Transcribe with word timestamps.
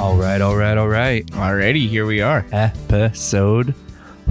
All 0.00 0.16
right, 0.16 0.40
all 0.40 0.56
right, 0.56 0.78
all 0.78 0.88
right. 0.88 1.26
Alrighty, 1.26 1.86
here 1.86 2.06
we 2.06 2.22
are. 2.22 2.46
Episode 2.52 3.74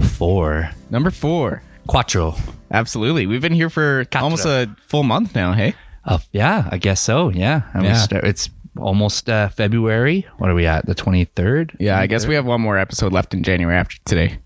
four. 0.00 0.70
Number 0.90 1.10
four. 1.12 1.62
Quattro. 1.86 2.34
Absolutely. 2.72 3.26
We've 3.26 3.40
been 3.40 3.52
here 3.52 3.70
for 3.70 4.04
Quattro. 4.06 4.24
almost 4.24 4.44
a 4.46 4.68
full 4.88 5.04
month 5.04 5.34
now, 5.34 5.52
hey? 5.52 5.74
Uh, 6.04 6.18
yeah, 6.32 6.68
I 6.72 6.78
guess 6.78 7.00
so. 7.00 7.28
Yeah. 7.28 7.62
I 7.72 7.78
mean, 7.78 7.86
Yeah. 7.86 7.96
start- 7.98 8.24
it's 8.24 8.50
almost 8.78 9.30
uh, 9.30 9.48
February. 9.50 10.26
What 10.38 10.50
are 10.50 10.54
we 10.54 10.66
at? 10.66 10.86
The 10.86 10.94
23rd? 10.94 11.76
Yeah, 11.78 11.98
I 12.00 12.06
guess 12.08 12.26
we 12.26 12.34
have 12.34 12.44
one 12.46 12.60
more 12.60 12.76
episode 12.78 13.12
left 13.12 13.32
in 13.32 13.42
January 13.44 13.76
after 13.76 13.96
today. 14.04 14.38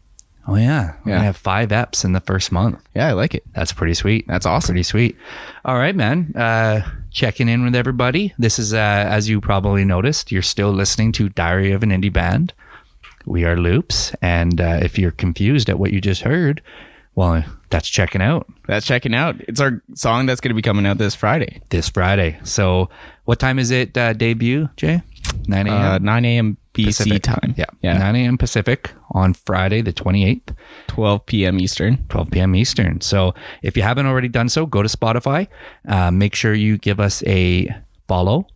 Oh, 0.46 0.56
yeah. 0.56 0.94
Yeah. 1.06 1.20
We 1.20 1.24
have 1.24 1.36
five 1.36 1.70
eps 1.70 2.04
in 2.04 2.12
the 2.12 2.20
first 2.20 2.52
month. 2.52 2.78
Yeah, 2.94 3.08
I 3.08 3.12
like 3.12 3.34
it. 3.34 3.44
That's 3.54 3.72
pretty 3.72 3.94
sweet. 3.94 4.26
That's 4.28 4.46
awesome. 4.46 4.74
Pretty 4.74 4.82
sweet. 4.82 5.16
All 5.64 5.76
right, 5.76 5.96
man. 5.96 6.32
Uh, 6.36 6.82
checking 7.10 7.48
in 7.48 7.64
with 7.64 7.74
everybody. 7.74 8.34
This 8.38 8.58
is, 8.58 8.74
uh, 8.74 8.76
as 8.76 9.28
you 9.28 9.40
probably 9.40 9.84
noticed, 9.84 10.30
you're 10.30 10.42
still 10.42 10.70
listening 10.70 11.12
to 11.12 11.28
Diary 11.30 11.72
of 11.72 11.82
an 11.82 11.90
Indie 11.90 12.12
Band. 12.12 12.52
We 13.24 13.44
are 13.44 13.56
Loops. 13.56 14.14
And 14.20 14.60
uh, 14.60 14.80
if 14.82 14.98
you're 14.98 15.12
confused 15.12 15.70
at 15.70 15.78
what 15.78 15.92
you 15.92 16.00
just 16.00 16.22
heard, 16.22 16.60
well, 17.14 17.44
that's 17.70 17.88
checking 17.88 18.20
out 18.20 18.46
That's 18.66 18.84
checking 18.86 19.14
out. 19.14 19.36
It's 19.40 19.60
our 19.60 19.82
song 19.94 20.26
that's 20.26 20.40
going 20.40 20.50
to 20.50 20.54
be 20.54 20.62
coming 20.62 20.84
out 20.84 20.98
this 20.98 21.14
Friday, 21.14 21.62
this 21.70 21.88
Friday. 21.88 22.38
So, 22.44 22.90
what 23.24 23.38
time 23.38 23.58
is 23.58 23.70
it 23.70 23.96
uh, 23.96 24.12
debut, 24.12 24.68
Jay? 24.76 25.02
9 25.48 25.66
a.m. 25.66 25.74
uh, 25.76 25.98
9 25.98 26.24
a.m. 26.24 26.56
BC 26.74 26.86
Pacific. 26.86 27.22
time. 27.22 27.54
Yeah. 27.56 27.64
Yeah. 27.82 27.98
9 27.98 28.16
a.m. 28.16 28.36
Pacific 28.38 28.90
on 29.14 29.32
Friday, 29.32 29.80
the 29.80 29.92
28th. 29.92 30.54
12 30.88 31.26
p.m. 31.26 31.60
Eastern. 31.60 32.04
12 32.08 32.30
p.m. 32.30 32.54
Eastern. 32.54 33.00
So 33.00 33.34
if 33.62 33.76
you 33.76 33.82
haven't 33.82 34.06
already 34.06 34.28
done 34.28 34.48
so, 34.48 34.66
go 34.66 34.82
to 34.82 34.88
Spotify. 34.88 35.48
Uh, 35.88 36.10
make 36.10 36.34
sure 36.34 36.52
you 36.52 36.76
give 36.76 37.00
us 37.00 37.22
a 37.26 37.68
follow, 38.08 38.46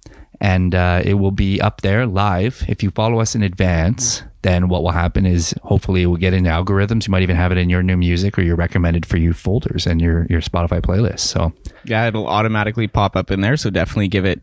and 0.41 0.75
uh, 0.75 1.03
it 1.05 1.15
will 1.15 1.31
be 1.31 1.61
up 1.61 1.81
there 1.81 2.07
live. 2.07 2.65
If 2.69 2.83
you 2.83 2.91
follow 2.91 3.21
us 3.21 3.35
in 3.35 3.43
advance, 3.43 4.23
then 4.43 4.69
what 4.69 4.83
will 4.83 4.93
happen 4.93 5.27
is 5.27 5.55
hopefully 5.63 6.03
it 6.03 6.07
will 6.07 6.17
get 6.17 6.33
into 6.33 6.49
algorithms. 6.49 7.07
You 7.07 7.11
might 7.11 7.23
even 7.23 7.37
have 7.37 7.51
it 7.51 7.59
in 7.59 7.69
your 7.69 7.83
new 7.83 7.97
music 7.97 8.39
or 8.39 8.43
your 8.43 8.57
recommended 8.57 9.05
for 9.05 9.17
you 9.17 9.33
folders 9.33 9.87
and 9.87 10.01
your 10.01 10.27
your 10.31 10.41
Spotify 10.41 10.81
playlist. 10.81 11.21
So 11.21 11.53
Yeah, 11.85 12.07
it'll 12.07 12.29
automatically 12.29 12.87
pop 12.87 13.17
up 13.17 13.31
in 13.31 13.41
there. 13.41 13.57
So 13.57 13.71
definitely 13.71 14.09
give 14.09 14.25
it, 14.25 14.41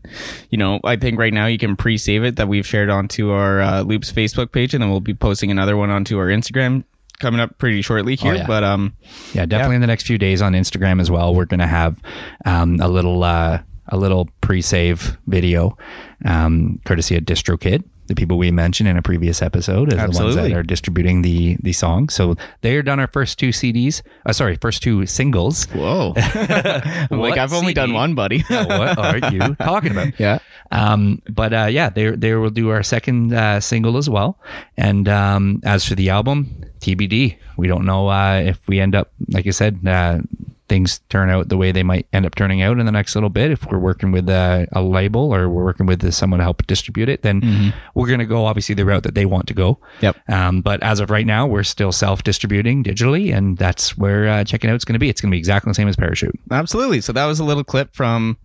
you 0.50 0.58
know, 0.58 0.80
I 0.84 0.96
think 0.96 1.18
right 1.18 1.32
now 1.32 1.46
you 1.46 1.58
can 1.58 1.76
pre 1.76 1.96
save 1.96 2.24
it 2.24 2.36
that 2.36 2.48
we've 2.48 2.66
shared 2.66 2.90
onto 2.90 3.30
our 3.30 3.60
uh, 3.60 3.80
Loops 3.82 4.12
Facebook 4.12 4.52
page, 4.52 4.74
and 4.74 4.82
then 4.82 4.90
we'll 4.90 5.00
be 5.00 5.14
posting 5.14 5.50
another 5.50 5.76
one 5.76 5.90
onto 5.90 6.18
our 6.18 6.26
Instagram 6.26 6.84
coming 7.18 7.40
up 7.40 7.56
pretty 7.58 7.80
shortly 7.80 8.16
here. 8.16 8.34
yeah. 8.34 8.46
But 8.46 8.64
um, 8.64 8.94
Yeah, 9.32 9.46
definitely 9.46 9.76
in 9.76 9.80
the 9.80 9.86
next 9.86 10.06
few 10.06 10.18
days 10.18 10.42
on 10.42 10.52
Instagram 10.52 11.00
as 11.00 11.10
well. 11.10 11.34
We're 11.34 11.46
gonna 11.46 11.66
have 11.66 12.00
um, 12.44 12.78
a 12.80 12.88
little 12.88 13.24
uh, 13.24 13.60
a 13.88 13.96
little 13.96 14.28
pre-save 14.40 15.16
video, 15.26 15.76
um, 16.24 16.80
courtesy 16.84 17.16
of 17.16 17.24
DistroKid, 17.24 17.84
the 18.06 18.14
people 18.14 18.38
we 18.38 18.50
mentioned 18.50 18.88
in 18.88 18.96
a 18.96 19.02
previous 19.02 19.42
episode, 19.42 19.92
as 19.92 19.96
the 19.96 20.02
ones 20.02 20.18
Absolutely. 20.18 20.50
that 20.50 20.58
are 20.58 20.62
distributing 20.62 21.22
the 21.22 21.56
the 21.62 21.72
song. 21.72 22.08
So 22.08 22.36
they 22.60 22.76
are 22.76 22.82
done 22.82 23.00
our 23.00 23.06
first 23.06 23.38
two 23.38 23.50
CDs. 23.50 24.02
Uh, 24.24 24.32
sorry, 24.32 24.56
first 24.56 24.82
two 24.82 25.06
singles. 25.06 25.64
whoa. 25.66 26.14
Like, 27.10 27.38
I've 27.38 27.52
only 27.52 27.74
done 27.74 27.92
one, 27.92 28.14
buddy. 28.14 28.42
what 28.48 28.98
are 28.98 29.32
you 29.32 29.54
talking 29.56 29.92
about? 29.92 30.18
yeah. 30.18 30.38
Um, 30.70 31.20
but 31.28 31.52
uh, 31.52 31.68
yeah, 31.70 31.90
they 31.90 32.10
they 32.10 32.34
will 32.34 32.50
do 32.50 32.70
our 32.70 32.82
second 32.82 33.32
uh, 33.32 33.60
single 33.60 33.96
as 33.96 34.08
well. 34.08 34.38
And 34.76 35.08
um, 35.08 35.60
as 35.64 35.84
for 35.84 35.94
the 35.94 36.10
album, 36.10 36.66
TBD. 36.80 37.36
We 37.56 37.68
don't 37.68 37.84
know 37.84 38.08
uh, 38.08 38.42
if 38.44 38.66
we 38.68 38.80
end 38.80 38.94
up, 38.94 39.12
like 39.28 39.46
I 39.46 39.50
said, 39.50 39.80
uh, 39.86 40.20
things 40.68 41.00
turn 41.08 41.30
out 41.30 41.48
the 41.48 41.56
way 41.56 41.72
they 41.72 41.82
might 41.82 42.06
end 42.12 42.26
up 42.26 42.34
turning 42.34 42.62
out 42.62 42.78
in 42.78 42.86
the 42.86 42.92
next 42.92 43.14
little 43.14 43.30
bit. 43.30 43.50
If 43.50 43.66
we're 43.66 43.78
working 43.78 44.10
with 44.12 44.28
uh, 44.28 44.66
a 44.72 44.82
label 44.82 45.34
or 45.34 45.48
we're 45.48 45.64
working 45.64 45.86
with 45.86 46.12
someone 46.12 46.38
to 46.38 46.44
help 46.44 46.66
distribute 46.66 47.08
it, 47.08 47.22
then 47.22 47.72
we're 47.94 48.06
going 48.08 48.18
to 48.20 48.26
go 48.26 48.46
obviously 48.46 48.74
the 48.74 48.84
route 48.84 49.02
that 49.04 49.14
they 49.14 49.26
want 49.26 49.46
to 49.48 49.54
go. 49.54 49.78
Yep. 50.00 50.16
Um, 50.28 50.60
but 50.62 50.82
as 50.82 51.00
of 51.00 51.10
right 51.10 51.26
now, 51.26 51.46
we're 51.46 51.62
still 51.62 51.92
self-distributing 51.92 52.84
digitally, 52.84 53.34
and 53.36 53.56
that's 53.58 53.96
where 53.96 54.28
uh, 54.28 54.44
checking 54.44 54.70
out 54.70 54.76
is 54.76 54.84
going 54.84 54.94
to 54.94 54.98
be. 54.98 55.08
It's 55.08 55.20
going 55.20 55.30
to 55.30 55.34
be 55.34 55.38
exactly 55.38 55.70
the 55.70 55.74
same 55.74 55.88
as 55.88 55.96
Parachute. 55.96 56.38
Absolutely. 56.50 57.00
So 57.00 57.12
that 57.12 57.26
was 57.26 57.38
a 57.40 57.44
little 57.44 57.64
clip 57.64 57.94
from 57.94 58.36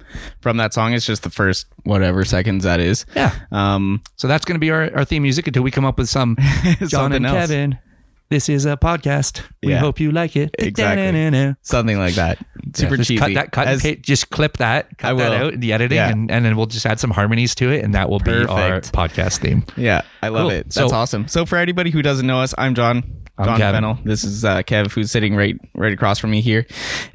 from 0.41 0.57
that 0.57 0.73
song. 0.73 0.93
It's 0.93 1.05
just 1.05 1.23
the 1.23 1.29
first 1.29 1.65
whatever 1.83 2.23
seconds 2.25 2.63
that 2.63 2.79
is. 2.79 3.05
Yeah. 3.15 3.33
Um, 3.51 4.01
So 4.17 4.27
that's 4.27 4.45
going 4.45 4.55
to 4.55 4.59
be 4.59 4.69
our, 4.71 4.93
our 4.95 5.05
theme 5.05 5.23
music 5.23 5.47
until 5.47 5.63
we 5.63 5.71
come 5.71 5.85
up 5.85 5.97
with 5.97 6.09
some 6.09 6.37
John 6.87 7.11
and 7.13 7.25
else. 7.25 7.35
Kevin. 7.35 7.79
This 8.31 8.47
is 8.47 8.65
a 8.65 8.77
podcast. 8.77 9.41
We 9.61 9.73
Yeah. 9.73 9.79
hope 9.79 9.99
you 9.99 10.09
like 10.13 10.37
it. 10.37 10.55
Exactly. 10.57 11.53
Something 11.63 11.99
like 11.99 12.15
that. 12.15 12.37
Super 12.73 12.93
Yeah, 12.93 12.97
just 12.97 13.09
cheesy. 13.09 13.17
Cut 13.19 13.33
that. 13.33 13.51
Cut. 13.51 13.67
As- 13.67 13.83
and 13.83 14.01
just 14.01 14.29
clip 14.29 14.55
that. 14.57 14.97
Cut 14.97 15.17
that 15.17 15.33
out 15.33 15.53
in 15.55 15.59
the 15.59 15.73
editing, 15.73 15.97
Yeah. 15.97 16.09
and, 16.09 16.31
and 16.31 16.45
then 16.45 16.55
we'll 16.55 16.65
just 16.65 16.85
add 16.85 16.97
some 16.97 17.11
harmonies 17.11 17.53
to 17.55 17.69
it, 17.71 17.83
and 17.83 17.93
that 17.93 18.09
will 18.09 18.19
be 18.19 18.31
our 18.31 18.79
podcast 18.79 19.39
theme. 19.39 19.65
Yeah, 19.75 20.03
I 20.23 20.29
love 20.29 20.43
Cool. 20.43 20.51
it. 20.51 20.63
That's 20.67 20.75
So- 20.75 20.91
awesome. 20.91 21.27
So 21.27 21.45
for 21.45 21.57
anybody 21.57 21.91
who 21.91 22.01
doesn't 22.01 22.25
know 22.25 22.39
us, 22.39 22.55
I'm 22.57 22.73
John. 22.73 23.03
I'm 23.37 23.45
John 23.47 23.57
Kevin. 23.57 23.75
Fennel. 23.83 23.99
This 24.05 24.23
is 24.23 24.45
uh, 24.45 24.61
Kev, 24.63 24.93
who's 24.93 25.11
sitting 25.11 25.35
right 25.35 25.57
right 25.75 25.91
across 25.91 26.17
from 26.17 26.31
me 26.31 26.39
here, 26.39 26.65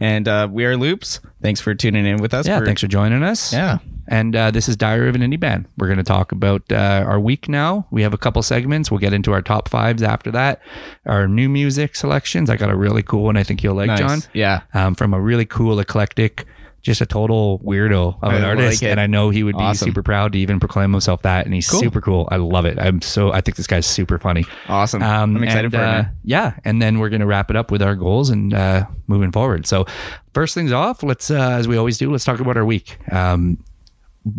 and 0.01 0.29
uh, 0.29 0.49
we 0.51 0.67
are 0.67 0.77
Loops. 0.77 1.21
Thanks 1.43 1.63
for 1.63 1.75
tuning 1.75 2.05
in 2.05 2.19
with 2.19 2.35
us. 2.35 2.47
Yeah. 2.47 2.57
We're- 2.57 2.67
Thanks 2.67 2.83
for 2.83 2.89
joining 2.89 3.23
us. 3.23 3.55
Yeah. 3.55 3.79
And 4.09 4.37
uh, 4.37 4.51
this 4.51 4.69
is 4.69 4.77
Diary 4.77 5.09
of 5.09 5.15
an 5.15 5.21
Indie 5.21 5.39
Band. 5.41 5.67
We're 5.79 5.89
going 5.89 5.99
to 5.99 6.05
talk 6.05 6.33
about 6.33 6.63
uh, 6.71 7.05
our 7.07 7.19
week 7.19 7.49
now. 7.49 7.87
We 7.91 8.03
have 8.03 8.15
a 8.15 8.19
couple 8.19 8.43
segments. 8.43 8.91
We'll 8.91 9.01
get 9.01 9.13
into 9.13 9.33
our 9.33 9.43
top 9.43 9.69
fives 9.69 10.03
after 10.03 10.31
that. 10.33 10.61
Our 11.07 11.27
new 11.27 11.49
music 11.49 11.97
selections. 11.97 12.49
I 12.51 12.57
got 12.57 12.71
a 12.71 12.77
really 12.77 13.03
cool 13.03 13.25
one. 13.25 13.37
I 13.37 13.43
think 13.43 13.63
you'll 13.63 13.75
like, 13.75 13.89
Nice. 13.89 13.99
John. 13.99 14.19
Yeah. 14.33 14.61
um, 14.75 14.95
from 14.95 15.13
a 15.13 15.21
really 15.21 15.45
cool, 15.45 15.81
eclectic, 15.81 16.47
just 16.83 17.01
a 17.01 17.07
total 17.07 17.59
weirdo 17.65 18.17
of 18.23 18.33
an 18.33 18.37
I 18.37 18.39
like 18.39 18.45
artist. 18.45 18.83
it. 18.85 18.91
and 18.91 19.01
I 19.01 19.09
know 19.09 19.31
he 19.31 19.43
would 19.43 19.57
be 19.57 19.63
Awesome. 19.65 19.87
super 19.89 20.05
proud 20.05 20.35
to 20.35 20.39
even 20.39 20.61
proclaim 20.61 20.93
himself 20.93 21.23
that. 21.23 21.45
And 21.45 21.53
he's 21.53 21.69
Cool. 21.69 21.81
super 21.81 22.01
cool. 22.01 22.29
I 22.31 22.37
love 22.37 22.65
it. 22.65 22.79
I'm 22.79 23.03
so, 23.03 23.33
I 23.33 23.41
think 23.41 23.57
this 23.57 23.67
guy's 23.67 23.87
super 23.87 24.19
funny. 24.21 24.45
Awesome. 24.69 25.03
Um, 25.03 25.37
I'm 25.37 25.43
excited 25.43 25.65
and, 25.65 25.73
for 25.75 25.81
it. 25.81 25.85
uh. 25.85 26.05
Yeah. 26.23 26.55
And 26.65 26.81
then 26.81 27.01
we're 27.01 27.09
going 27.09 27.23
to 27.23 27.27
wrap 27.27 27.51
it 27.51 27.57
up 27.57 27.73
with 27.73 27.83
our 27.83 27.97
goals 27.97 28.31
and 28.31 28.55
uh, 28.55 28.87
moving 29.09 29.33
forward. 29.33 29.67
So, 29.67 29.85
first 30.33 30.55
things 30.55 30.71
off, 30.71 31.03
let's, 31.03 31.29
uh, 31.29 31.35
as 31.59 31.67
we 31.67 31.77
always 31.77 31.99
do, 31.99 32.13
let's 32.13 32.25
talk 32.25 32.39
about 32.39 32.57
our 32.57 32.65
week. 32.65 32.99
Um, 33.13 33.59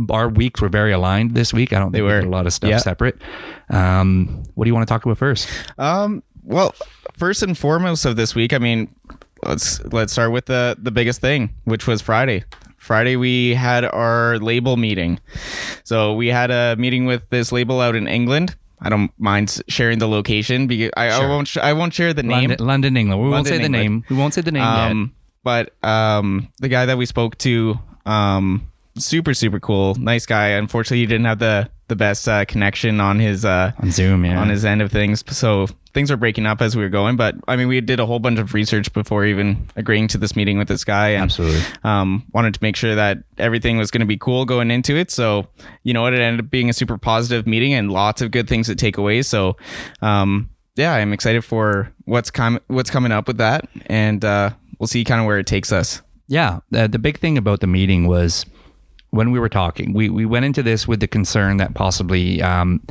our 0.09 0.29
weeks 0.29 0.61
were 0.61 0.69
very 0.69 0.91
aligned 0.91 1.33
this 1.35 1.53
week. 1.53 1.73
I 1.73 1.79
don't 1.79 1.91
They 1.91 1.99
think 1.99 2.07
we 2.07 2.13
were. 2.13 2.21
did 2.21 2.27
a 2.27 2.31
lot 2.31 2.45
of 2.47 2.53
stuff 2.53 2.69
Yeah. 2.69 2.77
separate. 2.77 3.21
Um, 3.69 4.43
what 4.55 4.65
do 4.65 4.69
you 4.69 4.73
want 4.75 4.87
to 4.87 4.91
talk 4.93 5.05
about 5.05 5.17
first? 5.17 5.47
Um. 5.77 6.23
Well, 6.43 6.73
first 7.17 7.43
and 7.43 7.57
foremost 7.57 8.05
of 8.05 8.15
this 8.15 8.33
week, 8.33 8.53
I 8.53 8.57
mean, 8.57 8.87
let's 9.43 9.83
let's 9.91 10.13
start 10.13 10.31
with 10.31 10.45
the 10.45 10.77
the 10.81 10.91
biggest 10.91 11.19
thing, 11.19 11.49
which 11.65 11.87
was 11.87 12.01
Friday. 12.01 12.43
Friday 12.77 13.17
we 13.17 13.53
had 13.53 13.83
our 13.83 14.37
label 14.39 14.77
meeting. 14.77 15.19
So 15.83 16.13
we 16.13 16.27
had 16.27 16.49
a 16.51 16.75
meeting 16.77 17.05
with 17.05 17.29
this 17.31 17.51
label 17.51 17.81
out 17.81 17.95
in 17.97 18.07
England. 18.07 18.55
I 18.79 18.87
don't 18.89 19.11
mind 19.17 19.59
sharing 19.67 19.99
the 19.99 20.07
location 20.07 20.67
because 20.67 20.91
I, 20.95 21.07
I 21.09 21.27
won't 21.27 21.47
sh- 21.49 21.57
I 21.57 21.73
won't 21.73 21.93
share 21.93 22.13
the 22.13 22.23
name. 22.23 22.55
London, 22.59 22.95
England. 22.95 23.19
We 23.21 23.29
won't 23.29 23.45
London, 23.45 23.53
say 23.57 23.61
the 23.63 23.69
name. 23.69 24.03
We 24.09 24.15
won't 24.15 24.33
say 24.33 24.41
the 24.41 24.51
name 24.51 24.63
yet. 24.63 24.91
Um, 24.91 25.13
but 25.43 25.73
um, 25.83 26.47
the 26.59 26.69
guy 26.69 26.85
that 26.85 26.97
we 26.97 27.05
spoke 27.05 27.37
to, 27.39 27.77
um, 28.05 28.69
super 28.99 29.33
super 29.33 29.59
cool, 29.59 29.95
nice 29.95 30.25
guy. 30.25 30.49
Unfortunately, 30.49 30.99
he 30.99 31.05
didn't 31.05 31.25
have 31.25 31.39
the 31.39 31.69
the 31.87 31.95
best 31.95 32.27
uh, 32.27 32.43
connection 32.45 32.99
on 32.99 33.19
his 33.19 33.45
uh, 33.45 33.71
On 33.79 33.91
Zoom, 33.91 34.25
yeah. 34.25 34.39
on 34.39 34.49
his 34.49 34.65
end 34.65 34.81
of 34.81 34.91
things. 34.91 35.23
So 35.29 35.67
things 35.93 36.11
are 36.11 36.17
breaking 36.17 36.45
up 36.45 36.61
as 36.61 36.75
we 36.75 36.83
were 36.83 36.89
going. 36.89 37.15
But 37.15 37.35
I 37.47 37.55
mean, 37.55 37.67
we 37.69 37.79
did 37.81 37.99
a 37.99 38.05
whole 38.05 38.19
bunch 38.19 38.39
of 38.39 38.53
research 38.53 38.91
before 38.91 39.25
even 39.25 39.69
agreeing 39.75 40.07
to 40.09 40.17
this 40.17 40.35
meeting 40.35 40.57
with 40.57 40.67
this 40.67 40.83
guy. 40.83 41.09
And, 41.09 41.23
Absolutely. 41.23 41.61
Um, 41.83 42.25
wanted 42.33 42.53
to 42.55 42.59
make 42.61 42.75
sure 42.75 42.95
that 42.95 43.19
everything 43.37 43.77
was 43.77 43.89
going 43.89 44.01
to 44.01 44.05
be 44.07 44.17
cool 44.17 44.43
going 44.45 44.69
into 44.69 44.95
it. 44.95 45.11
So 45.11 45.47
you 45.83 45.93
know 45.93 46.01
what, 46.01 46.13
it 46.13 46.19
ended 46.19 46.45
up 46.45 46.51
being 46.51 46.69
a 46.69 46.73
super 46.73 46.97
positive 46.97 47.47
meeting 47.47 47.73
and 47.73 47.91
lots 47.91 48.21
of 48.21 48.31
good 48.31 48.49
things 48.49 48.67
to 48.67 48.75
take 48.75 48.97
away. 48.97 49.21
So 49.21 49.55
um, 50.01 50.49
yeah, 50.75 50.93
I'm 50.93 51.13
excited 51.13 51.43
for 51.43 51.91
what's 52.05 52.29
com- 52.31 52.59
what's 52.67 52.89
coming 52.89 53.11
up 53.11 53.27
with 53.27 53.37
that, 53.37 53.67
and 53.87 54.23
uh, 54.23 54.51
we'll 54.79 54.87
see 54.87 55.03
kind 55.03 55.21
of 55.21 55.25
where 55.25 55.39
it 55.39 55.47
takes 55.47 55.71
us. 55.71 56.01
Yeah, 56.27 56.59
the, 56.71 56.87
the 56.87 56.99
big 56.99 57.19
thing 57.19 57.37
about 57.37 57.61
the 57.61 57.67
meeting 57.67 58.05
was 58.05 58.45
when 59.11 59.31
we 59.31 59.39
were 59.39 59.49
talking, 59.49 59.93
we, 59.93 60.09
we 60.09 60.25
went 60.25 60.45
into 60.45 60.61
this 60.63 60.87
with 60.87 60.99
the 60.99 61.07
concern 61.07 61.57
that 61.57 61.73
possibly 61.73 62.41
um, 62.41 62.81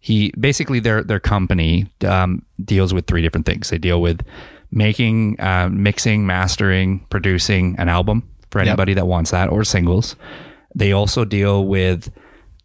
he 0.00 0.32
basically 0.38 0.80
their 0.80 1.02
their 1.02 1.20
company 1.20 1.86
um, 2.06 2.42
deals 2.64 2.94
with 2.94 3.06
three 3.06 3.22
different 3.22 3.46
things. 3.46 3.70
They 3.70 3.78
deal 3.78 4.00
with 4.00 4.22
making, 4.70 5.40
uh, 5.40 5.68
mixing, 5.70 6.26
mastering, 6.26 7.04
producing 7.10 7.76
an 7.78 7.88
album 7.88 8.28
for 8.50 8.60
Yep. 8.60 8.66
anybody 8.68 8.94
that 8.94 9.06
wants 9.06 9.30
that 9.30 9.48
or 9.50 9.64
singles. 9.64 10.16
They 10.74 10.92
also 10.92 11.24
deal 11.24 11.66
with 11.66 12.10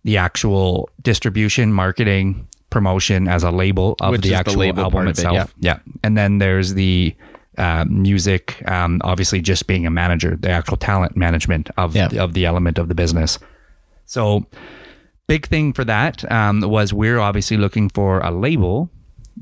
the 0.03 0.17
actual 0.17 0.89
distribution, 1.01 1.71
marketing, 1.73 2.47
promotion 2.69 3.27
as 3.27 3.43
a 3.43 3.51
label 3.51 3.95
of 4.01 4.11
Which 4.11 4.21
the 4.21 4.27
is 4.27 4.31
the 4.31 4.37
actual 4.37 4.55
label 4.59 4.83
album 4.83 5.01
of 5.01 5.07
it, 5.07 5.09
itself. 5.11 5.53
yeah. 5.59 5.79
And 6.03 6.17
then 6.17 6.39
there's 6.39 6.73
the 6.73 7.13
uh, 7.61 7.85
music, 7.85 8.61
um, 8.67 8.99
obviously 9.03 9.39
just 9.41 9.67
being 9.67 9.85
a 9.85 9.89
manager, 9.91 10.35
the 10.35 10.49
actual 10.49 10.77
talent 10.77 11.15
management 11.15 11.69
of, 11.77 11.95
Yeah. 11.95 12.09
of 12.17 12.33
the 12.33 12.45
element 12.45 12.77
of 12.77 12.87
the 12.87 12.95
business. 12.95 13.39
So, 14.05 14.45
big 15.27 15.47
thing 15.47 15.71
for 15.73 15.85
that 15.85 16.29
um, 16.31 16.61
was 16.61 16.93
we're 16.93 17.19
obviously 17.19 17.57
looking 17.57 17.87
for 17.89 18.19
a 18.19 18.31
label 18.31 18.89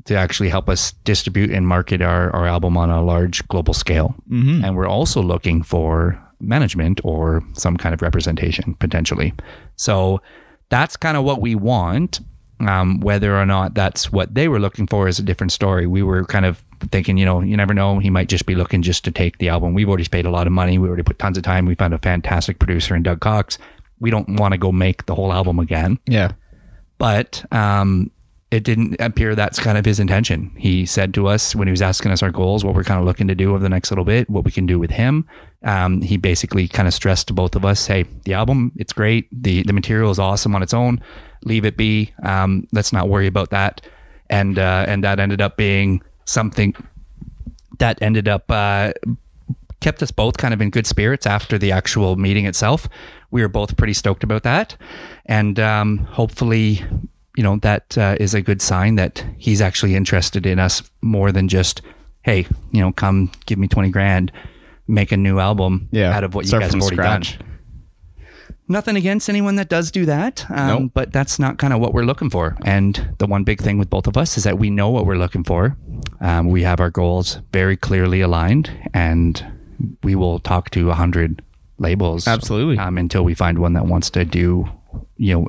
to 0.04 0.14
actually 0.14 0.48
help 0.50 0.68
us 0.68 0.92
distribute 1.04 1.50
and 1.50 1.66
market 1.66 2.00
our, 2.00 2.30
our 2.30 2.46
album 2.46 2.76
on 2.76 2.90
a 2.90 3.02
large 3.02 3.46
global 3.48 3.74
scale. 3.74 4.14
Mm-hmm. 4.30 4.64
And 4.64 4.76
we're 4.76 4.86
also 4.86 5.20
looking 5.22 5.62
for 5.62 6.20
management 6.40 7.00
or 7.04 7.42
some 7.54 7.76
kind 7.76 7.92
of 7.94 8.00
representation 8.02 8.74
potentially. 8.74 9.32
So 9.76 10.20
that's 10.68 10.96
kind 10.96 11.16
of 11.16 11.24
what 11.24 11.40
we 11.40 11.54
want. 11.54 12.20
Um, 12.60 13.00
whether 13.00 13.36
or 13.40 13.46
not 13.46 13.74
that's 13.74 14.12
what 14.12 14.34
they 14.34 14.46
were 14.46 14.60
looking 14.60 14.86
for 14.86 15.08
is 15.08 15.18
a 15.18 15.22
different 15.22 15.50
story. 15.52 15.86
We 15.86 16.02
were 16.02 16.24
kind 16.24 16.44
of 16.44 16.62
thinking, 16.80 17.16
you 17.16 17.24
know, 17.24 17.40
you 17.40 17.56
never 17.56 17.74
know. 17.74 17.98
He 17.98 18.10
might 18.10 18.28
just 18.28 18.46
be 18.46 18.54
looking 18.54 18.82
just 18.82 19.04
to 19.04 19.10
take 19.10 19.38
the 19.38 19.48
album. 19.48 19.74
We've 19.74 19.88
already 19.88 20.06
paid 20.08 20.26
a 20.26 20.30
lot 20.30 20.46
of 20.46 20.52
money. 20.52 20.78
We 20.78 20.88
already 20.88 21.02
put 21.02 21.18
tons 21.18 21.36
of 21.36 21.44
time. 21.44 21.66
We 21.66 21.74
found 21.74 21.94
a 21.94 21.98
fantastic 21.98 22.58
producer 22.58 22.94
in 22.94 23.02
Doug 23.02 23.20
Cox. 23.20 23.58
We 23.98 24.10
don't 24.10 24.36
want 24.38 24.52
to 24.52 24.58
go 24.58 24.72
make 24.72 25.06
the 25.06 25.14
whole 25.14 25.32
album 25.32 25.58
again. 25.58 25.98
Yeah. 26.06 26.32
But 26.98 27.44
um, 27.52 28.10
it 28.50 28.64
didn't 28.64 28.96
appear 29.00 29.34
that's 29.34 29.60
kind 29.60 29.78
of 29.78 29.84
his 29.84 30.00
intention. 30.00 30.50
He 30.56 30.84
said 30.84 31.14
to 31.14 31.28
us 31.28 31.54
when 31.54 31.68
he 31.68 31.70
was 31.70 31.82
asking 31.82 32.10
us 32.10 32.22
our 32.22 32.30
goals, 32.30 32.64
what 32.64 32.74
we're 32.74 32.84
kind 32.84 32.98
of 32.98 33.06
looking 33.06 33.28
to 33.28 33.34
do 33.34 33.50
over 33.50 33.60
the 33.60 33.68
next 33.68 33.90
little 33.90 34.04
bit, 34.04 34.28
what 34.28 34.44
we 34.44 34.50
can 34.50 34.66
do 34.66 34.78
with 34.78 34.90
him. 34.90 35.26
Um, 35.62 36.02
he 36.02 36.16
basically 36.16 36.66
kind 36.66 36.88
of 36.88 36.94
stressed 36.94 37.28
to 37.28 37.32
both 37.32 37.54
of 37.54 37.64
us, 37.64 37.86
hey, 37.86 38.06
the 38.24 38.34
album, 38.34 38.72
it's 38.76 38.92
great. 38.92 39.28
The, 39.30 39.62
the 39.62 39.72
material 39.72 40.10
is 40.10 40.18
awesome 40.18 40.54
on 40.56 40.62
its 40.62 40.74
own. 40.74 41.00
Leave 41.44 41.64
it 41.64 41.76
be. 41.76 42.12
Um, 42.24 42.66
let's 42.72 42.92
not 42.92 43.08
worry 43.08 43.26
about 43.26 43.50
that. 43.50 43.82
And, 44.28 44.58
uh, 44.58 44.84
and 44.88 45.04
that 45.04 45.20
ended 45.20 45.40
up 45.40 45.56
being 45.56 46.02
something 46.30 46.74
that 47.78 48.00
ended 48.02 48.28
up 48.28 48.50
uh, 48.50 48.92
kept 49.80 50.02
us 50.02 50.10
both 50.10 50.36
kind 50.36 50.52
of 50.54 50.60
in 50.60 50.70
good 50.70 50.86
spirits 50.86 51.26
after 51.26 51.58
the 51.58 51.72
actual 51.72 52.16
meeting 52.16 52.46
itself. 52.46 52.88
We 53.30 53.42
were 53.42 53.48
both 53.48 53.76
pretty 53.76 53.94
stoked 53.94 54.24
about 54.24 54.42
that, 54.42 54.76
and 55.26 55.58
um, 55.60 55.98
hopefully, 55.98 56.82
you 57.36 57.42
know, 57.42 57.56
that 57.58 57.96
uh, 57.96 58.16
is 58.20 58.34
a 58.34 58.42
good 58.42 58.60
sign 58.60 58.96
that 58.96 59.24
he's 59.38 59.60
actually 59.60 59.94
interested 59.94 60.46
in 60.46 60.58
us 60.58 60.82
more 61.00 61.32
than 61.32 61.48
just, 61.48 61.80
hey, 62.22 62.46
you 62.72 62.80
know, 62.80 62.92
come 62.92 63.30
give 63.46 63.58
me 63.58 63.68
twenty 63.68 63.90
grand, 63.90 64.32
make 64.88 65.12
a 65.12 65.16
new 65.16 65.38
album 65.38 65.88
Yeah. 65.92 66.14
out 66.16 66.24
of 66.24 66.34
what 66.34 66.46
you 66.46 66.58
guys 66.58 66.72
have 66.72 66.82
already 66.82 66.96
scratch. 66.96 67.38
done. 67.38 67.46
Nothing 68.70 68.94
against 68.94 69.28
anyone 69.28 69.56
that 69.56 69.68
does 69.68 69.90
do 69.90 70.06
that, 70.06 70.48
um, 70.48 70.68
Nope. 70.84 70.90
but 70.94 71.12
that's 71.12 71.40
not 71.40 71.58
kind 71.58 71.72
of 71.72 71.80
what 71.80 71.92
we're 71.92 72.04
looking 72.04 72.30
for. 72.30 72.56
And 72.64 73.14
the 73.18 73.26
one 73.26 73.42
big 73.42 73.60
thing 73.60 73.78
with 73.78 73.90
both 73.90 74.06
of 74.06 74.16
us 74.16 74.38
is 74.38 74.44
that 74.44 74.58
we 74.60 74.70
know 74.70 74.90
what 74.90 75.06
we're 75.06 75.18
looking 75.18 75.42
for. 75.42 75.76
Um, 76.20 76.48
we 76.48 76.62
have 76.62 76.78
our 76.78 76.88
goals 76.90 77.40
very 77.52 77.76
clearly 77.76 78.20
aligned, 78.20 78.70
and 78.94 79.44
we 80.04 80.14
will 80.14 80.38
talk 80.38 80.70
to 80.70 80.90
a 80.90 80.94
hundred 80.94 81.42
labels 81.78 82.28
Absolutely. 82.28 82.78
um, 82.78 82.96
until 82.96 83.24
we 83.24 83.34
find 83.34 83.58
one 83.58 83.72
that 83.72 83.86
wants 83.86 84.08
to 84.10 84.24
do, 84.24 84.68
you 85.16 85.34
know, 85.34 85.48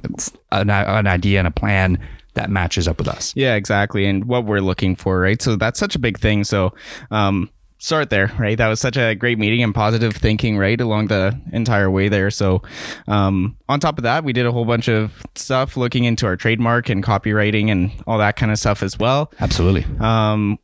an, 0.52 0.72
an 0.72 1.06
idea 1.06 1.38
and 1.38 1.48
a 1.48 1.52
plan 1.52 2.00
that 2.34 2.50
matches 2.50 2.88
up 2.88 2.98
with 2.98 3.08
us. 3.08 3.34
Yeah, 3.36 3.54
exactly. 3.54 4.06
And 4.08 4.26
what 4.26 4.46
we're 4.46 4.62
looking 4.62 4.96
for, 4.96 5.20
right? 5.20 5.40
So 5.42 5.56
that's 5.58 5.80
such 5.80 5.96
a 5.96 6.00
big 6.00 6.18
thing. 6.18 6.44
So, 6.44 6.74
um, 7.12 7.50
start 7.82 8.12
there, 8.12 8.32
right? 8.38 8.58
That 8.58 8.68
was 8.68 8.80
such 8.80 8.96
a 8.96 9.16
great 9.16 9.40
meeting 9.40 9.64
and 9.64 9.74
positive 9.74 10.14
thinking, 10.16 10.58
right, 10.58 10.80
along 10.80 11.08
the 11.08 11.38
entire 11.52 11.90
way 11.90 12.10
there. 12.10 12.30
So, 12.30 12.62
um, 13.08 13.58
on 13.68 13.80
top 13.80 13.98
of 13.98 14.04
that, 14.04 14.24
we 14.24 14.34
did 14.34 14.46
a 14.46 14.52
whole 14.52 14.66
bunch 14.66 14.88
of 14.88 15.24
stuff 15.36 15.76
looking 15.76 16.04
into 16.04 16.28
our 16.28 16.38
trademark 16.38 16.90
and 16.90 17.04
copywriting 17.04 17.70
and 17.70 17.92
all 18.06 18.20
that 18.20 18.36
kind 18.36 18.52
of 18.52 18.60
stuff 18.60 18.84
as 18.84 19.00
well. 19.00 19.32
Absolutely. 19.40 19.86
Um, 20.00 20.60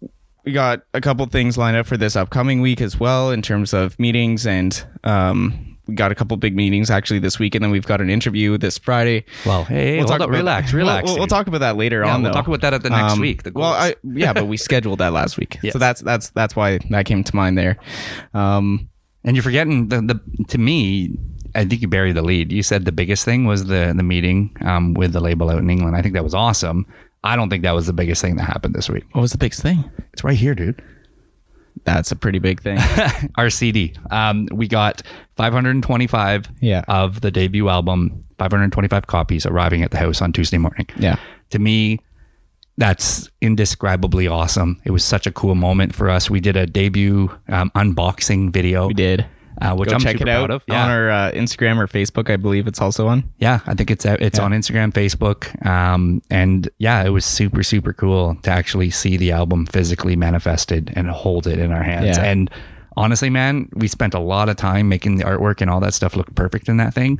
we 0.46 0.52
got 0.54 0.84
a 0.94 1.02
couple 1.02 1.26
things 1.26 1.58
lined 1.58 1.76
up 1.76 1.88
for 1.88 1.98
this 1.98 2.16
upcoming 2.16 2.62
week 2.62 2.82
as 2.82 3.00
well 3.00 3.32
in 3.32 3.42
terms 3.42 3.74
of 3.74 3.98
meetings 4.00 4.46
and 4.46 4.86
um, 5.04 5.67
we 5.88 5.96
got 5.96 6.12
a 6.12 6.16
couple 6.16 6.36
big 6.38 6.56
meetings 6.56 6.90
actually 6.90 7.20
this 7.20 7.40
week 7.40 7.56
and 7.56 7.64
then 7.64 7.72
we've 7.72 7.86
got 7.88 8.02
an 8.02 8.10
interview 8.10 8.58
this 8.58 8.78
Friday. 8.78 9.26
Well, 9.46 9.64
hey, 9.64 9.98
hold 9.98 10.08
talk 10.10 10.16
up, 10.22 10.28
about 10.28 10.38
relax, 10.38 10.74
relax. 10.74 11.06
We'll, 11.06 11.14
we'll, 11.14 11.20
we'll 11.22 11.28
talk 11.28 11.48
about 11.48 11.60
that 11.60 11.78
later 11.78 12.04
Yeah, 12.04 12.14
on. 12.16 12.22
we'll 12.24 12.32
though. 12.32 12.38
talk 12.38 12.48
about 12.48 12.62
that 12.62 12.74
at 12.74 12.84
the 12.84 12.90
next 12.90 13.14
Um, 13.14 13.20
week, 13.22 13.44
the 13.44 13.52
well, 13.54 13.72
I, 13.74 13.96
yeah, 14.04 14.34
but 14.34 14.46
we 14.48 14.58
scheduled 14.58 15.00
that 15.00 15.14
last 15.14 15.38
week, 15.38 15.58
Yes. 15.64 15.74
so 15.74 15.80
that's 15.80 16.02
that's 16.02 16.30
that's 16.32 16.56
why 16.56 16.78
that 16.90 17.06
came 17.06 17.24
to 17.24 17.36
mind 17.36 17.58
there. 17.58 17.78
Um, 18.34 18.90
And 19.24 19.36
you're 19.36 19.44
forgetting 19.44 19.88
the, 19.90 20.02
the 20.02 20.46
to 20.50 20.58
me, 20.58 21.18
I 21.56 21.66
think 21.66 21.82
you 21.82 21.88
buried 21.88 22.16
the 22.16 22.22
lead. 22.22 22.52
You 22.52 22.64
said 22.64 22.86
the 22.86 22.92
biggest 22.92 23.26
thing 23.26 23.46
was 23.46 23.66
the 23.66 23.94
the 23.96 24.04
meeting 24.04 24.56
um, 24.62 24.94
with 24.94 25.14
the 25.14 25.20
label 25.22 25.50
out 25.50 25.58
in 25.60 25.70
England. 25.70 25.96
I 25.96 26.02
think 26.02 26.14
that 26.14 26.24
was 26.24 26.34
awesome. 26.34 26.86
I 27.24 27.36
don't 27.36 27.50
think 27.50 27.64
that 27.64 27.74
was 27.76 27.88
the 27.88 27.94
biggest 27.94 28.22
thing 28.22 28.36
that 28.38 28.44
happened 28.44 28.76
this 28.76 28.90
week. 28.90 29.04
what 29.14 29.22
was 29.22 29.32
the 29.32 29.38
biggest 29.38 29.62
thing? 29.62 29.84
It's 30.14 30.24
right 30.24 30.38
here, 30.38 30.54
dude. 30.56 30.82
That's 31.88 32.12
a 32.12 32.16
pretty 32.18 32.40
big 32.40 32.62
thing. 32.62 32.78
Our 33.38 33.50
CD. 33.50 33.94
Um, 34.12 34.48
we 34.52 34.68
got 34.68 35.02
525 35.38 36.50
Yeah. 36.62 36.84
of 36.90 37.22
the 37.22 37.32
debut 37.32 37.70
album, 37.70 38.24
525 38.40 39.08
copies 39.08 39.46
arriving 39.46 39.84
at 39.84 39.92
the 39.92 39.98
house 39.98 40.22
on 40.22 40.34
Tuesday 40.34 40.58
morning. 40.58 40.86
yeah, 40.98 41.16
to 41.52 41.60
me, 41.60 42.00
that's 42.78 43.30
indescribably 43.42 44.28
awesome. 44.28 44.80
It 44.84 44.92
was 44.92 45.04
such 45.04 45.26
a 45.26 45.32
cool 45.32 45.56
moment 45.56 45.96
for 45.96 46.10
us. 46.10 46.30
We 46.30 46.40
did 46.42 46.56
a 46.58 46.66
debut 46.68 47.32
um, 47.48 47.72
unboxing 47.74 48.52
video. 48.52 48.88
we 48.88 48.94
did. 48.94 49.26
Uh, 49.62 49.76
which 49.76 49.90
Go 49.90 49.96
I'm 49.96 50.02
check 50.02 50.18
super 50.18 50.30
it 50.30 50.32
out 50.32 50.48
proud 50.48 50.52
of. 50.52 50.64
Yeah, 50.68 50.84
on 50.86 50.92
our 50.92 51.10
uh, 51.10 51.32
Instagram 51.32 51.78
or 51.78 51.88
Facebook. 51.88 52.30
I 52.32 52.38
believe 52.38 52.68
it's 52.68 52.82
also 52.82 53.08
on. 53.08 53.30
yeah, 53.40 53.60
I 53.66 53.74
think 53.74 53.92
it's 53.92 54.06
out. 54.06 54.22
It's 54.22 54.38
Yeah. 54.40 54.46
on 54.46 54.52
Instagram, 54.52 54.92
Facebook, 54.92 55.66
um, 55.66 56.22
and 56.30 56.70
yeah, 56.78 57.04
it 57.04 57.10
was 57.10 57.26
super 57.26 57.64
super 57.64 57.94
cool 57.94 58.36
to 58.44 58.52
actually 58.52 58.90
see 58.90 59.18
the 59.18 59.32
album 59.32 59.66
physically 59.66 60.16
manifested 60.16 60.92
and 60.96 61.10
hold 61.10 61.48
it 61.48 61.60
in 61.60 61.72
our 61.72 61.84
hands. 61.84 62.18
Yeah. 62.18 62.24
And 62.26 62.50
honestly, 62.96 63.30
man, 63.30 63.70
we 63.74 63.88
spent 63.88 64.14
a 64.14 64.20
lot 64.20 64.50
of 64.50 64.56
time 64.58 64.90
making 64.90 65.18
the 65.18 65.24
artwork 65.24 65.62
and 65.62 65.70
all 65.70 65.80
that 65.82 65.94
stuff 65.94 66.16
look 66.16 66.34
perfect 66.36 66.70
in 66.70 66.78
that 66.78 66.94
thing. 66.94 67.20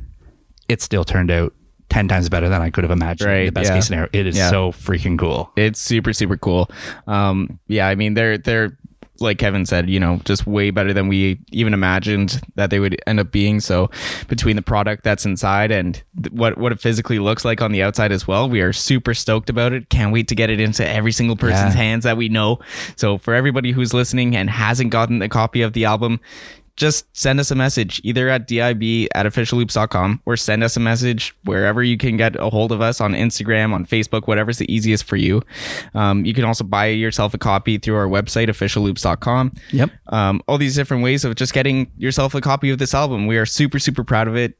It 0.68 0.82
still 0.82 1.04
turned 1.04 1.30
out 1.30 1.54
ten 1.88 2.06
times 2.08 2.28
better 2.28 2.48
than 2.50 2.60
I 2.60 2.68
could 2.70 2.84
have 2.84 2.90
imagined. 2.90 3.30
Right, 3.30 3.46
the 3.46 3.52
best 3.52 3.70
yeah. 3.70 3.74
case 3.76 3.86
scenario. 3.86 4.08
It 4.12 4.26
is 4.26 4.36
Yeah. 4.36 4.50
so 4.50 4.72
freaking 4.72 5.18
cool. 5.18 5.50
It's 5.56 5.80
super 5.80 6.12
super 6.12 6.36
cool. 6.36 6.70
Um, 7.06 7.58
yeah, 7.68 7.88
I 7.88 7.94
mean 7.94 8.12
they're 8.14 8.36
they're 8.38 8.76
like 9.20 9.38
Kevin 9.38 9.66
said, 9.66 9.90
you 9.90 9.98
know, 10.00 10.20
just 10.24 10.46
way 10.46 10.70
better 10.70 10.92
than 10.92 11.08
we 11.08 11.38
even 11.50 11.74
imagined 11.74 12.40
that 12.54 12.70
they 12.70 12.78
would 12.80 12.96
end 13.06 13.18
up 13.20 13.32
being. 13.32 13.60
So 13.60 13.90
between 14.28 14.56
the 14.56 14.62
product 14.62 15.02
that's 15.04 15.24
inside 15.26 15.70
and 15.70 16.02
th- 16.22 16.32
what 16.32 16.56
what 16.58 16.72
it 16.72 16.80
physically 16.80 17.18
looks 17.18 17.44
like 17.44 17.60
on 17.60 17.72
the 17.72 17.82
outside 17.82 18.12
as 18.12 18.26
well, 18.26 18.48
we 18.48 18.60
are 18.60 18.72
super 18.72 19.14
stoked 19.14 19.50
about 19.50 19.72
it. 19.72 19.88
Can't 19.90 20.12
wait 20.12 20.28
to 20.28 20.34
get 20.34 20.50
it 20.50 20.60
into 20.60 20.86
every 20.86 21.12
single 21.12 21.36
person's 21.36 21.74
Yeah. 21.74 21.82
hands 21.82 22.04
that 22.04 22.16
we 22.16 22.28
know. 22.28 22.58
So 22.96 23.18
for 23.18 23.34
everybody 23.34 23.72
who's 23.72 23.92
listening 23.92 24.36
and 24.36 24.48
hasn't 24.48 24.90
gotten 24.90 25.20
a 25.22 25.28
copy 25.28 25.62
of 25.62 25.72
the 25.72 25.84
album, 25.84 26.20
just 26.78 27.04
send 27.14 27.40
us 27.40 27.50
a 27.50 27.54
message 27.54 28.00
either 28.04 28.28
at 28.28 28.46
dib 28.46 28.82
at 29.14 29.26
officialloops.com 29.26 30.22
or 30.24 30.36
send 30.36 30.62
us 30.62 30.76
a 30.76 30.80
message 30.80 31.34
wherever 31.44 31.82
you 31.82 31.98
can 31.98 32.16
get 32.16 32.36
a 32.36 32.48
hold 32.48 32.70
of 32.72 32.80
us 32.80 33.00
on 33.00 33.12
Instagram, 33.12 33.74
on 33.74 33.84
Facebook, 33.84 34.28
whatever's 34.28 34.58
the 34.58 34.72
easiest 34.72 35.04
for 35.04 35.16
you. 35.16 35.42
Um, 35.94 36.24
you 36.24 36.32
can 36.32 36.44
also 36.44 36.62
buy 36.64 36.86
yourself 36.86 37.34
a 37.34 37.38
copy 37.38 37.78
through 37.78 37.96
our 37.96 38.06
website, 38.06 38.46
officialloops.com. 38.48 39.52
Yep. 39.72 39.90
Um, 40.06 40.40
all 40.46 40.56
these 40.56 40.76
different 40.76 41.02
ways 41.02 41.24
of 41.24 41.34
just 41.34 41.52
getting 41.52 41.90
yourself 41.98 42.34
a 42.34 42.40
copy 42.40 42.70
of 42.70 42.78
this 42.78 42.94
album. 42.94 43.26
We 43.26 43.36
are 43.38 43.46
super, 43.46 43.78
super 43.80 44.04
proud 44.04 44.28
of 44.28 44.36
it. 44.36 44.56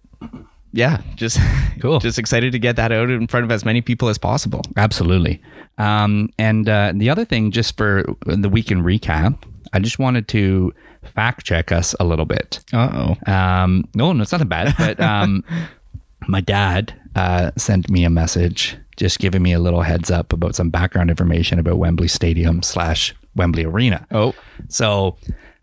Yeah, 0.73 1.01
just 1.15 1.39
Cool. 1.81 2.01
just 2.01 2.19
excited 2.19 2.51
to 2.53 2.59
get 2.59 2.77
that 2.77 2.91
out 2.93 3.11
in 3.11 3.29
front 3.29 3.45
of 3.45 3.53
as 3.53 3.65
many 3.65 3.81
people 3.81 4.09
as 4.09 4.19
possible. 4.19 4.63
Absolutely. 4.77 5.41
Um, 5.79 6.31
and 6.37 6.69
uh, 6.69 6.93
the 6.95 7.09
other 7.09 7.25
thing, 7.25 7.53
just 7.53 7.77
for 7.77 8.05
the 8.27 8.49
weekend 8.49 8.85
recap, 8.85 9.41
I 9.73 9.79
just 9.79 9.99
wanted 10.01 10.27
to 10.29 10.75
fact 11.03 11.45
check 11.47 11.73
us 11.73 11.95
a 12.01 12.05
little 12.05 12.25
bit. 12.27 12.61
Uh 12.73 13.17
oh. 13.27 13.33
Um, 13.33 13.89
no, 13.95 14.13
no, 14.13 14.23
it's 14.23 14.33
nothing 14.33 14.49
bad. 14.49 14.75
But 14.79 15.01
um, 15.01 15.45
my 16.29 16.41
dad 16.41 16.95
uh, 17.17 17.51
sent 17.57 17.91
me 17.91 18.05
a 18.05 18.11
message 18.11 18.77
just 18.97 19.19
giving 19.21 19.43
me 19.43 19.53
a 19.53 19.59
little 19.61 19.83
heads 19.83 20.11
up 20.11 20.33
about 20.33 20.55
some 20.57 20.71
background 20.71 21.09
information 21.11 21.59
about 21.59 21.79
Wembley 21.79 22.09
Stadium 22.09 22.63
slash 22.63 23.15
Wembley 23.37 23.65
Arena. 23.65 24.05
Oh, 24.11 24.35
So, 24.69 25.17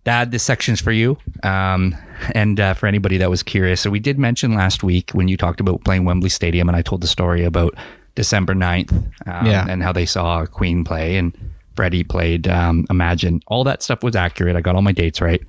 Dad, 0.06 0.32
this 0.32 0.42
section's 0.44 0.80
for 0.80 0.94
you. 0.94 1.18
Um, 1.44 1.96
and 2.34 2.60
uh, 2.62 2.74
for 2.76 2.88
anybody 2.88 3.18
that 3.18 3.30
was 3.30 3.44
curious, 3.44 3.82
so 3.82 3.90
we 3.90 4.00
did 4.00 4.18
mention 4.18 4.54
last 4.54 4.84
week 4.84 5.12
when 5.12 5.28
you 5.28 5.36
talked 5.36 5.60
about 5.60 5.84
playing 5.84 6.06
Wembley 6.06 6.30
Stadium, 6.30 6.70
and 6.70 6.78
I 6.78 6.82
told 6.82 7.02
the 7.02 7.08
story 7.08 7.44
about 7.44 7.76
December 8.16 8.54
9th 8.56 8.94
um, 9.28 9.46
Yeah. 9.46 9.66
and 9.68 9.84
how 9.84 9.92
they 9.92 10.06
saw 10.06 10.46
Queen 10.46 10.86
play 10.86 11.18
and 11.18 11.36
Freddie 11.76 12.04
played 12.04 12.48
um, 12.48 12.86
Imagine. 12.90 13.42
All 13.48 13.64
that 13.64 13.84
stuff 13.84 14.04
was 14.04 14.16
accurate. 14.16 14.56
I 14.56 14.62
got 14.62 14.76
all 14.76 14.82
my 14.82 14.92
dates 14.92 15.22
right. 15.22 15.42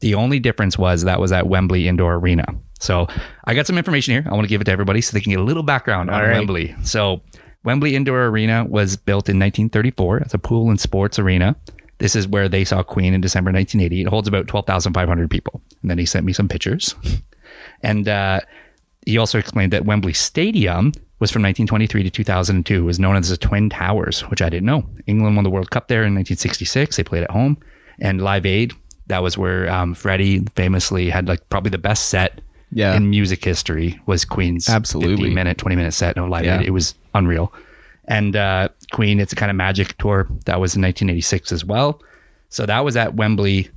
The 0.00 0.14
only 0.14 0.38
difference 0.38 0.78
was 0.78 1.02
that 1.02 1.20
was 1.20 1.30
at 1.32 1.46
Wembley 1.46 1.86
Indoor 1.86 2.14
Arena. 2.14 2.46
So 2.78 3.06
I 3.44 3.54
got 3.54 3.66
some 3.66 3.76
information 3.76 4.12
here. 4.12 4.24
I 4.26 4.32
want 4.32 4.44
to 4.44 4.48
give 4.48 4.60
it 4.60 4.64
to 4.64 4.72
everybody 4.72 5.00
so 5.02 5.12
they 5.12 5.20
can 5.20 5.30
get 5.30 5.40
a 5.40 5.44
little 5.44 5.62
background 5.62 6.10
on 6.10 6.16
All 6.16 6.26
right. 6.26 6.32
Wembley. 6.32 6.74
So 6.82 7.20
Wembley 7.64 7.94
Indoor 7.94 8.26
Arena 8.26 8.64
was 8.64 8.96
built 8.96 9.28
in 9.28 9.38
1934 9.38 10.22
as 10.24 10.34
a 10.34 10.38
pool 10.38 10.70
and 10.70 10.80
sports 10.80 11.18
arena. 11.18 11.54
This 11.98 12.16
is 12.16 12.26
where 12.26 12.48
they 12.48 12.64
saw 12.64 12.82
Queen 12.82 13.12
in 13.12 13.20
December 13.20 13.52
1980. 13.52 14.02
It 14.02 14.08
holds 14.08 14.26
about 14.26 14.48
12,500 14.48 15.30
people. 15.30 15.60
And 15.82 15.90
then 15.90 15.98
he 15.98 16.06
sent 16.06 16.24
me 16.24 16.32
some 16.32 16.48
pictures. 16.48 16.94
And 17.82 18.08
uh, 18.08 18.40
he 19.06 19.18
also 19.18 19.38
explained 19.38 19.72
that 19.72 19.84
Wembley 19.84 20.12
Stadium 20.12 20.92
was 21.20 21.30
from 21.30 21.42
1923 21.42 22.02
to 22.02 22.10
2002. 22.10 22.74
It 22.74 22.80
was 22.84 22.98
known 22.98 23.14
as 23.16 23.28
the 23.28 23.36
Twin 23.36 23.70
Towers, 23.70 24.22
which 24.22 24.42
I 24.42 24.48
didn't 24.48 24.66
know. 24.66 24.84
England 25.06 25.36
won 25.36 25.44
the 25.44 25.50
World 25.50 25.70
Cup 25.70 25.86
there 25.88 26.00
in 26.00 26.14
1966. 26.14 26.96
They 26.96 27.04
played 27.04 27.22
at 27.22 27.30
home. 27.30 27.58
And 28.00 28.20
Live 28.22 28.46
Aid, 28.46 28.72
that 29.06 29.22
was 29.22 29.36
where 29.38 29.70
um, 29.70 29.94
Freddie 29.94 30.40
famously 30.56 31.10
had 31.10 31.28
like 31.28 31.48
probably 31.50 31.70
the 31.70 31.78
best 31.78 32.06
set 32.06 32.40
Yeah. 32.72 32.94
in 32.96 33.10
music 33.10 33.44
history 33.44 34.00
was 34.06 34.24
Queen's 34.24 34.68
Absolutely. 34.68 35.16
15 35.16 35.34
minute, 35.34 35.58
20 35.58 35.76
minute 35.76 35.92
set 35.92 36.16
of 36.16 36.28
Live 36.30 36.44
Yeah. 36.46 36.60
Aid. 36.60 36.66
It 36.66 36.70
was 36.70 36.94
unreal. 37.14 37.52
And 38.06 38.34
uh, 38.34 38.68
Queen, 38.92 39.20
it's 39.20 39.32
a 39.32 39.36
kind 39.36 39.50
of 39.50 39.56
magic 39.56 39.96
tour. 39.98 40.26
That 40.46 40.58
was 40.60 40.74
in 40.74 40.82
1986 40.82 41.52
as 41.52 41.64
well. 41.64 42.00
So 42.48 42.66
that 42.66 42.80
was 42.84 42.96
at 42.96 43.14
Wembley 43.14 43.68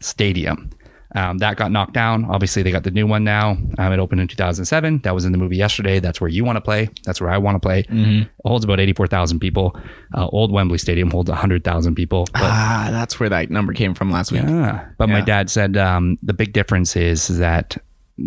Stadium. 0.00 0.70
Um, 1.16 1.38
that 1.38 1.56
got 1.56 1.70
knocked 1.70 1.92
down. 1.92 2.24
Obviously, 2.24 2.62
they 2.64 2.72
got 2.72 2.82
the 2.82 2.90
new 2.90 3.06
one 3.06 3.22
now. 3.22 3.50
Um, 3.78 3.92
it 3.92 4.00
opened 4.00 4.20
in 4.20 4.26
2007. 4.28 4.98
That 5.04 5.14
was 5.14 5.24
in 5.24 5.30
the 5.32 5.38
movie 5.38 5.56
yesterday. 5.56 6.00
That's 6.00 6.20
where 6.20 6.28
you 6.28 6.44
want 6.44 6.56
to 6.56 6.60
play. 6.60 6.88
That's 7.04 7.20
where 7.20 7.30
I 7.30 7.38
want 7.38 7.54
to 7.54 7.60
play. 7.60 7.84
It 7.88 8.28
holds 8.44 8.64
about 8.64 8.80
84,000 8.80 9.38
people. 9.38 9.76
Uh, 10.12 10.26
old 10.26 10.50
Wembley 10.50 10.78
Stadium 10.78 11.10
holds 11.10 11.30
100,000 11.30 11.94
people. 11.94 12.26
But 12.32 12.42
Ah, 12.42 12.88
that's 12.90 13.20
where 13.20 13.28
that 13.28 13.48
number 13.50 13.72
came 13.72 13.94
from 13.94 14.10
last 14.10 14.32
week. 14.32 14.42
yeah. 14.42 14.86
But 14.98 15.08
my 15.08 15.20
dad 15.20 15.50
said 15.50 15.76
um, 15.76 16.18
the 16.22 16.34
big 16.34 16.52
difference 16.52 16.96
is 16.96 17.28
that 17.38 17.76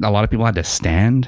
a 0.03 0.09
lot 0.11 0.23
of 0.23 0.29
people 0.29 0.45
had 0.45 0.55
to 0.55 0.63
stand 0.63 1.27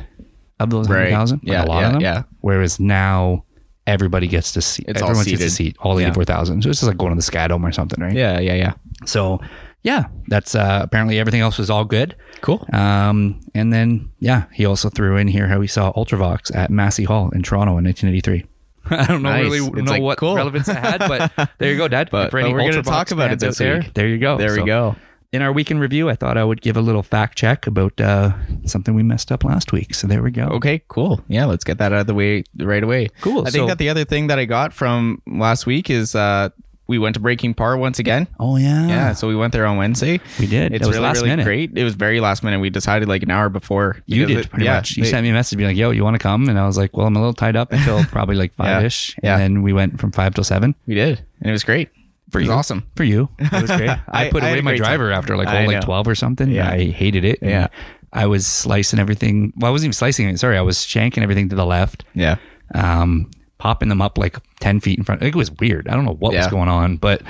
of 0.61 0.69
those 0.69 0.87
Right. 0.89 1.11
100,000. 1.11 1.39
like 1.43 1.47
Yeah, 1.51 1.63
a 1.63 1.65
lot 1.65 1.79
yeah, 1.81 1.87
of 1.87 1.91
them. 1.93 2.01
yeah. 2.01 2.23
Whereas 2.41 2.79
now 2.79 3.43
everybody 3.87 4.27
gets 4.27 4.51
to 4.53 4.61
see. 4.61 4.83
It's 4.87 5.01
all 5.01 5.09
everyone 5.09 5.25
gets 5.25 5.41
to 5.41 5.49
seated. 5.49 5.73
seat 5.73 5.77
all 5.81 5.99
Yeah. 5.99 6.07
84,000. 6.07 6.61
So 6.61 6.69
it's 6.69 6.79
just 6.79 6.87
like 6.87 6.97
going 6.97 7.11
to 7.11 7.15
the 7.15 7.21
Sky 7.21 7.47
Dome 7.47 7.65
or 7.65 7.71
something, 7.71 8.01
right? 8.01 8.13
Yeah, 8.13 8.39
yeah, 8.39 8.53
yeah. 8.55 8.73
So 9.05 9.41
yeah, 9.83 10.05
that's 10.27 10.55
uh, 10.55 10.79
apparently 10.83 11.19
everything 11.19 11.41
else 11.41 11.57
was 11.57 11.69
all 11.69 11.85
good. 11.85 12.15
Cool. 12.41 12.65
Um, 12.73 13.41
and 13.55 13.71
then 13.71 14.11
yeah, 14.19 14.45
he 14.53 14.65
also 14.65 14.89
threw 14.89 15.17
in 15.17 15.27
here 15.27 15.47
how 15.47 15.61
he 15.61 15.67
saw 15.67 15.91
Ultravox 15.93 16.53
at 16.55 16.69
Massey 16.69 17.03
Hall 17.05 17.29
in 17.31 17.43
Toronto 17.43 17.77
in 17.77 17.85
1983. 17.85 18.45
I 18.91 19.05
don't 19.07 19.21
know 19.21 19.29
Nice. 19.29 19.43
really 19.43 19.57
It's 19.59 19.75
know 19.85 19.91
like, 19.91 20.01
what 20.01 20.17
cool. 20.17 20.35
relevance 20.35 20.67
it 20.67 20.75
had, 20.77 20.99
but 20.99 21.31
there 21.59 21.71
you 21.71 21.77
go, 21.77 21.87
Dad. 21.87 22.09
But- 22.11 22.31
For 22.31 22.39
any 22.39 22.49
but 22.49 22.55
we're 22.55 22.71
gonna 22.71 22.83
talk 22.83 23.11
about 23.11 23.31
it 23.31 23.39
this 23.39 23.59
week. 23.59 23.93
There 23.93 24.07
you 24.07 24.17
go. 24.17 24.37
There 24.37 24.53
we 24.55 24.63
go. 24.65 24.95
In 25.31 25.43
our 25.43 25.51
weekend 25.53 25.79
review, 25.79 26.09
I 26.09 26.15
thought 26.15 26.37
I 26.39 26.43
would 26.43 26.59
give 26.59 26.75
a 26.75 26.81
little 26.81 27.03
fact 27.03 27.37
check 27.37 27.67
about 27.67 28.01
uh, 28.01 28.33
something 28.65 28.95
we 28.95 29.03
messed 29.03 29.31
up 29.31 29.43
last 29.43 29.71
week. 29.71 29.93
So 29.93 30.07
there 30.07 30.23
we 30.23 30.31
go. 30.31 30.45
Okay, 30.47 30.81
cool. 30.87 31.21
Yeah, 31.27 31.45
let's 31.45 31.63
get 31.63 31.77
that 31.77 31.93
out 31.93 31.99
of 32.01 32.07
the 32.07 32.15
way 32.15 32.45
right 32.57 32.81
away. 32.83 33.09
Cool, 33.21 33.45
I 33.45 33.51
think 33.51 33.67
that 33.67 33.77
the 33.77 33.89
other 33.89 34.05
thing 34.05 34.25
that 34.27 34.39
I 34.39 34.45
got 34.45 34.73
from 34.73 35.21
last 35.27 35.67
week 35.67 35.91
is 35.91 36.15
uh 36.15 36.49
we 36.89 36.97
went 36.97 37.13
to 37.13 37.19
Breaking 37.19 37.53
Par 37.53 37.77
once 37.77 37.99
again. 37.99 38.27
Oh 38.39 38.57
yeah, 38.57 38.87
Yeah, 38.87 39.13
so 39.13 39.27
we 39.27 39.35
went 39.35 39.53
there 39.53 39.65
on 39.65 39.77
Wednesday. 39.77 40.19
we 40.39 40.47
did. 40.47 40.73
It's 40.73 40.85
was 40.87 40.95
really, 40.97 41.07
last 41.07 41.17
really 41.17 41.29
minute. 41.29 41.43
great. 41.43 41.77
It 41.77 41.83
was 41.83 41.93
very 41.95 42.19
last 42.19 42.43
minute. 42.43 42.59
We 42.59 42.69
decided 42.71 43.07
like 43.07 43.21
an 43.23 43.29
hour 43.31 43.47
before. 43.47 44.01
You 44.07 44.25
did 44.25 44.37
it- 44.39 44.49
pretty 44.49 44.65
yeah, 44.65 44.77
much. 44.77 44.97
You 44.97 45.03
they- 45.03 45.09
sent 45.11 45.23
me 45.23 45.29
a 45.29 45.33
message 45.33 45.57
being 45.57 45.69
like, 45.69 45.77
"Yo, 45.77 45.91
you 45.91 46.03
want 46.03 46.15
to 46.15 46.19
come?" 46.19 46.49
And 46.49 46.57
I 46.59 46.65
was 46.65 46.77
like, 46.77 46.97
"Well, 46.97 47.05
I'm 47.05 47.15
a 47.15 47.19
little 47.19 47.33
tied 47.33 47.55
up 47.55 47.71
until 47.71 48.03
probably 48.11 48.35
like 48.35 48.53
five 48.55 48.83
ish." 48.83 49.15
Yeah. 49.23 49.35
And 49.37 49.41
then 49.57 49.61
we 49.61 49.71
went 49.71 49.99
from 50.01 50.11
five 50.11 50.33
till 50.33 50.43
seven. 50.43 50.73
We 50.87 50.95
did, 50.95 51.23
and 51.41 51.49
it 51.49 51.51
was 51.53 51.63
great. 51.63 51.89
For 52.31 52.39
it 52.39 52.43
was 52.43 52.47
you. 52.49 52.53
awesome. 52.53 52.83
For 52.95 53.03
you, 53.03 53.29
it 53.39 53.51
was 53.61 53.69
great. 53.71 53.89
I, 53.89 54.25
I- 54.25 54.29
put 54.31 54.43
I 54.43 54.49
away 54.49 54.61
my 54.61 54.75
driver 54.75 55.11
after 55.11 55.37
like 55.37 55.47
hole 55.47 55.67
like 55.67 55.81
twelve 55.81 56.07
or 56.07 56.15
something. 56.15 56.49
Yeah. 56.49 56.69
I 56.71 56.89
hated 56.89 57.23
it. 57.23 57.39
Yeah. 57.43 57.67
I 58.11 58.25
was 58.25 58.47
slicing 58.47 58.97
everything. 58.99 59.53
Well, 59.57 59.69
I 59.69 59.71
wasn't 59.71 59.89
even 59.89 59.93
slicing 59.93 60.27
it. 60.27 60.39
Sorry, 60.39 60.57
I 60.57 60.61
was 60.61 60.77
shanking 60.83 61.21
everything 61.21 61.49
to 61.49 61.55
the 61.55 61.65
left. 61.67 62.03
Yeah, 62.15 62.37
um, 62.73 63.29
popping 63.59 63.89
them 63.89 64.01
up 64.01 64.17
like 64.17 64.37
10 64.61 64.79
feet 64.79 64.97
in 64.97 65.03
front. 65.03 65.21
It 65.21 65.35
was 65.35 65.51
weird. 65.51 65.87
I 65.87 65.93
don't 65.93 66.05
know 66.05 66.15
what 66.15 66.33
was 66.33 66.47
going 66.47 66.69
on, 66.69 66.97
but 66.97 67.21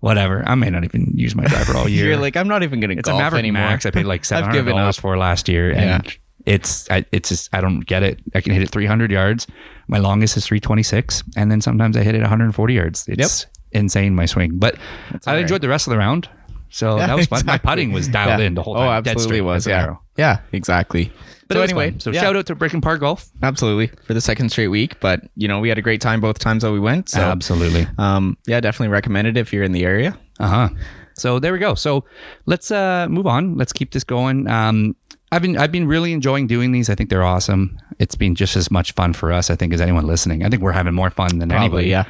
whatever. 0.00 0.42
I 0.46 0.54
may 0.54 0.70
not 0.70 0.84
even 0.84 1.12
use 1.14 1.34
my 1.34 1.44
driver 1.44 1.76
all 1.76 1.88
year. 1.88 2.06
you're 2.06 2.16
like 2.16 2.36
I'm 2.36 2.48
not 2.48 2.62
even 2.62 2.82
it's 2.82 3.08
a 3.08 3.12
golf 3.12 3.22
Mavrik 3.22 3.38
anymore. 3.38 3.62
Max. 3.62 3.86
I 3.86 3.90
paid 3.90 4.06
like 4.06 4.20
I've 4.32 4.44
$700 4.46 5.00
for 5.00 5.16
last 5.16 5.48
year. 5.48 5.70
And 5.70 6.04
Yeah. 6.04 6.12
it's, 6.46 6.90
I, 6.90 7.04
it's 7.12 7.28
just, 7.28 7.48
I 7.52 7.60
don't 7.60 7.80
get 7.80 8.02
it. 8.02 8.20
I 8.34 8.40
can 8.40 8.52
hit 8.52 8.62
it 8.62 8.70
300 8.70 9.10
yards. 9.10 9.46
My 9.88 9.98
longest 9.98 10.36
is 10.36 10.46
326. 10.46 11.22
And 11.36 11.50
then 11.50 11.60
sometimes 11.60 11.96
I 11.96 12.02
hit 12.02 12.14
it 12.14 12.20
140 12.20 12.74
yards. 12.74 13.06
It's 13.08 13.46
insane, 13.72 14.14
my 14.14 14.26
swing. 14.26 14.52
But 14.58 14.76
I 14.76 14.78
all 15.14 15.20
right. 15.34 15.42
enjoyed 15.42 15.60
the 15.60 15.68
rest 15.68 15.86
of 15.86 15.92
the 15.92 15.98
round. 15.98 16.28
So 16.70 16.96
Yeah, 16.96 17.06
that 17.08 17.16
was 17.16 17.26
fun. 17.26 17.42
My 17.44 17.58
putting 17.58 17.92
was 17.92 18.08
dialed 18.08 18.40
Yeah. 18.40 18.46
in 18.46 18.54
the 18.54 18.62
whole 18.62 18.74
Oh, 18.76 18.86
time. 18.86 19.02
Dead 19.02 19.12
absolutely 19.12 19.42
was. 19.42 19.66
Yeah, 19.66 19.82
arrow. 19.82 20.02
yeah, 20.16 20.38
exactly. 20.52 21.12
But 21.54 21.58
so 21.58 21.62
anyway, 21.62 21.90
fun. 21.92 22.00
so 22.00 22.10
yeah, 22.10 22.20
shout 22.20 22.36
out 22.36 22.46
to 22.46 22.54
Brick 22.54 22.72
and 22.72 22.82
Park 22.82 23.00
Golf. 23.00 23.28
absolutely 23.42 23.88
for 24.06 24.14
the 24.14 24.20
second 24.20 24.50
straight 24.50 24.68
week. 24.68 24.98
But 25.00 25.20
you 25.36 25.48
know, 25.48 25.60
we 25.60 25.68
had 25.68 25.78
a 25.78 25.82
great 25.82 26.00
time 26.00 26.20
both 26.20 26.38
times 26.38 26.62
that 26.62 26.72
we 26.72 26.80
went. 26.80 27.08
So 27.08 27.20
Absolutely. 27.20 27.86
um, 27.98 28.36
yeah, 28.46 28.60
definitely 28.60 28.88
recommend 28.92 29.28
it 29.28 29.36
if 29.36 29.52
you're 29.52 29.64
in 29.64 29.72
the 29.72 29.84
area. 29.84 30.18
Uh 30.40 30.48
huh. 30.48 30.68
So 31.14 31.38
there 31.38 31.52
we 31.52 31.58
go. 31.58 31.74
So 31.74 32.04
let's 32.46 32.70
uh, 32.70 33.06
move 33.08 33.26
on. 33.26 33.56
Let's 33.56 33.72
keep 33.72 33.92
this 33.92 34.04
going. 34.04 34.48
Um, 34.48 34.96
I've 35.30 35.42
been 35.42 35.56
I've 35.56 35.72
been 35.72 35.86
really 35.86 36.12
enjoying 36.12 36.46
doing 36.46 36.72
these. 36.72 36.90
I 36.90 36.94
think 36.94 37.08
they're 37.10 37.22
awesome. 37.22 37.78
It's 37.98 38.14
been 38.14 38.34
just 38.34 38.56
as 38.56 38.70
much 38.70 38.92
fun 38.92 39.12
for 39.12 39.32
us, 39.32 39.48
I 39.50 39.56
think, 39.56 39.72
as 39.72 39.80
anyone 39.80 40.06
listening. 40.06 40.44
I 40.44 40.48
think 40.48 40.62
we're 40.62 40.72
having 40.72 40.94
more 40.94 41.10
fun 41.10 41.38
than 41.38 41.48
Probably, 41.48 41.64
anybody. 41.84 41.88
yeah. 41.88 42.04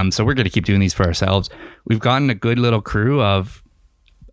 Um, 0.00 0.10
so 0.10 0.24
we're 0.24 0.34
going 0.34 0.44
to 0.44 0.50
keep 0.50 0.64
doing 0.64 0.78
these 0.80 0.94
for 0.94 1.04
ourselves. 1.04 1.50
We've 1.86 1.98
gotten 1.98 2.30
a 2.30 2.34
good 2.34 2.58
little 2.58 2.80
crew 2.82 3.22
of 3.22 3.62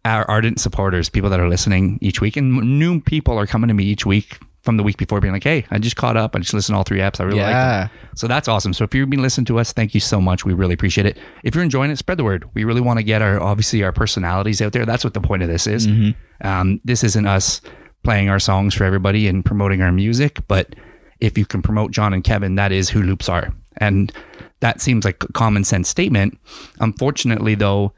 our 0.03 0.29
ardent 0.29 0.59
supporters, 0.59 1.09
people 1.09 1.29
that 1.31 1.39
are 1.39 1.49
listening 1.49 1.97
each 2.01 2.21
week, 2.21 2.37
and 2.37 2.77
new 2.77 3.01
people 3.01 3.39
are 3.39 3.47
coming 3.47 3.69
to 3.69 3.73
me 3.73 3.83
each 3.85 4.05
week 4.05 4.37
from 4.65 4.75
the 4.77 4.83
week 4.83 4.97
before, 4.97 5.21
being 5.21 5.33
like, 5.33 5.43
"Hey, 5.43 5.63
I 5.71 5.77
just 5.77 5.95
caught 5.95 6.17
up. 6.17 6.35
I 6.35 6.39
just 6.39 6.53
listened 6.53 6.73
to 6.73 6.77
all 6.77 6.83
three 6.83 6.99
apps. 6.99 7.21
I 7.21 7.23
really 7.23 7.37
Yeah. 7.39 7.79
liked 7.81 7.93
it." 7.93 8.19
So 8.19 8.27
that's 8.27 8.47
awesome. 8.49 8.73
So 8.73 8.83
if 8.83 8.93
you've 8.93 9.09
been 9.09 9.21
listening 9.21 9.45
to 9.45 9.59
us, 9.59 9.71
thank 9.71 9.93
you 9.93 9.99
so 10.01 10.19
much. 10.19 10.43
We 10.43 10.53
really 10.53 10.73
appreciate 10.73 11.05
it. 11.07 11.17
If 11.43 11.55
you're 11.55 11.63
enjoying 11.63 11.91
it, 11.91 11.97
spread 11.97 12.17
the 12.17 12.23
word. 12.25 12.43
We 12.53 12.63
really 12.65 12.81
want 12.81 12.97
to 12.99 13.03
get 13.03 13.21
our 13.21 13.39
obviously 13.41 13.83
our 13.83 13.91
personalities 13.93 14.61
out 14.61 14.73
there. 14.73 14.85
That's 14.85 15.03
what 15.05 15.13
the 15.13 15.21
point 15.21 15.43
of 15.43 15.47
this 15.49 15.67
is. 15.67 15.87
Um, 16.41 16.81
this 16.83 17.03
isn't 17.03 17.25
us 17.25 17.61
playing 18.03 18.29
our 18.29 18.39
songs 18.39 18.73
for 18.73 18.83
everybody 18.83 19.27
and 19.27 19.45
promoting 19.45 19.81
our 19.81 19.91
music, 19.91 20.39
but 20.47 20.75
if 21.21 21.37
you 21.37 21.45
can 21.45 21.61
promote 21.61 21.91
John 21.91 22.13
and 22.13 22.23
Kevin, 22.23 22.55
that 22.55 22.71
is 22.71 22.89
who 22.89 23.01
loops 23.01 23.29
are. 23.29 23.53
And 23.77 24.11
that 24.59 24.81
seems 24.81 25.05
like 25.05 25.23
a 25.23 25.31
common 25.33 25.63
sense 25.63 25.87
statement. 25.89 26.37
Unfortunately, 26.79 27.55
though, 27.55 27.93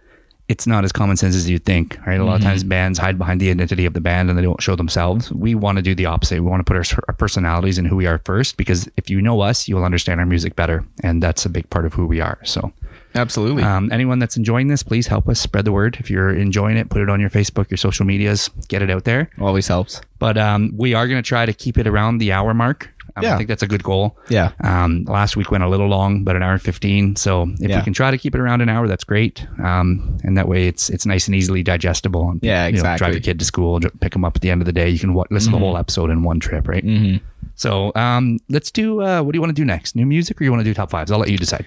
it's 0.50 0.66
not 0.66 0.86
as 0.86 0.94
common 0.94 1.18
sense 1.18 1.36
as 1.36 1.50
you'd 1.50 1.66
think, 1.66 1.98
right? 2.08 2.20
A 2.20 2.24
lot 2.24 2.38
of 2.38 2.42
times 2.42 2.64
bands 2.64 2.98
hide 2.98 3.18
behind 3.18 3.42
the 3.42 3.50
identity 3.50 3.86
of 3.86 3.94
the 3.94 4.00
band 4.00 4.30
and 4.30 4.38
they 4.38 4.44
don't 4.44 4.62
show 4.62 4.78
themselves. 4.78 5.30
We 5.32 5.56
want 5.56 5.78
to 5.78 5.82
do 5.82 5.94
the 5.94 6.06
opposite. 6.06 6.42
We 6.42 6.50
want 6.50 6.62
to 6.62 6.64
put 6.64 6.78
our, 6.78 7.04
our 7.10 7.14
personalities 7.14 7.78
and 7.78 7.86
who 7.86 7.98
we 7.98 8.08
are 8.08 8.20
first 8.20 8.56
because 8.56 8.90
if 8.96 9.10
you 9.10 9.22
know 9.22 9.42
us, 9.42 9.68
you'll 9.68 9.84
understand 9.84 10.22
our 10.22 10.26
music 10.26 10.56
better. 10.56 10.86
And 11.04 11.22
that's 11.22 11.46
a 11.46 11.50
big 11.50 11.70
part 11.70 11.86
of 11.86 11.94
who 11.94 12.06
we 12.08 12.22
are. 12.22 12.40
So, 12.46 12.72
Absolutely. 13.14 13.64
um, 13.64 13.92
anyone 13.92 14.20
that's 14.20 14.38
enjoying 14.38 14.70
this, 14.70 14.84
please 14.84 15.08
help 15.08 15.28
us 15.28 15.40
spread 15.40 15.66
the 15.66 15.74
word. 15.74 15.98
If 16.00 16.10
you're 16.10 16.34
enjoying 16.34 16.78
it, 16.78 16.90
put 16.90 17.02
it 17.02 17.10
on 17.10 17.20
your 17.20 17.30
Facebook, 17.30 17.70
your 17.70 17.78
social 17.78 18.06
medias, 18.06 18.50
get 18.70 18.82
it 18.82 18.90
out 18.90 19.04
there. 19.04 19.30
Always 19.42 19.68
helps. 19.68 20.02
But 20.18 20.38
um, 20.38 20.72
we 20.78 20.94
are 20.94 21.08
going 21.08 21.22
to 21.22 21.28
try 21.28 21.46
to 21.46 21.54
keep 21.54 21.78
it 21.78 21.88
around 21.88 22.20
the 22.20 22.32
hour 22.32 22.54
mark. 22.54 22.90
Um, 23.26 23.34
I 23.34 23.38
think 23.38 23.48
that's 23.50 23.64
a 23.64 23.68
good 23.68 23.84
goal. 23.84 24.18
Yeah. 24.30 24.52
Um, 24.64 25.04
last 25.08 25.36
week 25.38 25.52
went 25.52 25.64
a 25.64 25.68
little 25.68 25.88
long, 25.88 26.24
but 26.24 26.36
an 26.36 26.44
hour 26.44 26.54
and 26.54 26.62
15. 26.62 27.16
So 27.16 27.44
if 27.60 27.70
Yeah. 27.70 27.78
we 27.78 27.84
can 27.84 27.94
try 27.94 28.12
to 28.12 28.18
keep 28.18 28.36
it 28.36 28.40
around 28.42 28.62
an 28.62 28.70
hour, 28.70 28.88
that's 28.88 29.04
great. 29.04 29.46
Um, 29.64 30.18
and 30.24 30.38
that 30.38 30.48
way 30.48 30.68
it's 30.68 30.90
it's 30.90 31.06
nice 31.06 31.28
and 31.28 31.36
easily 31.36 31.64
digestible. 31.64 32.30
And, 32.32 32.40
Yeah, 32.44 32.68
you 32.68 32.82
know, 32.82 32.96
drive 32.98 33.14
your 33.14 33.22
kid 33.22 33.40
to 33.40 33.46
school, 33.46 33.80
pick 34.02 34.14
them 34.14 34.24
up 34.26 34.36
at 34.36 34.42
the 34.42 34.50
end 34.52 34.62
of 34.62 34.66
the 34.66 34.74
day. 34.74 34.90
You 34.90 35.00
can 35.00 35.14
wa- 35.14 35.26
listen 35.32 35.52
to 35.54 35.58
the 35.60 35.64
whole 35.66 35.78
episode 35.78 36.10
in 36.10 36.24
one 36.24 36.40
trip, 36.40 36.68
right? 36.68 36.86
Mm-hmm. 36.86 37.26
So 37.56 37.92
um, 37.96 38.40
let's 38.50 38.70
do, 38.72 39.02
uh, 39.02 39.22
what 39.24 39.32
do 39.32 39.38
you 39.38 39.42
want 39.42 39.50
to 39.56 39.60
do 39.62 39.66
next? 39.66 39.96
New 39.96 40.06
music 40.06 40.40
or 40.40 40.44
you 40.44 40.52
want 40.52 40.60
to 40.62 40.70
do 40.70 40.74
top 40.74 40.92
fives? 40.92 41.12
I'll 41.12 41.18
let 41.20 41.30
you 41.30 41.38
decide. 41.38 41.66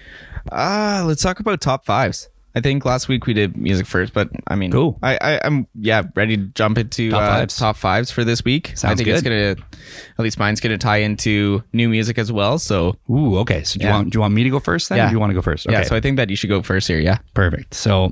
Ah, 0.51 1.03
let's 1.05 1.21
talk 1.21 1.39
about 1.39 1.59
top 1.61 1.85
fives. 1.85 2.29
I 2.53 2.59
think 2.59 2.83
last 2.83 3.07
week 3.07 3.25
we 3.27 3.33
did 3.33 3.55
music 3.55 3.85
first, 3.87 4.11
but 4.13 4.29
I 4.47 4.55
mean, 4.55 4.71
Cool. 4.71 4.99
I, 5.01 5.17
I 5.21 5.39
I'm 5.45 5.67
yeah 5.73 6.03
ready 6.15 6.35
to 6.37 6.43
jump 6.47 6.77
into 6.77 7.09
Top 7.11 7.21
uh, 7.21 7.27
fives. 7.27 7.57
top 7.57 7.75
fives 7.77 8.11
for 8.11 8.23
this 8.25 8.43
week. 8.43 8.71
I 8.71 8.73
Sounds 8.73 8.97
think 8.97 9.07
it's 9.09 9.21
gonna, 9.21 9.55
at 9.55 10.19
least 10.19 10.37
mine's 10.37 10.59
gonna 10.59 10.77
tie 10.77 10.97
into 10.97 11.63
new 11.71 11.87
music 11.87 12.17
as 12.17 12.31
well. 12.31 12.59
So 12.59 12.97
Ooh, 13.09 13.37
okay. 13.39 13.63
So 13.63 13.79
do 13.79 13.85
you 13.85 13.91
want 13.91 14.09
do 14.11 14.17
you 14.17 14.21
want 14.21 14.33
me 14.33 14.43
to 14.43 14.49
go 14.49 14.59
first 14.59 14.89
then? 14.89 14.97
Or 14.97 15.01
Yeah. 15.03 15.07
do 15.09 15.13
you 15.13 15.19
want 15.19 15.29
to 15.29 15.35
go 15.35 15.41
first? 15.41 15.65
Okay. 15.65 15.77
yeah, 15.77 15.83
so 15.83 15.95
I 15.95 16.01
think 16.01 16.17
that 16.17 16.29
you 16.29 16.35
should 16.35 16.49
go 16.49 16.61
first 16.61 16.87
here. 16.87 16.99
Yeah. 16.99 17.19
Perfect. 17.33 17.73
So 17.73 18.11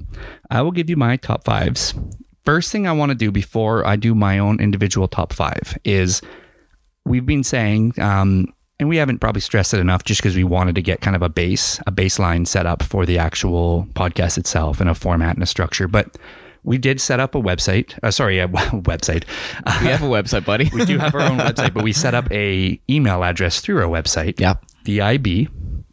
I 0.50 0.62
will 0.62 0.72
give 0.72 0.89
you 0.89 0.96
my 0.96 1.17
top 1.17 1.43
fives. 1.43 1.93
First 2.46 2.72
thing 2.72 2.88
I 2.88 2.93
want 2.93 3.10
to 3.10 3.15
do 3.15 3.31
before 3.31 3.86
I 3.86 3.98
do 3.98 4.15
my 4.15 4.39
own 4.39 4.60
individual 4.62 5.08
top 5.10 5.34
five 5.34 5.77
is 5.84 6.22
we've 7.05 7.25
been 7.25 7.43
saying, 7.43 7.93
um, 8.00 8.48
and 8.79 8.88
we 8.88 8.98
haven't 8.98 9.19
probably 9.19 9.41
stressed 9.41 9.74
it 9.74 9.79
enough 9.79 10.03
just 10.03 10.21
because 10.21 10.36
we 10.36 10.43
wanted 10.43 10.75
to 10.75 10.81
get 10.81 11.01
kind 11.01 11.15
of 11.15 11.21
a 11.21 11.29
base, 11.29 11.79
a 11.86 11.91
baseline 11.91 12.48
set 12.48 12.65
up 12.65 12.81
for 12.81 13.05
the 13.05 13.17
actual 13.17 13.88
podcast 13.93 14.38
itself 14.38 14.79
and 14.79 14.89
a 14.89 14.95
format 14.95 15.36
and 15.36 15.43
a 15.43 15.45
structure. 15.45 15.88
But 15.88 16.17
we 16.63 16.77
did 16.77 17.01
set 17.01 17.19
up 17.19 17.36
a 17.36 17.41
website. 17.41 17.98
Uh, 18.03 18.12
sorry, 18.12 18.39
a 18.39 18.48
website. 18.48 19.25
We 19.81 19.88
have 19.88 20.01
a 20.01 20.07
website, 20.07 20.45
buddy. 20.45 20.69
we 20.74 20.86
do 20.86 20.98
have 20.98 21.13
our 21.13 21.21
own 21.21 21.38
website, 21.39 21.74
but 21.74 21.83
we 21.83 21.93
set 21.93 22.13
up 22.13 22.31
a 22.31 22.79
email 22.89 23.24
address 23.24 23.59
through 23.59 23.81
our 23.81 23.89
website. 23.89 24.39
Yeah. 24.39 24.55
DIB, 24.86 25.50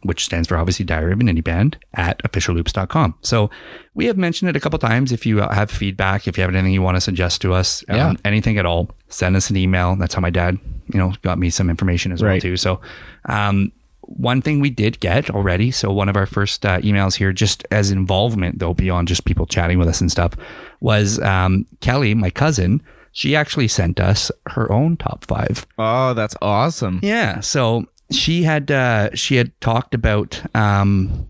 which 0.07 0.25
stands 0.25 0.47
for 0.47 0.57
obviously 0.57 0.85
Diary 0.85 1.13
of 1.13 1.19
an 1.19 1.27
Indie 1.27 1.43
Band, 1.43 1.77
at 1.93 2.21
officialloops.com. 2.23 3.15
So 3.21 3.49
we 3.93 4.05
have 4.05 4.17
mentioned 4.17 4.49
it 4.49 4.55
a 4.55 4.59
couple 4.59 4.79
times. 4.79 5.11
If 5.11 5.25
you 5.25 5.41
uh, 5.41 5.53
have 5.53 5.69
feedback, 5.69 6.27
if 6.27 6.37
you 6.37 6.41
have 6.41 6.53
anything 6.53 6.73
you 6.73 6.81
want 6.81 6.97
to 6.97 7.01
suggest 7.01 7.41
to 7.41 7.53
us, 7.53 7.83
um, 8.09 8.17
anything 8.25 8.57
at 8.57 8.65
all, 8.65 8.89
send 9.09 9.35
us 9.35 9.49
an 9.49 9.57
email. 9.57 9.95
That's 9.95 10.13
how 10.13 10.21
my 10.21 10.29
dad, 10.29 10.57
you 10.93 10.99
know, 10.99 11.13
got 11.21 11.37
me 11.37 11.49
some 11.49 11.69
information 11.69 12.11
as 12.11 12.21
well 12.21 12.39
too. 12.41 12.57
So, 12.57 12.81
um, 13.25 13.71
one 14.01 14.41
thing 14.41 14.61
we 14.61 14.69
did 14.69 15.01
get 15.01 15.29
already, 15.29 15.69
so 15.69 15.91
one 15.91 16.07
of 16.07 16.15
our 16.15 16.25
first 16.25 16.65
uh, 16.65 16.79
emails 16.79 17.15
here, 17.15 17.33
just 17.33 17.65
as 17.71 17.91
involvement 17.91 18.59
though, 18.59 18.73
beyond 18.73 19.09
just 19.09 19.25
people 19.25 19.45
chatting 19.45 19.77
with 19.77 19.89
us 19.89 19.99
and 19.99 20.09
stuff, 20.09 20.33
was 20.79 21.19
um, 21.19 21.65
Kelly, 21.81 22.13
my 22.13 22.29
cousin. 22.29 22.81
She 23.11 23.35
actually 23.35 23.67
sent 23.67 23.99
us 23.99 24.31
her 24.51 24.71
own 24.71 24.95
top 24.95 25.25
five. 25.25 25.65
Oh, 25.77 26.13
that's 26.13 26.35
awesome. 26.41 26.99
Yeah. 27.01 27.41
So 27.41 27.85
she 28.11 28.43
had 28.43 28.71
uh, 28.71 29.09
she 29.13 29.35
had 29.35 29.59
talked 29.61 29.93
about 29.93 30.41
um, 30.55 31.27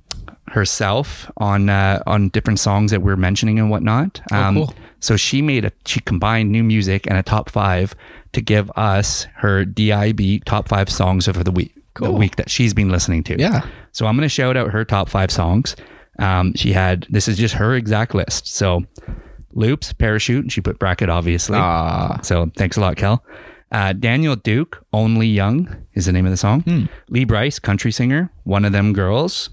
herself 0.49 1.29
on 1.37 1.69
uh, 1.69 2.01
on 2.07 2.29
different 2.29 2.59
songs 2.59 2.91
that 2.91 3.01
we're 3.01 3.15
mentioning 3.15 3.59
and 3.59 3.69
whatnot. 3.69 4.21
Um, 4.31 4.55
cool. 4.55 4.73
So 4.99 5.15
she 5.15 5.41
made 5.41 5.65
a 5.65 5.71
she 5.85 5.99
combined 5.99 6.51
new 6.51 6.63
music 6.63 7.05
and 7.07 7.17
a 7.17 7.23
top 7.23 7.49
five 7.49 7.95
to 8.33 8.41
give 8.41 8.71
us 8.75 9.27
her 9.35 9.65
DIB 9.65 10.45
top 10.45 10.67
five 10.67 10.89
songs 10.89 11.27
of 11.27 11.43
the 11.43 11.51
week. 11.51 11.73
The 11.99 12.11
week 12.11 12.35
that 12.35 12.47
she's 12.49 12.75
been 12.75 12.89
listening 12.89 13.23
to. 13.23 13.39
Yeah. 13.39 13.65
So 13.91 14.05
I'm 14.05 14.15
going 14.15 14.21
to 14.25 14.29
shout 14.29 14.55
out 14.55 14.69
her 14.69 14.85
top 14.85 15.09
five 15.09 15.31
songs. 15.31 15.75
Um, 16.19 16.53
she 16.53 16.71
had 16.73 17.07
this 17.09 17.27
is 17.27 17.37
just 17.37 17.55
her 17.55 17.73
exact 17.75 18.13
list. 18.13 18.45
So 18.47 18.83
Loops, 19.53 19.93
Parachute. 19.93 20.43
and 20.43 20.51
She 20.51 20.61
put 20.61 20.77
bracket, 20.77 21.09
obviously. 21.09 21.57
Ah, 21.57 22.19
So 22.21 22.51
thanks 22.55 22.77
a 22.77 22.81
lot, 22.81 22.97
Kel. 22.97 23.23
Uh, 23.71 23.93
Daniel 23.93 24.35
Duke, 24.35 24.83
Only 24.93 25.27
Young 25.27 25.75
is 25.93 26.05
the 26.05 26.11
name 26.13 26.25
of 26.25 26.31
the 26.31 26.37
song. 26.37 26.61
Hmm. 26.61 26.85
Lee 27.09 27.25
Brice, 27.25 27.59
country 27.59 27.91
singer, 27.91 28.31
One 28.43 28.63
of 28.65 28.71
Them 28.71 28.93
Girls. 28.93 29.49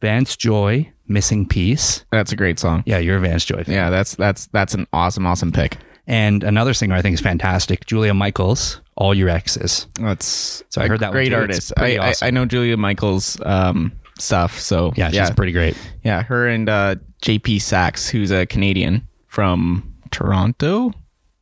Vance 0.00 0.34
Joy, 0.36 0.90
Missing 1.08 1.46
Piece. 1.48 2.04
that's 2.10 2.32
a 2.32 2.36
great 2.36 2.58
song. 2.58 2.82
Yeah, 2.86 2.98
you're 2.98 3.18
a 3.18 3.20
Vance 3.20 3.44
Joy 3.44 3.64
fan. 3.64 3.74
Yeah, 3.74 3.90
that's 3.90 4.14
that's 4.14 4.46
that's 4.46 4.72
an 4.72 4.86
awesome, 4.94 5.26
awesome 5.26 5.52
pick. 5.52 5.76
And 6.06 6.42
another 6.42 6.72
singer 6.72 6.94
I 6.94 7.02
think 7.02 7.14
is 7.14 7.20
fantastic, 7.20 7.84
Julia 7.84 8.14
Michaels, 8.14 8.80
All 8.96 9.14
Your 9.14 9.28
Exes. 9.28 9.86
That's 10.00 10.62
So 10.70 10.80
I 10.80 10.86
a 10.86 10.88
heard 10.88 11.00
that 11.00 11.12
great. 11.12 11.34
Artist. 11.34 11.72
I, 11.76 11.98
awesome. 11.98 12.24
I 12.24 12.28
I 12.28 12.30
know 12.30 12.46
Julia 12.46 12.78
Michaels 12.78 13.38
um 13.44 13.92
stuff. 14.18 14.58
So 14.58 14.92
Yeah, 14.96 15.08
she's 15.08 15.16
yeah, 15.16 15.30
pretty 15.34 15.52
great. 15.52 15.76
yeah. 16.02 16.22
Her 16.22 16.48
and 16.48 16.68
uh, 16.68 16.94
JP 17.22 17.60
Saxe, 17.60 18.08
who's 18.08 18.30
a 18.30 18.46
Canadian 18.46 19.06
from 19.26 19.94
Toronto 20.10 20.92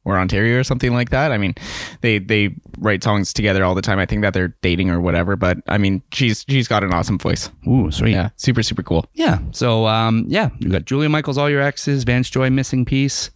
or 0.09 0.19
Ontario 0.19 0.59
or 0.59 0.65
something 0.65 0.93
like 0.93 1.11
that. 1.11 1.33
I 1.33 1.39
mean, 1.39 1.55
they 2.01 2.19
they 2.19 2.55
write 2.79 3.03
songs 3.03 3.33
together 3.33 3.65
all 3.65 3.75
the 3.75 3.83
time. 3.83 3.99
I 3.99 4.07
think 4.07 4.23
that 4.23 4.35
they're 4.35 4.55
dating 4.63 4.91
or 4.91 5.01
whatever. 5.01 5.37
But 5.37 5.59
I 5.69 5.79
mean, 5.79 6.03
she's 6.13 6.45
she's 6.49 6.69
got 6.69 6.83
an 6.85 6.93
awesome 6.93 7.19
voice. 7.19 7.51
Ooh, 7.67 7.91
sweet. 7.91 8.13
Yeah, 8.13 8.31
super 8.37 8.63
super 8.63 8.83
cool. 8.83 9.07
Yeah. 9.15 9.39
So, 9.53 9.87
um, 9.87 10.25
yeah, 10.29 10.51
you 10.59 10.71
got 10.71 10.85
Julia 10.85 11.09
Michaels, 11.09 11.39
All 11.39 11.51
Your 11.51 11.63
Exes, 11.63 12.05
Vance 12.05 12.31
Joy, 12.31 12.51
Missing 12.51 12.85
Piece, 12.85 13.31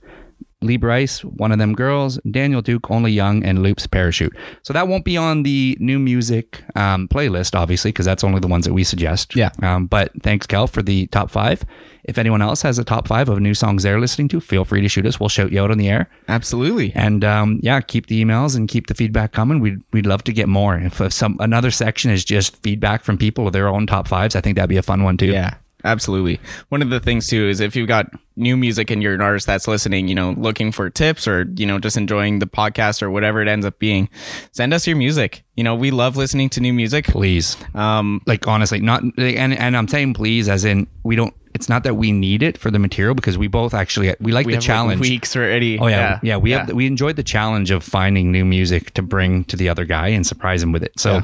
Lee 0.63 0.77
Brice, 0.77 1.25
One 1.25 1.53
of 1.53 1.59
Them 1.59 1.75
Girls, 1.75 2.19
Daniel 2.31 2.63
Duke, 2.63 2.91
Only 2.91 3.13
Young, 3.13 3.45
and 3.45 3.63
Loops 3.63 3.87
Parachute. 3.87 4.37
So 4.63 4.73
that 4.73 4.89
won't 4.89 5.05
be 5.05 5.17
on 5.17 5.43
the 5.43 5.77
new 5.81 5.99
music 5.99 6.63
um, 6.75 7.09
playlist, 7.09 7.55
obviously, 7.55 7.91
because 7.91 8.07
that's 8.07 8.25
only 8.25 8.41
the 8.41 8.49
ones 8.49 8.65
that 8.67 8.73
we 8.73 8.85
suggest. 8.85 9.35
Yeah. 9.37 9.51
Um, 9.63 9.87
but 9.87 10.11
thanks, 10.23 10.47
Kel, 10.47 10.67
for 10.67 10.83
the 10.83 11.07
top 11.09 11.31
five. 11.31 11.65
If 12.05 12.19
anyone 12.19 12.43
else 12.43 12.63
has 12.63 12.79
a 12.79 12.85
top 12.85 13.07
five 13.07 13.29
of 13.29 13.39
new 13.41 13.55
songs 13.55 13.85
they're 13.85 14.01
listening 14.01 14.29
to, 14.29 14.41
feel 14.41 14.65
free 14.65 14.81
to 14.81 14.89
shoot 14.89 15.07
us. 15.07 15.21
We'll 15.21 15.29
shout 15.29 15.53
you 15.53 15.63
out 15.63 15.71
on 15.71 15.79
the 15.79 15.89
air. 15.89 16.11
Absolutely. 16.29 16.93
And 16.95 17.25
um, 17.25 17.61
yeah, 17.63 17.81
keep 17.81 18.07
the 18.07 18.23
emails 18.25 18.57
and 18.57 18.69
keep 18.69 18.89
the 18.89 18.95
feedback 18.95 19.33
coming. 19.33 19.61
We'd 19.61 19.83
we'd 19.93 20.07
love 20.07 20.25
to 20.25 20.33
get 20.33 20.49
more. 20.49 20.77
If 20.77 21.01
uh, 21.01 21.11
some 21.11 21.37
another 21.39 21.71
section 21.71 22.11
is 22.11 22.25
just 22.25 22.57
feedback 22.63 23.05
from 23.05 23.19
people 23.19 23.47
of 23.47 23.53
their 23.53 23.69
own 23.69 23.87
top 23.87 24.09
fives, 24.09 24.35
I 24.35 24.41
think 24.41 24.57
that'd 24.57 24.69
be 24.69 24.77
a 24.77 24.83
fun 24.83 25.05
one 25.05 25.17
too. 25.17 25.27
Yeah, 25.27 25.55
absolutely. 25.85 26.41
One 26.69 26.83
of 26.83 26.91
the 26.91 27.01
things 27.01 27.27
too 27.27 27.49
is 27.49 27.61
if 27.61 27.77
you've 27.77 27.89
got 27.89 28.07
new 28.37 28.57
music 28.57 28.91
and 28.91 29.03
you're 29.03 29.15
an 29.15 29.21
artist 29.21 29.47
that's 29.47 29.69
listening, 29.69 30.09
you 30.09 30.15
know, 30.15 30.31
looking 30.39 30.73
for 30.73 30.89
tips 30.89 31.29
or, 31.29 31.47
you 31.57 31.67
know, 31.67 31.79
just 31.79 31.97
enjoying 31.97 32.39
the 32.39 32.47
podcast 32.47 33.03
or 33.03 33.11
whatever 33.11 33.43
it 33.43 33.49
ends 33.49 33.67
up 33.67 33.79
being, 33.79 34.09
send 34.53 34.73
us 34.73 34.87
your 34.87 34.97
music. 34.97 35.45
You 35.57 35.65
know, 35.65 35.75
we 35.75 35.91
love 35.91 36.17
listening 36.17 36.49
to 36.51 36.61
new 36.61 36.73
music. 36.73 37.07
Please. 37.07 37.57
Um, 37.75 38.23
like 38.27 38.47
honestly 38.47 38.81
not 38.81 39.03
and 39.19 39.53
and 39.55 39.77
i'm 39.77 39.89
saying 39.89 40.15
please 40.15 40.49
as 40.49 40.65
in 40.65 40.87
we 41.03 41.17
don't 41.17 41.35
it's 41.55 41.69
not 41.69 41.85
that 41.85 41.95
we 41.95 42.13
need 42.13 42.43
it 42.43 42.57
for 42.57 42.71
the 42.71 42.79
material 42.79 43.15
because 43.15 43.37
we 43.37 43.47
both 43.49 43.75
actually 43.75 44.15
we 44.21 44.33
like 44.33 44.47
we 44.47 44.55
the 44.55 44.61
challenge 44.61 45.01
like 45.01 45.09
weeks 45.09 45.37
already. 45.37 45.79
oh 45.79 45.87
yeah 45.87 46.19
yeah, 46.23 46.37
we 46.37 46.51
have 46.53 46.71
we 46.73 46.87
enjoyed 46.87 47.17
the 47.17 47.23
challenge 47.23 47.71
of 47.71 47.83
finding 47.85 48.31
new 48.33 48.45
music 48.45 48.93
to 48.95 49.03
bring 49.03 49.45
to 49.45 49.57
the 49.57 49.69
other 49.69 49.85
guy 49.85 50.09
and 50.09 50.27
surprise 50.27 50.63
him 50.63 50.73
with 50.73 50.83
it 50.83 50.99
so 50.99 51.15
Yeah. 51.17 51.23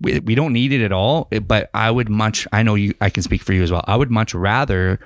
We, 0.00 0.20
we 0.20 0.34
don't 0.34 0.52
need 0.52 0.72
it 0.72 0.82
at 0.84 0.92
all. 0.92 1.28
But 1.46 1.70
i 1.74 1.90
would 1.90 2.08
much 2.08 2.46
i 2.52 2.62
know 2.62 2.74
you 2.74 2.94
i 3.00 3.10
can 3.10 3.22
speak 3.22 3.42
for 3.42 3.52
you 3.52 3.62
as 3.62 3.70
well. 3.72 3.84
I 3.86 3.96
would 3.96 4.10
much 4.10 4.34
rather 4.34 5.00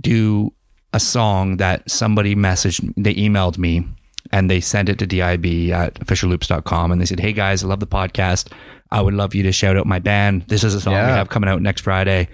do 0.00 0.52
a 0.92 1.00
song 1.00 1.58
that 1.58 1.88
somebody 1.90 2.34
messaged 2.34 2.92
they 2.96 3.14
emailed 3.14 3.58
me 3.58 3.86
and 4.32 4.50
they 4.50 4.60
sent 4.60 4.88
it 4.88 4.98
to 4.98 5.06
dib 5.06 5.46
at 5.72 5.94
officialloops.com 5.94 6.92
and 6.92 7.00
they 7.00 7.06
said 7.06 7.20
hey 7.20 7.32
guys 7.32 7.62
i 7.62 7.66
love 7.66 7.80
the 7.80 7.86
podcast. 7.86 8.52
I 8.88 9.00
would 9.00 9.14
love 9.14 9.34
you 9.34 9.42
to 9.42 9.50
shout 9.50 9.76
out 9.76 9.84
my 9.84 9.98
band. 9.98 10.42
This 10.42 10.62
is 10.62 10.72
a 10.72 10.80
song 10.80 10.92
we 10.92 10.98
have 11.00 11.28
coming 11.28 11.50
out 11.50 11.60
next 11.60 11.82
friday 11.82 12.28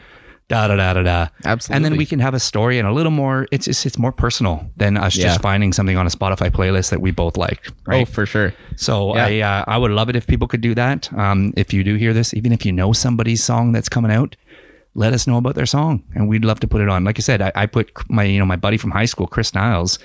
da 0.52 0.61
da 0.68 0.76
da 0.82 0.92
da 0.99 1.02
da 1.02 1.56
and 1.75 1.82
then 1.85 1.97
we 1.97 2.06
can 2.12 2.21
have 2.26 2.35
a 2.35 2.42
story 2.50 2.76
and 2.80 2.87
a 2.92 2.92
little 2.99 3.11
more 3.23 3.37
it's 3.54 3.66
it's, 3.73 3.87
it's 3.88 3.99
more 4.04 4.12
personal 4.25 4.56
than 4.82 4.92
us 5.06 5.16
Yeah. 5.16 5.25
just 5.28 5.40
finding 5.40 5.73
something 5.73 5.97
on 6.00 6.06
a 6.06 6.11
spotify 6.18 6.49
playlist 6.59 6.90
that 6.92 7.00
we 7.00 7.11
both 7.23 7.37
like 7.37 7.61
right 7.87 8.02
Oh, 8.09 8.11
for 8.16 8.25
sure. 8.26 8.50
so 8.76 8.94
Yeah. 9.16 9.26
I 9.26 9.33
uh, 9.50 9.64
I 9.74 9.76
would 9.83 9.90
love 9.98 10.09
it 10.12 10.16
if 10.20 10.24
people 10.26 10.46
could 10.53 10.61
do 10.68 10.74
that. 10.83 11.00
Um, 11.24 11.38
if 11.57 11.72
you 11.74 11.83
do 11.90 11.94
hear 12.05 12.12
this, 12.18 12.29
even 12.35 12.50
if 12.53 12.61
you 12.66 12.72
know 12.81 12.92
somebody's 12.92 13.42
song 13.50 13.72
that's 13.74 13.88
coming 13.88 14.12
out, 14.18 14.37
let 14.94 15.12
us 15.16 15.26
know 15.26 15.38
about 15.42 15.55
their 15.55 15.66
song, 15.76 16.03
and 16.14 16.29
we'd 16.29 16.44
love 16.44 16.61
to 16.61 16.68
put 16.68 16.81
it 16.85 16.88
on. 16.94 17.03
Like 17.09 17.18
I 17.18 17.22
said, 17.22 17.40
I, 17.40 17.50
I 17.62 17.66
put 17.66 17.87
my 18.11 18.24
you 18.24 18.38
know 18.40 18.44
my 18.55 18.57
buddy 18.64 18.76
from 18.76 18.90
high 18.90 19.07
school, 19.12 19.26
Chris 19.26 19.55
Niles. 19.55 19.98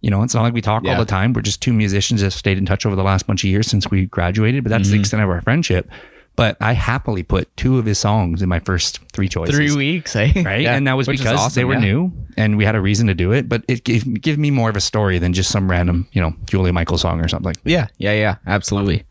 You 0.00 0.10
know, 0.12 0.22
it's 0.22 0.32
not 0.36 0.42
like 0.42 0.54
we 0.54 0.60
talk 0.60 0.84
all 0.86 0.96
the 0.96 1.04
time. 1.18 1.32
We're 1.32 1.42
just 1.50 1.60
two 1.60 1.72
musicians 1.72 2.20
that 2.22 2.30
stayed 2.32 2.56
in 2.56 2.64
touch 2.64 2.86
over 2.86 2.94
the 2.94 3.02
last 3.02 3.26
bunch 3.26 3.42
of 3.42 3.50
years 3.50 3.66
since 3.66 3.90
we 3.90 4.06
graduated, 4.06 4.62
but 4.62 4.70
that's 4.70 4.86
Mm-hmm. 4.86 4.92
the 4.94 5.00
extent 5.00 5.22
of 5.24 5.28
our 5.28 5.40
friendship. 5.40 5.90
But 6.38 6.56
I 6.60 6.72
happily 6.72 7.24
put 7.24 7.54
two 7.56 7.78
of 7.78 7.84
his 7.84 7.98
songs 7.98 8.42
in 8.42 8.48
my 8.48 8.60
first 8.60 9.00
three 9.12 9.28
choices 9.28 9.56
Three 9.56 9.74
weeks, 9.74 10.14
eh? 10.14 10.32
right? 10.44 10.60
Yeah, 10.62 10.76
And 10.76 10.86
that 10.86 10.92
was 10.96 11.08
because 11.08 11.26
awesome, 11.38 11.60
they 11.60 11.64
were 11.64 11.74
yeah. 11.74 11.80
new 11.80 12.12
and 12.36 12.56
we 12.56 12.64
had 12.64 12.76
a 12.76 12.80
reason 12.80 13.08
to 13.08 13.14
do 13.14 13.32
it. 13.32 13.48
But 13.48 13.64
it 13.66 13.82
gave, 13.82 14.20
give 14.22 14.38
me 14.38 14.52
more 14.52 14.70
of 14.70 14.76
a 14.76 14.80
story 14.80 15.18
than 15.18 15.32
just 15.32 15.50
some 15.50 15.68
random, 15.68 16.06
you 16.12 16.22
know, 16.22 16.32
Julia 16.46 16.72
Michaels 16.72 17.00
song 17.00 17.20
or 17.20 17.26
something. 17.26 17.54
Yeah, 17.64 17.88
yeah, 17.98 18.12
yeah. 18.12 18.36
Absolutely. 18.46 19.04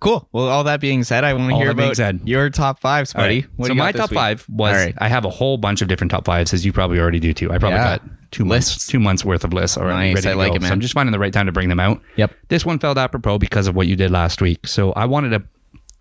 Cool. 0.00 0.28
Well, 0.32 0.48
all 0.48 0.64
that 0.64 0.80
being 0.80 1.04
said, 1.04 1.22
I 1.24 1.32
want 1.34 1.50
to 1.50 1.56
hear 1.56 1.70
about 1.70 2.26
your 2.26 2.50
top 2.50 2.80
fives, 2.80 3.14
All 3.14 3.22
buddy. 3.22 3.42
right. 3.42 3.50
What 3.56 3.66
so 3.66 3.72
do 3.72 3.74
you 3.76 3.80
got 3.80 3.84
my 3.84 3.92
top 3.92 4.10
week? 4.10 4.18
five 4.18 4.44
was 4.48 4.74
right. 4.74 4.94
I 4.98 5.08
have 5.08 5.24
a 5.24 5.30
whole 5.30 5.56
bunch 5.58 5.80
of 5.82 5.88
different 5.88 6.10
top 6.10 6.24
fives, 6.26 6.52
as 6.52 6.66
you 6.66 6.72
probably 6.72 6.98
already 6.98 7.20
do 7.20 7.32
too. 7.32 7.50
I 7.52 7.58
probably 7.58 7.78
Yeah. 7.78 7.98
got 7.98 8.02
two 8.32 8.44
months, 8.44 8.74
Lists. 8.74 8.86
two 8.88 8.98
months 9.00 9.24
worth 9.24 9.44
of 9.44 9.52
lists 9.54 9.78
already 9.78 10.12
Nice. 10.12 10.26
I 10.26 10.32
like 10.34 10.50
go. 10.50 10.56
it, 10.56 10.62
So. 10.62 10.68
I'm 10.68 10.80
just 10.80 10.92
finding 10.94 11.12
the 11.12 11.18
right 11.20 11.32
time 11.32 11.46
to 11.46 11.52
bring 11.52 11.68
them 11.68 11.78
out. 11.80 12.02
Yep. 12.16 12.34
This 12.48 12.66
one 12.66 12.78
felt 12.80 12.98
apropos 12.98 13.38
because 13.38 13.68
of 13.68 13.76
what 13.76 13.86
you 13.86 13.94
did 13.96 14.10
last 14.10 14.42
week. 14.42 14.66
So 14.66 14.92
I 14.92 15.06
wanted 15.06 15.30
to 15.30 15.44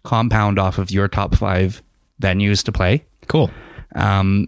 compound 0.05 0.57
off 0.59 0.77
of 0.77 0.89
your 0.91 1.07
top 1.07 1.35
five 1.35 1.81
venues 2.21 2.63
to 2.63 2.71
play. 2.71 3.03
Cool. 3.27 3.51
Um, 3.95 4.47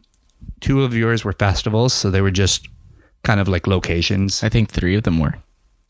two 0.61 0.83
of 0.83 0.93
yours 0.93 1.25
were 1.25 1.33
festivals, 1.33 1.93
so 1.93 2.09
they 2.09 2.21
were 2.21 2.31
just 2.31 2.67
kind 3.23 3.39
of 3.39 3.47
like 3.47 3.67
locations. 3.67 4.43
I 4.43 4.49
think 4.49 4.69
three 4.69 4.95
of 4.95 5.03
them 5.03 5.19
were. 5.19 5.35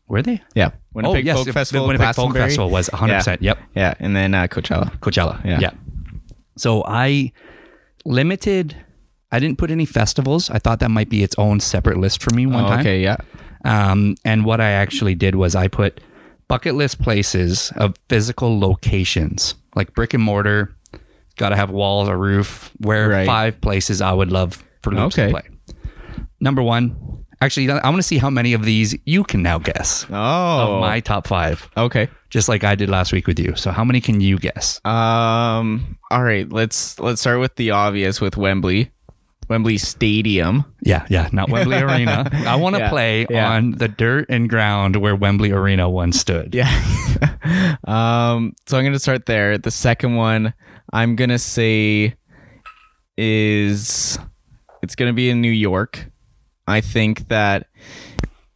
Were 0.08 0.22
they? 0.22 0.42
Yeah. 0.54 0.70
Winnipeg 0.94 1.16
oh 1.16 1.26
yes, 1.26 1.36
Folk 1.36 1.46
the 1.46 1.52
Festival. 1.52 1.86
Winnipeg 1.86 2.14
Folk 2.14 2.32
Glastonbury. 2.32 2.46
Festival 2.48 2.70
was 2.70 2.90
100. 2.90 3.14
percent 3.14 3.42
Yep. 3.42 3.58
Yeah, 3.74 3.94
and 4.00 4.16
then 4.16 4.34
uh, 4.34 4.46
Coachella. 4.48 4.98
Coachella. 5.00 5.44
Yeah. 5.44 5.58
Yeah. 5.60 5.70
So 6.56 6.82
I 6.86 7.30
limited. 8.04 8.74
I 9.30 9.38
didn't 9.38 9.58
put 9.58 9.70
any 9.70 9.84
festivals. 9.84 10.48
I 10.50 10.58
thought 10.58 10.80
that 10.80 10.90
might 10.90 11.10
be 11.10 11.22
its 11.22 11.34
own 11.38 11.60
separate 11.60 11.98
list 11.98 12.22
for 12.22 12.34
me 12.34 12.46
one 12.46 12.64
Oh, 12.64 12.68
time. 12.68 12.80
okay, 12.80 13.02
yeah. 13.02 13.18
Um, 13.64 14.16
and 14.24 14.44
what 14.46 14.60
I 14.60 14.70
actually 14.70 15.14
did 15.14 15.34
was 15.34 15.54
I 15.54 15.68
put 15.68 16.00
bucket 16.48 16.74
list 16.74 17.00
places 17.00 17.72
of 17.76 17.94
physical 18.08 18.58
locations, 18.58 19.54
like 19.74 19.94
brick 19.94 20.14
and 20.14 20.22
mortar. 20.22 20.74
Got 21.36 21.50
to 21.50 21.56
have 21.56 21.70
walls, 21.70 22.08
a 22.08 22.16
roof. 22.16 22.72
Where 22.78 23.08
Right. 23.08 23.26
five 23.26 23.60
places 23.60 24.00
I 24.00 24.12
would 24.12 24.32
love 24.32 24.62
for 24.82 24.90
Loops 24.92 25.16
Okay. 25.18 25.26
to 25.26 25.32
play. 25.40 25.48
Number 26.40 26.62
one. 26.62 26.96
Actually, 27.40 27.70
I 27.70 27.88
want 27.88 27.98
to 27.98 28.02
see 28.02 28.18
how 28.18 28.30
many 28.30 28.52
of 28.52 28.64
these 28.64 28.96
you 29.04 29.22
can 29.22 29.44
now 29.44 29.58
guess 29.60 30.04
Oh, 30.10 30.74
of 30.74 30.80
my 30.80 30.98
top 30.98 31.28
five, 31.28 31.68
okay. 31.76 32.08
just 32.30 32.48
like 32.48 32.64
I 32.64 32.74
did 32.74 32.88
last 32.90 33.12
week 33.12 33.28
with 33.28 33.38
you. 33.38 33.54
So, 33.54 33.70
how 33.70 33.84
many 33.84 34.00
can 34.00 34.20
you 34.20 34.38
guess? 34.38 34.80
Um. 34.84 35.96
All 36.10 36.24
right. 36.24 36.50
Let's 36.50 36.98
let's 36.98 37.20
start 37.20 37.38
with 37.38 37.54
the 37.54 37.70
obvious 37.70 38.20
with 38.20 38.36
Wembley, 38.36 38.90
Wembley 39.48 39.78
Stadium. 39.78 40.64
Yeah, 40.82 41.06
yeah, 41.08 41.28
not 41.32 41.48
Wembley 41.50 41.76
Arena. 41.82 42.28
I 42.46 42.56
want 42.56 42.76
to 42.76 42.80
Yeah, 42.82 42.90
play 42.90 43.26
yeah. 43.30 43.50
on 43.52 43.72
the 43.72 43.88
dirt 43.88 44.26
and 44.28 44.48
ground 44.48 44.96
where 44.96 45.16
Wembley 45.16 45.50
Arena 45.52 45.88
once 45.88 46.18
stood. 46.20 46.54
Yeah. 46.54 46.68
um. 47.84 48.52
So 48.66 48.78
I'm 48.78 48.84
gonna 48.84 48.98
start 48.98 49.26
there. 49.26 49.58
The 49.58 49.70
second 49.70 50.16
one 50.16 50.52
I'm 50.92 51.16
gonna 51.16 51.38
say 51.38 52.14
is 53.16 54.18
it's 54.82 54.94
gonna 54.94 55.12
be 55.12 55.30
in 55.30 55.40
New 55.40 55.50
York. 55.50 56.06
I 56.66 56.80
think 56.80 57.28
that 57.28 57.66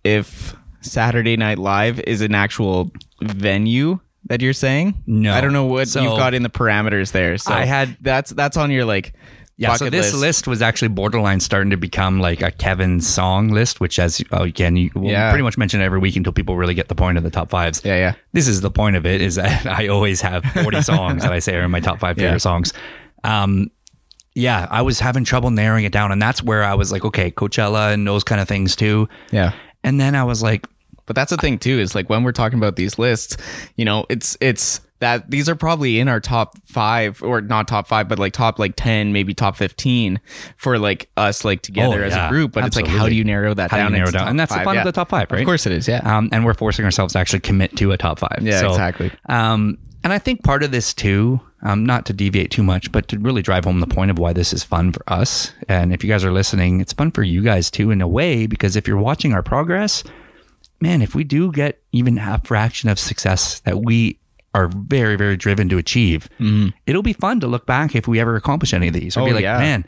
if 0.05 0.55
Saturday 0.81 1.37
Night 1.37 1.59
Live 1.59 2.01
is 2.01 2.21
an 2.21 2.35
actual 2.35 2.91
venue 3.23 3.99
that 4.27 4.41
you're 4.41 4.53
saying, 4.53 5.03
No. 5.07 5.33
I 5.35 5.41
don't 5.41 5.53
know 5.53 5.65
what 5.67 5.89
So- 5.89 6.03
you've 6.03 6.19
got 6.19 6.35
in 6.35 6.43
the 6.43 6.51
parameters 6.51 7.13
there. 7.13 7.39
So 7.39 7.53
I 7.53 7.65
had- 7.65 7.97
that's 8.01 8.31
that's 8.31 8.57
on 8.57 8.71
your 8.71 8.85
like 8.85 9.15
Yeah, 9.63 9.75
so 9.77 9.85
bucket 9.87 9.93
this 9.93 10.15
list. 10.15 10.47
was 10.47 10.61
actually 10.63 10.89
borderline 10.89 11.41
starting 11.41 11.71
to 11.71 11.77
become 11.77 12.21
like 12.21 12.43
a 12.43 12.51
Kevin 12.51 13.01
song 13.01 13.49
list, 13.51 13.81
which, 13.81 13.99
as 13.99 14.23
oh, 14.33 14.43
again, 14.43 14.77
you 14.77 14.91
will 14.95 15.11
Yeah. 15.11 15.31
pretty 15.31 15.43
much 15.45 15.57
mention 15.57 15.81
every 15.81 15.99
week 15.99 16.17
until 16.17 16.33
people 16.33 16.57
really 16.57 16.75
get 16.75 16.89
the 16.89 16.95
point 16.95 17.17
of 17.19 17.25
the 17.25 17.31
top 17.31 17.51
fives. 17.51 17.81
Yeah, 17.85 17.97
yeah. 17.97 18.15
This 18.33 18.49
is 18.49 18.61
the 18.61 18.71
point 18.71 18.97
of 18.97 19.07
it: 19.07 19.21
is 19.21 19.37
that 19.37 19.67
I 19.81 19.89
always 19.89 20.21
have 20.21 20.45
forty 20.45 20.83
songs 20.93 21.23
that 21.23 21.33
I 21.33 21.39
say 21.39 21.57
are 21.57 21.63
in 21.63 21.71
my 21.71 21.81
top 21.81 22.01
five 22.01 22.17
favorite 22.17 22.33
Yeah. 22.33 22.39
songs. 22.39 22.73
Um, 23.25 23.71
yeah, 24.35 24.67
I 24.71 24.83
was 24.83 24.99
having 24.99 25.25
trouble 25.25 25.51
narrowing 25.51 25.85
it 25.85 25.93
down, 25.93 26.11
and 26.11 26.21
that's 26.21 26.43
where 26.43 26.65
I 26.65 26.75
was 26.75 26.91
like, 26.91 27.05
okay, 27.05 27.31
Coachella 27.31 27.93
and 27.93 28.07
those 28.07 28.25
kind 28.25 28.41
of 28.41 28.49
things 28.49 28.75
too. 28.75 29.09
Yeah. 29.31 29.53
And 29.85 30.01
then 30.01 30.15
I 30.15 30.25
was 30.25 30.43
like, 30.43 30.67
But 31.07 31.17
that's 31.17 31.31
the 31.31 31.37
thing 31.37 31.59
too, 31.59 31.79
is 31.81 31.95
like 31.95 32.09
when 32.09 32.23
we're 32.25 32.33
talking 32.33 32.59
about 32.59 32.77
these 32.77 32.99
lists, 32.99 33.37
you 33.77 33.85
know, 33.85 34.07
it's 34.09 34.37
it's 34.41 34.81
that 35.03 35.31
these 35.31 35.49
are 35.49 35.55
probably 35.55 35.99
in 36.01 36.09
our 36.09 36.19
top 36.21 36.55
five 36.65 37.23
or 37.23 37.41
not 37.43 37.69
top 37.69 37.87
five, 37.87 38.09
but 38.09 38.19
like 38.19 38.33
top 38.33 38.59
like 38.59 38.75
ten, 38.77 39.13
maybe 39.13 39.35
top 39.35 39.57
fifteen 39.57 40.19
for 40.57 40.79
like 40.79 41.11
us 41.17 41.45
like 41.45 41.61
together 41.63 42.03
Oh, 42.03 42.07
as 42.07 42.15
yeah. 42.15 42.27
a 42.29 42.31
group. 42.31 42.53
But 42.53 42.65
it's 42.65 42.77
like 42.77 42.87
how 42.87 43.09
do 43.09 43.15
you 43.15 43.25
narrow 43.25 43.53
that 43.55 43.71
How 43.71 43.77
do 43.77 43.83
you 43.83 43.89
down? 43.91 43.99
narrow 43.99 44.11
down? 44.11 44.29
And 44.29 44.41
that's 44.41 44.51
the 44.53 44.57
five? 44.59 44.65
fun 44.65 44.79
of 44.79 44.85
the 44.85 44.93
top 44.93 45.11
five, 45.11 45.31
right? 45.31 45.41
Of 45.41 45.45
course 45.47 45.67
it 45.67 45.73
is, 45.73 45.87
yeah. 45.87 46.01
um, 46.05 46.29
and 46.33 46.45
we're 46.45 46.55
forcing 46.55 46.85
ourselves 46.85 47.13
to 47.13 47.19
actually 47.19 47.41
commit 47.41 47.77
to 47.77 47.93
a 47.93 47.99
top 47.99 48.19
five. 48.19 48.39
Yeah, 48.41 48.61
So, 48.61 48.71
exactly. 48.71 49.11
Um, 49.29 49.79
And 50.05 50.13
I 50.13 50.19
think 50.19 50.43
part 50.43 50.63
of 50.65 50.71
this 50.73 50.93
too, 50.95 51.41
um, 51.63 51.85
not 51.87 52.07
to 52.07 52.13
deviate 52.13 52.51
too 52.51 52.63
much, 52.65 52.91
but 52.91 53.07
to 53.09 53.19
really 53.21 53.43
drive 53.43 53.65
home 53.65 53.79
the 53.81 53.87
point 53.87 54.11
of 54.11 54.19
why 54.19 54.33
this 54.33 54.53
is 54.53 54.65
fun 54.65 54.91
for 54.93 55.03
us. 55.07 55.53
And 55.69 55.93
if 55.93 56.03
you 56.03 56.11
guys 56.11 56.25
are 56.25 56.33
listening, 56.33 56.81
it's 56.81 56.93
fun 56.93 57.11
for 57.13 57.23
you 57.23 57.41
guys 57.43 57.71
too, 57.71 57.91
in 57.93 58.01
a 58.01 58.09
way, 58.09 58.47
because 58.49 58.75
if 58.75 58.89
you're 58.89 58.99
watching 58.99 59.33
our 59.33 59.43
progress, 59.45 60.03
man, 60.81 61.03
if 61.03 61.15
we 61.15 61.23
do 61.23 61.53
get 61.53 61.81
even 61.93 62.19
a 62.19 62.41
fraction 62.43 62.89
of 62.89 62.99
success 62.99 63.61
that 63.61 63.83
we 63.85 64.19
are 64.55 64.69
very, 64.69 65.17
very 65.17 65.37
driven 65.37 65.69
to 65.71 65.79
achieve, 65.79 66.29
mm-hmm. 66.39 66.69
it'll 66.87 67.03
be 67.03 67.13
fun 67.13 67.41
to 67.41 67.47
look 67.47 67.67
back 67.67 67.95
if 67.95 68.07
we 68.07 68.21
ever 68.21 68.37
accomplish 68.37 68.75
any 68.75 68.89
of 68.89 68.95
these. 68.95 69.15
Be 69.15 69.21
Oh, 69.21 69.25
like, 69.25 69.43
yeah. 69.43 69.59
man, 69.59 69.85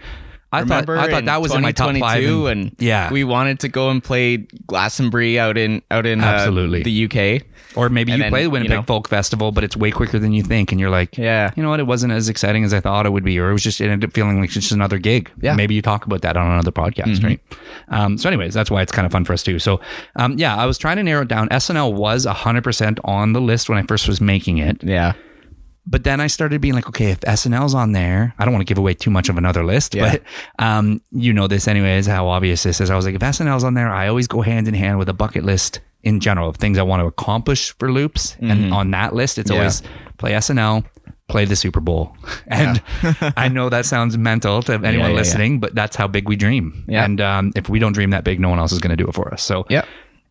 I 0.54 0.64
thought 0.64 0.88
I 0.88 1.10
thought 1.10 1.24
that 1.26 1.40
was 1.42 1.54
in 1.54 1.62
my 1.62 1.72
top 1.72 1.88
five. 1.96 2.20
2022 2.22 2.46
and- 2.46 2.54
and 2.64 2.76
yeah, 2.78 3.10
we 3.12 3.24
wanted 3.24 3.60
to 3.60 3.68
go 3.68 3.90
and 3.90 4.02
play 4.02 4.46
Glastonbury 4.66 5.38
out 5.38 5.56
in 5.58 5.82
out 5.90 6.06
in 6.06 6.20
uh, 6.20 6.24
Absolutely. 6.26 6.82
the 6.82 7.04
UK. 7.38 7.42
Or 7.76 7.88
maybe 7.88 8.12
And 8.12 8.18
you 8.20 8.22
then, 8.26 8.30
play 8.30 8.40
the 8.42 8.44
you 8.44 8.50
Winnipeg 8.50 8.70
know- 8.76 8.82
Folk 8.82 9.08
Festival, 9.08 9.50
but 9.50 9.64
it's 9.64 9.76
way 9.76 9.90
quicker 9.90 10.20
than 10.20 10.32
you 10.32 10.44
think, 10.44 10.70
and 10.70 10.80
you're 10.80 10.90
like, 10.90 11.18
Yeah. 11.18 11.50
you 11.56 11.62
know 11.62 11.70
what? 11.70 11.80
It 11.80 11.88
wasn't 11.88 12.12
as 12.12 12.28
exciting 12.28 12.62
as 12.62 12.72
I 12.72 12.78
thought 12.78 13.04
it 13.04 13.10
would 13.10 13.24
be, 13.24 13.36
or 13.40 13.50
it 13.50 13.52
was 13.52 13.64
just 13.64 13.80
it 13.80 13.88
ended 13.88 14.08
up 14.08 14.14
feeling 14.14 14.40
like 14.40 14.50
just 14.50 14.70
another 14.70 14.96
gig. 14.98 15.28
Yeah. 15.40 15.50
Mm-hmm. 15.50 15.56
Maybe 15.56 15.74
you 15.74 15.82
talk 15.82 16.06
about 16.06 16.22
that 16.22 16.36
on 16.36 16.48
another 16.52 16.70
podcast, 16.70 17.24
right? 17.24 17.40
Um, 17.88 18.16
so, 18.16 18.28
anyways, 18.28 18.54
that's 18.54 18.70
why 18.70 18.80
it's 18.82 18.92
kind 18.92 19.06
of 19.06 19.10
fun 19.12 19.24
for 19.24 19.32
us 19.32 19.42
too. 19.42 19.58
So, 19.58 19.80
um, 20.14 20.38
yeah, 20.38 20.54
I 20.56 20.66
was 20.66 20.78
trying 20.78 20.98
to 20.98 21.02
narrow 21.02 21.22
it 21.22 21.28
down. 21.28 21.48
SNL 21.48 21.94
was 21.94 22.26
hundred 22.26 22.62
percent 22.62 23.00
on 23.02 23.32
the 23.32 23.40
list 23.40 23.68
when 23.68 23.76
I 23.78 23.82
first 23.82 24.06
was 24.06 24.20
making 24.20 24.58
it, 24.58 24.80
Yeah. 24.84 25.14
But 25.86 26.04
then 26.04 26.20
I 26.20 26.26
started 26.28 26.60
being 26.60 26.74
like, 26.74 26.88
okay, 26.88 27.10
if 27.10 27.20
SNL's 27.20 27.74
on 27.74 27.92
there, 27.92 28.34
I 28.38 28.44
don't 28.44 28.52
want 28.54 28.62
to 28.66 28.70
give 28.70 28.78
away 28.78 28.94
too 28.94 29.10
much 29.10 29.28
of 29.28 29.36
another 29.38 29.64
list, 29.64 29.94
Yeah. 29.94 30.10
but 30.12 30.22
um, 30.64 31.00
you 31.10 31.32
know 31.32 31.46
this 31.46 31.68
anyways, 31.68 32.06
how 32.06 32.26
obvious 32.28 32.62
this 32.62 32.80
is. 32.80 32.90
I 32.90 32.96
was 32.96 33.04
like, 33.04 33.14
if 33.14 33.20
SNL's 33.20 33.64
on 33.64 33.74
there, 33.74 33.92
I 33.92 34.08
always 34.08 34.26
go 34.26 34.40
hand 34.40 34.66
in 34.68 34.74
hand 34.74 34.98
with 34.98 35.08
a 35.08 35.14
bucket 35.14 35.44
list 35.44 35.80
in 36.02 36.20
general 36.20 36.48
of 36.48 36.56
things 36.56 36.78
I 36.78 36.82
want 36.82 37.00
to 37.00 37.06
accomplish 37.06 37.72
for 37.78 37.90
loops. 37.92 38.36
And 38.40 38.72
on 38.72 38.90
that 38.92 39.14
list, 39.14 39.38
it's 39.38 39.50
Mm-hmm. 39.50 39.56
Yeah. 39.56 39.60
always 39.62 39.82
play 40.18 40.32
SNL, 40.32 40.84
play 41.28 41.44
the 41.46 41.56
Super 41.56 41.80
Bowl. 41.80 42.16
And 42.46 42.82
I 43.36 43.48
know 43.48 43.68
that 43.70 43.86
sounds 43.86 44.16
mental 44.18 44.62
to 44.64 44.72
anyone 44.74 44.94
Yeah, 44.94 45.08
yeah, 45.08 45.14
listening, 45.14 45.60
but 45.60 45.74
that's 45.74 45.96
how 45.96 46.06
big 46.06 46.28
we 46.28 46.36
dream. 46.36 46.84
Yeah. 46.88 47.04
And 47.04 47.20
um, 47.20 47.52
if 47.56 47.68
we 47.68 47.78
don't 47.78 47.92
dream 47.92 48.10
that 48.10 48.22
big, 48.24 48.38
no 48.40 48.48
one 48.50 48.58
else 48.58 48.72
is 48.72 48.78
going 48.80 48.90
to 48.96 49.02
do 49.02 49.08
it 49.08 49.14
for 49.14 49.32
us. 49.32 49.42
So 49.42 49.64
Yep. 49.70 49.86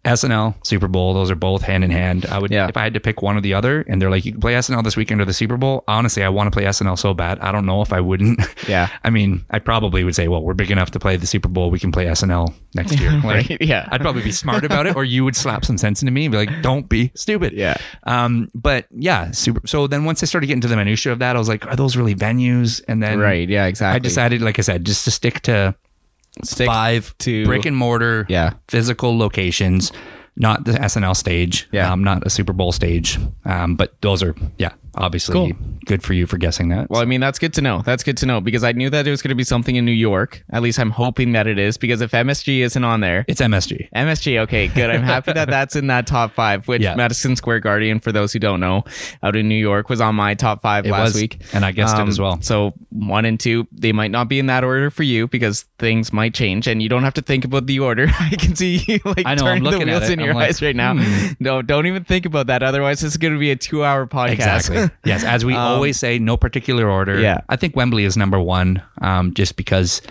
SNL, 0.05 0.55
Super 0.65 0.87
Bowl, 0.89 1.13
those 1.13 1.31
are 1.31 1.35
both 1.35 1.61
hand 1.61 1.83
in 1.83 1.89
hand. 1.89 2.25
I 2.25 2.37
would, 2.37 2.51
Yeah. 2.51 2.67
if 2.67 2.75
I 2.75 2.83
had 2.83 2.93
to 2.93 2.99
pick 2.99 3.21
one 3.21 3.37
or 3.37 3.41
the 3.41 3.53
other, 3.53 3.81
and 3.87 4.01
they're 4.01 4.09
like, 4.09 4.25
you 4.25 4.33
can 4.33 4.41
play 4.41 4.53
SNL 4.55 4.83
this 4.83 4.97
weekend 4.97 5.21
or 5.21 5.25
the 5.25 5.33
Super 5.33 5.55
Bowl. 5.55 5.83
Honestly, 5.87 6.23
I 6.23 6.29
want 6.29 6.47
to 6.47 6.51
play 6.51 6.65
SNL 6.65 6.97
so 6.97 7.13
bad. 7.13 7.39
I 7.39 7.51
don't 7.53 7.65
know 7.65 7.81
if 7.81 7.93
I 7.93 8.01
wouldn't. 8.01 8.39
Yeah. 8.67 8.87
I 9.03 9.09
mean, 9.09 9.43
I 9.51 9.59
probably 9.59 10.05
would 10.05 10.15
say, 10.15 10.29
well, 10.29 10.41
we're 10.41 10.53
big 10.53 10.71
enough 10.71 10.91
to 10.91 10.99
play 10.99 11.17
the 11.17 11.27
Super 11.27 11.49
Bowl. 11.49 11.69
We 11.69 11.79
can 11.79 11.91
play 11.91 12.05
SNL 12.05 12.53
next 12.75 12.97
year. 12.99 13.11
Like, 13.23 13.49
Right, 13.49 13.57
yeah. 13.61 13.89
I'd 13.91 13.99
probably 14.01 14.23
be 14.23 14.31
smart 14.31 14.63
about 14.63 14.87
it, 14.87 14.95
or 14.95 15.03
you 15.03 15.23
would 15.25 15.35
slap 15.35 15.65
some 15.65 15.77
sense 15.77 16.01
into 16.01 16.11
me 16.13 16.25
and 16.25 16.31
be 16.31 16.37
like, 16.37 16.61
don't 16.61 16.87
be 16.87 17.11
stupid. 17.15 17.51
Yeah. 17.53 17.75
Um, 18.03 18.49
but 18.55 18.85
yeah, 18.91 19.31
super. 19.31 19.65
So 19.67 19.87
then 19.87 20.05
once 20.05 20.23
I 20.23 20.27
started 20.27 20.47
getting 20.47 20.61
to 20.61 20.67
the 20.69 20.77
minutia 20.77 21.11
of 21.11 21.19
that, 21.19 21.35
I 21.35 21.39
was 21.39 21.49
like, 21.49 21.65
are 21.67 21.75
those 21.75 21.97
really 21.97 22.15
venues? 22.15 22.81
And 22.87 23.03
then 23.03 23.19
Right. 23.19 23.49
Yeah. 23.49 23.65
Exactly. 23.65 23.95
I 23.95 23.99
decided, 23.99 24.41
like 24.41 24.59
I 24.59 24.61
said, 24.61 24.85
just 24.85 25.03
to 25.05 25.11
stick 25.11 25.41
to 25.41 25.75
Stick 26.43 26.67
five 26.67 27.15
to- 27.19 27.45
brick 27.45 27.65
and 27.65 27.75
mortar 27.77 28.25
Yeah. 28.29 28.53
physical 28.67 29.17
locations 29.17 29.91
not 30.35 30.65
the 30.65 30.71
snl 30.73 31.15
stage 31.15 31.67
Yeah. 31.71 31.91
um, 31.91 32.03
not 32.03 32.25
a 32.25 32.29
super 32.29 32.53
bowl 32.53 32.71
stage 32.71 33.19
um, 33.45 33.75
but 33.75 33.93
those 34.01 34.23
are 34.23 34.33
yeah 34.57 34.71
obviously 34.95 35.33
Cool. 35.33 35.51
good 35.85 36.03
for 36.03 36.13
you 36.13 36.25
for 36.27 36.37
guessing 36.37 36.69
that 36.69 36.89
Well, 36.89 37.01
I 37.01 37.05
mean, 37.05 37.19
that's 37.21 37.39
good 37.39 37.53
to 37.55 37.61
know. 37.61 37.81
That's 37.83 38.03
good 38.03 38.17
to 38.17 38.25
know 38.25 38.41
because 38.41 38.63
I 38.63 38.71
knew 38.73 38.89
that 38.89 39.07
it 39.07 39.11
was 39.11 39.21
going 39.21 39.29
to 39.29 39.35
be 39.35 39.43
something 39.43 39.75
in 39.75 39.85
New 39.85 39.91
York. 39.91 40.43
At 40.51 40.61
least 40.61 40.79
I'm 40.79 40.91
hoping 40.91 41.31
that 41.33 41.47
it 41.47 41.57
is 41.59 41.77
because 41.77 42.01
if 42.01 42.11
MSG 42.11 42.59
isn't 42.59 42.83
on 42.83 42.99
there, 43.01 43.25
it's 43.27 43.41
msg 43.41 43.89
MSG, 43.95 44.39
okay, 44.41 44.67
good. 44.67 44.89
I'm 44.89 45.03
happy 45.03 45.33
that 45.33 45.49
that's 45.49 45.75
in 45.75 45.87
that 45.87 46.07
top 46.07 46.31
five, 46.33 46.67
which 46.67 46.81
Yeah. 46.81 46.95
Madison 46.95 47.35
Square 47.35 47.61
Garden, 47.61 47.99
for 47.99 48.11
those 48.11 48.33
who 48.33 48.39
don't 48.39 48.59
know, 48.59 48.83
out 49.23 49.35
in 49.35 49.47
New 49.49 49.55
York, 49.55 49.89
was 49.89 50.01
on 50.01 50.15
my 50.15 50.33
top 50.35 50.61
five 50.61 50.85
It 50.85 50.91
last 50.91 51.13
was, 51.13 51.21
week. 51.21 51.37
Um, 51.41 51.47
and 51.57 51.65
I 51.65 51.71
guessed 51.71 51.97
it 51.97 52.07
as 52.07 52.19
well. 52.19 52.41
So 52.41 52.73
one 52.89 53.25
and 53.25 53.39
two, 53.39 53.67
they 53.71 53.91
might 53.91 54.11
not 54.11 54.27
be 54.29 54.39
in 54.39 54.45
that 54.47 54.63
order 54.63 54.89
for 54.89 55.03
you 55.03 55.27
because 55.27 55.63
things 55.79 56.13
might 56.13 56.33
change 56.33 56.67
and 56.67 56.81
you 56.81 56.89
don't 56.89 57.03
have 57.03 57.13
to 57.15 57.21
think 57.21 57.45
about 57.45 57.65
the 57.65 57.79
order. 57.79 58.07
I 58.19 58.29
can 58.37 58.55
see 58.55 58.83
you 58.87 58.99
like 59.05 59.25
I 59.25 59.35
know, 59.35 59.45
I'm 59.47 59.63
turning 59.63 59.85
the 59.87 59.93
at 59.93 59.99
wheels 59.99 60.09
it. 60.09 60.13
in 60.13 60.19
I'm 60.19 60.25
your 60.25 60.33
like, 60.35 60.45
hmm. 60.45 60.49
eyes 60.49 60.61
right 60.61 60.75
now. 60.75 60.93
No, 61.39 61.61
don't 61.61 61.87
even 61.87 62.03
think 62.03 62.25
about 62.25 62.47
that. 62.47 62.63
Otherwise, 62.63 63.01
this 63.01 63.11
is 63.13 63.17
going 63.17 63.33
to 63.33 63.39
be 63.39 63.51
a 63.51 63.55
two 63.55 63.83
hour 63.83 64.05
podcast. 64.07 64.31
exactly 64.31 64.82
yes 65.05 65.23
as 65.23 65.43
we 65.45 65.55
always 65.55 65.97
say 65.99 66.19
no 66.19 66.37
particular 66.37 66.89
order 66.89 67.15
Um, 67.15 67.21
yeah. 67.23 67.41
i 67.49 67.55
think 67.55 67.75
wembley 67.75 68.03
is 68.05 68.15
number 68.17 68.39
one 68.39 68.81
um, 69.01 69.33
just 69.33 69.55
because 69.55 70.01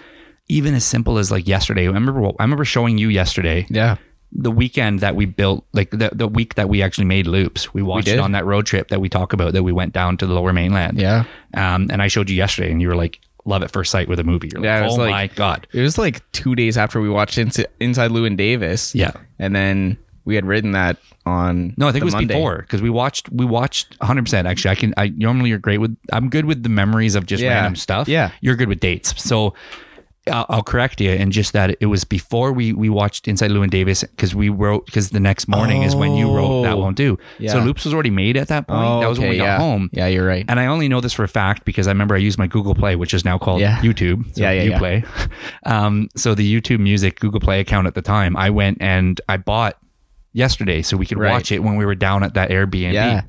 even 0.49 0.75
as 0.75 0.85
simple 0.85 1.19
as 1.19 1.31
like 1.31 1.47
yesterday 1.49 1.83
i 1.85 1.87
remember 1.87 2.27
i 2.39 2.43
remember 2.43 2.65
showing 2.65 2.99
you 2.99 3.09
yesterday 3.09 3.67
yeah. 3.71 3.97
the 4.33 4.51
weekend 4.51 5.01
that 5.01 5.15
we 5.15 5.27
built, 5.27 5.65
like 5.73 5.91
the, 5.91 6.11
the 6.13 6.27
week 6.27 6.55
that 6.55 6.69
we 6.69 6.81
actually 6.83 7.05
made 7.05 7.27
loops, 7.27 7.75
we 7.75 7.83
watched 7.83 8.07
did. 8.07 8.15
it 8.15 8.19
on 8.21 8.33
that 8.33 8.47
road 8.47 8.65
trip 8.67 8.89
that 8.89 8.99
we 9.01 9.09
talk 9.09 9.33
about 9.35 9.53
that 9.53 9.63
we 9.63 9.73
went 9.73 9.93
down 9.93 10.17
to 10.17 10.27
the 10.27 10.33
lower 10.33 10.53
mainland. 10.55 10.99
Yeah. 10.99 11.25
Um, 11.55 11.89
and 11.93 12.01
I 12.01 12.09
showed 12.09 12.31
you 12.31 12.37
yesterday 12.37 12.71
and 12.73 12.81
you 12.81 12.89
were 12.89 12.97
like, 12.97 13.21
love 13.45 13.63
at 13.63 13.71
first 13.71 13.91
sight 13.91 14.09
with 14.09 14.19
a 14.19 14.25
movie. 14.25 14.49
You're 14.51 14.63
like, 14.63 14.67
Yeah, 14.67 14.89
oh 14.89 14.95
like- 14.95 15.11
my 15.11 15.27
God. 15.29 15.67
It 15.73 15.83
was 15.83 15.99
like 15.99 16.23
two 16.33 16.55
days 16.55 16.79
after 16.79 16.99
we 17.01 17.11
watched 17.11 17.37
Inside 17.37 17.67
Inside 17.79 18.11
and 18.11 18.39
Davis. 18.39 18.95
Yeah. 18.95 19.13
And 19.39 19.55
then 19.55 19.99
we 20.25 20.35
had 20.35 20.45
written 20.47 20.73
that 20.73 20.97
on. 21.27 21.75
No, 21.77 21.89
I 21.89 21.93
think 21.93 22.03
it 22.03 22.05
was 22.05 22.15
Monday. 22.15 22.35
before 22.35 22.59
because 22.59 22.83
we 22.83 22.91
watched, 22.91 23.29
we 23.31 23.45
watched 23.45 23.99
100%. 24.01 24.45
Actually, 24.47 24.71
I 24.71 24.75
can, 24.75 24.95
I 24.97 25.09
normally 25.17 25.51
you're 25.51 25.59
great 25.59 25.79
with, 25.79 25.97
I'm 26.13 26.29
good 26.31 26.45
with 26.45 26.63
the 26.63 26.69
memories 26.69 27.15
of 27.15 27.27
just 27.27 27.43
Yeah. 27.43 27.55
random 27.55 27.77
stuff. 27.77 28.09
Yeah. 28.09 28.31
You're 28.41 28.57
good 28.57 28.69
with 28.69 28.81
dates. 28.81 29.21
So, 29.23 29.55
I'll, 30.31 30.47
I'll 30.49 30.63
correct 30.63 31.01
you 31.01 31.11
in 31.11 31.33
just 31.33 31.53
that 31.53 31.77
it 31.81 31.87
was 31.87 32.05
before 32.05 32.53
we 32.53 32.73
we 32.73 32.89
watched 32.89 33.27
Inside 33.27 33.51
Llewyn 33.51 33.71
Davis 33.71 34.03
because 34.05 34.37
we 34.37 34.51
wrote 34.51 34.87
because 34.87 35.11
the 35.11 35.19
next 35.19 35.49
morning 35.49 35.83
is 35.83 35.97
when 35.97 36.15
you 36.15 36.33
wrote 36.33 36.63
that 36.63 36.75
Oh. 36.75 36.77
won't 36.79 36.97
do. 36.97 37.19
yeah. 37.41 37.51
So 37.51 37.59
Loops 37.59 37.85
was 37.85 37.93
already 37.93 38.11
made 38.11 38.37
at 38.37 38.47
that 38.47 38.69
point. 38.69 38.85
Oh, 38.85 39.01
that 39.01 39.09
was 39.09 39.19
when 39.19 39.31
okay, 39.31 39.35
we 39.35 39.39
got 39.39 39.45
yeah. 39.47 39.59
home. 39.59 39.91
Yeah, 39.93 40.07
you're 40.07 40.25
right. 40.25 40.45
And 40.49 40.61
I 40.61 40.67
only 40.67 40.87
know 40.87 41.01
this 41.01 41.13
for 41.13 41.25
a 41.25 41.29
fact 41.29 41.65
because 41.65 41.89
I 41.89 41.91
remember 41.91 42.15
I 42.15 42.19
used 42.19 42.39
my 42.39 42.47
Google 42.47 42.77
Play, 42.77 42.95
which 42.95 43.13
is 43.15 43.25
now 43.25 43.37
called. 43.37 43.63
YouTube. 43.63 44.25
So 44.37 44.43
Yeah, 44.43 44.53
yeah, 44.53 44.63
yeah. 44.63 44.79
Uplay. 44.79 45.29
Um, 45.67 46.09
so 46.15 46.37
the 46.37 46.61
YouTube 46.61 46.79
Music 46.79 47.19
Google 47.19 47.41
Play 47.41 47.59
account 47.59 47.89
at 47.89 47.95
the 47.97 48.03
time, 48.03 48.37
I 48.37 48.51
went 48.51 48.79
and 48.81 49.21
I 49.29 49.39
bought 49.39 49.77
yesterday 50.33 50.83
so 50.83 50.97
we 50.97 51.07
could 51.07 51.19
Right. 51.19 51.31
watch 51.33 51.53
it 51.53 51.61
when 51.63 51.77
we 51.77 51.85
were 51.85 51.95
down 51.95 52.23
at 52.23 52.35
that 52.35 52.51
Airbnb. 52.51 52.93
Yeah. 52.93 53.23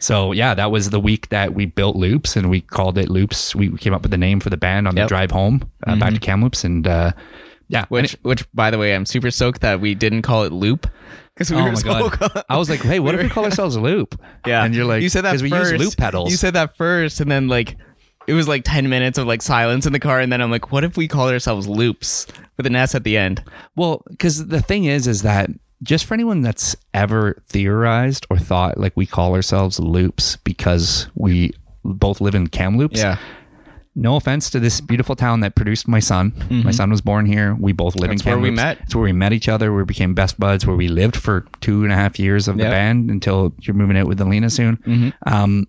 So 0.00 0.32
yeah, 0.32 0.54
that 0.54 0.70
was 0.70 0.90
the 0.90 1.00
week 1.00 1.28
that 1.30 1.54
we 1.54 1.66
built 1.66 1.96
Loops 1.96 2.36
and 2.36 2.48
we 2.48 2.60
called 2.60 2.98
it 2.98 3.08
Loops. 3.08 3.54
We 3.54 3.76
came 3.76 3.92
up 3.92 4.02
with 4.02 4.10
the 4.12 4.18
name 4.18 4.38
for 4.40 4.48
the 4.50 4.56
band 4.56 4.86
on 4.86 4.94
the 4.94 5.00
Yep. 5.00 5.06
Mm-hmm. 5.06 5.08
drive 5.08 5.30
home 5.32 5.70
uh, 5.86 5.96
back 5.96 6.14
to 6.14 6.20
Kamloops 6.20 6.62
and 6.64 6.86
uh, 6.86 7.12
yeah. 7.68 7.84
Which, 7.88 8.16
which, 8.22 8.44
by 8.52 8.70
the 8.70 8.78
way, 8.78 8.94
I'm 8.94 9.04
super 9.06 9.30
stoked 9.30 9.60
that 9.62 9.80
we 9.80 9.94
didn't 9.94 10.22
call 10.22 10.44
it 10.44 10.52
Loop 10.52 10.86
because 11.34 11.50
we 11.50 11.56
Oh 11.58 11.64
were 11.64 11.72
my 11.72 11.82
god! 11.82 12.44
I 12.48 12.56
was 12.56 12.70
like, 12.70 12.80
"Hey, 12.80 12.98
what 12.98 13.14
if 13.14 13.22
we 13.22 13.28
call 13.28 13.44
ourselves 13.44 13.76
Loop?" 13.88 14.20
Yeah, 14.46 14.64
and 14.64 14.74
you're 14.74 14.84
like, 14.86 15.02
you 15.02 15.08
said 15.08 15.22
that 15.24 15.32
because 15.32 15.42
we 15.42 15.52
use 15.52 15.72
loop 15.72 15.96
pedals. 15.96 16.30
You 16.30 16.36
said 16.36 16.54
that 16.54 16.76
first, 16.76 17.20
and 17.20 17.30
then 17.30 17.46
like 17.48 17.76
it 18.26 18.32
was 18.34 18.48
like 18.48 18.62
ten 18.64 18.88
minutes 18.88 19.18
of 19.18 19.26
like 19.26 19.42
silence 19.42 19.84
in 19.86 19.92
the 19.92 20.00
car, 20.00 20.18
and 20.20 20.32
then 20.32 20.40
I'm 20.40 20.50
like, 20.50 20.72
what 20.72 20.82
if 20.84 20.96
we 20.96 21.06
call 21.08 21.28
ourselves 21.28 21.68
Loops 21.68 22.26
with 22.56 22.66
an 22.66 22.74
S 22.74 22.94
at 22.94 23.04
the 23.04 23.16
end? 23.18 23.42
Well, 23.76 24.02
because 24.08 24.46
the 24.46 24.62
thing 24.62 24.84
is, 24.84 25.06
is 25.06 25.22
that 25.22 25.50
just 25.82 26.04
for 26.06 26.14
anyone 26.14 26.42
that's 26.42 26.76
ever 26.92 27.42
theorized 27.46 28.26
or 28.30 28.38
thought 28.38 28.78
like 28.78 28.96
we 28.96 29.06
call 29.06 29.34
ourselves 29.34 29.78
loops 29.78 30.36
because 30.36 31.08
we 31.14 31.52
both 31.84 32.20
live 32.20 32.34
in 32.34 32.48
Kamloops. 32.48 32.98
No 33.94 34.14
offense 34.14 34.48
to 34.50 34.60
this 34.60 34.80
beautiful 34.80 35.16
town 35.16 35.40
that 35.40 35.56
produced 35.56 35.88
my 35.88 35.98
son. 35.98 36.32
My 36.64 36.70
son 36.70 36.88
was 36.90 37.00
born 37.00 37.26
here. 37.26 37.56
We 37.58 37.72
both 37.72 37.96
live 37.96 38.10
That's 38.10 38.22
in 38.22 38.30
where 38.30 38.38
we 38.38 38.50
met. 38.50 38.78
It's 38.82 38.94
where 38.94 39.02
we 39.02 39.12
met 39.12 39.32
each 39.32 39.48
other. 39.48 39.74
We 39.74 39.82
became 39.82 40.14
best 40.14 40.38
buds. 40.38 40.64
Where 40.64 40.76
we 40.76 40.86
lived 40.86 41.16
for 41.16 41.46
two 41.60 41.82
and 41.82 41.92
a 41.92 41.96
half 41.96 42.16
years 42.18 42.46
of 42.46 42.58
the 42.58 42.64
band 42.64 43.10
until 43.10 43.54
you're 43.60 43.74
moving 43.74 43.96
out 43.96 44.06
with 44.06 44.20
Alina 44.20 44.50
soon. 44.50 44.76
Mm-hmm. 44.76 45.10
Um, 45.26 45.66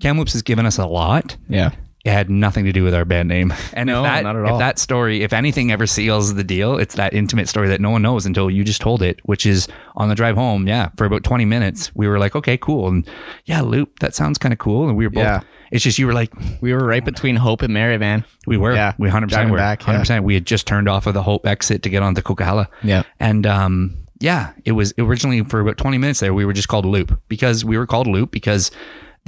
Kamloops 0.00 0.32
has 0.32 0.42
given 0.42 0.66
us 0.66 0.78
a 0.78 0.86
lot 0.86 1.36
yeah, 1.48 1.72
it 2.08 2.12
had 2.12 2.30
nothing 2.30 2.64
to 2.64 2.72
do 2.72 2.82
with 2.84 2.94
our 2.94 3.04
band 3.04 3.28
name. 3.28 3.52
And 3.72 3.86
No, 3.88 4.02
that 4.02 4.22
not 4.24 4.34
at 4.36 4.44
all. 4.44 4.54
if 4.56 4.58
that 4.58 4.78
story, 4.78 5.22
if 5.22 5.32
anything 5.32 5.70
ever 5.70 5.86
seals 5.86 6.34
the 6.34 6.44
deal, 6.44 6.78
it's 6.78 6.94
that 6.94 7.12
intimate 7.12 7.48
story 7.48 7.68
that 7.68 7.80
no 7.80 7.90
one 7.90 8.02
knows 8.02 8.26
until 8.26 8.50
you 8.50 8.64
just 8.64 8.80
told 8.80 9.02
it, 9.02 9.20
which 9.24 9.44
is 9.46 9.68
on 9.96 10.08
the 10.08 10.14
drive 10.14 10.36
home, 10.36 10.66
yeah, 10.66 10.88
for 10.96 11.04
about 11.04 11.22
20 11.24 11.44
minutes, 11.44 11.94
we 11.94 12.08
were 12.08 12.18
like, 12.18 12.34
okay, 12.34 12.56
cool. 12.56 12.88
And 12.88 13.08
yeah, 13.44 13.60
loop, 13.60 13.98
that 14.00 14.14
sounds 14.14 14.38
kind 14.38 14.52
of 14.52 14.58
cool. 14.58 14.88
And 14.88 14.96
we 14.96 15.06
were 15.06 15.10
both 15.10 15.22
Yeah. 15.24 15.40
it's 15.70 15.84
just 15.84 15.98
you 15.98 16.06
were 16.06 16.14
like 16.14 16.32
we 16.60 16.72
were 16.72 16.84
right 16.84 17.04
between 17.04 17.36
Hope 17.36 17.62
and 17.62 17.72
Merritt, 17.74 18.00
man. 18.00 18.24
we 18.46 18.56
were. 18.56 18.74
Yeah, 18.74 18.94
We 18.98 19.08
100% 19.10 19.28
driving 19.28 19.52
were. 19.52 19.58
back, 19.58 19.80
100%. 19.82 20.22
We 20.24 20.34
had 20.34 20.46
just 20.46 20.66
turned 20.66 20.88
off 20.88 21.06
of 21.06 21.14
the 21.14 21.22
Hope 21.22 21.46
exit 21.46 21.82
to 21.82 21.88
get 21.90 22.02
on 22.02 22.08
onto 22.08 22.22
Coquihalla. 22.22 22.66
Yeah. 22.82 23.02
And 23.20 23.46
um 23.46 23.94
yeah, 24.20 24.52
it 24.64 24.72
was 24.72 24.92
originally 24.98 25.42
for 25.44 25.60
about 25.60 25.76
20 25.76 25.98
minutes 25.98 26.20
there 26.20 26.32
we 26.34 26.44
were 26.44 26.52
just 26.54 26.68
called 26.68 26.84
Loop 26.86 27.20
because 27.28 27.64
we 27.64 27.76
were 27.78 27.86
called 27.86 28.06
Loop 28.08 28.30
because 28.32 28.70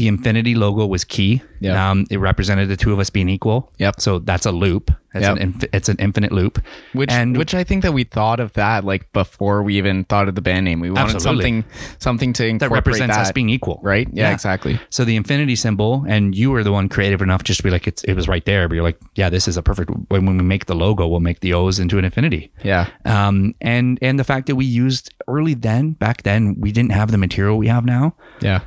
the 0.00 0.08
infinity 0.08 0.54
logo 0.54 0.86
was 0.86 1.04
key. 1.04 1.42
Yeah. 1.60 1.90
Um, 1.90 2.06
it 2.10 2.16
represented 2.16 2.70
the 2.70 2.76
two 2.76 2.90
of 2.94 2.98
us 2.98 3.10
being 3.10 3.28
equal. 3.28 3.70
Yep. 3.76 4.00
So 4.00 4.18
that's 4.18 4.46
a 4.46 4.50
loop. 4.52 4.90
It's, 5.12 5.22
Yep. 5.26 5.36
an, 5.36 5.42
inf- 5.42 5.64
it's 5.74 5.88
an 5.90 5.96
infinite 5.98 6.32
loop. 6.32 6.58
Which, 6.94 7.10
and 7.10 7.36
which 7.36 7.52
I 7.54 7.64
think 7.64 7.82
that 7.82 7.92
we 7.92 8.04
thought 8.04 8.40
of 8.40 8.54
that 8.54 8.82
like 8.84 9.12
before 9.12 9.62
we 9.62 9.76
even 9.76 10.04
thought 10.04 10.26
of 10.28 10.36
the 10.36 10.40
band 10.40 10.64
name. 10.64 10.80
We 10.80 10.90
wanted 10.90 11.16
Absolutely. 11.16 11.42
something, 11.44 11.64
something 11.98 12.32
to 12.34 12.58
that 12.60 12.70
represents 12.70 13.14
that, 13.14 13.22
us 13.26 13.32
being 13.32 13.50
equal. 13.50 13.78
right. 13.82 14.08
Yeah, 14.10 14.32
exactly. 14.32 14.80
So 14.88 15.04
the 15.04 15.16
infinity 15.16 15.54
symbol, 15.54 16.06
and 16.08 16.34
you 16.34 16.50
were 16.50 16.64
the 16.64 16.72
one 16.72 16.88
creative 16.88 17.20
enough 17.20 17.42
just 17.44 17.58
to 17.58 17.64
be 17.64 17.70
like, 17.70 17.86
it's, 17.86 18.02
it 18.04 18.14
was 18.14 18.26
right 18.26 18.44
there. 18.46 18.66
But 18.68 18.76
you're 18.76 18.84
like, 18.84 18.98
yeah, 19.16 19.28
this 19.28 19.46
is 19.46 19.58
a 19.58 19.62
perfect. 19.62 19.90
When, 20.08 20.24
when 20.24 20.38
we 20.38 20.44
make 20.44 20.64
the 20.64 20.74
logo, 20.76 21.06
we'll 21.08 21.20
make 21.20 21.40
the 21.40 21.52
O's 21.52 21.78
into 21.78 21.98
an 21.98 22.06
infinity. 22.06 22.50
Yeah, 22.64 22.88
Um, 23.04 23.54
and 23.60 23.98
and 24.00 24.18
the 24.18 24.24
fact 24.24 24.46
that 24.46 24.56
we 24.56 24.64
used 24.64 25.12
early 25.28 25.52
then, 25.52 25.92
back 25.92 26.22
then, 26.22 26.56
we 26.58 26.72
didn't 26.72 26.92
have 26.92 27.10
the 27.10 27.18
material 27.18 27.58
we 27.58 27.66
have 27.68 27.84
now. 27.84 28.14
yeah, 28.40 28.60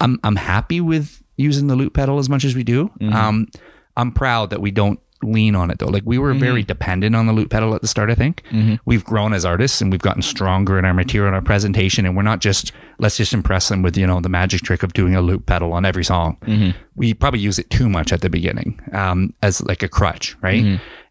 I'm 0.00 0.18
I'm 0.24 0.36
happy 0.36 0.80
with 0.80 1.22
using 1.36 1.66
the 1.66 1.76
loop 1.76 1.94
pedal 1.94 2.18
as 2.18 2.28
much 2.28 2.44
as 2.44 2.54
we 2.54 2.62
do. 2.62 2.88
Mm-hmm. 3.00 3.12
Um, 3.12 3.48
I'm 3.96 4.12
proud 4.12 4.50
that 4.50 4.60
we 4.60 4.70
don't 4.70 5.00
lean 5.22 5.54
on 5.56 5.70
it 5.70 5.78
though. 5.78 5.86
Like 5.86 6.02
we 6.04 6.18
were 6.18 6.34
very 6.34 6.60
mm-hmm. 6.60 6.66
dependent 6.66 7.16
on 7.16 7.26
the 7.26 7.32
loop 7.32 7.50
pedal 7.50 7.74
at 7.74 7.80
the 7.80 7.88
start. 7.88 8.10
I 8.10 8.14
think 8.14 8.42
mm-hmm. 8.50 8.74
we've 8.84 9.04
grown 9.04 9.32
as 9.32 9.44
artists 9.44 9.80
and 9.80 9.90
we've 9.90 10.02
gotten 10.02 10.22
stronger 10.22 10.78
in 10.78 10.84
our 10.84 10.94
material 10.94 11.28
and 11.28 11.34
our 11.34 11.42
presentation. 11.42 12.04
And 12.04 12.16
we're 12.16 12.22
not 12.22 12.40
just 12.40 12.72
let's 12.98 13.16
just 13.16 13.32
impress 13.32 13.68
them 13.68 13.82
with 13.82 13.96
you 13.96 14.06
know 14.06 14.20
the 14.20 14.28
magic 14.28 14.62
trick 14.62 14.82
of 14.82 14.92
doing 14.92 15.14
a 15.14 15.22
loop 15.22 15.46
pedal 15.46 15.72
on 15.72 15.84
every 15.84 16.04
song. 16.04 16.36
We 16.96 17.14
probably 17.14 17.40
use 17.40 17.58
it 17.58 17.70
too 17.70 17.88
much 17.88 18.12
at 18.12 18.20
the 18.20 18.30
beginning 18.30 18.80
um, 18.92 19.34
as 19.42 19.62
like 19.62 19.82
a 19.82 19.88
crutch, 19.88 20.36
right? 20.42 20.62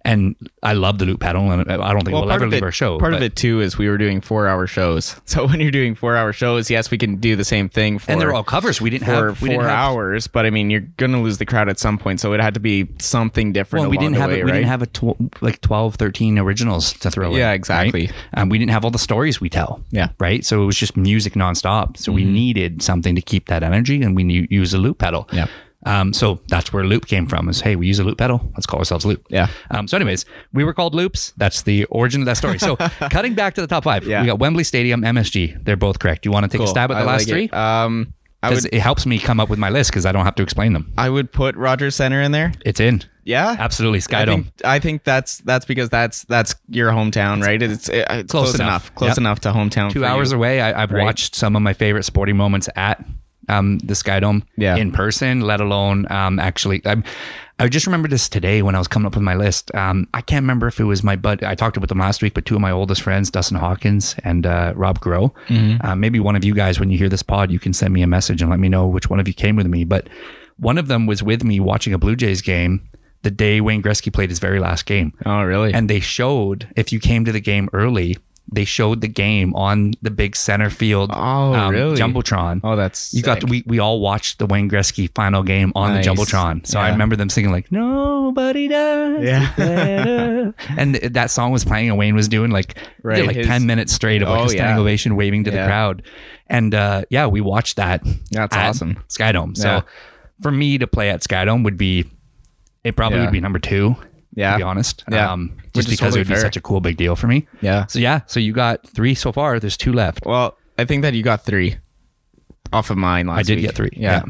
And 0.06 0.36
I 0.62 0.74
love 0.74 1.00
the 1.00 1.06
loop 1.06 1.22
pedal, 1.22 1.50
and 1.52 1.72
I 1.72 1.94
don't 1.94 2.04
think 2.04 2.14
we'll 2.14 2.30
ever 2.30 2.44
of 2.46 2.52
leave 2.52 2.62
it, 2.62 2.66
our 2.66 2.72
show. 2.72 3.00
part 3.00 3.14
of 3.14 3.22
it 3.22 3.38
too 3.38 3.62
is 3.62 3.78
we 3.78 3.88
were 3.88 3.98
doing 3.98 4.20
four 4.20 4.48
hour 4.48 4.68
shows. 4.68 5.16
So 5.34 5.48
when 5.48 5.60
you're 5.60 5.72
doing 5.72 5.96
four 5.96 6.16
hour 6.16 6.32
shows, 6.32 6.70
yes, 6.70 6.92
we 6.92 6.98
can 6.98 7.16
do 7.16 7.36
the 7.36 7.46
same 7.46 7.68
thing 7.68 7.98
for 7.98 8.12
and 8.12 8.22
they're 8.22 8.34
all 8.34 8.44
covers. 8.44 8.80
We 8.80 8.90
didn't 8.92 9.06
for 9.08 9.28
have 9.30 9.42
we 9.42 9.48
four 9.48 9.58
didn't 9.64 9.70
have, 9.70 9.80
hours. 9.80 10.28
But 10.28 10.46
I 10.46 10.52
mean, 10.52 10.70
you're 10.70 10.82
gonna 10.98 11.22
lose 11.24 11.38
the 11.40 11.46
crowd 11.46 11.70
at 11.70 11.80
some 11.80 11.98
point, 11.98 12.20
so 12.20 12.34
it 12.34 12.40
had 12.40 12.54
to 12.54 12.60
be 12.60 12.88
something 13.00 13.52
different. 13.54 13.84
Well, 13.84 13.90
we 13.90 13.98
didn't 13.98 14.18
have 14.18 14.30
way, 14.30 14.42
it. 14.42 14.46
We 14.46 14.52
right? 14.52 14.58
didn't 14.58 14.70
have 14.70 14.82
a 14.82 14.88
tw- 14.88 15.42
like 15.42 15.62
12, 15.62 15.96
13 15.96 16.38
originals 16.38 16.94
to 17.00 17.10
throw 17.10 17.32
in. 17.32 17.38
Yeah, 17.38 17.48
right? 17.48 17.54
exactly. 17.54 18.12
Um, 18.34 18.50
we 18.50 18.58
didn't 18.60 18.72
have 18.72 18.84
all 18.86 18.92
the 18.92 19.00
stories 19.00 19.40
we 19.42 19.50
tell. 19.50 19.82
Yeah. 19.90 20.08
Mm-hmm. 20.08 20.24
Right. 20.24 20.46
So 20.46 20.62
it 20.62 20.66
was 20.66 20.78
just 20.78 20.96
music 20.98 21.34
nonstop. 21.34 21.98
So 21.98 22.12
we 22.12 22.26
needed 22.26 22.84
something 22.84 23.16
to 23.16 23.22
keep 23.22 23.48
that 23.48 23.64
energy, 23.64 24.04
and 24.04 24.16
we 24.16 24.24
knew, 24.24 24.46
use 24.50 24.74
a 24.74 24.78
loop 24.78 25.00
pedal. 25.00 25.28
Yeah. 25.32 25.48
Um, 25.86 26.14
so 26.14 26.40
that's 26.48 26.72
where 26.72 26.84
loop 26.86 27.06
came 27.08 27.26
from. 27.28 27.50
Is 27.50 27.62
hey, 27.62 27.76
we 27.76 27.88
use 27.88 28.00
a 28.00 28.04
loop 28.04 28.18
pedal. 28.18 28.42
Let's 28.54 28.66
call 28.66 28.80
ourselves 28.80 29.06
loop. 29.06 29.26
Yeah. 29.30 29.48
Um, 29.72 29.88
so, 29.88 29.98
anyways, 29.98 30.26
we 30.54 30.64
were 30.64 30.74
called 30.74 30.96
loops. 30.96 31.34
That's 31.38 31.64
the 31.64 31.86
origin 31.86 32.22
of 32.22 32.26
that 32.28 32.38
story. 32.38 32.58
So, 32.60 32.76
cutting 33.12 33.34
back 33.34 33.54
to 33.56 33.62
the 33.62 33.68
top 33.68 33.84
five, 33.84 34.06
Yeah. 34.06 34.22
we 34.22 34.28
got 34.28 34.40
Wembley 34.40 34.64
Stadium, 34.64 35.02
MSG. 35.02 35.64
They're 35.64 35.76
both 35.76 36.00
correct. 36.00 36.26
You 36.26 36.32
want 36.32 36.50
to 36.50 36.58
take 36.58 36.66
a 36.66 36.68
stab 36.70 36.92
at 36.92 36.96
the 36.96 37.02
I 37.02 37.06
last 37.06 37.22
like 37.22 37.28
three? 37.28 37.44
it. 37.46 37.54
Um, 37.54 38.14
I 38.42 38.50
would 38.50 38.66
it 38.74 38.80
helps 38.82 39.06
me 39.06 39.20
come 39.20 39.40
up 39.40 39.50
with 39.50 39.58
my 39.60 39.70
list 39.70 39.90
because 39.92 40.06
I 40.06 40.12
don't 40.12 40.26
have 40.26 40.36
to 40.36 40.44
explain 40.44 40.74
them. 40.74 40.92
I 40.98 41.10
would 41.10 41.32
put 41.32 41.56
Rogers 41.56 41.96
Center 41.96 42.22
in 42.22 42.34
there. 42.34 42.52
It's 42.66 42.82
in. 42.82 43.02
Yeah, 43.26 43.56
Absolutely, 43.58 44.00
I 44.00 44.02
Skydome. 44.26 44.26
think, 44.44 44.48
I 44.66 44.80
think 44.80 45.04
that's 45.06 45.38
that's 45.40 45.64
because 45.66 45.90
that's 45.90 46.26
that's 46.26 46.56
your 46.68 46.92
hometown, 46.92 47.42
right? 47.42 47.62
It's, 47.62 47.88
it's 47.88 48.30
close, 48.30 48.50
close 48.52 48.56
enough, 48.56 48.68
enough. 48.68 48.96
close 48.96 49.10
Yep. 49.12 49.18
enough 49.20 49.40
to 49.42 49.52
hometown. 49.54 49.92
two 49.94 50.04
hours 50.04 50.32
you. 50.32 50.38
away. 50.38 50.60
I, 50.60 50.84
I've 50.84 50.92
Right. 50.92 51.04
watched 51.06 51.36
some 51.36 51.56
of 51.56 51.62
my 51.62 51.72
favorite 51.72 52.04
sporting 52.04 52.36
moments 52.36 52.68
at 52.76 53.02
um, 53.50 53.80
the 53.80 53.94
Skydome 53.94 54.44
Yeah. 54.58 54.76
in 54.76 54.92
person, 54.92 55.42
let 55.42 55.60
alone 55.62 56.12
um, 56.12 56.40
actually. 56.40 56.82
I'm, 56.86 57.04
I 57.60 57.68
just 57.68 57.86
remember 57.86 58.08
this 58.08 58.28
today 58.28 58.62
when 58.62 58.74
I 58.76 58.80
was 58.80 58.88
coming 58.88 59.06
up 59.06 59.14
with 59.14 59.22
my 59.24 59.36
list. 59.36 59.74
Um, 59.76 60.08
I 60.14 60.22
can't 60.22 60.44
remember 60.44 60.68
if 60.68 60.80
it 60.80 60.86
was 60.86 61.04
my 61.04 61.16
bud. 61.16 61.44
I 61.44 61.54
talked 61.56 61.78
with 61.78 61.88
them 61.90 62.00
last 62.00 62.22
week, 62.24 62.34
but 62.34 62.46
two 62.46 62.56
of 62.56 62.62
my 62.62 62.72
oldest 62.72 63.02
friends, 63.04 63.30
Dustin 63.30 63.58
Hawkins 63.58 64.16
and 64.24 64.46
uh, 64.46 64.74
Rob 64.76 65.00
Grow. 65.00 65.34
Uh, 65.82 65.96
maybe 65.96 66.20
one 66.20 66.36
of 66.36 66.44
you 66.44 66.54
guys, 66.56 66.80
when 66.80 66.90
you 66.90 66.98
hear 66.98 67.10
this 67.10 67.24
pod, 67.24 67.52
you 67.52 67.60
can 67.60 67.72
send 67.74 67.94
me 67.94 68.02
a 68.02 68.08
message 68.08 68.42
and 68.42 68.50
let 68.50 68.60
me 68.60 68.70
know 68.70 68.88
which 68.88 69.10
one 69.10 69.20
of 69.20 69.28
you 69.28 69.34
came 69.34 69.56
with 69.56 69.68
me. 69.68 69.84
But 69.84 70.08
one 70.58 70.78
of 70.78 70.88
them 70.88 71.06
was 71.06 71.22
with 71.24 71.44
me 71.44 71.60
watching 71.60 71.94
a 71.94 71.98
Blue 71.98 72.16
Jays 72.16 72.42
game 72.42 72.82
the 73.22 73.32
day 73.32 73.62
Wayne 73.62 73.82
Gretzky 73.82 74.12
played 74.12 74.30
his 74.30 74.40
very 74.40 74.60
last 74.60 74.86
game 74.86 75.14
Oh, 75.26 75.44
really? 75.44 75.74
and 75.74 75.90
they 75.90 76.02
showed 76.02 76.68
if 76.76 76.92
you 76.92 77.00
came 77.00 77.24
to 77.24 77.32
the 77.32 77.40
game 77.40 77.70
early 77.72 78.18
they 78.56 78.66
showed 78.66 79.02
the 79.02 79.08
game 79.08 79.54
on 79.56 79.94
the 80.02 80.12
big 80.12 80.36
center 80.36 80.70
field 80.70 81.12
um, 81.12 81.18
Oh, 81.20 81.70
really? 81.70 81.98
jumbotron 81.98 82.62
oh, 82.64 82.76
that's 82.76 83.14
you 83.14 83.22
got 83.24 83.42
to, 83.42 83.46
we, 83.48 83.64
we 83.66 83.80
all 83.80 84.00
watched 84.00 84.40
the 84.40 84.46
Wayne 84.46 84.70
Gretzky 84.70 85.14
final 85.16 85.44
game 85.44 85.72
on 85.76 85.94
Nice. 85.94 86.06
the 86.06 86.12
jumbotron 86.12 86.66
so 86.66 86.80
I 86.80 86.90
remember 86.90 87.16
them 87.16 87.30
singing 87.30 87.52
like 87.52 87.72
nobody 87.72 88.68
does 88.68 89.24
Yeah. 89.24 90.52
and 90.78 90.96
th- 90.96 91.14
that 91.14 91.32
song 91.32 91.52
was 91.52 91.64
playing 91.66 91.90
and 91.90 91.98
Wayne 91.98 92.16
was 92.16 92.28
doing 92.28 92.52
like 92.52 92.78
Right, 93.02 93.26
like 93.26 93.36
his- 93.36 93.48
10 93.48 93.66
minutes 93.66 93.94
straight 93.94 94.22
of 94.22 94.30
like 94.30 94.40
Oh, 94.42 94.44
a 94.46 94.50
standing 94.50 94.76
yeah. 94.76 94.82
ovation 94.82 95.16
waving 95.16 95.44
to 95.46 95.52
the 95.52 95.64
crowd 95.66 96.04
and 96.48 96.74
uh, 96.76 97.04
yeah 97.10 97.28
we 97.28 97.42
watched 97.42 97.78
that 97.78 98.04
That's 98.32 98.56
at 98.56 98.70
awesome. 98.70 98.98
Skydome 99.10 99.58
so 99.58 99.68
Yeah. 99.68 99.82
for 100.42 100.52
me 100.52 100.78
to 100.78 100.88
play 100.88 101.10
at 101.10 101.22
Skydome 101.22 101.64
would 101.64 101.78
be 101.78 102.06
it 102.84 102.96
probably 102.96 103.20
Yeah. 103.20 103.26
would 103.26 103.32
be 103.34 103.40
number 103.42 103.60
two 103.60 103.96
Yeah. 104.36 104.52
to 104.54 104.58
be 104.58 104.64
honest. 104.64 105.04
Yeah. 105.12 105.32
Um, 105.32 105.58
just 105.74 105.88
because 105.90 106.00
totally 106.00 106.22
it 106.22 106.28
would 106.30 106.36
be 106.36 106.40
such 106.40 106.58
a 106.58 106.62
cool 106.62 106.82
big 106.82 106.98
deal 106.98 107.16
for 107.16 107.28
me. 107.28 107.48
Yeah. 107.62 107.86
So 107.88 108.00
yeah, 108.00 108.22
so 108.28 108.40
you 108.40 108.54
got 108.54 108.88
three 108.88 109.16
so 109.16 109.32
far. 109.32 109.60
There's 109.60 109.78
two 109.78 109.94
left. 109.94 110.26
Well, 110.26 110.58
I 110.78 110.86
think 110.86 111.02
that 111.04 111.14
you 111.14 111.24
got 111.24 111.46
three 111.46 111.78
off 112.72 112.90
of 112.90 112.98
mine 112.98 113.28
last 113.28 113.40
I 113.40 113.44
did 113.44 113.58
week. 113.58 113.66
get 113.68 113.76
three, 113.76 113.90
Yeah. 113.94 114.24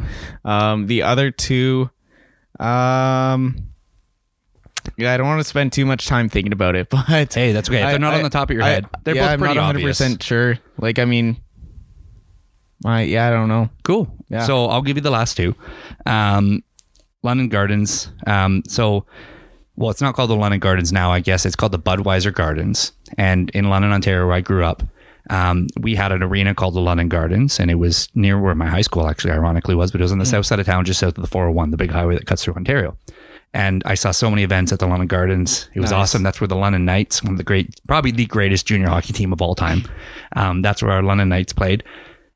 Um, 0.43 0.87
the 0.87 1.03
other 1.03 1.31
two, 1.31 1.89
um, 2.59 3.55
yeah, 4.97 5.13
I 5.13 5.17
don't 5.17 5.27
want 5.27 5.39
to 5.39 5.47
spend 5.47 5.71
too 5.71 5.85
much 5.85 6.07
time 6.07 6.27
thinking 6.29 6.51
about 6.51 6.75
it, 6.75 6.89
but 6.91 7.05
Hey, 7.05 7.51
that's 7.53 7.69
okay. 7.69 7.81
If 7.83 7.89
they're 7.89 7.99
not 7.99 8.13
on 8.13 8.23
the 8.23 8.29
top 8.29 8.49
of 8.49 8.55
your 8.55 8.65
head, 8.65 8.85
they're 9.03 9.15
yeah, 9.15 9.23
both 9.23 9.31
I'm 9.31 9.39
pretty 9.39 9.55
not 9.55 9.75
obvious. 9.75 10.01
sure. 10.21 10.59
Like, 10.77 10.99
I 10.99 11.05
mean, 11.05 11.37
I 12.85 13.03
yeah, 13.03 13.27
I 13.27 13.31
don't 13.31 13.47
know. 13.47 13.69
Cool. 13.83 14.13
Yeah. 14.29 14.45
So 14.45 14.65
I'll 14.65 14.81
give 14.81 14.97
you 14.97 15.01
the 15.01 15.11
last 15.11 15.37
two. 15.37 15.55
Um, 16.05 16.63
London 17.21 17.47
Gardens. 17.47 18.11
Um, 18.27 18.63
so, 18.67 19.05
well, 19.75 19.89
it's 19.89 20.01
not 20.01 20.15
called 20.15 20.29
the 20.29 20.35
London 20.35 20.59
Gardens 20.59 20.91
now. 20.91 21.11
I 21.11 21.19
guess 21.19 21.45
it's 21.45 21.55
called 21.55 21.71
the 21.71 21.79
Budweiser 21.79 22.33
Gardens. 22.33 22.91
And 23.17 23.49
in 23.51 23.69
London, 23.69 23.91
Ontario, 23.91 24.25
where 24.27 24.35
I 24.35 24.41
grew 24.41 24.63
up, 24.65 24.83
um, 25.29 25.67
we 25.79 25.95
had 25.95 26.11
an 26.11 26.21
arena 26.21 26.53
called 26.53 26.73
the 26.73 26.81
London 26.81 27.07
Gardens, 27.09 27.59
and 27.59 27.71
it 27.71 27.75
was 27.75 28.09
near 28.13 28.39
where 28.39 28.55
my 28.55 28.67
high 28.67 28.81
school 28.81 29.07
actually, 29.07 29.31
ironically, 29.31 29.73
was. 29.75 29.91
But 29.91 30.01
it 30.01 30.03
was 30.03 30.11
on 30.11 30.19
the 30.19 30.25
south 30.25 30.45
side 30.45 30.59
of 30.59 30.65
town, 30.65 30.83
just 30.85 30.99
south 30.99 31.17
of 31.17 31.21
the 31.23 31.27
401, 31.29 31.71
the 31.71 31.77
big 31.77 31.91
highway 31.91 32.15
that 32.15 32.25
cuts 32.25 32.43
through 32.43 32.55
Ontario. 32.55 32.97
And 33.55 33.83
I 33.85 33.93
saw 33.93 34.09
so 34.11 34.29
many 34.31 34.41
events 34.43 34.71
at 34.73 34.79
the 34.79 34.87
London 34.87 35.07
Gardens. 35.07 35.69
It 35.75 35.79
was 35.79 35.91
Nice. 35.91 35.99
awesome. 35.99 36.23
That's 36.23 36.41
where 36.41 36.47
the 36.47 36.55
London 36.55 36.85
Knights, 36.85 37.21
one 37.23 37.33
of 37.33 37.37
the 37.37 37.43
great, 37.43 37.79
probably 37.87 38.11
the 38.11 38.25
greatest 38.25 38.65
junior 38.65 38.87
hockey 38.89 39.13
team 39.13 39.31
of 39.31 39.41
all 39.43 39.53
time. 39.53 39.83
Um, 40.35 40.61
that's 40.63 40.81
where 40.81 40.91
our 40.91 41.03
London 41.03 41.29
Knights 41.29 41.53
played. 41.53 41.83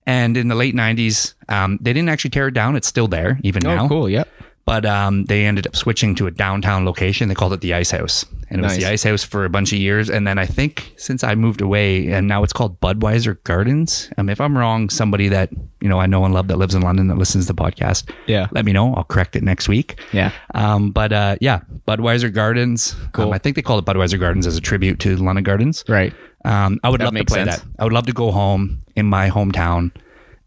And 0.05 0.37
in 0.37 0.47
the 0.47 0.55
late 0.55 0.75
90s, 0.75 1.33
um, 1.49 1.79
they 1.81 1.91
didn't 1.91 2.09
actually 2.09 2.29
tear 2.29 2.47
it 2.47 2.53
down. 2.53 2.75
It's 2.77 2.87
still 2.87 3.07
there 3.07 3.39
even 3.43 3.61
now. 3.63 3.85
Oh, 3.85 3.87
cool. 3.89 4.09
Yep. 4.09 4.29
But 4.67 4.85
um, 4.85 5.23
they 5.25 5.45
ended 5.45 5.65
up 5.65 5.77
switching 5.77 6.13
to 6.15 6.27
a 6.27 6.31
downtown 6.31 6.83
location. 6.83 7.29
They 7.29 7.35
called 7.35 7.53
it 7.53 7.61
the 7.61 7.73
Ice 7.73 7.91
House. 7.91 8.25
And 8.49 8.59
it 8.59 8.63
was 8.63 8.75
the 8.77 8.85
Ice 8.85 9.03
House 9.03 9.23
for 9.23 9.45
a 9.45 9.49
bunch 9.49 9.71
of 9.71 9.79
years. 9.79 10.09
And 10.09 10.27
then 10.27 10.37
I 10.37 10.45
think 10.45 10.91
since 10.97 11.23
I 11.23 11.35
moved 11.35 11.61
away, 11.61 12.09
and 12.11 12.27
now 12.27 12.43
it's 12.43 12.51
called 12.51 12.79
Budweiser 12.81 13.41
Gardens. 13.45 14.09
Um, 14.17 14.27
if 14.29 14.41
I'm 14.41 14.57
wrong, 14.57 14.89
somebody 14.89 15.29
that 15.29 15.49
you 15.79 15.87
know 15.87 15.99
I 15.99 16.05
know 16.05 16.25
and 16.25 16.33
love 16.33 16.47
that 16.49 16.57
lives 16.57 16.75
in 16.75 16.81
London 16.81 17.07
that 17.07 17.17
listens 17.17 17.47
to 17.47 17.53
the 17.53 17.61
podcast, 17.63 18.09
Yeah. 18.25 18.47
let 18.51 18.65
me 18.65 18.73
know. 18.73 18.93
I'll 18.93 19.05
correct 19.05 19.37
it 19.37 19.43
next 19.43 19.69
week. 19.69 19.99
Yeah. 20.11 20.31
Um, 20.53 20.91
but 20.91 21.11
uh, 21.13 21.37
yeah, 21.39 21.61
Budweiser 21.87 22.33
Gardens. 22.33 22.93
Cool. 23.13 23.27
Um, 23.27 23.33
I 23.33 23.37
think 23.37 23.55
they 23.55 23.61
call 23.61 23.79
it 23.79 23.85
Budweiser 23.85 24.19
Gardens 24.19 24.45
as 24.47 24.57
a 24.57 24.61
tribute 24.61 24.99
to 24.99 25.15
London 25.15 25.43
Gardens. 25.45 25.83
Right. 25.87 26.13
Um, 26.45 26.79
I 26.83 26.89
would 26.89 26.99
That 27.01 27.05
love 27.13 27.15
to 27.15 27.23
play 27.25 27.43
sense. 27.45 27.57
that. 27.61 27.65
I 27.79 27.83
would 27.85 27.93
love 27.93 28.05
to 28.07 28.13
go 28.13 28.31
home 28.31 28.79
in 28.97 29.05
my 29.05 29.29
hometown 29.29 29.91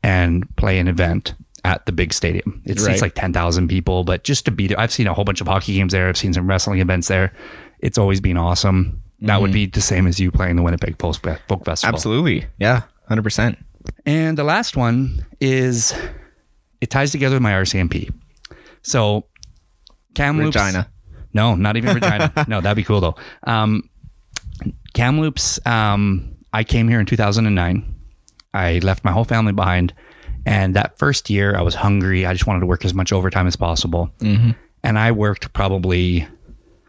and 0.03 0.45
play 0.57 0.79
an 0.79 0.89
event 0.89 1.35
at 1.65 1.85
the 1.87 1.93
big 1.93 2.13
stadium. 2.13 2.63
It 2.65 2.79
seats 2.79 2.87
Right. 2.89 3.03
like 3.03 3.15
10,000 3.15 3.69
people, 3.69 4.05
but 4.05 4.25
just 4.25 4.45
to 4.47 4.51
be 4.51 4.67
there, 4.69 4.79
I've 4.81 4.93
seen 4.93 5.07
a 5.07 5.15
whole 5.15 5.25
bunch 5.25 5.41
of 5.41 5.47
hockey 5.47 5.75
games 5.75 5.93
there. 5.93 6.09
I've 6.09 6.17
seen 6.17 6.33
some 6.33 6.47
wrestling 6.49 6.81
events 6.81 7.09
there. 7.09 7.33
It's 7.81 7.99
always 7.99 8.21
been 8.21 8.37
awesome. 8.37 9.01
That 9.21 9.41
would 9.43 9.53
be 9.53 9.67
the 9.67 9.83
same 9.83 10.07
as 10.07 10.19
you 10.19 10.31
playing 10.31 10.57
the 10.57 10.63
Winnipeg 10.63 10.99
Folk 10.99 11.17
Folk 11.17 11.65
Festival. 11.65 11.95
Absolutely. 11.95 12.47
Yeah. 12.59 12.83
Hundred 13.09 13.23
percent. 13.23 13.59
And 14.07 14.39
the 14.39 14.45
last 14.45 14.77
one 14.77 15.27
is 15.41 15.93
it 16.81 16.89
ties 16.91 17.11
together 17.13 17.35
with 17.37 17.43
my 17.43 17.53
RCMP. 17.53 18.11
So 18.83 19.27
Kamloops. 20.15 20.57
Regina. 20.57 20.89
No, 21.35 21.55
not 21.55 21.77
even 21.77 21.95
Regina. 21.95 22.33
no, 22.49 22.61
that'd 22.63 22.77
be 22.77 22.85
cool 22.85 23.01
though. 23.01 23.15
Um, 23.45 23.89
Kamloops. 24.95 25.65
Um, 25.67 26.37
I 26.53 26.65
came 26.65 26.89
here 26.89 27.01
in 27.01 27.07
2009. 27.07 27.95
I 28.53 28.79
left 28.81 29.05
my 29.05 29.13
whole 29.13 29.25
family 29.25 29.53
behind, 29.53 29.93
and 30.47 30.75
that 30.75 30.99
first 30.99 31.31
year 31.31 31.57
I 31.57 31.63
was 31.63 31.75
hungry. 31.77 32.27
I 32.27 32.33
just 32.33 32.47
wanted 32.47 32.61
to 32.61 32.67
work 32.67 32.85
as 32.85 32.95
much 32.95 33.13
overtime 33.13 33.47
as 33.47 33.57
possible, 33.57 34.11
and 34.21 34.99
I 34.99 35.13
worked 35.13 35.53
probably. 35.53 36.27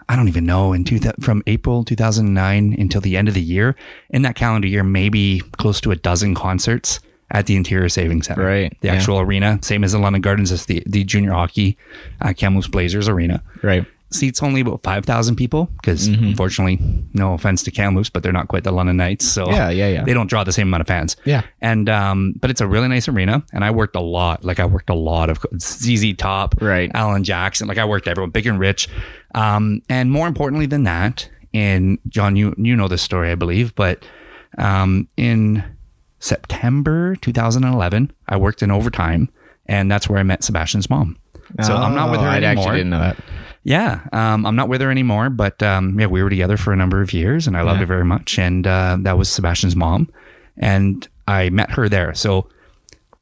I 0.10 0.18
don't 0.18 0.28
even 0.28 0.46
know 0.46 0.74
in 0.74 0.84
two, 0.84 1.00
from 1.22 1.42
April 1.48 1.86
2009 1.86 2.76
until 2.78 3.00
the 3.00 3.16
end 3.16 3.30
of 3.30 3.34
the 3.34 3.42
year. 3.42 3.78
In 4.10 4.24
that 4.24 4.36
calendar 4.36 4.68
year, 4.68 4.84
maybe 4.84 5.40
close 5.58 5.80
to 5.82 5.92
a 5.92 5.96
dozen 5.96 6.36
concerts 6.36 7.00
at 7.30 7.46
the 7.46 7.56
Interior 7.56 7.88
Savings 7.88 8.28
Center. 8.28 8.44
Right, 8.46 8.78
The 8.82 8.88
yeah. 8.90 8.96
actual 8.96 9.20
arena, 9.22 9.58
same 9.62 9.86
as 9.86 9.94
the 9.94 10.00
London 10.00 10.22
Gardens, 10.22 10.52
as 10.52 10.66
the, 10.66 10.84
the 10.86 11.06
junior 11.06 11.32
hockey 11.32 11.78
uh, 12.20 12.34
Kamloops 12.34 12.68
Blazers 12.68 13.08
arena 13.08 13.42
Right. 13.64 13.86
Seats 14.12 14.44
only 14.44 14.62
about 14.62 14.84
5,000 14.84 15.36
people 15.36 15.70
because 15.82 16.08
Mm-hmm. 16.10 16.26
unfortunately, 16.28 16.80
no 17.14 17.34
offense 17.34 17.64
to 17.64 17.72
Kamloops, 17.72 18.10
but 18.10 18.24
they're 18.24 18.32
not 18.34 18.48
quite 18.50 18.64
the 18.64 18.72
London 18.72 18.98
Knights. 18.98 19.26
So 19.26 19.50
Yeah, 19.50 19.70
yeah, 19.70 19.88
yeah. 19.88 20.04
they 20.04 20.14
don't 20.14 20.28
draw 20.28 20.44
the 20.44 20.52
same 20.52 20.68
amount 20.68 20.82
of 20.82 20.88
fans. 20.88 21.16
Yeah. 21.26 21.44
And, 21.62 21.88
um, 21.90 22.34
but 22.40 22.50
it's 22.50 22.62
a 22.62 22.68
really 22.68 22.88
nice 22.88 23.08
arena. 23.08 23.44
And 23.54 23.64
I 23.64 23.72
worked 23.72 23.96
a 23.96 24.02
lot. 24.02 24.44
Like 24.44 24.60
I 24.60 24.66
worked 24.66 24.90
a 24.90 24.94
lot 24.96 25.30
of 25.30 25.40
ZZ 25.60 26.14
Top, 26.18 26.62
Right. 26.62 26.92
Alan 26.94 27.24
Jackson. 27.24 27.68
Like 27.68 27.78
I 27.78 27.86
worked 27.86 28.08
everyone, 28.08 28.32
big 28.32 28.46
and 28.48 28.60
rich. 28.60 28.88
Um, 29.34 29.82
and 29.90 30.12
more 30.12 30.28
importantly 30.28 30.66
than 30.66 30.84
that, 30.84 31.30
in 31.54 31.98
John, 32.08 32.36
you, 32.36 32.54
you 32.58 32.76
know 32.76 32.88
this 32.88 33.02
story, 33.02 33.32
I 33.32 33.36
believe, 33.36 33.76
but, 33.76 34.04
um, 34.58 35.08
in 35.18 35.64
September 36.20 37.16
2011, 37.18 38.12
I 38.28 38.38
worked 38.38 38.62
in 38.64 38.72
overtime 38.72 39.30
and 39.66 39.90
that's 39.92 40.08
where 40.10 40.20
I 40.20 40.24
met 40.24 40.44
Sebastian's 40.44 40.90
mom. 40.90 41.18
So 41.64 41.76
I'm 41.76 41.96
not 41.96 42.12
with 42.12 42.22
her 42.22 42.28
Oh, 42.28 42.30
I 42.30 42.38
anymore. 42.38 42.64
actually 42.64 42.78
didn't 42.78 42.92
know 42.92 43.00
that. 43.00 43.18
Yeah, 43.64 44.02
um, 44.12 44.46
I'm 44.46 44.56
not 44.56 44.70
with 44.70 44.82
her 44.82 44.90
anymore, 44.90 45.30
but 45.30 45.62
um, 45.62 46.00
yeah, 46.00 46.08
we 46.08 46.24
were 46.24 46.30
together 46.30 46.58
for 46.58 46.74
a 46.74 46.76
number 46.76 47.02
of 47.02 47.14
years, 47.14 47.46
and 47.48 47.56
I 47.56 47.62
loved 47.62 47.76
Yeah. 47.78 47.82
her 47.82 47.86
very 47.86 48.06
much. 48.06 48.40
And 48.40 48.66
uh, 48.66 48.98
that 49.02 49.18
was 49.18 49.30
Sebastian's 49.30 49.76
mom, 49.76 50.10
and 50.58 51.08
I 51.28 51.50
met 51.52 51.72
her 51.72 51.88
there. 51.88 52.14
So 52.16 52.48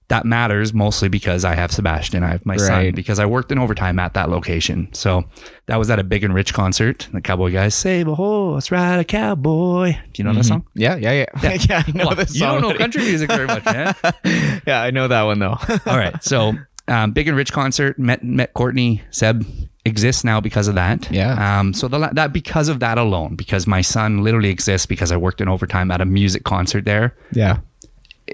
that 0.08 0.26
matters 0.26 0.74
mostly 0.74 1.08
because 1.10 1.44
I 1.46 1.54
have 1.56 1.72
Sebastian, 1.72 2.24
I 2.24 2.30
have 2.30 2.46
my 2.46 2.56
son, 2.58 2.94
because 2.96 3.20
I 3.20 3.26
worked 3.28 3.52
in 3.52 3.60
overtime 3.60 4.00
at 4.00 4.14
that 4.16 4.30
location. 4.30 4.88
So 4.94 5.26
that 5.68 5.76
was 5.76 5.90
at 5.92 6.00
a 6.00 6.04
big 6.04 6.24
and 6.24 6.34
rich 6.34 6.52
concert. 6.54 7.08
The 7.14 7.22
cowboy 7.22 7.52
guys 7.52 7.76
save 7.76 8.08
a 8.08 8.16
horse, 8.16 8.72
ride 8.72 9.00
a 9.00 9.04
cowboy. 9.04 9.92
Do 9.92 10.00
you 10.16 10.24
know 10.24 10.34
that 10.34 10.46
song? 10.46 10.66
Yeah, 10.74 10.96
yeah, 10.96 11.26
yeah. 11.44 11.54
Yeah, 11.60 11.84
I 11.88 11.92
know 11.92 12.06
Well, 12.08 12.16
this 12.16 12.34
you 12.34 12.42
don't 12.42 12.62
know 12.62 12.74
country 12.74 13.04
music 13.04 13.30
very 13.30 13.46
much, 13.46 13.66
man. 13.66 13.94
yeah, 14.66 14.82
I 14.82 14.90
know 14.90 15.08
that 15.10 15.24
one 15.24 15.38
though. 15.38 15.58
All 15.86 15.98
right. 15.98 16.24
So, 16.24 16.54
um, 16.88 17.12
big 17.12 17.28
and 17.28 17.38
rich 17.38 17.52
concert. 17.52 18.00
Met 18.00 18.24
met 18.24 18.54
Courtney. 18.56 19.04
Seb 19.12 19.46
exists 19.90 20.24
now 20.24 20.40
because 20.40 20.68
of 20.70 20.76
that. 20.76 21.12
Yeah. 21.12 21.60
Um. 21.60 21.74
So 21.74 21.88
the, 21.90 21.98
that 22.14 22.32
because 22.32 22.70
of 22.70 22.80
that 22.80 22.98
alone, 22.98 23.36
because 23.36 23.68
my 23.68 23.82
son 23.82 24.24
literally 24.24 24.50
exists 24.50 24.86
because 24.86 25.12
I 25.12 25.18
worked 25.18 25.42
in 25.42 25.48
overtime 25.50 25.92
at 25.92 26.00
a 26.02 26.06
music 26.06 26.44
concert 26.46 26.86
there. 26.86 27.16
yeah. 27.34 27.58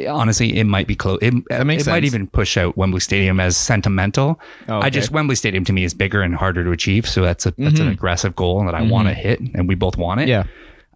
Honestly, 0.09 0.57
it 0.59 0.65
might 0.65 0.87
be 0.87 0.95
close. 0.95 1.19
It, 1.21 1.33
makes 1.65 1.87
it 1.87 1.89
might 1.89 2.03
even 2.03 2.27
push 2.27 2.57
out 2.57 2.75
Wembley 2.75 2.99
Stadium 2.99 3.39
as 3.39 3.55
sentimental. 3.55 4.41
Oh, 4.67 4.81
I 4.81 4.89
just 4.89 5.09
Wembley 5.11 5.35
Stadium 5.35 5.63
to 5.63 5.71
me 5.71 5.85
is 5.85 5.93
bigger 5.93 6.21
and 6.21 6.35
harder 6.35 6.65
to 6.65 6.71
achieve. 6.71 7.07
So 7.07 7.21
that's 7.21 7.45
a 7.45 7.51
that's 7.57 7.79
an 7.79 7.87
aggressive 7.87 8.35
goal 8.35 8.65
that 8.65 8.75
I 8.75 8.81
want 8.81 9.07
to 9.07 9.13
hit, 9.13 9.39
and 9.39 9.69
we 9.69 9.75
both 9.75 9.95
want 9.95 10.19
it. 10.19 10.27
Mm-hmm. 10.27 10.49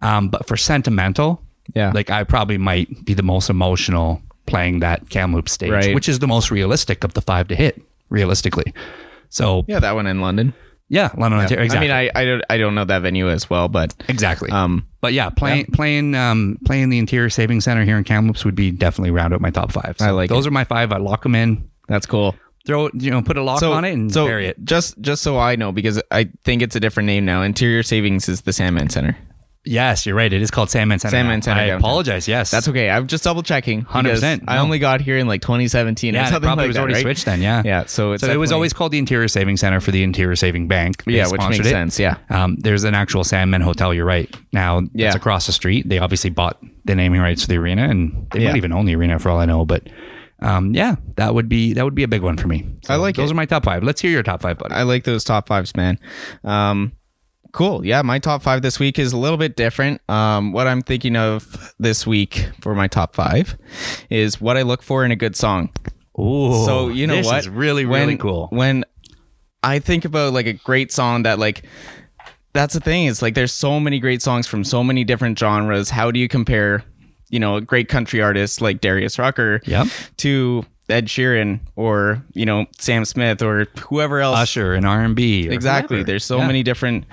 Yeah. 0.04 0.16
Um. 0.18 0.28
But 0.28 0.46
for 0.46 0.58
sentimental, 0.58 1.40
Yeah. 1.74 1.92
like 1.94 2.10
I 2.10 2.24
probably 2.24 2.58
might 2.58 3.06
be 3.06 3.14
the 3.14 3.22
most 3.22 3.48
emotional 3.48 4.20
playing 4.44 4.80
that 4.80 5.08
Kamloops 5.08 5.52
stage, 5.52 5.70
Right. 5.70 5.94
which 5.94 6.08
is 6.08 6.18
the 6.18 6.26
most 6.26 6.50
realistic 6.50 7.02
of 7.02 7.14
the 7.14 7.22
five 7.22 7.48
to 7.48 7.54
hit, 7.54 7.80
realistically. 8.10 8.74
So 9.30 9.64
yeah, 9.66 9.76
yeah, 9.76 9.80
that 9.80 9.94
one 9.94 10.06
in 10.06 10.20
London. 10.20 10.52
Yeah, 10.92 11.10
London, 11.16 11.38
Ontario, 11.38 11.64
exactly. 11.64 11.88
I 11.88 12.02
mean, 12.02 12.10
I 12.14 12.20
I 12.20 12.24
don't 12.24 12.42
I 12.50 12.58
don't 12.58 12.74
know 12.74 12.84
that 12.84 13.02
venue 13.02 13.30
as 13.30 13.48
well, 13.48 13.68
but 13.68 13.94
exactly. 14.08 14.50
um, 14.50 14.88
but 15.00 15.12
yeah, 15.12 15.30
playing 15.30 15.66
playing 15.66 16.16
um 16.16 16.58
playing 16.64 16.90
the 16.90 16.98
Interior 16.98 17.30
Savings 17.30 17.64
Center 17.64 17.84
here 17.84 17.96
in 17.96 18.02
Kamloops 18.02 18.44
would 18.44 18.56
be 18.56 18.72
definitely 18.72 19.12
round 19.12 19.32
out 19.32 19.40
my 19.40 19.50
top 19.50 19.70
five. 19.70 19.96
So 19.98 20.04
I 20.06 20.10
like 20.10 20.28
those 20.28 20.48
are 20.48 20.50
my 20.50 20.64
five. 20.64 20.90
I 20.92 20.96
lock 20.96 21.22
them 21.22 21.36
in, 21.36 21.70
that's 21.86 22.06
cool. 22.06 22.34
throw 22.66 22.86
it, 22.86 22.94
you 22.96 23.10
know, 23.10 23.22
put 23.22 23.36
a 23.36 23.42
lock 23.42 23.62
on 23.62 23.84
it 23.84 23.92
and 23.92 24.12
so 24.12 24.26
bury 24.26 24.48
it. 24.48 24.64
just 24.64 25.00
just 25.00 25.22
so 25.22 25.38
I 25.38 25.54
know 25.54 25.70
because 25.70 26.02
I 26.10 26.28
think 26.42 26.60
it's 26.60 26.74
a 26.74 26.80
different 26.80 27.06
name 27.06 27.24
now. 27.24 27.42
Interior 27.42 27.84
Savings 27.84 28.28
is 28.28 28.40
the 28.40 28.52
Sandman 28.52 28.90
Center. 28.90 29.16
Yes, 29.64 30.06
you're 30.06 30.14
right. 30.14 30.32
It 30.32 30.40
is 30.40 30.50
called 30.50 30.70
Sandman 30.70 30.98
Center. 31.00 31.10
Sandman 31.16 31.40
now. 31.40 31.44
Center 31.44 31.60
I 31.60 31.66
downtown. 31.66 31.80
apologize. 31.80 32.26
Yes, 32.26 32.50
That's 32.50 32.66
okay. 32.68 32.88
I'm 32.88 33.06
just 33.06 33.24
double 33.24 33.42
checking. 33.42 33.84
100%, 33.84 34.44
I 34.48 34.56
no. 34.56 34.62
only 34.62 34.78
got 34.78 35.02
here 35.02 35.18
in 35.18 35.26
like 35.26 35.42
2017 35.42 36.14
Yeah, 36.14 36.20
or 36.20 36.22
it 36.22 36.26
something 36.28 36.40
probably 36.48 36.62
like 36.62 36.68
was 36.68 36.76
that, 36.76 36.80
already 36.80 36.94
right? 36.94 37.02
switched 37.02 37.26
then. 37.26 37.42
Yeah, 37.42 37.62
Yeah, 37.62 37.84
so 37.84 38.12
it's 38.12 38.24
so 38.24 38.32
it 38.32 38.36
was 38.38 38.52
always 38.52 38.72
called 38.72 38.92
the 38.92 38.98
Interior 38.98 39.28
Saving 39.28 39.58
Center 39.58 39.80
for 39.80 39.90
the 39.90 40.02
Interior 40.02 40.34
Saving 40.34 40.66
Bank. 40.66 41.04
They 41.04 41.12
yeah, 41.16 41.28
which 41.28 41.42
makes 41.42 41.58
it. 41.66 41.70
sense. 41.70 41.98
Yeah, 41.98 42.16
Um, 42.30 42.56
there's 42.58 42.84
an 42.84 42.94
actual 42.94 43.22
Sandman 43.22 43.60
Hotel. 43.60 43.92
You're 43.92 44.06
right. 44.06 44.34
Now 44.52 44.80
Yeah. 44.94 45.08
it's 45.08 45.16
across 45.16 45.44
the 45.46 45.52
street. 45.52 45.86
They 45.88 45.98
obviously 45.98 46.30
bought 46.30 46.56
the 46.86 46.94
naming 46.94 47.20
rights 47.20 47.42
to 47.42 47.48
the 47.48 47.58
arena, 47.58 47.82
and 47.86 48.28
they 48.32 48.40
Yeah. 48.40 48.48
might 48.52 48.56
even 48.56 48.72
own 48.72 48.86
the 48.86 48.94
arena 48.96 49.18
for 49.18 49.28
all 49.28 49.38
I 49.40 49.44
know. 49.44 49.66
But 49.66 49.88
um, 50.40 50.74
yeah, 50.74 50.94
that 51.16 51.34
would 51.34 51.50
be 51.50 51.74
that 51.74 51.84
would 51.84 51.94
be 51.94 52.02
a 52.02 52.08
big 52.08 52.22
one 52.22 52.38
for 52.38 52.48
me. 52.48 52.64
So 52.84 52.94
I 52.94 52.96
like 52.96 53.14
those 53.16 53.28
it. 53.28 53.34
are 53.34 53.36
my 53.36 53.44
top 53.44 53.64
five. 53.64 53.82
Let's 53.82 54.00
hear 54.00 54.10
your 54.10 54.22
top 54.22 54.40
five, 54.40 54.56
buddy. 54.56 54.74
I 54.74 54.84
like 54.84 55.04
those 55.04 55.22
top 55.22 55.48
fives, 55.48 55.76
man. 55.76 55.98
Um, 56.44 56.92
cool. 57.52 57.84
Yeah, 57.84 58.02
my 58.02 58.18
top 58.18 58.42
five 58.42 58.62
this 58.62 58.78
week 58.78 58.98
is 58.98 59.12
a 59.12 59.16
little 59.18 59.38
bit 59.38 59.56
different. 59.56 60.00
Um, 60.08 60.52
what 60.52 60.66
I'm 60.66 60.82
thinking 60.82 61.16
of 61.16 61.74
this 61.78 62.06
week 62.06 62.48
for 62.60 62.74
my 62.74 62.86
top 62.88 63.14
five 63.14 63.56
is 64.08 64.40
what 64.40 64.56
I 64.56 64.62
look 64.62 64.82
for 64.82 65.04
in 65.04 65.10
a 65.10 65.16
good 65.16 65.36
song. 65.36 65.70
Ooh, 66.18 66.64
so 66.64 66.88
you 66.88 67.06
know 67.06 67.16
this 67.16 67.26
what? 67.26 67.38
is 67.40 67.48
really 67.48 67.86
When- 67.86 68.00
really 68.02 68.16
cool. 68.18 68.48
When 68.50 68.84
I 69.62 69.78
think 69.78 70.04
about 70.04 70.32
like 70.32 70.46
a 70.46 70.52
great 70.54 70.90
song 70.92 71.22
that 71.24 71.38
like 71.38 71.64
that's 72.52 72.74
the 72.74 72.80
thing. 72.80 73.06
It's 73.06 73.22
like 73.22 73.34
there's 73.34 73.52
so 73.52 73.78
many 73.78 74.00
great 74.00 74.22
songs 74.22 74.46
from 74.46 74.64
so 74.64 74.82
many 74.82 75.04
different 75.04 75.38
genres. 75.38 75.88
How 75.90 76.10
do 76.10 76.18
you 76.18 76.26
compare, 76.28 76.82
you 77.28 77.38
know, 77.38 77.56
a 77.56 77.60
great 77.60 77.88
country 77.88 78.20
artist 78.20 78.60
like 78.60 78.80
Darius 78.80 79.18
Rucker 79.20 79.60
Yep. 79.66 79.86
to 80.18 80.64
Ed 80.90 81.06
Sheeran 81.06 81.60
or, 81.76 82.22
you 82.32 82.44
know, 82.46 82.66
Sam 82.78 83.04
Smith 83.04 83.42
or 83.42 83.66
whoever 83.88 84.20
else 84.20 84.38
Usher 84.38 84.74
and 84.74 84.86
R 84.86 85.00
and 85.02 85.14
B. 85.16 85.48
exactly 85.48 86.02
there's 86.02 86.24
so 86.24 86.38
many 86.38 86.62
different 86.62 87.04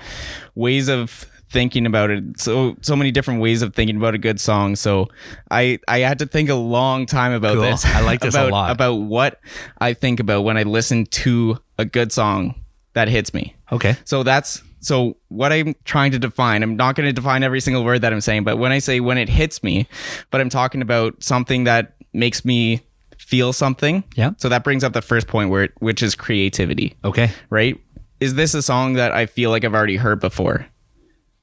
ways 0.54 0.88
of 0.88 1.26
thinking 1.50 1.86
about 1.86 2.10
it 2.10 2.22
so 2.38 2.76
so 2.82 2.94
many 2.94 3.10
different 3.10 3.40
ways 3.40 3.62
of 3.62 3.74
thinking 3.74 3.96
about 3.96 4.14
a 4.14 4.18
good 4.18 4.38
song 4.38 4.76
so 4.76 5.08
i 5.50 5.78
i 5.88 6.00
had 6.00 6.18
to 6.18 6.26
think 6.26 6.50
a 6.50 6.54
long 6.54 7.06
time 7.06 7.32
about 7.32 7.54
Cool. 7.54 7.62
this 7.62 7.86
I 7.86 8.02
like 8.02 8.20
this 8.20 8.34
a 8.34 8.48
lot. 8.48 8.70
about 8.70 8.96
what 8.96 9.40
i 9.78 9.94
think 9.94 10.20
about 10.20 10.42
when 10.44 10.58
i 10.58 10.62
listen 10.64 11.06
to 11.06 11.56
a 11.78 11.86
good 11.86 12.12
song 12.12 12.54
that 12.92 13.08
hits 13.08 13.32
me 13.32 13.56
Okay. 13.72 13.96
so 14.04 14.22
that's 14.22 14.62
so 14.80 15.16
what 15.28 15.52
I'm 15.52 15.74
trying 15.84 16.12
to 16.12 16.18
define. 16.20 16.62
I'm 16.62 16.76
not 16.76 16.94
going 16.94 17.08
to 17.08 17.12
define 17.12 17.42
every 17.42 17.60
single 17.60 17.82
word 17.82 18.02
that 18.02 18.12
I'm 18.12 18.20
saying, 18.20 18.44
but 18.44 18.58
when 18.58 18.70
I 18.70 18.78
say 18.78 19.00
when 19.00 19.18
it 19.18 19.28
hits 19.28 19.60
me, 19.64 19.88
but 20.30 20.40
I'm 20.40 20.48
talking 20.50 20.82
about 20.82 21.20
something 21.20 21.64
that 21.64 21.94
makes 22.12 22.44
me 22.44 22.82
feel 23.28 23.52
something. 23.52 24.04
Yeah. 24.16 24.30
So 24.38 24.48
that 24.48 24.64
brings 24.64 24.82
up 24.82 24.94
the 24.94 25.02
first 25.02 25.26
point 25.26 25.50
where 25.50 25.64
it, 25.64 25.72
which 25.80 26.02
is 26.02 26.14
creativity 26.14 26.96
Okay. 27.04 27.30
right? 27.50 27.78
Is 28.20 28.34
this 28.36 28.54
a 28.54 28.62
song 28.62 28.94
that 28.94 29.12
I 29.12 29.26
feel 29.26 29.50
like 29.50 29.64
I've 29.66 29.74
already 29.74 29.96
heard 29.96 30.18
before? 30.18 30.66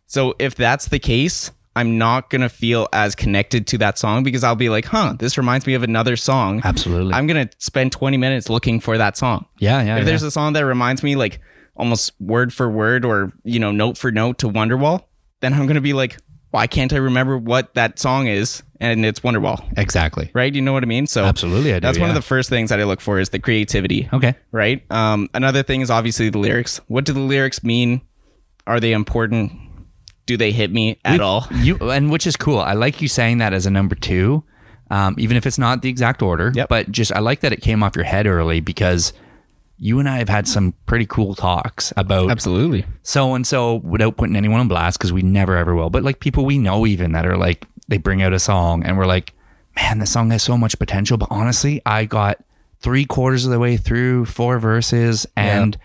So 0.07 0.33
if 0.39 0.55
that's 0.55 0.87
the 0.87 0.97
case, 0.97 1.51
I'm 1.75 1.99
not 1.99 2.31
going 2.31 2.41
to 2.41 2.49
feel 2.49 2.87
as 2.91 3.13
connected 3.13 3.67
to 3.67 3.77
that 3.79 3.99
song 3.99 4.23
because 4.23 4.43
I'll 4.43 4.55
be 4.55 4.69
like, 4.69 4.85
huh, 4.85 5.13
this 5.19 5.37
reminds 5.37 5.67
me 5.67 5.75
of 5.75 5.83
another 5.83 6.15
song. 6.15 6.61
Absolutely. 6.63 7.13
I'm 7.13 7.27
going 7.27 7.47
to 7.47 7.55
spend 7.59 7.91
20 7.91 8.17
minutes 8.17 8.49
looking 8.49 8.79
for 8.79 8.97
that 8.97 9.15
song. 9.15 9.45
yeah. 9.59 9.83
Yeah. 9.83 9.95
if 9.95 9.99
yeah. 9.99 10.03
there's 10.05 10.23
a 10.23 10.31
song 10.31 10.53
that 10.53 10.65
reminds 10.65 11.03
me 11.03 11.15
like 11.15 11.39
almost 11.75 12.13
word 12.19 12.51
for 12.51 12.67
word 12.69 13.05
or, 13.05 13.31
you 13.43 13.59
know, 13.59 13.71
note 13.71 13.97
for 13.97 14.11
note 14.11 14.39
to 14.39 14.47
Wonderwall, 14.49 15.03
then 15.41 15.53
I'm 15.53 15.67
going 15.67 15.75
to 15.75 15.81
be 15.81 15.93
like, 15.93 16.17
why 16.55 16.67
can't 16.67 16.93
I 16.93 16.97
remember 16.97 17.37
what 17.37 17.73
that 17.73 17.99
song 17.99 18.27
is? 18.27 18.63
And 18.79 19.05
it's 19.05 19.19
Wonderwall, 19.19 19.61
exactly. 19.77 20.31
right? 20.33 20.53
You 20.55 20.61
know 20.61 20.71
what 20.71 20.83
I 20.83 20.85
mean? 20.85 21.05
So 21.05 21.25
Absolutely, 21.25 21.73
I 21.73 21.79
do, 21.79 21.81
that's 21.81 21.99
one 21.99 22.07
of 22.07 22.15
the 22.15 22.21
first 22.21 22.49
things 22.49 22.69
that 22.69 22.79
I 22.79 22.85
look 22.85 23.01
for 23.01 23.19
is 23.19 23.27
the 23.29 23.39
creativity 23.39 24.07
Okay. 24.13 24.35
right? 24.53 24.81
Um, 24.89 25.29
another 25.33 25.63
thing 25.63 25.81
is 25.81 25.89
obviously 25.91 26.29
the 26.29 26.37
lyrics. 26.39 26.79
What 26.87 27.03
do 27.03 27.11
the 27.11 27.19
lyrics 27.19 27.61
mean? 27.61 27.99
Are 28.67 28.79
they 28.79 28.93
important? 28.93 29.51
Do 30.27 30.37
they 30.37 30.53
hit 30.53 30.71
me 30.71 30.97
at 31.03 31.19
all? 31.19 31.45
You 31.51 31.77
and 31.91 32.09
which 32.09 32.25
is 32.25 32.37
cool. 32.37 32.59
I 32.59 32.71
like 32.73 33.01
you 33.01 33.09
saying 33.09 33.39
that 33.39 33.51
as 33.53 33.65
a 33.65 33.69
number 33.69 33.95
two, 33.95 34.41
um, 34.89 35.15
even 35.17 35.35
if 35.35 35.45
it's 35.45 35.57
not 35.57 35.81
the 35.81 35.89
exact 35.89 36.21
order. 36.21 36.53
Yep. 36.55 36.69
But 36.69 36.89
just 36.89 37.11
I 37.13 37.19
like 37.19 37.41
that 37.41 37.51
it 37.51 37.61
came 37.61 37.83
off 37.83 37.97
your 37.97 38.05
head 38.05 38.27
early 38.27 38.61
because 38.61 39.11
you 39.77 39.99
and 39.99 40.07
I 40.07 40.17
have 40.19 40.29
had 40.29 40.47
some 40.47 40.73
pretty 40.85 41.05
cool 41.05 41.35
talks 41.35 41.91
about 41.97 42.31
Absolutely. 42.31 42.85
so 43.03 43.33
and 43.35 43.45
so 43.45 43.75
without 43.75 44.15
putting 44.17 44.35
anyone 44.35 44.59
on 44.61 44.67
blast 44.67 44.97
because 44.97 45.11
we 45.11 45.21
never 45.21 45.57
ever 45.57 45.75
will. 45.75 45.89
But 45.89 46.03
like 46.03 46.19
people 46.19 46.45
we 46.45 46.57
know 46.57 46.85
even 46.85 47.11
that 47.11 47.25
are 47.25 47.37
like 47.37 47.65
they 47.87 47.97
bring 47.97 48.21
out 48.21 48.33
a 48.33 48.39
song 48.39 48.83
and 48.83 48.97
we're 48.97 49.05
like, 49.05 49.33
man, 49.75 49.99
this 49.99 50.11
song 50.11 50.31
has 50.31 50.43
so 50.43 50.57
much 50.57 50.79
potential. 50.79 51.17
But 51.17 51.27
honestly, 51.29 51.81
I 51.85 52.05
got 52.05 52.43
three 52.79 53.05
quarters 53.05 53.45
of 53.45 53.51
the 53.51 53.59
way 53.59 53.77
through 53.77 54.25
four 54.25 54.59
verses 54.59 55.25
and 55.35 55.77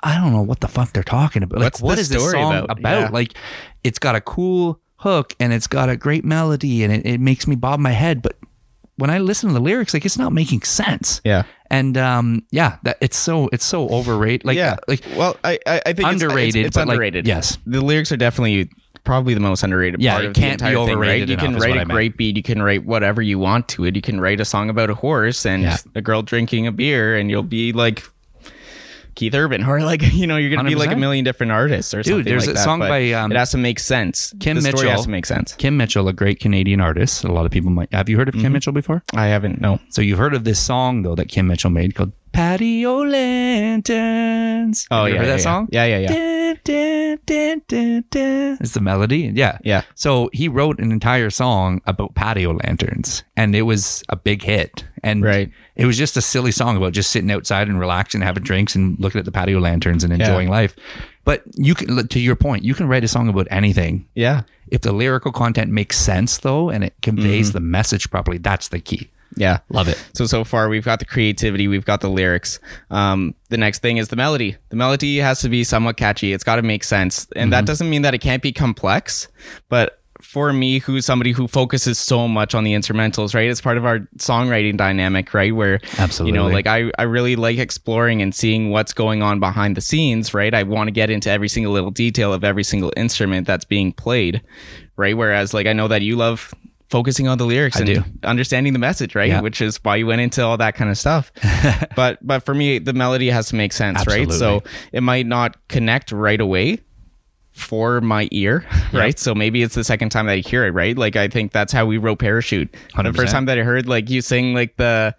I 0.00 0.18
don't 0.18 0.32
know 0.32 0.42
what 0.42 0.60
the 0.60 0.68
fuck 0.68 0.92
they're 0.92 1.02
talking 1.02 1.42
about. 1.42 1.58
Like, 1.60 1.64
What's 1.64 1.82
what 1.82 1.94
the 1.96 2.00
is 2.02 2.08
this 2.10 2.30
song 2.30 2.54
about? 2.56 2.78
about? 2.78 3.00
Yeah. 3.00 3.08
Like, 3.08 3.34
it's 3.82 3.98
got 3.98 4.14
a 4.14 4.20
cool 4.20 4.78
hook 4.98 5.34
and 5.40 5.52
it's 5.52 5.66
got 5.66 5.88
a 5.88 5.96
great 5.96 6.24
melody 6.24 6.84
and 6.84 6.92
it, 6.92 7.06
it 7.06 7.20
makes 7.20 7.46
me 7.46 7.56
bob 7.56 7.80
my 7.80 7.90
head. 7.92 8.20
But 8.22 8.36
when 8.96 9.10
I 9.10 9.18
listen 9.18 9.48
to 9.48 9.54
the 9.54 9.60
lyrics, 9.60 9.92
like 9.94 10.04
it's 10.04 10.18
not 10.18 10.32
making 10.32 10.62
sense. 10.62 11.20
Yeah. 11.24 11.44
And 11.74 11.96
um, 11.98 12.42
yeah, 12.50 12.76
that 12.84 12.98
it's 13.00 13.16
so 13.16 13.48
it's 13.52 13.64
so 13.64 13.88
overrated. 13.88 14.44
Like, 14.46 14.56
Yeah. 14.56 14.76
like 14.88 15.02
well, 15.16 15.36
I 15.44 15.58
I, 15.66 15.92
think 15.92 16.08
Underrated, 16.08 16.56
It's, 16.56 16.68
it's 16.68 16.76
like, 16.76 16.88
underrated. 16.88 17.26
yes. 17.26 17.58
The 17.66 17.80
lyrics 17.80 18.12
are 18.12 18.16
definitely 18.16 18.70
probably 19.04 19.34
the 19.34 19.40
most 19.40 19.62
underrated 19.62 20.00
Yeah, 20.00 20.12
part 20.14 20.24
it 20.24 20.28
of 20.28 20.34
can't 20.34 20.58
the 20.60 20.64
be 20.64 20.70
entire 20.70 20.86
thing, 20.86 20.98
right? 20.98 21.08
overrated 21.08 21.28
You 21.30 21.36
can 21.36 21.56
write 21.56 21.76
a 21.76 21.84
great 21.84 22.16
beat. 22.16 22.36
You 22.36 22.42
can 22.42 22.62
write 22.62 22.84
whatever 22.86 23.20
you 23.20 23.38
want 23.38 23.68
to 23.70 23.84
it. 23.84 23.96
You 23.96 24.02
can 24.02 24.18
write 24.20 24.40
a 24.40 24.44
song 24.44 24.70
about 24.70 24.88
a 24.88 24.94
horse 24.94 25.44
and 25.44 25.62
Yeah. 25.62 25.76
a 25.94 26.00
girl 26.00 26.22
drinking 26.22 26.66
a 26.66 26.72
beer, 26.72 27.16
and 27.16 27.30
you'll 27.30 27.42
be 27.42 27.72
like. 27.72 28.02
Keith 29.14 29.34
Urban, 29.34 29.64
or 29.68 29.80
like 29.82 30.02
you 30.12 30.26
know, 30.26 30.36
you're 30.36 30.54
gonna 30.54 30.68
be 30.68 30.74
like 30.74 30.92
a 30.92 30.96
million 30.96 31.24
different 31.24 31.52
artists, 31.52 31.94
or 31.94 32.02
something 32.02 32.18
Dude, 32.24 32.26
there's 32.26 32.46
like 32.46 32.54
a 32.54 32.58
that, 32.58 32.64
song 32.64 32.78
by, 32.80 33.12
um, 33.12 33.32
it 33.32 33.36
has 33.36 33.50
to 33.52 33.58
make 33.58 33.78
sense. 33.78 34.34
Kim 34.40 34.56
the 34.56 34.62
story 34.62 34.74
Mitchell. 34.74 34.90
has 34.90 35.02
to 35.04 35.10
make 35.10 35.26
sense. 35.26 35.52
Kim 35.54 35.76
Mitchell, 35.76 36.08
a 36.08 36.12
great 36.12 36.40
Canadian 36.40 36.80
artist. 36.80 37.24
A 37.24 37.32
lot 37.32 37.46
of 37.46 37.52
people 37.52 37.70
might 37.70 37.92
have 37.92 38.08
you 38.08 38.16
heard 38.16 38.28
of 38.28 38.34
Mm-hmm. 38.34 38.42
Kim 38.42 38.52
Mitchell 38.52 38.72
before? 38.72 39.02
I 39.14 39.26
haven't. 39.26 39.60
No. 39.60 39.78
So 39.90 40.02
you've 40.02 40.18
heard 40.18 40.34
of 40.34 40.44
this 40.44 40.58
song 40.58 41.02
though 41.02 41.14
that 41.14 41.28
Kim 41.28 41.46
Mitchell 41.46 41.70
made 41.70 41.94
called 41.94 42.12
Patio 42.34 43.04
Lanterns. 43.04 44.86
Oh 44.90 45.04
you 45.06 45.14
yeah, 45.14 45.18
heard 45.20 45.26
yeah, 45.26 45.30
that 45.30 45.38
yeah. 45.38 45.42
song? 45.42 45.68
Yeah, 45.70 45.84
yeah, 45.84 45.98
yeah. 45.98 46.08
Dun, 46.08 46.58
dun, 46.64 47.18
dun, 47.26 47.62
dun, 47.68 48.04
dun. 48.10 48.58
It's 48.60 48.74
the 48.74 48.80
melody. 48.80 49.30
Yeah. 49.34 49.58
Yeah. 49.64 49.82
So 49.94 50.30
he 50.32 50.48
wrote 50.48 50.78
an 50.80 50.90
entire 50.92 51.30
song 51.30 51.80
about 51.86 52.14
patio 52.14 52.52
lanterns 52.52 53.22
and 53.36 53.54
it 53.54 53.62
was 53.62 54.02
a 54.08 54.16
big 54.16 54.42
hit. 54.42 54.84
And 55.02 55.22
Right. 55.22 55.50
it 55.76 55.86
was 55.86 55.96
just 55.98 56.16
a 56.16 56.20
silly 56.22 56.50
song 56.50 56.76
about 56.76 56.92
just 56.92 57.10
sitting 57.10 57.30
outside 57.30 57.68
and 57.68 57.78
relaxing, 57.78 58.20
having 58.22 58.42
drinks 58.42 58.74
and 58.74 58.98
looking 58.98 59.18
at 59.18 59.24
the 59.26 59.32
patio 59.32 59.60
lanterns 59.60 60.02
and 60.02 60.12
enjoying 60.12 60.48
life. 60.48 60.74
But 61.24 61.42
you 61.54 61.74
can, 61.74 62.08
to 62.08 62.20
your 62.20 62.36
point, 62.36 62.64
you 62.64 62.74
can 62.74 62.88
write 62.88 63.04
a 63.04 63.08
song 63.08 63.28
about 63.28 63.46
anything. 63.50 64.06
Yeah. 64.14 64.42
If 64.68 64.80
the 64.80 64.92
lyrical 64.92 65.30
content 65.30 65.70
makes 65.70 65.98
sense 65.98 66.38
though 66.38 66.68
and 66.70 66.82
it 66.84 66.94
conveys 67.02 67.48
Mm-hmm. 67.48 67.52
the 67.54 67.60
message 67.60 68.10
properly, 68.10 68.38
that's 68.38 68.68
the 68.68 68.80
key. 68.80 69.10
Yeah. 69.36 69.58
Love 69.70 69.88
it. 69.88 70.02
So 70.14 70.26
so 70.26 70.44
far 70.44 70.68
we've 70.68 70.84
got 70.84 70.98
the 71.00 71.04
creativity, 71.04 71.66
we've 71.68 71.84
got 71.84 72.00
the 72.00 72.08
lyrics. 72.10 72.60
Um, 72.90 73.34
the 73.48 73.56
next 73.56 73.80
thing 73.80 73.96
is 73.96 74.08
the 74.08 74.16
melody. 74.16 74.56
The 74.68 74.76
melody 74.76 75.16
has 75.18 75.40
to 75.40 75.48
be 75.48 75.64
somewhat 75.64 75.96
catchy. 75.96 76.32
It's 76.32 76.44
got 76.44 76.56
to 76.56 76.62
make 76.62 76.84
sense, 76.84 77.26
and 77.34 77.44
Mm-hmm. 77.44 77.50
that 77.50 77.66
doesn't 77.66 77.90
mean 77.90 78.02
that 78.02 78.14
it 78.14 78.18
can't 78.18 78.42
be 78.42 78.52
complex. 78.52 79.28
But 79.68 80.00
for 80.22 80.52
me, 80.52 80.78
who's 80.78 81.04
somebody 81.04 81.32
who 81.32 81.46
focuses 81.46 81.98
so 81.98 82.26
much 82.26 82.54
on 82.54 82.64
the 82.64 82.72
instrumentals, 82.72 83.34
right? 83.34 83.50
It's 83.50 83.60
part 83.60 83.76
of 83.76 83.84
our 83.84 83.98
songwriting 84.16 84.76
dynamic, 84.76 85.34
right? 85.34 85.54
Where 85.54 85.80
Absolutely. 85.98 86.38
you 86.38 86.42
know, 86.42 86.48
like 86.52 86.66
I, 86.66 86.90
I 86.98 87.02
really 87.02 87.36
like 87.36 87.58
exploring 87.58 88.22
and 88.22 88.34
seeing 88.34 88.70
what's 88.70 88.94
going 88.94 89.22
on 89.22 89.38
behind 89.38 89.76
the 89.76 89.80
scenes, 89.82 90.32
right? 90.32 90.54
I 90.54 90.62
want 90.62 90.86
to 90.88 90.92
get 90.92 91.10
into 91.10 91.30
every 91.30 91.48
single 91.48 91.72
little 91.74 91.90
detail 91.90 92.32
of 92.32 92.42
every 92.42 92.64
single 92.64 92.90
instrument 92.96 93.46
that's 93.46 93.66
being 93.66 93.92
played, 93.92 94.40
right? 94.96 95.16
Whereas, 95.16 95.52
like, 95.52 95.66
I 95.66 95.74
know 95.74 95.88
that 95.88 96.00
you 96.02 96.16
love 96.16 96.54
focusing 96.90 97.26
on 97.28 97.38
the 97.38 97.46
lyrics 97.46 97.76
and 97.76 97.86
do. 97.86 98.04
understanding 98.22 98.72
the 98.72 98.78
message, 98.78 99.14
right? 99.14 99.28
Yeah. 99.28 99.40
Which 99.40 99.60
is 99.60 99.78
why 99.82 99.96
you 99.96 100.06
went 100.06 100.20
into 100.20 100.44
all 100.44 100.56
that 100.58 100.74
kind 100.74 100.90
of 100.90 100.98
stuff. 100.98 101.32
but 101.96 102.18
but 102.26 102.40
for 102.44 102.54
me, 102.54 102.78
the 102.78 102.92
melody 102.92 103.30
has 103.30 103.48
to 103.48 103.56
make 103.56 103.72
sense, 103.72 104.06
right? 104.06 104.30
So 104.30 104.62
it 104.92 105.02
might 105.02 105.26
not 105.26 105.56
connect 105.68 106.12
right 106.12 106.40
away 106.40 106.78
for 107.52 108.00
my 108.00 108.28
ear, 108.32 108.66
right? 108.92 109.18
So 109.18 109.34
maybe 109.34 109.62
it's 109.62 109.74
the 109.76 109.84
second 109.84 110.10
time 110.10 110.26
that 110.26 110.32
I 110.32 110.36
hear 110.38 110.66
it, 110.66 110.70
right? 110.70 110.96
Like 110.98 111.16
I 111.16 111.28
think 111.28 111.52
that's 111.52 111.72
how 111.72 111.86
we 111.86 111.98
wrote 111.98 112.18
Parachute. 112.18 112.72
The 112.72 113.02
100%. 113.02 113.16
first 113.16 113.32
time 113.32 113.44
that 113.46 113.58
I 113.58 113.62
heard 113.62 113.86
like 113.86 114.10
you 114.10 114.20
sing 114.22 114.54
like 114.54 114.76
the 114.76 115.14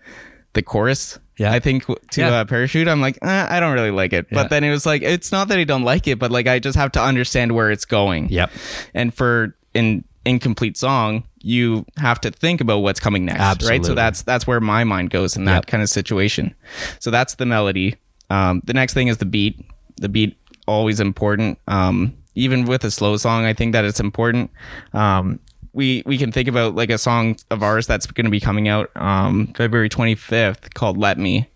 the 0.53 0.61
chorus. 0.61 1.18
Yeah. 1.38 1.51
I 1.51 1.59
think 1.59 1.86
to 1.86 2.22
Yeah. 2.22 2.30
uh, 2.34 2.45
parachute, 2.45 2.88
I'm 2.88 3.01
like, 3.01 3.18
eh, 3.22 3.47
I 3.49 3.59
don't 3.59 3.74
really 3.74 3.91
like 3.91 4.13
it. 4.13 4.28
Yeah. 4.32 4.41
But 4.43 4.49
then 4.49 4.63
it 4.63 4.72
was 4.72 4.86
like, 4.86 5.01
it's 5.01 5.32
not 5.34 5.49
that 5.49 5.59
I 5.59 5.66
don't 5.66 5.84
like 5.84 6.07
it, 6.07 6.18
but 6.18 6.32
like 6.32 6.47
I 6.47 6.59
just 6.59 6.78
have 6.78 6.93
to 6.93 7.01
understand 7.01 7.51
where 7.53 7.72
it's 7.72 7.84
going. 7.84 8.30
Yep. 8.30 8.51
And 8.93 9.13
for 9.13 9.53
an 9.74 10.05
incomplete 10.24 10.78
song, 10.78 11.26
you 11.47 11.85
have 11.97 12.19
to 12.21 12.31
think 12.31 12.59
about 12.59 12.79
what's 12.79 12.99
coming 12.99 13.23
next, 13.25 13.39
right? 13.69 13.85
So 13.85 13.93
that's 13.93 14.23
that's 14.23 14.47
where 14.47 14.59
my 14.59 14.83
mind 14.83 15.11
goes 15.11 15.35
in 15.37 15.45
that 15.45 15.57
Yep. 15.57 15.65
kind 15.67 15.83
of 15.83 15.89
situation. 15.89 16.55
So 16.99 17.11
that's 17.11 17.35
the 17.35 17.45
melody. 17.45 17.95
Um, 18.31 18.61
the 18.65 18.73
next 18.73 18.95
thing 18.95 19.09
is 19.09 19.17
the 19.17 19.25
beat. 19.27 19.63
The 19.97 20.09
beat 20.09 20.35
always 20.67 20.99
important. 20.99 21.59
Um, 21.67 22.15
even 22.33 22.65
with 22.65 22.83
a 22.83 22.89
slow 22.89 23.15
song, 23.17 23.45
I 23.45 23.53
think 23.53 23.73
that 23.73 23.85
it's 23.85 23.99
important. 23.99 24.49
Um, 24.93 25.39
we 25.73 26.01
we 26.07 26.17
can 26.17 26.31
think 26.31 26.47
about 26.47 26.73
like 26.73 26.89
a 26.89 26.97
song 26.97 27.35
of 27.51 27.61
ours 27.61 27.85
that's 27.85 28.07
going 28.07 28.25
to 28.25 28.31
be 28.31 28.39
coming 28.39 28.67
out 28.67 28.89
um, 28.95 29.47
February 29.55 29.89
25th 29.89 30.73
called 30.73 30.97
"Let 30.97 31.19
Me." 31.19 31.47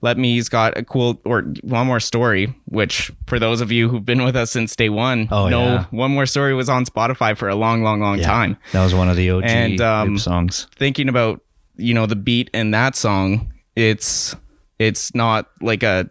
Let 0.00 0.18
Me's 0.18 0.48
got 0.48 0.76
a 0.76 0.84
cool 0.84 1.20
or 1.24 1.42
one 1.62 1.86
more 1.86 2.00
story, 2.00 2.54
which 2.66 3.10
for 3.26 3.38
those 3.38 3.60
of 3.60 3.70
you 3.72 3.88
who've 3.88 4.04
been 4.04 4.24
with 4.24 4.36
us 4.36 4.50
since 4.50 4.74
day 4.76 4.88
one, 4.88 5.28
Oh, 5.30 5.48
know 5.48 5.64
yeah. 5.64 5.84
one 5.90 6.10
more 6.10 6.26
story 6.26 6.54
was 6.54 6.68
on 6.68 6.84
Spotify 6.84 7.36
for 7.36 7.48
a 7.48 7.54
long, 7.54 7.82
long, 7.82 8.00
long 8.00 8.20
time. 8.20 8.56
That 8.72 8.82
was 8.84 8.94
one 8.94 9.08
of 9.08 9.16
the 9.16 9.30
OG 9.30 9.44
And, 9.44 9.80
um, 9.80 10.18
songs. 10.18 10.66
Thinking 10.76 11.08
about 11.08 11.40
you 11.76 11.94
know 11.94 12.06
the 12.06 12.16
beat 12.16 12.50
in 12.52 12.70
that 12.72 12.94
song, 12.96 13.52
it's 13.76 14.36
it's 14.78 15.14
not 15.14 15.48
like 15.60 15.82
a 15.82 16.08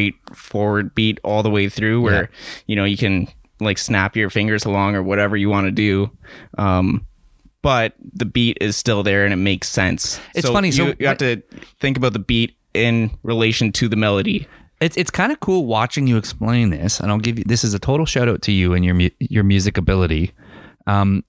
straightforward 0.00 0.94
beat 0.94 1.18
all 1.24 1.42
the 1.42 1.50
way 1.50 1.68
through 1.68 2.00
where 2.00 2.22
Yeah. 2.22 2.26
you 2.66 2.76
know 2.76 2.84
you 2.84 2.96
can 2.96 3.28
like 3.60 3.78
snap 3.78 4.16
your 4.16 4.28
fingers 4.30 4.64
along 4.64 4.94
or 4.96 5.02
whatever 5.02 5.36
you 5.36 5.48
want 5.48 5.66
to 5.66 5.70
do. 5.70 6.10
Um, 6.58 7.06
but 7.62 7.94
the 8.12 8.26
beat 8.26 8.58
is 8.60 8.76
still 8.76 9.02
there 9.02 9.24
and 9.24 9.32
it 9.32 9.38
makes 9.38 9.68
sense. 9.68 10.20
It's 10.34 10.48
funny, 10.48 10.68
You, 10.68 10.72
so 10.72 10.94
you 10.98 11.06
have 11.06 11.18
to 11.18 11.42
think 11.80 11.96
about 11.96 12.12
the 12.12 12.18
beat 12.18 12.54
in 12.84 13.10
relation 13.22 13.72
to 13.72 13.88
the 13.88 13.96
melody. 13.96 14.46
It's 14.80 14.96
it's 14.96 15.10
kind 15.10 15.32
of 15.32 15.40
cool 15.40 15.64
watching 15.66 16.06
you 16.06 16.16
explain 16.18 16.70
this, 16.70 17.00
and 17.00 17.10
I'll 17.10 17.18
give 17.18 17.38
you 17.38 17.44
this 17.46 17.64
is 17.64 17.72
a 17.74 17.78
total 17.78 18.04
shout 18.06 18.28
out 18.28 18.42
to 18.42 18.52
you 18.52 18.74
and 18.74 18.84
your 18.84 18.94
mu- 18.94 19.10
your 19.18 19.42
music 19.44 19.78
ability. 19.78 20.32
Um, 20.86 21.22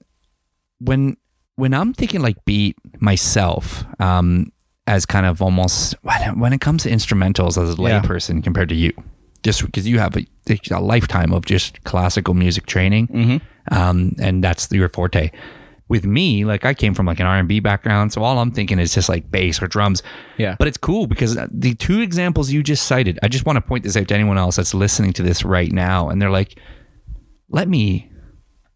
when 0.80 1.16
when 1.56 1.74
I'm 1.74 1.94
thinking 1.94 2.22
like 2.22 2.44
beat 2.46 2.76
myself, 3.00 3.86
um, 4.00 4.52
as 4.86 5.06
kind 5.06 5.26
of 5.26 5.42
almost 5.42 5.96
when 6.04 6.22
it, 6.22 6.38
when 6.38 6.54
it 6.54 6.62
comes 6.62 6.84
to 6.84 6.90
instrumentals 6.92 7.58
as 7.62 7.78
a 7.78 7.82
Yeah. 7.82 8.02
layperson 8.02 8.44
compared 8.44 8.70
to 8.70 8.76
you, 8.76 8.92
just 9.44 9.66
because 9.66 9.88
you 9.88 9.98
have 10.00 10.16
a, 10.18 10.26
a 10.72 10.82
lifetime 10.82 11.34
of 11.34 11.46
just 11.46 11.84
classical 11.86 12.34
music 12.34 12.66
training, 12.66 13.42
um, 13.72 14.14
and 14.20 14.44
that's 14.44 14.70
your 14.72 14.90
forte. 14.90 15.32
With 15.90 16.06
me, 16.06 16.44
like 16.44 16.66
I 16.66 16.74
came 16.74 16.94
from 16.94 17.06
like 17.06 17.20
an 17.22 17.26
R 17.28 17.38
and 17.38 17.48
B 17.48 17.62
background, 17.62 18.12
so 18.12 18.22
all 18.22 18.40
I'm 18.40 18.52
thinking 18.52 18.78
is 18.78 18.94
just 18.94 19.08
like 19.08 19.32
bass 19.32 19.62
or 19.62 19.68
drums. 19.68 20.04
Yeah. 20.38 20.56
But 20.60 20.68
it's 20.68 20.78
cool 20.78 21.08
because 21.08 21.38
uh, 21.38 21.48
the 21.50 21.76
two 21.76 22.02
examples 22.02 22.52
you 22.52 22.62
just 22.62 22.86
cited, 22.88 23.18
I 23.24 23.30
just 23.30 23.46
want 23.46 23.56
to 23.56 23.62
point 23.62 23.84
this 23.86 23.96
out 23.96 24.08
to 24.10 24.14
anyone 24.14 24.38
else 24.38 24.58
that's 24.58 24.74
listening 24.74 25.14
to 25.14 25.24
this 25.24 25.46
right 25.46 25.72
now, 25.72 26.10
and 26.10 26.22
they're 26.22 26.30
like, 26.30 26.60
"Let 27.50 27.68
me." 27.70 28.12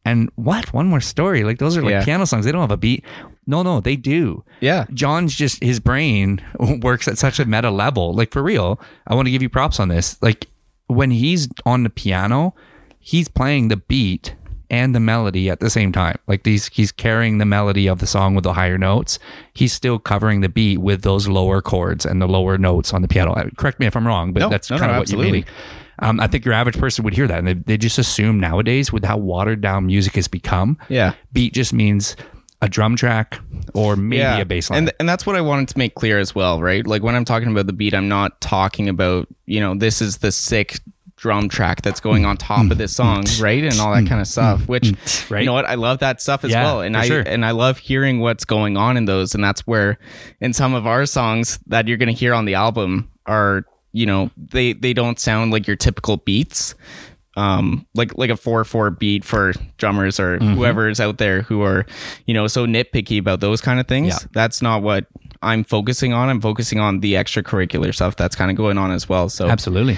And 0.04 0.32
what? 0.36 0.74
One 0.74 0.88
more 0.88 1.02
story? 1.02 1.44
Like 1.44 1.60
those 1.60 1.78
are 1.78 1.82
like 1.84 1.92
Yeah. 1.92 2.04
piano 2.06 2.26
songs. 2.26 2.46
They 2.46 2.52
don't 2.52 2.62
have 2.62 2.72
a 2.72 2.78
beat. 2.78 3.06
No, 3.46 3.62
no, 3.62 3.82
they 3.82 3.96
do. 3.96 4.44
Yeah. 4.60 4.86
John's 4.94 5.36
just 5.36 5.62
his 5.62 5.80
brain 5.80 6.42
works 6.82 7.08
at 7.08 7.18
such 7.20 7.40
a 7.40 7.46
meta 7.46 7.70
level. 7.70 8.14
Like 8.16 8.32
for 8.32 8.42
real, 8.42 8.80
I 9.06 9.14
want 9.16 9.28
to 9.28 9.32
give 9.32 9.42
you 9.44 9.50
props 9.50 9.80
on 9.80 9.90
this. 9.90 10.18
Like 10.22 10.48
when 10.88 11.12
he's 11.12 11.50
on 11.68 11.84
the 11.84 11.90
piano, 11.92 12.56
he's 13.00 13.28
playing 13.28 13.68
the 13.68 13.78
beat 13.78 14.34
and 14.72 14.96
the 14.96 15.00
melody 15.00 15.50
at 15.52 15.60
the 15.60 15.70
same 15.70 15.92
time. 15.92 16.18
Like 16.28 16.42
these 16.44 16.68
he's 16.70 16.92
carrying 16.92 17.38
the 17.38 17.46
melody 17.46 17.86
of 17.88 18.00
the 18.00 18.08
song 18.08 18.34
with 18.34 18.44
the 18.46 18.54
higher 18.54 18.78
notes. 18.80 19.20
He's 19.54 19.74
still 19.74 20.00
covering 20.00 20.42
the 20.42 20.50
beat 20.50 20.80
with 20.80 21.04
those 21.04 21.28
lower 21.28 21.62
chords 21.62 22.06
and 22.06 22.20
the 22.22 22.28
lower 22.28 22.58
notes 22.58 22.94
on 22.94 23.04
the 23.04 23.08
piano. 23.08 23.34
Uh, 23.34 23.50
Correct 23.58 23.80
me 23.80 23.86
if 23.86 23.96
I'm 23.96 24.08
wrong, 24.08 24.34
but 24.34 24.40
No, 24.40 24.50
that's 24.50 24.72
no, 24.72 24.78
kind 24.80 24.88
no, 24.90 24.94
of 24.94 25.00
what 25.00 25.02
absolutely. 25.04 25.28
you 25.28 25.34
mean. 25.34 25.46
Um, 26.00 26.20
I 26.20 26.26
think 26.26 26.46
your 26.46 26.56
average 26.56 26.80
person 26.80 27.04
would 27.04 27.14
hear 27.14 27.28
that 27.28 27.38
and 27.38 27.48
they, 27.48 27.54
they 27.54 27.78
just 27.78 28.00
assume 28.00 28.40
nowadays 28.40 28.92
with 28.92 29.04
how 29.06 29.18
watered 29.18 29.62
down 29.62 29.86
music 29.86 30.16
has 30.16 30.28
become, 30.28 30.80
Yeah. 30.90 31.14
beat 31.32 31.54
just 31.54 31.74
means 31.74 32.16
a 32.64 32.70
drum 32.70 32.96
track 32.96 33.40
or 33.74 33.96
maybe 33.96 34.22
a 34.42 34.46
bass 34.46 34.70
line. 34.70 34.78
And 34.80 34.94
and 35.00 35.10
that's 35.10 35.26
what 35.26 35.36
I 35.36 35.42
wanted 35.42 35.68
to 35.70 35.78
make 35.78 35.96
clear 35.96 36.18
as 36.20 36.34
well, 36.34 36.62
right? 36.62 36.86
Like 36.88 37.04
when 37.04 37.16
I'm 37.16 37.26
talking 37.26 37.50
about 37.50 37.68
the 37.68 37.74
beat, 37.74 37.94
I'm 37.94 38.08
not 38.08 38.40
talking 38.40 38.88
about, 38.88 39.28
you 39.48 39.60
know, 39.60 39.76
this 39.76 40.02
is 40.02 40.20
the 40.20 40.32
sick 40.32 40.80
drum 41.22 41.48
track 41.48 41.84
that's 41.84 42.00
going 42.00 42.26
on 42.26 42.36
top 42.36 42.72
of 42.72 42.80
this 42.80 42.96
song, 42.96 43.24
right? 43.40 43.64
And 43.64 43.80
all 43.80 43.94
that 43.94 44.08
kind 44.08 44.20
of 44.20 44.26
stuff. 44.28 44.68
Which 44.68 44.92
Right. 45.30 45.42
you 45.42 45.46
know 45.46 45.54
what? 45.54 45.66
I 45.66 45.76
love 45.76 46.00
that 46.00 46.20
stuff 46.20 46.44
as 46.44 46.50
Yeah, 46.50 46.64
well. 46.64 46.82
And 46.82 46.98
I 46.98 47.06
sure. 47.06 47.22
and 47.24 47.46
I 47.46 47.52
love 47.52 47.78
hearing 47.78 48.20
what's 48.22 48.44
going 48.44 48.76
on 48.76 48.98
in 48.98 49.06
those. 49.06 49.36
And 49.36 49.44
that's 49.44 49.62
where 49.68 50.00
in 50.40 50.52
some 50.54 50.74
of 50.74 50.88
our 50.88 51.06
songs 51.06 51.60
that 51.68 51.88
you're 51.88 51.98
gonna 51.98 52.12
hear 52.12 52.34
on 52.34 52.46
the 52.46 52.56
album 52.56 53.08
are, 53.28 53.66
you 53.94 54.08
know, 54.08 54.32
they 54.36 54.74
they 54.74 54.94
don't 54.94 55.20
sound 55.20 55.52
like 55.52 55.68
your 55.68 55.76
typical 55.76 56.18
beats 56.18 56.74
um 57.38 57.86
like 57.96 58.18
like 58.18 58.30
a 58.30 58.34
4-4 58.34 58.98
beat 59.00 59.24
for 59.24 59.54
drummers 59.78 60.20
or 60.20 60.38
Mm-hmm. 60.40 60.56
whoever 60.56 60.90
is 60.90 61.00
out 61.00 61.18
there 61.18 61.44
who 61.44 61.62
are 61.62 61.86
you 62.26 62.34
know 62.34 62.48
so 62.48 62.66
nitpicky 62.66 63.18
about 63.20 63.40
those 63.40 63.62
kind 63.62 63.80
of 63.80 63.88
things 63.88 64.08
Yeah. 64.10 64.18
that's 64.34 64.62
not 64.62 64.82
what 64.84 65.06
i'm 65.42 65.64
focusing 65.64 66.12
on 66.12 66.28
i'm 66.28 66.42
focusing 66.42 66.82
on 66.82 67.00
the 67.00 67.14
extracurricular 67.14 67.96
stuff 67.96 68.18
that's 68.18 68.36
kind 68.36 68.52
of 68.52 68.58
going 68.58 68.78
on 68.78 68.92
as 68.92 69.08
well 69.08 69.30
so 69.30 69.48
Absolutely. 69.48 69.98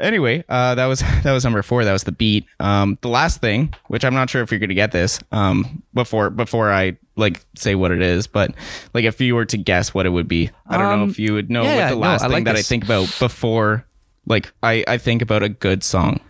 Anyway 0.00 0.42
uh 0.48 0.74
that 0.74 0.86
was 0.86 1.00
that 1.22 1.32
was 1.32 1.44
number 1.44 1.62
four 1.62 1.84
that 1.84 1.92
was 1.92 2.04
the 2.04 2.12
beat 2.12 2.46
um 2.60 2.96
the 3.02 3.08
last 3.08 3.40
thing 3.40 3.72
which 3.88 4.04
i'm 4.04 4.14
not 4.14 4.30
sure 4.30 4.42
if 4.42 4.50
you're 4.50 4.60
gonna 4.60 4.74
get 4.74 4.92
this 4.92 5.20
um 5.32 5.82
before 5.94 6.30
before 6.30 6.72
i 6.72 6.96
like 7.16 7.44
say 7.56 7.74
what 7.74 7.90
it 7.90 8.00
is 8.00 8.26
but 8.26 8.52
like 8.94 9.04
if 9.04 9.20
you 9.20 9.34
were 9.34 9.44
to 9.44 9.58
guess 9.58 9.92
what 9.92 10.06
it 10.06 10.10
would 10.10 10.26
be 10.28 10.50
i 10.66 10.78
don't 10.78 10.88
know 10.96 11.02
Um, 11.04 11.10
if 11.10 11.18
you 11.18 11.34
would 11.34 11.50
know 11.50 11.62
yeah, 11.62 11.68
what 11.68 11.76
yeah, 11.78 11.88
the 11.90 11.94
no, 11.96 12.00
last 12.00 12.22
I 12.22 12.24
thing 12.26 12.32
like 12.32 12.44
that 12.44 12.54
i 12.54 12.58
this. 12.60 12.68
think 12.68 12.84
about 12.84 13.14
before 13.18 13.84
like 14.26 14.52
i 14.62 14.82
i 14.88 14.96
think 14.98 15.20
about 15.22 15.42
a 15.42 15.48
good 15.48 15.82
song 15.84 16.20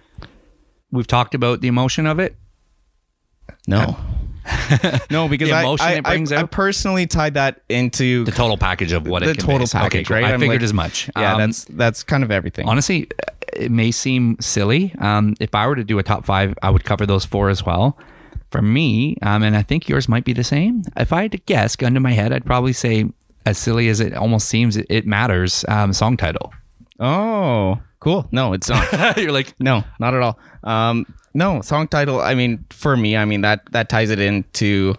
We've 0.90 1.06
talked 1.06 1.34
about 1.34 1.62
the 1.62 1.68
emotion 1.68 2.06
of 2.06 2.18
it. 2.18 2.36
No. 3.66 3.96
No, 5.10 5.28
because 5.30 5.48
The 5.48 5.54
I, 5.56 5.60
emotion 5.62 5.86
I, 5.86 5.92
it 5.94 6.04
brings 6.04 6.32
I, 6.32 6.40
I 6.40 6.44
personally 6.44 7.06
tied 7.06 7.34
that 7.34 7.62
into 7.68 8.24
The 8.24 8.32
total 8.32 8.56
package 8.56 8.92
of 8.92 9.06
what 9.06 9.22
the 9.22 9.30
it 9.30 9.38
total 9.38 9.66
package, 9.66 10.06
okay, 10.10 10.14
right? 10.22 10.24
I 10.24 10.34
I'm 10.34 10.40
figured 10.40 10.56
like- 10.60 10.64
as 10.64 10.72
much. 10.72 11.10
Yeah, 11.16 11.34
Um, 11.34 11.38
that's 11.40 11.64
that's 11.66 12.02
kind 12.02 12.22
of 12.24 12.30
everything. 12.30 12.68
honestly, 12.68 13.08
it 13.52 13.70
may 13.70 13.90
seem 13.90 14.36
silly. 14.40 14.94
Um, 14.98 15.34
if 15.40 15.54
I 15.54 15.66
were 15.66 15.76
to 15.76 15.84
do 15.84 15.98
a 15.98 16.02
top 16.02 16.24
five, 16.24 16.54
I 16.62 16.70
would 16.70 16.84
cover 16.84 17.06
those 17.06 17.24
four 17.24 17.48
as 17.50 17.64
well. 17.64 17.98
For 18.50 18.60
me, 18.62 19.16
um, 19.22 19.42
and 19.42 19.56
I 19.56 19.62
think 19.62 19.88
yours 19.88 20.08
might 20.10 20.24
be 20.24 20.34
the 20.34 20.44
same. 20.44 20.82
If 20.96 21.12
I 21.12 21.22
had 21.22 21.32
to 21.32 21.38
guess, 21.38 21.74
gun 21.74 21.94
to 21.94 22.00
my 22.00 22.12
head, 22.12 22.32
I'd 22.34 22.44
probably 22.44 22.74
say, 22.74 23.06
as 23.46 23.56
silly 23.56 23.88
as 23.88 23.98
it 24.00 24.12
almost 24.14 24.46
seems, 24.48 24.76
it, 24.76 24.86
it 24.90 25.06
matters. 25.06 25.64
Um, 25.68 25.94
song 25.94 26.18
title. 26.18 26.52
oh, 27.00 27.80
cool. 28.00 28.28
No, 28.30 28.52
it's 28.52 28.68
not. 28.68 29.16
You're 29.16 29.32
like, 29.32 29.54
no, 29.58 29.84
not 29.98 30.12
at 30.14 30.20
all. 30.20 30.38
Um, 30.64 31.06
no, 31.34 31.60
song 31.62 31.88
title. 31.88 32.20
I 32.20 32.34
mean, 32.34 32.64
for 32.70 32.96
me, 32.96 33.16
I 33.16 33.24
mean 33.24 33.42
that 33.42 33.70
that 33.72 33.88
ties 33.88 34.10
it 34.10 34.20
into. 34.20 34.94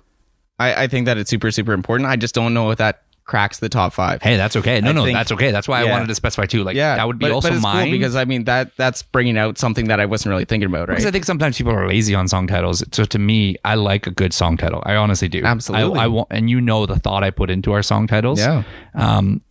I, 0.59 0.84
I 0.84 0.88
think 0.88 1.05
that 1.05 1.17
it's 1.17 1.29
super 1.29 1.51
super 1.51 1.73
important. 1.73 2.09
I 2.09 2.15
just 2.15 2.36
don't 2.36 2.53
know 2.53 2.71
if 2.71 2.77
that 2.77 3.03
cracks 3.25 3.59
the 3.59 3.69
top 3.69 3.93
five. 3.93 4.21
hey, 4.21 4.36
that's 4.36 4.55
okay. 4.57 4.81
No, 4.81 4.89
I 4.89 4.91
no, 4.91 5.05
think- 5.05 5.15
that's 5.15 5.31
okay. 5.31 5.51
That's 5.51 5.67
why 5.67 5.81
I 5.81 5.86
wanted 5.89 6.07
to 6.09 6.15
specify 6.15 6.45
too. 6.45 6.63
Like, 6.63 6.75
yeah, 6.75 6.97
that 6.97 7.07
would 7.07 7.19
be 7.19 7.25
but, 7.25 7.31
also 7.31 7.49
but 7.49 7.55
it's 7.55 7.63
mine 7.63 7.86
cool 7.86 7.91
because 7.91 8.15
I 8.15 8.25
mean 8.25 8.43
that 8.45 8.75
that's 8.75 9.01
bringing 9.01 9.38
out 9.38 9.57
something 9.57 9.88
that 9.88 9.99
I 9.99 10.05
wasn't 10.05 10.31
really 10.31 10.45
thinking 10.45 10.67
about, 10.67 10.89
right? 10.89 10.95
Because 10.95 11.05
I 11.05 11.11
think 11.11 11.25
sometimes 11.25 11.57
people 11.57 11.73
are 11.73 11.88
lazy 11.88 12.15
on 12.15 12.27
song 12.27 12.47
titles. 12.47 12.84
So 12.91 13.05
to 13.05 13.19
me, 13.19 13.55
I 13.63 13.75
like 13.75 14.07
a 14.07 14.11
good 14.11 14.34
song 14.34 14.57
title. 14.57 14.84
I 14.86 14.95
honestly 14.95 15.29
do. 15.29 15.43
Absolutely. 15.43 15.99
I, 15.99 16.03
I 16.03 16.07
want, 16.07 16.27
and 16.31 16.49
you 16.49 16.59
know 16.59 16.86
the 16.86 16.99
thought 16.99 17.23
I 17.23 17.31
put 17.31 17.49
into 17.49 17.71
our 17.71 17.81
song 17.81 18.07
titles. 18.07 18.39
Yeah. 18.39 18.63
Um, 18.93 19.41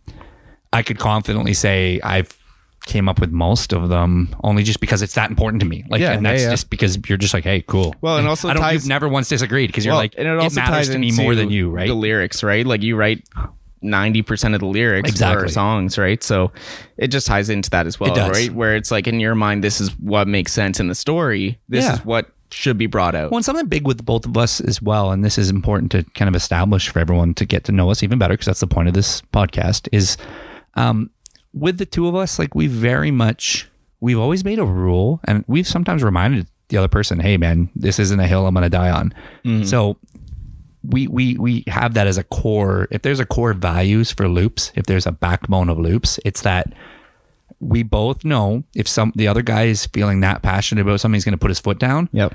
I 0.71 0.83
could 0.83 0.99
confidently 0.99 1.53
say 1.53 1.99
I've 2.03 2.37
came 2.85 3.07
up 3.07 3.19
with 3.19 3.31
most 3.31 3.71
of 3.73 3.89
them 3.89 4.35
only 4.43 4.61
just 4.63 4.79
because 4.79 5.01
it's 5.01 5.15
that 5.15 5.29
important 5.29 5.61
to 5.61 5.65
me. 5.67 5.85
Like, 5.89 6.01
Yeah, 6.01 6.11
and 6.13 6.25
that's 6.25 6.43
yeah. 6.43 6.49
just 6.51 6.69
because 6.69 6.97
you're 7.07 7.17
just 7.17 7.33
like, 7.33 7.43
hey, 7.45 7.63
cool. 7.65 7.95
Well, 8.01 8.17
and 8.17 8.27
also 8.27 8.49
I 8.49 8.53
don't. 8.53 8.61
ties- 8.61 8.73
you've 8.73 8.87
never 8.87 9.07
once 9.07 9.29
disagreed 9.29 9.67
because 9.69 9.85
you're 9.85 9.93
Well, 9.93 10.01
like, 10.01 10.15
and 10.17 10.27
it 10.27 10.37
also 10.37 10.55
matters 10.59 10.87
ties 10.87 10.89
to 10.89 10.97
me 10.97 11.11
more 11.11 11.33
than 11.35 11.49
you, 11.49 11.69
right? 11.69 11.87
The 11.87 11.93
lyrics, 11.93 12.43
right? 12.43 12.65
Like 12.65 12.81
you 12.83 12.95
write 12.95 13.23
ninety 13.81 14.21
percent 14.21 14.53
of 14.53 14.59
the 14.61 14.65
lyrics 14.67 15.17
for 15.19 15.25
our 15.25 15.47
songs, 15.47 15.97
right? 15.97 16.21
So 16.23 16.51
it 16.97 17.07
just 17.07 17.27
ties 17.27 17.49
into 17.49 17.69
that 17.71 17.85
as 17.87 17.99
well, 17.99 18.15
It 18.17 18.29
right? 18.31 18.51
Where 18.53 18.75
it's 18.75 18.91
like 18.91 19.07
in 19.07 19.19
your 19.19 19.35
mind, 19.35 19.63
this 19.63 19.79
is 19.81 19.97
what 19.99 20.27
makes 20.27 20.51
sense 20.53 20.79
in 20.79 20.87
the 20.87 20.95
story. 20.95 21.59
This 21.69 21.85
Yeah. 21.85 21.93
is 21.95 22.05
what 22.05 22.29
should 22.51 22.77
be 22.77 22.85
brought 22.85 23.15
out. 23.15 23.31
Well, 23.31 23.37
and 23.39 23.45
something 23.45 23.65
big 23.65 23.87
with 23.87 24.05
both 24.05 24.25
of 24.25 24.37
us 24.37 24.61
as 24.61 24.81
well, 24.81 25.11
and 25.11 25.23
this 25.23 25.37
is 25.37 25.49
important 25.49 25.91
to 25.93 26.03
kind 26.15 26.29
of 26.29 26.35
establish 26.35 26.87
for 26.89 26.99
everyone 26.99 27.33
to 27.35 27.45
get 27.45 27.63
to 27.63 27.71
know 27.71 27.89
us 27.89 28.03
even 28.03 28.19
better, 28.19 28.33
because 28.35 28.45
that's 28.45 28.59
the 28.59 28.67
point 28.67 28.87
of 28.87 28.93
this 28.93 29.21
podcast. 29.33 29.87
Is 29.91 30.17
um, 30.75 31.09
with 31.53 31.77
the 31.77 31.85
two 31.85 32.07
of 32.07 32.15
us, 32.15 32.39
like 32.39 32.55
we 32.55 32.67
very 32.67 33.11
much, 33.11 33.67
we've 33.99 34.19
always 34.19 34.43
made 34.43 34.59
a 34.59 34.65
rule, 34.65 35.19
and 35.25 35.43
we've 35.47 35.67
sometimes 35.67 36.03
reminded 36.03 36.47
the 36.69 36.77
other 36.77 36.87
person, 36.87 37.19
"Hey, 37.19 37.37
man, 37.37 37.69
this 37.75 37.99
isn't 37.99 38.19
a 38.19 38.27
hill 38.27 38.45
I'm 38.47 38.53
going 38.53 38.63
to 38.63 38.69
die 38.69 38.89
on." 38.89 39.13
Mm-hmm. 39.45 39.63
So 39.65 39.97
we 40.83 41.07
we 41.07 41.37
we 41.37 41.63
have 41.67 41.93
that 41.93 42.07
as 42.07 42.17
a 42.17 42.23
core. 42.23 42.87
If 42.91 43.03
there's 43.03 43.19
a 43.19 43.25
core 43.25 43.53
values 43.53 44.11
for 44.11 44.27
loops, 44.27 44.71
if 44.75 44.85
there's 44.85 45.05
a 45.05 45.11
backbone 45.11 45.69
of 45.69 45.77
loops, 45.77 46.19
it's 46.25 46.41
that 46.41 46.73
we 47.59 47.83
both 47.83 48.25
know 48.25 48.63
if 48.75 48.87
some 48.87 49.13
the 49.15 49.27
other 49.27 49.41
guy 49.41 49.63
is 49.65 49.85
feeling 49.85 50.19
that 50.21 50.41
passionate 50.41 50.81
about 50.81 50.99
something, 50.99 51.15
he's 51.15 51.23
going 51.23 51.31
to 51.33 51.37
put 51.37 51.49
his 51.51 51.59
foot 51.59 51.79
down 51.79 52.09
Yep. 52.11 52.33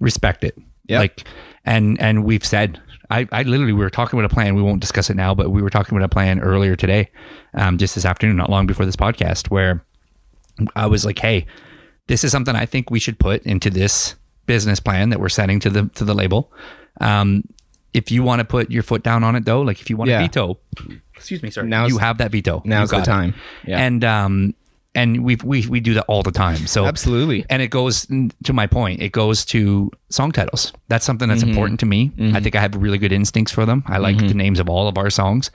respect 0.00 0.44
it. 0.44 0.56
Yep. 0.86 0.98
Like, 1.00 1.24
and 1.64 2.00
and 2.00 2.24
we've 2.24 2.44
said, 2.44 2.80
I, 3.10 3.26
I 3.32 3.42
literally 3.42 3.72
we 3.72 3.80
were 3.82 3.90
talking 3.90 4.18
about 4.18 4.30
a 4.30 4.34
plan. 4.34 4.54
We 4.54 4.62
won't 4.62 4.80
discuss 4.80 5.10
it 5.10 5.14
now, 5.16 5.34
but 5.34 5.50
we 5.50 5.62
were 5.62 5.70
talking 5.70 5.96
about 5.96 6.04
a 6.06 6.08
plan 6.08 6.40
earlier 6.40 6.74
today, 6.76 7.10
um, 7.54 7.78
just 7.78 7.94
this 7.94 8.04
afternoon, 8.04 8.36
not 8.36 8.50
long 8.50 8.66
before 8.66 8.86
this 8.86 8.96
podcast, 8.96 9.50
where 9.50 9.84
I 10.74 10.86
was 10.86 11.04
like, 11.04 11.18
hey, 11.18 11.46
this 12.06 12.24
is 12.24 12.32
something 12.32 12.54
I 12.56 12.66
think 12.66 12.90
we 12.90 12.98
should 12.98 13.18
put 13.18 13.42
into 13.44 13.70
this 13.70 14.14
business 14.46 14.80
plan 14.80 15.08
that 15.10 15.20
we're 15.20 15.28
sending 15.28 15.60
to 15.60 15.70
the 15.70 15.90
to 15.94 16.04
the 16.04 16.14
label. 16.14 16.52
Um, 17.00 17.44
if 17.92 18.10
you 18.10 18.22
want 18.22 18.40
to 18.40 18.44
put 18.44 18.70
your 18.70 18.82
foot 18.82 19.02
down 19.02 19.22
on 19.22 19.36
it, 19.36 19.44
though, 19.44 19.60
like 19.62 19.80
if 19.80 19.88
you 19.90 19.96
want 19.96 20.10
Yeah. 20.10 20.18
to 20.18 20.24
veto, 20.24 20.58
excuse 21.14 21.42
me, 21.42 21.50
sorry, 21.50 21.68
now 21.68 21.86
you 21.86 21.98
have 21.98 22.18
that 22.18 22.30
veto. 22.32 22.62
now's 22.64 22.90
the 22.90 23.00
time. 23.02 23.34
Yeah. 23.66 23.78
and 23.80 24.02
um, 24.04 24.54
and 24.94 25.24
we 25.24 25.36
we 25.42 25.66
we 25.66 25.80
do 25.80 25.94
that 25.94 26.04
all 26.08 26.22
the 26.22 26.30
time. 26.30 26.66
So 26.66 26.86
Absolutely. 26.86 27.44
and 27.50 27.60
it 27.62 27.68
goes 27.68 28.06
to 28.44 28.52
my 28.52 28.66
point. 28.66 29.02
It 29.02 29.12
goes 29.12 29.44
to 29.46 29.90
song 30.10 30.32
titles. 30.32 30.72
That's 30.88 31.04
something 31.04 31.28
that's 31.28 31.42
mm-hmm. 31.42 31.50
important 31.50 31.80
to 31.80 31.86
me. 31.86 32.12
I 32.16 32.20
mm-hmm. 32.20 32.42
think 32.42 32.54
I 32.54 32.60
have 32.60 32.76
really 32.76 32.98
good 32.98 33.12
instincts 33.12 33.52
for 33.52 33.66
them. 33.66 33.82
I 33.86 33.98
like 33.98 34.18
the 34.18 34.24
mm-hmm. 34.24 34.38
names 34.38 34.60
of 34.60 34.68
all 34.68 34.88
of 34.88 34.98
our 34.98 35.10
songs, 35.10 35.50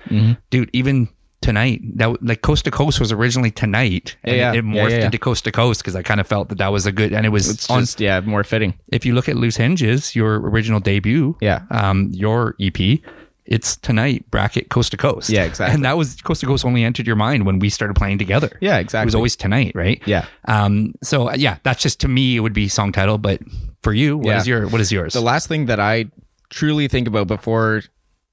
dude. 0.49 0.69
Even 0.73 1.09
tonight, 1.41 1.81
that 1.95 2.21
like 2.23 2.41
Coast 2.41 2.65
to 2.65 2.71
Coast 2.71 2.99
was 2.99 3.11
originally 3.11 3.51
tonight, 3.51 4.17
and 4.23 4.35
Yeah, 4.35 4.53
it, 4.53 4.57
it 4.59 4.65
morphed 4.65 4.91
yeah, 4.91 4.97
yeah. 4.97 5.05
into 5.05 5.17
Coast 5.17 5.45
to 5.45 5.51
Coast 5.51 5.81
because 5.81 5.95
I 5.95 6.01
kind 6.01 6.19
of 6.19 6.27
felt 6.27 6.49
that 6.49 6.57
that 6.57 6.71
was 6.71 6.85
a 6.85 6.91
good, 6.91 7.13
and 7.13 7.25
it 7.25 7.29
was 7.29 7.49
It's 7.49 7.69
on. 7.69 7.81
just 7.81 7.99
yeah, 7.99 8.19
more 8.21 8.43
fitting. 8.43 8.73
if 8.91 9.05
you 9.05 9.13
look 9.13 9.29
at 9.29 9.35
Loose 9.35 9.57
Hinges, 9.57 10.15
your 10.15 10.39
original 10.41 10.79
debut, 10.79 11.37
Yeah. 11.41 11.61
um, 11.71 12.09
your 12.11 12.55
EP. 12.59 12.99
It's 13.50 13.76
tonight 13.76 14.30
bracket 14.30 14.70
coast 14.70 14.91
to 14.91 14.97
coast. 14.97 15.30
Yeah, 15.30 15.43
exactly. 15.43 15.74
And 15.74 15.84
that 15.84 15.97
was 15.97 16.22
coast 16.22 16.41
to 16.41 16.47
coast 16.47 16.64
only 16.64 16.84
entered 16.84 17.08
your 17.08 17.16
mind 17.16 17.45
when 17.47 17.58
we 17.60 17.70
started 17.70 17.95
playing 17.95 18.20
together. 18.20 18.52
Yeah, 18.62 18.78
exactly. 18.78 19.06
It 19.06 19.08
was 19.08 19.16
always 19.16 19.36
tonight, 19.36 19.72
right? 19.74 20.00
Yeah. 20.06 20.26
Um. 20.47 20.93
So 21.04 21.30
uh, 21.30 21.36
yeah, 21.36 21.58
that's 21.64 21.82
just 21.82 22.00
to 22.02 22.08
me 22.08 22.36
it 22.38 22.41
would 22.41 22.54
be 22.54 22.68
song 22.68 22.91
title, 22.91 23.18
but 23.18 23.41
for 23.82 23.91
you, 23.91 24.18
what 24.18 24.36
is 24.38 24.47
Yeah. 24.47 24.58
your 24.60 24.68
what 24.70 24.80
is 24.82 24.91
yours? 24.91 25.14
The 25.14 25.22
last 25.22 25.47
thing 25.47 25.66
that 25.66 25.80
I 25.80 26.06
truly 26.50 26.88
think 26.88 27.08
about 27.08 27.26
before 27.28 27.82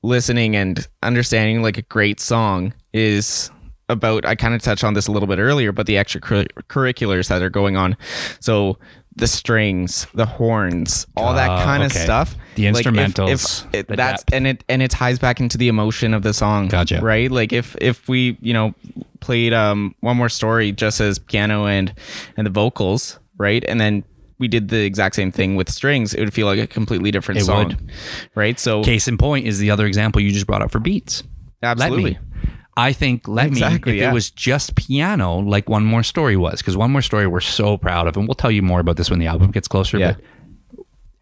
listening 0.02 0.54
and 0.54 0.86
understanding 1.02 1.62
like 1.62 1.78
a 1.78 1.82
great 1.82 2.20
song 2.20 2.74
is 2.92 3.50
about 3.88 4.26
I 4.26 4.34
kind 4.34 4.54
of 4.54 4.60
touched 4.60 4.84
on 4.84 4.92
this 4.94 5.06
a 5.06 5.12
little 5.12 5.26
bit 5.28 5.38
earlier, 5.38 5.72
but 5.72 5.86
the 5.86 5.94
extracurriculars 5.94 7.28
that 7.28 7.40
are 7.42 7.50
going 7.50 7.76
on. 7.76 7.96
So 8.40 8.78
the 9.16 9.26
strings, 9.26 10.06
the 10.14 10.26
horns, 10.26 11.06
all 11.16 11.32
that 11.34 11.48
Ah, 11.50 11.64
kind 11.64 11.82
of 11.82 11.90
stuff. 11.92 12.36
The 12.54 12.70
Like, 12.70 12.86
if- 12.86 12.92
instrumentals, 12.92 13.64
if, 13.66 13.74
it, 13.74 13.88
the 13.88 13.96
that's 13.96 14.22
depth. 14.24 14.34
and 14.34 14.46
it 14.46 14.64
and 14.68 14.82
it 14.82 14.90
ties 14.90 15.18
back 15.18 15.40
into 15.40 15.56
the 15.58 15.68
emotion 15.68 16.12
of 16.14 16.22
the 16.22 16.32
song. 16.34 16.68
Gotcha. 16.68 17.00
Right? 17.00 17.30
Like 17.30 17.52
if 17.52 17.76
if 17.80 18.08
we, 18.08 18.36
you 18.40 18.52
know, 18.52 18.74
played 19.20 19.52
um 19.54 19.94
one 20.00 20.16
more 20.16 20.28
story 20.28 20.72
just 20.72 21.00
as 21.00 21.18
piano 21.18 21.66
and 21.66 21.94
and 22.36 22.46
the 22.46 22.50
vocals, 22.50 23.18
right? 23.38 23.64
And 23.66 23.80
then 23.80 24.04
we 24.38 24.48
did 24.48 24.68
the 24.68 24.84
exact 24.84 25.14
same 25.14 25.32
thing 25.32 25.56
with 25.56 25.70
strings, 25.70 26.12
it 26.12 26.20
would 26.20 26.34
feel 26.34 26.46
like 26.46 26.58
a 26.58 26.66
completely 26.66 27.10
different 27.10 27.40
It 27.40 27.44
song. 27.44 27.68
would. 27.68 27.90
Right? 28.34 28.60
So 28.60 28.84
Case 28.84 29.08
in 29.08 29.16
point 29.16 29.46
is 29.46 29.58
the 29.58 29.70
other 29.70 29.86
example 29.86 30.20
you 30.20 30.30
just 30.30 30.46
brought 30.46 30.60
up 30.60 30.70
for 30.70 30.78
beats. 30.78 31.22
absolutely. 31.62 32.18
I 32.76 32.92
think 32.92 33.26
Let 33.26 33.46
Exactly, 33.46 33.92
Me, 33.92 33.98
if 33.98 34.02
yeah. 34.02 34.10
it 34.10 34.14
was 34.14 34.30
just 34.30 34.74
piano, 34.76 35.36
like 35.38 35.68
One 35.68 35.84
More 35.84 36.02
Story 36.02 36.36
was, 36.36 36.60
because 36.60 36.76
One 36.76 36.90
More 36.90 37.02
Story 37.02 37.26
we're 37.26 37.40
so 37.40 37.76
proud 37.78 38.06
of, 38.06 38.16
and 38.16 38.28
we'll 38.28 38.34
tell 38.34 38.50
you 38.50 38.62
more 38.62 38.80
about 38.80 38.96
this 38.96 39.08
when 39.10 39.18
the 39.18 39.26
album 39.26 39.50
gets 39.50 39.66
closer. 39.68 39.98
Yeah. 39.98 40.12
But 40.12 40.24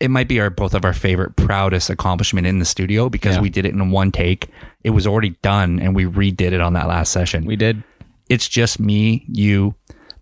it 0.00 0.10
might 0.10 0.26
be 0.28 0.40
our 0.40 0.50
both 0.50 0.74
of 0.74 0.84
our 0.84 0.92
favorite, 0.92 1.36
proudest 1.36 1.88
accomplishment 1.90 2.46
in 2.46 2.58
the 2.58 2.64
studio 2.64 3.08
because 3.08 3.36
Yeah. 3.36 3.42
we 3.42 3.50
did 3.50 3.64
it 3.66 3.72
in 3.72 3.90
one 3.90 4.10
take. 4.10 4.48
It 4.82 4.90
was 4.90 5.06
already 5.06 5.30
done, 5.42 5.78
and 5.78 5.94
we 5.94 6.04
redid 6.06 6.52
it 6.52 6.60
on 6.60 6.72
that 6.72 6.88
last 6.88 7.12
session. 7.12 7.44
We 7.44 7.56
did. 7.56 7.82
it's 8.28 8.48
just 8.48 8.80
me, 8.80 9.22
you, 9.28 9.74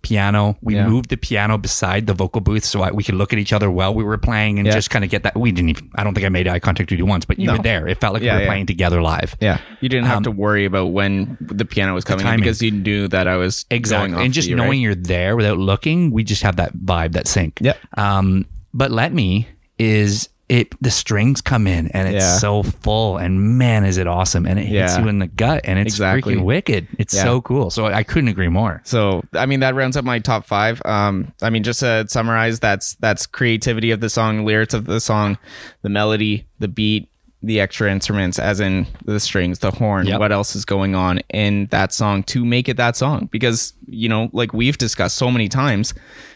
piano. 0.03 0.57
We 0.61 0.75
Yeah. 0.75 0.87
moved 0.89 1.09
the 1.11 1.17
piano 1.17 1.57
beside 1.59 2.07
the 2.07 2.15
vocal 2.15 2.41
booth 2.41 2.65
so 2.65 2.83
I, 2.83 2.91
we 2.91 3.03
could 3.03 3.15
look 3.15 3.33
at 3.33 3.39
each 3.39 3.53
other 3.53 3.71
while 3.71 3.95
we 3.95 4.05
were 4.05 4.19
playing 4.19 4.59
and 4.59 4.67
Yeah. 4.67 4.75
just 4.75 4.91
kind 4.91 5.05
of 5.05 5.11
get 5.11 5.23
that. 5.23 5.37
We 5.39 5.53
didn't 5.53 5.71
even, 5.71 5.91
I 5.95 6.05
don't 6.05 6.15
think 6.15 6.27
I 6.27 6.29
made 6.29 6.49
eye 6.49 6.59
contact 6.59 6.91
with 6.91 6.99
you 6.99 7.07
once, 7.07 7.25
but 7.25 7.39
you 7.39 7.47
No. 7.47 7.53
were 7.55 7.63
there. 7.63 7.87
It 7.89 7.99
felt 8.01 8.15
like 8.15 8.23
Yeah, 8.23 8.35
we 8.37 8.43
were 8.43 8.47
playing 8.47 8.67
together 8.67 9.01
live. 9.01 9.37
Yeah. 9.41 9.59
You 9.81 9.89
didn't 9.89 10.07
have 10.07 10.19
Um, 10.19 10.23
to 10.25 10.31
worry 10.31 10.65
about 10.65 10.93
when 10.93 11.37
the 11.41 11.65
piano 11.65 11.95
was 11.95 12.05
coming 12.05 12.27
in 12.27 12.37
because 12.37 12.61
you 12.61 12.71
knew 12.73 13.09
that 13.09 13.27
I 13.29 13.37
was 13.37 13.65
Exactly. 13.71 14.23
And 14.25 14.33
just 14.35 14.49
key, 14.49 14.55
knowing 14.55 14.71
right? 14.71 14.79
you're 14.81 14.95
there 14.95 15.37
without 15.37 15.59
looking, 15.59 16.11
we 16.11 16.25
just 16.25 16.43
have 16.43 16.57
that 16.57 16.77
vibe, 16.77 17.13
that 17.13 17.27
sync. 17.29 17.59
Yeah. 17.61 17.75
Um, 17.97 18.47
but 18.75 18.91
Let 18.91 19.13
Me 19.15 19.47
is 19.79 20.29
it 20.53 20.75
the 20.83 20.91
strings 20.91 21.41
come 21.41 21.67
in 21.67 21.89
and 21.89 22.07
it's 22.15 22.23
Yeah. 22.23 22.37
so 22.37 22.63
full 22.63 23.17
and 23.17 23.57
man 23.57 23.85
is 23.87 23.97
it 23.97 24.07
awesome 24.07 24.45
and 24.45 24.59
it 24.59 24.67
hits 24.67 24.95
Yeah. 24.97 25.01
you 25.03 25.09
in 25.09 25.19
the 25.19 25.27
gut 25.27 25.63
and 25.65 25.79
it's 25.79 25.95
Exactly. 25.95 26.35
freaking 26.37 26.43
wicked. 26.45 26.89
It's 26.99 27.15
Yeah. 27.15 27.23
so 27.23 27.41
cool. 27.41 27.71
So 27.71 27.87
I 27.87 28.03
couldn't 28.03 28.29
agree 28.29 28.49
more. 28.49 28.83
So 28.85 29.23
I 29.33 29.47
mean 29.47 29.61
that 29.61 29.75
rounds 29.75 29.97
up 29.97 30.05
my 30.05 30.19
top 30.19 30.45
five. 30.45 30.83
Um, 30.85 31.33
I 31.41 31.49
mean 31.49 31.63
just 31.63 31.81
to 31.81 32.05
summarize, 32.07 32.61
that's 32.61 32.97
that's 33.01 33.25
creativity 33.27 33.93
of 33.93 34.01
the 34.01 34.11
song, 34.11 34.45
lyrics 34.45 34.75
of 34.75 34.85
the 34.85 35.01
song, 35.01 35.39
the 35.81 35.89
melody, 35.89 36.45
the 36.59 36.69
beat, 36.69 37.09
the 37.43 37.59
extra 37.59 37.91
instruments, 37.91 38.39
as 38.39 38.61
in 38.61 38.87
the 39.07 39.19
strings, 39.19 39.61
the 39.61 39.71
horn, 39.71 40.07
Yep. 40.07 40.21
what 40.21 40.33
else 40.33 40.55
is 40.55 40.65
going 40.67 40.95
on 40.95 41.21
in 41.31 41.67
that 41.71 41.95
song 41.95 42.23
to 42.25 42.45
make 42.45 42.69
it 42.69 42.77
that 42.77 42.95
song. 42.97 43.29
Because 43.33 43.73
you 43.89 44.09
know, 44.09 44.29
like 44.35 44.53
we've 44.53 44.77
discussed 44.77 45.17
so 45.17 45.31
many 45.31 45.49
times, 45.49 45.95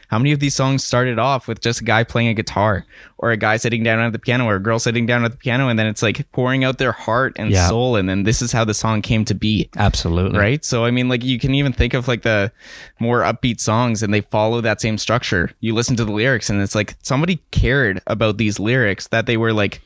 how 0.08 0.18
many 0.18 0.32
of 0.32 0.40
these 0.40 0.54
songs 0.54 0.84
started 0.84 1.18
off 1.18 1.48
with 1.48 1.60
just 1.60 1.80
a 1.80 1.84
guy 1.84 2.04
playing 2.04 2.28
a 2.28 2.34
guitar, 2.34 2.84
or 3.18 3.30
a 3.32 3.36
guy 3.36 3.56
sitting 3.56 3.82
down 3.82 3.98
at 4.00 4.12
the 4.12 4.18
piano, 4.18 4.44
or 4.44 4.54
a 4.56 4.62
girl 4.62 4.78
sitting 4.78 5.06
down 5.06 5.24
at 5.24 5.32
the 5.32 5.36
piano, 5.36 5.68
and 5.68 5.78
then 5.78 5.86
it's 5.86 6.02
like 6.02 6.30
pouring 6.32 6.62
out 6.64 6.78
their 6.78 6.92
heart 6.92 7.32
and 7.36 7.50
Yeah. 7.50 7.68
soul, 7.68 7.96
and 7.96 8.08
then 8.08 8.22
this 8.22 8.40
is 8.42 8.52
how 8.52 8.64
the 8.64 8.74
song 8.74 9.02
came 9.02 9.24
to 9.24 9.34
be 9.34 9.68
Absolutely. 9.76 10.38
right 10.38 10.64
so 10.64 10.84
i 10.84 10.90
mean 10.90 11.08
like 11.08 11.24
you 11.24 11.38
can 11.38 11.54
even 11.54 11.72
think 11.72 11.94
of 11.94 12.06
like 12.08 12.22
the 12.22 12.50
more 13.00 13.20
upbeat 13.20 13.60
songs 13.60 14.02
and 14.02 14.12
they 14.14 14.20
follow 14.20 14.60
that 14.60 14.80
same 14.80 14.98
structure 14.98 15.50
you 15.60 15.74
listen 15.74 15.96
to 15.96 16.04
the 16.04 16.12
lyrics 16.12 16.48
and 16.50 16.60
it's 16.60 16.74
like 16.74 16.96
somebody 17.02 17.36
cared 17.50 18.00
about 18.06 18.36
these 18.38 18.58
lyrics 18.60 19.08
that 19.08 19.26
they 19.26 19.36
were 19.36 19.52
like 19.52 19.80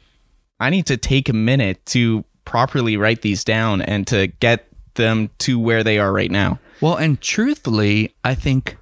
i 0.60 0.68
need 0.70 0.86
to 0.86 0.96
take 0.96 1.28
a 1.28 1.32
minute 1.32 1.84
to 1.86 2.24
properly 2.44 2.96
write 2.96 3.22
these 3.22 3.44
down 3.44 3.80
and 3.82 4.06
to 4.06 4.26
get 4.26 4.66
them 4.94 5.30
to 5.38 5.58
where 5.58 5.82
they 5.84 5.98
are 5.98 6.12
right 6.12 6.30
now 6.30 6.58
Well, 6.80 6.96
and 6.96 7.20
truthfully, 7.20 8.14
I 8.24 8.34
think 8.34 8.76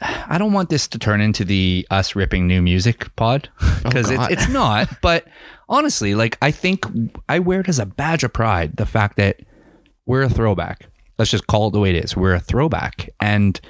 I 0.00 0.38
don't 0.38 0.52
want 0.52 0.70
this 0.70 0.88
to 0.88 0.98
turn 0.98 1.20
into 1.20 1.44
the 1.44 1.86
us 1.90 2.16
ripping 2.16 2.46
new 2.46 2.62
music 2.62 3.14
pod 3.16 3.48
oh, 3.62 3.80
because 3.84 4.10
it's, 4.10 4.28
it's 4.30 4.48
not. 4.48 4.88
But 5.02 5.26
honestly, 5.68 6.14
like 6.14 6.38
I 6.40 6.50
think 6.50 6.84
I 7.28 7.38
wear 7.38 7.60
it 7.60 7.68
as 7.68 7.78
a 7.78 7.86
badge 7.86 8.24
of 8.24 8.32
pride 8.32 8.76
the 8.76 8.86
fact 8.86 9.16
that 9.16 9.40
we're 10.06 10.22
a 10.22 10.28
throwback. 10.30 10.86
Let's 11.18 11.30
just 11.30 11.46
call 11.46 11.68
it 11.68 11.72
the 11.72 11.80
way 11.80 11.90
it 11.94 12.04
is. 12.04 12.16
We're 12.16 12.34
a 12.34 12.40
throwback, 12.40 13.10
and 13.20 13.60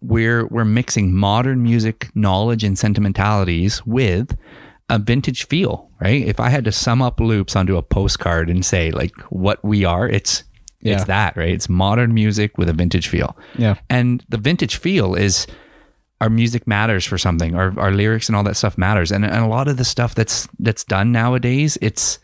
we're 0.00 0.46
we're 0.46 0.64
mixing 0.64 1.14
modern 1.14 1.62
music 1.62 2.08
knowledge 2.14 2.64
and 2.64 2.78
sentimentalities 2.78 3.84
with 3.84 4.36
a 4.88 4.98
vintage 4.98 5.46
feel. 5.46 5.90
Right? 6.00 6.26
If 6.26 6.40
I 6.40 6.48
had 6.48 6.64
to 6.64 6.72
sum 6.72 7.02
up 7.02 7.20
loops 7.20 7.56
onto 7.56 7.76
a 7.76 7.82
postcard 7.82 8.48
and 8.48 8.64
say 8.64 8.90
like 8.90 9.12
what 9.30 9.62
we 9.64 9.84
are, 9.84 10.08
it's 10.08 10.44
Yeah. 10.80 10.94
it's 10.94 11.04
that 11.04 11.36
right. 11.36 11.50
It's 11.52 11.68
modern 11.68 12.14
music 12.14 12.56
with 12.58 12.68
a 12.68 12.74
vintage 12.74 13.08
feel. 13.08 13.36
Yeah. 13.58 13.74
And 13.90 14.24
the 14.30 14.38
vintage 14.38 14.76
feel 14.76 15.14
is 15.14 15.46
our 16.20 16.30
music 16.30 16.66
matters 16.66 17.04
for 17.04 17.18
something. 17.18 17.54
Our 17.54 17.78
our 17.78 17.90
lyrics 17.90 18.28
and 18.28 18.36
all 18.36 18.44
that 18.44 18.56
stuff 18.56 18.78
matters. 18.78 19.10
And 19.10 19.24
and 19.24 19.44
a 19.44 19.48
lot 19.48 19.68
of 19.68 19.76
the 19.76 19.84
stuff 19.84 20.14
that's 20.14 20.48
that's 20.58 20.84
done 20.84 21.12
nowadays, 21.12 21.78
it's 21.80 22.18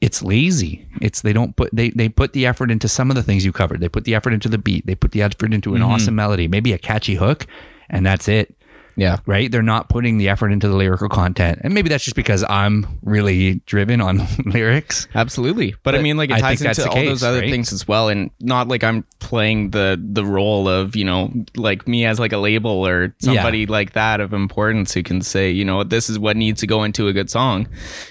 it's 0.00 0.22
lazy. 0.22 0.86
It's 1.00 1.22
they 1.22 1.32
don't 1.32 1.56
put 1.56 1.70
they 1.72 1.90
they 1.90 2.08
put 2.08 2.32
the 2.32 2.46
effort 2.46 2.70
into 2.70 2.88
some 2.88 3.10
of 3.10 3.16
the 3.16 3.22
things 3.22 3.44
you 3.44 3.52
covered. 3.52 3.80
They 3.80 3.88
put 3.88 4.04
the 4.04 4.14
effort 4.14 4.32
into 4.32 4.48
the 4.48 4.58
beat. 4.58 4.86
They 4.86 4.94
put 4.94 5.12
the 5.12 5.22
effort 5.22 5.52
into 5.52 5.74
an 5.74 5.82
mm-hmm. 5.82 5.90
awesome 5.90 6.14
melody, 6.14 6.48
maybe 6.48 6.72
a 6.72 6.78
catchy 6.78 7.14
hook, 7.14 7.46
and 7.88 8.04
that's 8.04 8.28
it 8.28 8.54
yeah 8.96 9.18
right? 9.26 9.50
They're 9.50 9.62
not 9.62 9.88
putting 9.88 10.18
the 10.18 10.28
effort 10.28 10.50
into 10.50 10.68
the 10.68 10.76
lyrical 10.76 11.08
content. 11.08 11.60
And 11.62 11.74
maybe 11.74 11.88
that's 11.88 12.04
just 12.04 12.16
because 12.16 12.44
I'm 12.48 12.86
really 13.02 13.56
driven 13.66 14.00
on 14.00 14.20
lyrics. 14.44 15.08
Absolutely, 15.14 15.74
but, 15.82 15.94
I 15.94 16.02
mean, 16.02 16.16
like 16.16 16.30
it 16.30 16.38
ties 16.38 16.62
into 16.62 16.88
all 16.88 16.94
case, 16.94 17.08
those 17.08 17.22
other 17.22 17.40
right? 17.40 17.50
things 17.50 17.72
as 17.72 17.86
well, 17.88 18.08
and 18.08 18.30
not 18.40 18.68
like 18.68 18.84
I'm 18.84 19.04
playing 19.20 19.70
the 19.70 20.00
the 20.02 20.24
role 20.24 20.68
of 20.68 20.96
you 20.96 21.04
know 21.04 21.32
like 21.56 21.86
me 21.88 22.04
as 22.04 22.18
like 22.20 22.32
a 22.32 22.38
label 22.38 22.86
or 22.86 23.14
somebody 23.18 23.66
like 23.66 23.92
that 23.94 24.20
of 24.20 24.32
importance 24.32 24.92
who 24.94 25.02
can 25.02 25.22
say 25.22 25.50
you 25.50 25.64
know 25.64 25.82
this 25.84 26.08
is 26.10 26.18
what 26.18 26.36
needs 26.36 26.60
to 26.60 26.66
go 26.66 26.84
into 26.84 27.08
a 27.08 27.12
good 27.12 27.30
song. 27.30 27.68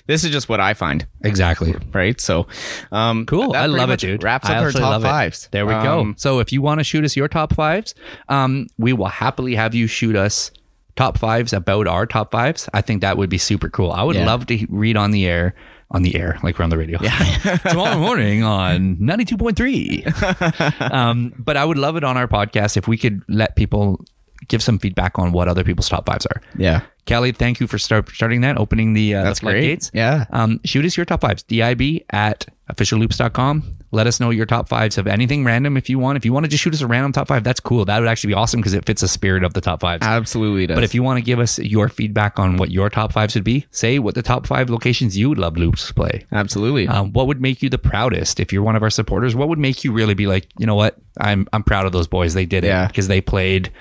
This 0.08 0.24
is 0.24 0.32
just 0.32 0.50
what 0.50 0.60
I 0.60 0.74
find, 0.74 1.06
Exactly. 1.24 1.76
right? 1.94 2.20
So, 2.20 2.48
um, 2.92 3.26
Cool. 3.26 3.56
I 3.56 3.66
love 3.68 3.90
it, 3.90 4.00
dude. 4.00 4.24
Wraps 4.24 4.50
I 4.50 4.56
up 4.58 4.64
our 4.64 4.72
top 4.72 4.82
love 4.82 5.04
it. 5.04 5.08
fives. 5.08 5.48
There 5.52 5.66
we 5.66 5.74
go. 5.74 6.02
Um, 6.02 6.16
So 6.18 6.40
if 6.40 6.52
you 6.52 6.62
want 6.62 6.80
to 6.80 6.84
shoot 6.84 7.04
us 7.04 7.16
your 7.16 7.28
top 7.28 7.54
fives, 7.54 7.96
um, 8.30 8.68
we 8.78 8.94
will 8.94 9.08
happily 9.08 9.56
have 9.56 9.74
you 9.76 9.88
shoot 9.88 10.16
us 10.16 10.52
top 10.96 11.18
fives 11.18 11.54
about 11.54 11.88
our 11.88 12.06
top 12.06 12.32
fives, 12.32 12.70
I 12.74 12.82
think 12.82 13.02
that 13.02 13.18
would 13.18 13.30
be 13.30 13.38
super 13.38 13.70
cool. 13.70 13.92
I 13.92 14.04
would 14.04 14.16
Yeah. 14.16 14.26
love 14.26 14.46
to 14.48 14.66
read 14.70 14.96
on 14.98 15.12
the 15.12 15.26
air, 15.26 15.56
on 15.92 16.04
the 16.04 16.16
air, 16.16 16.38
like 16.44 16.58
we're 16.60 16.64
on 16.64 16.70
the 16.70 16.78
radio. 16.78 17.00
Yeah. 17.02 17.18
Tomorrow 17.70 17.98
morning 18.00 18.44
on 18.44 18.98
92.3. 18.98 20.92
um, 20.92 21.34
but 21.38 21.58
I 21.58 21.66
would 21.66 21.78
love 21.78 21.96
it 21.96 22.04
on 22.04 22.18
our 22.18 22.28
podcast 22.28 22.78
if 22.78 22.88
we 22.88 22.98
could 22.98 23.22
let 23.28 23.56
people 23.56 24.04
give 24.48 24.62
some 24.62 24.78
feedback 24.78 25.18
on 25.18 25.32
what 25.32 25.48
other 25.48 25.64
people's 25.64 25.88
top 25.90 26.06
fives 26.06 26.26
are. 26.26 26.42
Yeah. 26.58 26.82
Kelly, 27.06 27.32
thank 27.32 27.60
you 27.60 27.68
for 27.68 27.78
start, 27.78 28.10
starting 28.10 28.42
that, 28.42 28.58
opening 28.58 28.94
the, 28.94 29.16
uh, 29.16 29.24
That's 29.24 29.40
the 29.40 29.46
great. 29.48 29.54
floodgates. 29.62 29.92
Yeah. 29.94 30.26
Um, 30.32 30.60
shoot 30.66 30.86
us 30.86 30.96
your 30.98 31.06
top 31.06 31.22
fives. 31.22 31.44
DIB 31.44 32.04
at 32.12 32.46
officialloops.com. 32.72 33.64
Let 33.94 34.08
us 34.08 34.20
know 34.20 34.32
your 34.32 34.46
top 34.48 34.68
fives 34.68 34.98
of 34.98 35.06
anything 35.06 35.46
random 35.46 35.78
if 35.78 35.88
you 35.90 36.00
want. 36.00 36.18
If 36.18 36.26
you 36.26 36.34
want 36.34 36.46
to 36.46 36.50
just 36.50 36.64
shoot 36.64 36.74
us 36.74 36.82
a 36.82 36.88
random 36.88 37.12
top 37.12 37.28
five, 37.28 37.44
that's 37.44 37.60
cool. 37.60 37.86
That 37.86 38.00
would 38.00 38.10
actually 38.10 38.30
be 38.30 38.34
awesome 38.34 38.60
because 38.60 38.74
it 38.74 38.86
fits 38.86 39.02
the 39.02 39.08
spirit 39.08 39.44
of 39.44 39.54
the 39.54 39.62
top 39.62 39.82
fives. 39.82 40.04
Absolutely 40.06 40.66
does. 40.68 40.76
But 40.76 40.84
if 40.84 40.96
you 40.96 41.04
want 41.04 41.18
to 41.18 41.22
give 41.22 41.38
us 41.40 41.60
your 41.60 41.90
feedback 41.90 42.40
on 42.40 42.58
what 42.58 42.72
your 42.72 42.90
top 42.90 43.14
fives 43.14 43.36
would 43.36 43.44
be, 43.44 43.68
say 43.70 44.00
what 44.00 44.16
the 44.16 44.24
top 44.24 44.48
five 44.48 44.70
locations 44.70 45.16
you 45.16 45.30
would 45.30 45.38
love 45.38 45.58
loops 45.58 45.88
to 45.88 45.94
play. 45.94 46.26
Absolutely. 46.32 46.88
Um, 46.88 47.14
what 47.14 47.28
would 47.28 47.40
make 47.40 47.62
you 47.62 47.70
the 47.70 47.78
proudest 47.78 48.40
if 48.40 48.52
you're 48.52 48.64
one 48.64 48.76
of 48.76 48.82
our 48.82 48.90
supporters? 48.90 49.36
What 49.36 49.48
would 49.50 49.60
make 49.60 49.84
you 49.84 49.92
really 49.92 50.16
be 50.16 50.26
like, 50.28 50.48
you 50.58 50.66
know 50.66 50.76
what? 50.76 50.98
I'm 51.20 51.48
I'm 51.54 51.64
proud 51.64 51.86
of 51.86 51.92
those 51.92 52.08
boys. 52.08 52.34
They 52.34 52.46
did 52.48 52.64
Yeah. 52.64 52.86
it 52.86 52.88
because 52.88 53.08
they 53.08 53.22
played, 53.22 53.72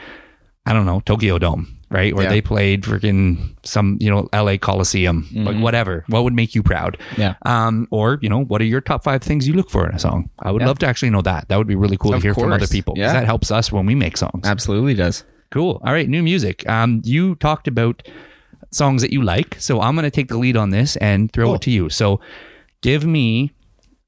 I 0.67 0.75
don't 0.75 0.85
know, 0.87 1.01
Tokyo 1.01 1.39
Dome, 1.39 1.75
right? 1.93 2.13
Or 2.13 2.23
Yeah. 2.23 2.29
they 2.31 2.41
played 2.41 2.83
freaking 2.83 3.55
some, 3.63 3.97
you 4.01 4.11
know, 4.11 4.29
LA 4.33 4.57
Coliseum, 4.57 5.27
like 5.35 5.57
whatever. 5.59 6.05
What 6.09 6.25
would 6.25 6.35
make 6.35 6.55
you 6.55 6.63
proud? 6.63 6.97
Mm-hmm. 6.99 7.21
Yeah. 7.21 7.35
Um, 7.43 7.87
or 7.91 8.19
you 8.23 8.29
know, 8.29 8.43
what 8.45 8.61
are 8.61 8.65
your 8.65 8.81
top 8.81 9.05
five 9.05 9.23
things 9.23 9.47
you 9.47 9.55
look 9.55 9.71
for 9.71 9.89
in 9.89 9.95
a 9.95 9.99
song? 9.99 10.31
I 10.41 10.51
would 10.51 10.63
love 10.63 10.79
to 10.81 10.87
actually 10.87 11.11
know 11.11 11.23
that. 11.23 11.49
That 11.49 11.59
would 11.59 11.67
be 11.69 11.75
really 11.77 11.97
cool 11.97 12.15
Of 12.15 12.23
to 12.23 12.27
hear 12.27 12.35
from 12.35 12.53
other 12.53 12.67
people. 12.67 12.95
Yeah. 12.97 13.13
That 13.13 13.27
helps 13.27 13.51
us 13.51 13.71
when 13.71 13.87
we 13.87 13.95
make 13.95 14.17
songs. 14.17 14.47
Absolutely 14.47 14.95
does. 14.95 15.25
Cool. 15.51 15.81
All 15.85 15.93
right, 15.93 16.09
new 16.09 16.23
music. 16.23 16.67
Um, 16.69 17.03
you 17.05 17.35
talked 17.37 17.69
about 17.69 18.03
songs 18.71 19.03
that 19.03 19.13
you 19.13 19.23
like, 19.23 19.57
so 19.61 19.81
I'm 19.83 19.95
going 19.95 20.05
to 20.05 20.11
take 20.11 20.29
the 20.29 20.39
lead 20.39 20.57
on 20.57 20.71
this 20.71 20.97
and 20.97 21.31
throw 21.31 21.47
Cool. 21.49 21.55
it 21.57 21.61
to 21.63 21.71
you. 21.71 21.91
So, 21.91 22.21
give 22.81 23.05
me 23.05 23.53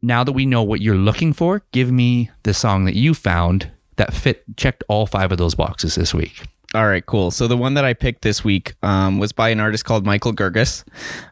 now 0.01 0.25
that 0.25 0.33
we 0.33 0.47
know 0.47 0.63
what 0.63 0.81
you're 0.81 0.97
looking 0.97 1.33
for, 1.35 1.63
give 1.73 1.93
me 1.93 2.31
the 2.45 2.55
song 2.55 2.87
that 2.87 2.95
you 2.95 3.13
found 3.13 3.71
that 3.97 4.15
fit 4.15 4.43
checked 4.57 4.83
all 4.89 5.07
five 5.07 5.33
of 5.33 5.39
those 5.39 5.55
boxes 5.55 5.95
this 5.97 6.15
week. 6.15 6.43
All 6.75 6.89
right, 6.89 7.07
cool. 7.07 7.31
So 7.31 7.47
the 7.47 7.57
one 7.57 7.75
that 7.75 7.85
I 7.85 7.93
picked 7.95 8.23
this 8.23 8.43
week 8.43 8.75
um, 8.83 9.19
was 9.21 9.31
by 9.33 9.51
an 9.51 9.61
artist 9.61 9.85
called 9.85 10.05
Michael 10.05 10.33
Girgis. 10.33 10.83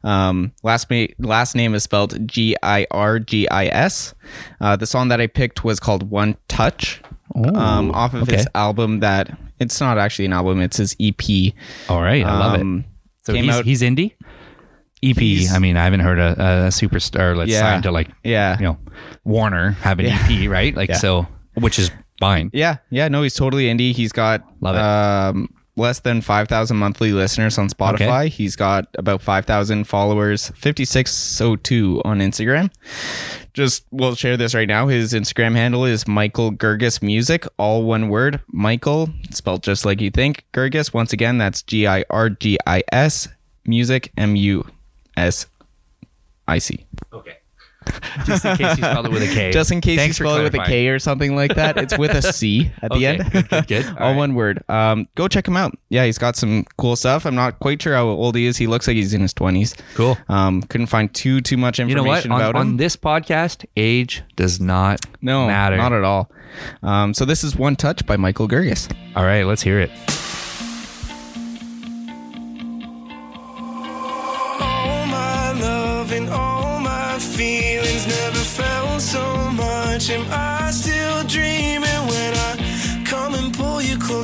Um, 0.05 0.53
last 0.63 0.89
ma- 0.89 1.07
last 1.19 1.57
name 1.57 1.75
is 1.75 1.83
spelled 1.83 2.29
G 2.29 2.57
I 2.63 2.87
R 2.93 3.19
G 3.19 3.49
I 3.49 3.67
S. 3.67 4.15
Uh, 4.61 4.77
the 4.77 4.87
song 4.87 5.09
that 5.09 5.21
I 5.21 5.27
picked 5.27 5.65
was 5.65 5.81
called 5.81 6.09
One 6.11 6.37
Touch. 6.47 7.03
um, 7.35 7.91
off 7.93 8.15
of 8.15 8.29
his 8.29 8.47
album 8.55 9.01
that 9.01 9.37
it's 9.59 9.81
not 9.81 9.99
actually 9.99 10.27
an 10.27 10.33
album; 10.33 10.61
it's 10.61 10.77
his 10.77 10.95
EP. 11.01 11.53
All 11.89 12.03
right, 12.03 12.25
I 12.25 12.39
love 12.39 12.55
it. 12.55 12.61
Um, 12.61 12.85
So 13.25 13.35
he's, 13.35 13.49
out- 13.51 13.65
he's 13.65 13.83
indie. 13.83 14.13
EP. 15.03 15.17
He's- 15.19 15.53
I 15.53 15.59
mean, 15.59 15.77
I 15.77 15.83
haven't 15.85 16.01
heard 16.01 16.19
a, 16.21 16.33
a 16.33 16.69
superstar 16.69 17.37
let's 17.37 17.51
Yeah. 17.51 17.61
sign 17.61 17.83
to 17.83 17.91
like 17.91 18.09
Yeah. 18.23 18.57
you 18.59 18.65
know 18.67 18.79
Warner 19.25 19.73
have 19.73 19.99
an 19.99 20.07
Yeah. 20.07 20.25
EP, 20.31 20.49
right? 20.49 20.77
Like 20.77 20.91
Yeah. 20.91 20.97
so, 20.99 21.27
which 21.55 21.79
is 21.81 21.91
fine. 22.23 22.51
Yeah, 22.53 22.79
yeah, 22.91 23.09
no, 23.09 23.23
he's 23.23 23.35
totally 23.35 23.65
indie. 23.65 23.93
He's 23.93 24.13
got 24.13 24.43
Love 24.61 24.77
it. 24.77 24.81
Um, 24.81 25.49
less 25.77 26.01
than 26.01 26.21
five 26.21 26.49
thousand 26.49 26.77
monthly 26.77 27.13
listeners 27.13 27.59
on 27.59 27.69
Spotify. 27.69 28.27
Okay. 28.27 28.29
He's 28.29 28.57
got 28.57 28.87
about 28.99 29.23
five 29.23 29.45
thousand 29.47 29.85
followers, 29.85 30.51
fifty 30.51 30.85
six 30.85 31.13
so 31.13 31.57
two 31.57 32.01
on 32.05 32.21
Instagram. 32.21 32.71
Just 33.55 33.85
we'll 33.91 34.15
share 34.15 34.37
this 34.37 34.55
right 34.55 34.69
now. 34.69 34.89
His 34.89 35.13
Instagram 35.13 35.55
handle 35.55 35.85
is 35.85 36.07
Michael 36.09 36.53
Girgis 36.53 37.03
Music, 37.03 37.47
all 37.59 37.83
one 37.85 38.09
word. 38.09 38.41
Michael, 38.49 39.11
spelled 39.31 39.63
just 39.63 39.85
like 39.85 40.01
you 40.01 40.11
think. 40.11 40.45
Girgis, 40.53 40.95
once 40.95 41.13
again, 41.13 41.39
that's 41.39 41.63
G 41.63 41.87
I 41.87 42.05
R 42.09 42.31
G 42.31 42.59
I 42.67 42.83
S 42.93 43.29
Music 43.67 44.13
M 44.17 44.37
U 44.37 44.65
S 45.17 45.47
I 46.49 46.59
C. 46.59 46.87
Okay. 47.13 47.37
Just 48.25 48.45
in 48.45 48.57
case 48.57 48.77
you 48.79 48.85
spelled 48.85 49.07
it 49.07 49.13
with 49.13 49.23
a 49.23 49.35
K. 49.35 49.51
Just 49.53 49.73
in 49.73 49.81
case 49.81 49.99
Thanks 49.99 50.19
you 50.19 50.25
for 50.25 50.29
spell 50.29 50.41
it 50.41 50.43
with 50.45 50.55
a 50.55 50.65
K 50.65 50.89
or 50.89 50.99
something 50.99 51.35
like 51.35 51.55
that, 51.55 51.77
it's 51.79 51.97
with 51.99 52.13
a 52.13 52.23
C 52.33 52.71
at 52.83 52.91
the 52.93 53.07
end. 53.07 53.31
good, 53.33 53.49
good, 53.49 53.67
good. 53.67 53.87
All 53.89 53.93
All 53.99 54.11
right. 54.11 54.17
one 54.17 54.35
word. 54.35 54.63
Um, 54.69 55.09
go 55.15 55.29
check 55.29 55.47
him 55.49 55.57
out. 55.57 55.75
Yeah, 55.89 56.05
he's 56.05 56.19
got 56.19 56.37
some 56.37 56.65
cool 56.77 56.97
stuff. 56.97 57.25
I'm 57.27 57.35
not 57.35 57.59
quite 57.61 57.81
sure 57.83 57.95
how 57.95 58.07
old 58.07 58.37
he 58.37 58.47
is. 58.47 58.57
He 58.57 58.67
looks 58.67 58.87
like 58.87 58.97
he's 58.97 59.15
in 59.15 59.21
his 59.21 59.35
20s. 59.35 59.79
Cool. 59.95 60.17
Um, 60.29 60.63
couldn't 60.63 60.87
find 60.89 61.13
too 61.13 61.41
too 61.41 61.57
much 61.57 61.79
You 61.79 61.87
information 61.87 62.31
know 62.31 62.37
what? 62.37 62.43
On, 62.45 62.51
about 62.51 62.61
him. 62.61 62.69
on 62.69 62.77
this 62.77 62.97
podcast, 62.97 63.65
age 63.77 64.23
does 64.37 64.61
not 64.61 65.01
no, 65.21 65.47
matter. 65.47 65.77
not 65.77 65.93
at 65.93 66.05
all. 66.05 66.31
Um, 66.83 67.15
so 67.15 67.25
this 67.25 67.43
is 67.45 67.57
One 67.57 67.77
Touch 67.77 68.05
by 68.07 68.17
Michael 68.17 68.47
Girgis. 68.49 68.95
All 69.17 69.25
right, 69.25 69.45
let's 69.45 69.63
hear 69.63 69.81
it. 69.81 69.91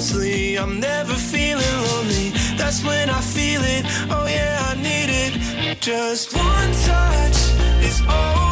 Closely? 0.08 0.58
I'm 0.58 0.80
never 0.80 1.14
feeling 1.14 1.76
lonely. 1.90 2.30
That's 2.56 2.84
when 2.84 3.10
I 3.10 3.20
feel 3.20 3.60
it. 3.62 3.84
Oh 4.10 4.26
yeah, 4.26 4.70
I 4.70 4.74
need 4.76 5.10
it. 5.10 5.80
Just 5.80 6.34
one 6.34 6.72
touch 6.72 7.38
is 7.84 8.02
all 8.08 8.47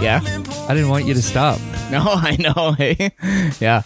Yeah? 0.00 0.20
I 0.68 0.74
didn't 0.74 0.90
want 0.90 1.06
you 1.06 1.14
to 1.14 1.22
stop. 1.22 1.60
No, 1.90 2.02
I 2.04 2.36
know. 2.40 2.72
Hey, 2.76 3.12
yeah. 3.60 3.82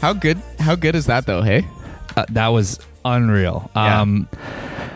How 0.00 0.12
good? 0.12 0.36
How 0.58 0.74
good 0.74 0.96
is 0.96 1.06
that 1.06 1.26
though? 1.26 1.42
Hey. 1.42 1.64
Uh, 2.16 2.24
that 2.30 2.48
was 2.48 2.80
unreal. 3.04 3.70
Yeah. 3.76 4.00
Um, 4.00 4.28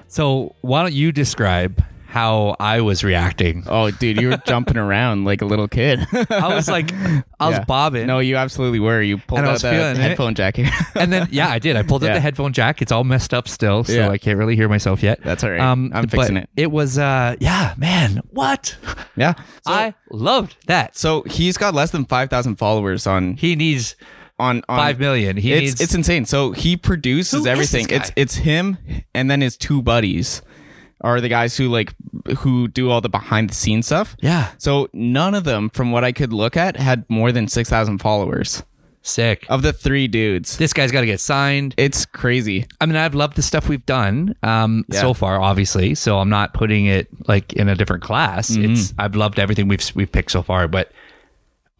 so 0.08 0.56
why 0.62 0.82
don't 0.82 0.92
you 0.92 1.12
describe 1.12 1.80
how 2.10 2.56
I 2.58 2.80
was 2.80 3.02
reacting? 3.04 3.62
Oh, 3.66 3.90
dude, 3.90 4.20
you 4.20 4.28
were 4.30 4.36
jumping 4.46 4.76
around 4.76 5.24
like 5.24 5.42
a 5.42 5.44
little 5.46 5.68
kid. 5.68 6.00
I 6.12 6.52
was 6.54 6.68
like, 6.68 6.92
I 6.92 7.22
was 7.48 7.58
Yeah. 7.58 7.64
bobbing. 7.64 8.06
No, 8.06 8.18
you 8.18 8.36
absolutely 8.36 8.80
were. 8.80 9.00
You 9.00 9.18
pulled 9.18 9.38
And 9.40 9.48
out 9.48 9.60
the 9.60 9.72
it. 9.92 9.96
headphone 9.96 10.34
jack 10.34 10.56
here. 10.56 10.68
and 10.96 11.12
then 11.12 11.28
yeah, 11.30 11.48
I 11.48 11.58
did. 11.60 11.76
I 11.76 11.82
pulled 11.82 12.02
out 12.04 12.12
the 12.12 12.20
headphone 12.20 12.52
jack. 12.52 12.82
It's 12.82 12.92
all 12.92 13.04
messed 13.04 13.32
up 13.32 13.46
still, 13.48 13.84
so 13.84 13.92
Yeah. 13.92 14.08
I 14.10 14.18
can't 14.18 14.36
really 14.38 14.56
hear 14.56 14.68
myself 14.68 15.02
yet. 15.02 15.20
That's 15.22 15.44
all 15.44 15.50
right. 15.50 15.60
I'm 15.60 15.88
but 15.90 16.10
fixing 16.10 16.36
it. 16.36 16.48
It 16.56 16.70
was 16.70 16.98
uh 16.98 17.36
yeah, 17.40 17.74
man. 17.78 18.20
What? 18.30 18.76
yeah. 19.16 19.34
So, 19.66 19.72
I 19.72 19.94
loved 20.10 20.56
that. 20.66 20.96
so 20.96 21.22
he's 21.22 21.56
got 21.56 21.74
less 21.74 21.90
than 21.92 22.04
five 22.06 22.28
thousand 22.28 22.56
followers 22.56 23.06
on 23.06 23.34
He 23.36 23.54
needs 23.56 23.94
on, 24.38 24.62
on 24.68 24.78
five 24.78 24.98
million. 24.98 25.36
He 25.36 25.52
it's 25.52 25.60
needs 25.62 25.80
it's 25.80 25.94
insane. 25.94 26.24
So 26.24 26.52
he 26.52 26.76
produces 26.76 27.46
everything. 27.46 27.86
It's 27.90 28.10
it's 28.16 28.34
him 28.36 28.78
and 29.14 29.30
then 29.30 29.42
his 29.42 29.56
two 29.56 29.80
buddies 29.82 30.42
are 31.02 31.20
the 31.20 31.28
guys 31.28 31.56
who 31.56 31.68
like 31.68 31.94
who 32.38 32.68
do 32.68 32.90
all 32.90 33.00
the 33.00 33.08
behind 33.08 33.50
the 33.50 33.54
scenes 33.54 33.86
stuff. 33.86 34.16
Yeah. 34.20 34.50
So 34.58 34.88
none 34.92 35.34
of 35.34 35.44
them, 35.44 35.70
from 35.70 35.92
what 35.92 36.04
I 36.04 36.12
could 36.12 36.32
look 36.32 36.56
at, 36.56 36.76
had 36.76 37.04
more 37.08 37.32
than 37.32 37.48
six 37.48 37.68
thousand 37.70 37.98
followers. 37.98 38.62
sick. 39.02 39.46
Of 39.48 39.62
the 39.62 39.72
three 39.72 40.08
dudes, 40.08 40.58
this 40.58 40.72
guy's 40.74 40.92
got 40.92 41.00
to 41.00 41.06
get 41.06 41.20
signed. 41.20 41.74
it's 41.78 42.04
crazy. 42.04 42.66
I 42.80 42.86
mean, 42.86 42.96
I've 42.96 43.14
loved 43.14 43.36
the 43.36 43.42
stuff 43.42 43.68
we've 43.68 43.86
done 43.86 44.34
um, 44.42 44.84
Yeah. 44.90 45.00
so 45.00 45.14
far, 45.14 45.40
obviously. 45.40 45.94
So 45.94 46.18
I'm 46.18 46.28
not 46.28 46.52
putting 46.52 46.84
it 46.86 47.08
like 47.26 47.54
in 47.54 47.68
a 47.70 47.74
different 47.74 48.02
class. 48.02 48.50
Mm-hmm. 48.50 48.72
It's 48.72 48.92
I've 48.98 49.14
loved 49.16 49.38
everything 49.38 49.68
we've 49.68 49.82
we've 49.94 50.12
picked 50.12 50.30
so 50.32 50.42
far, 50.42 50.68
but. 50.68 50.92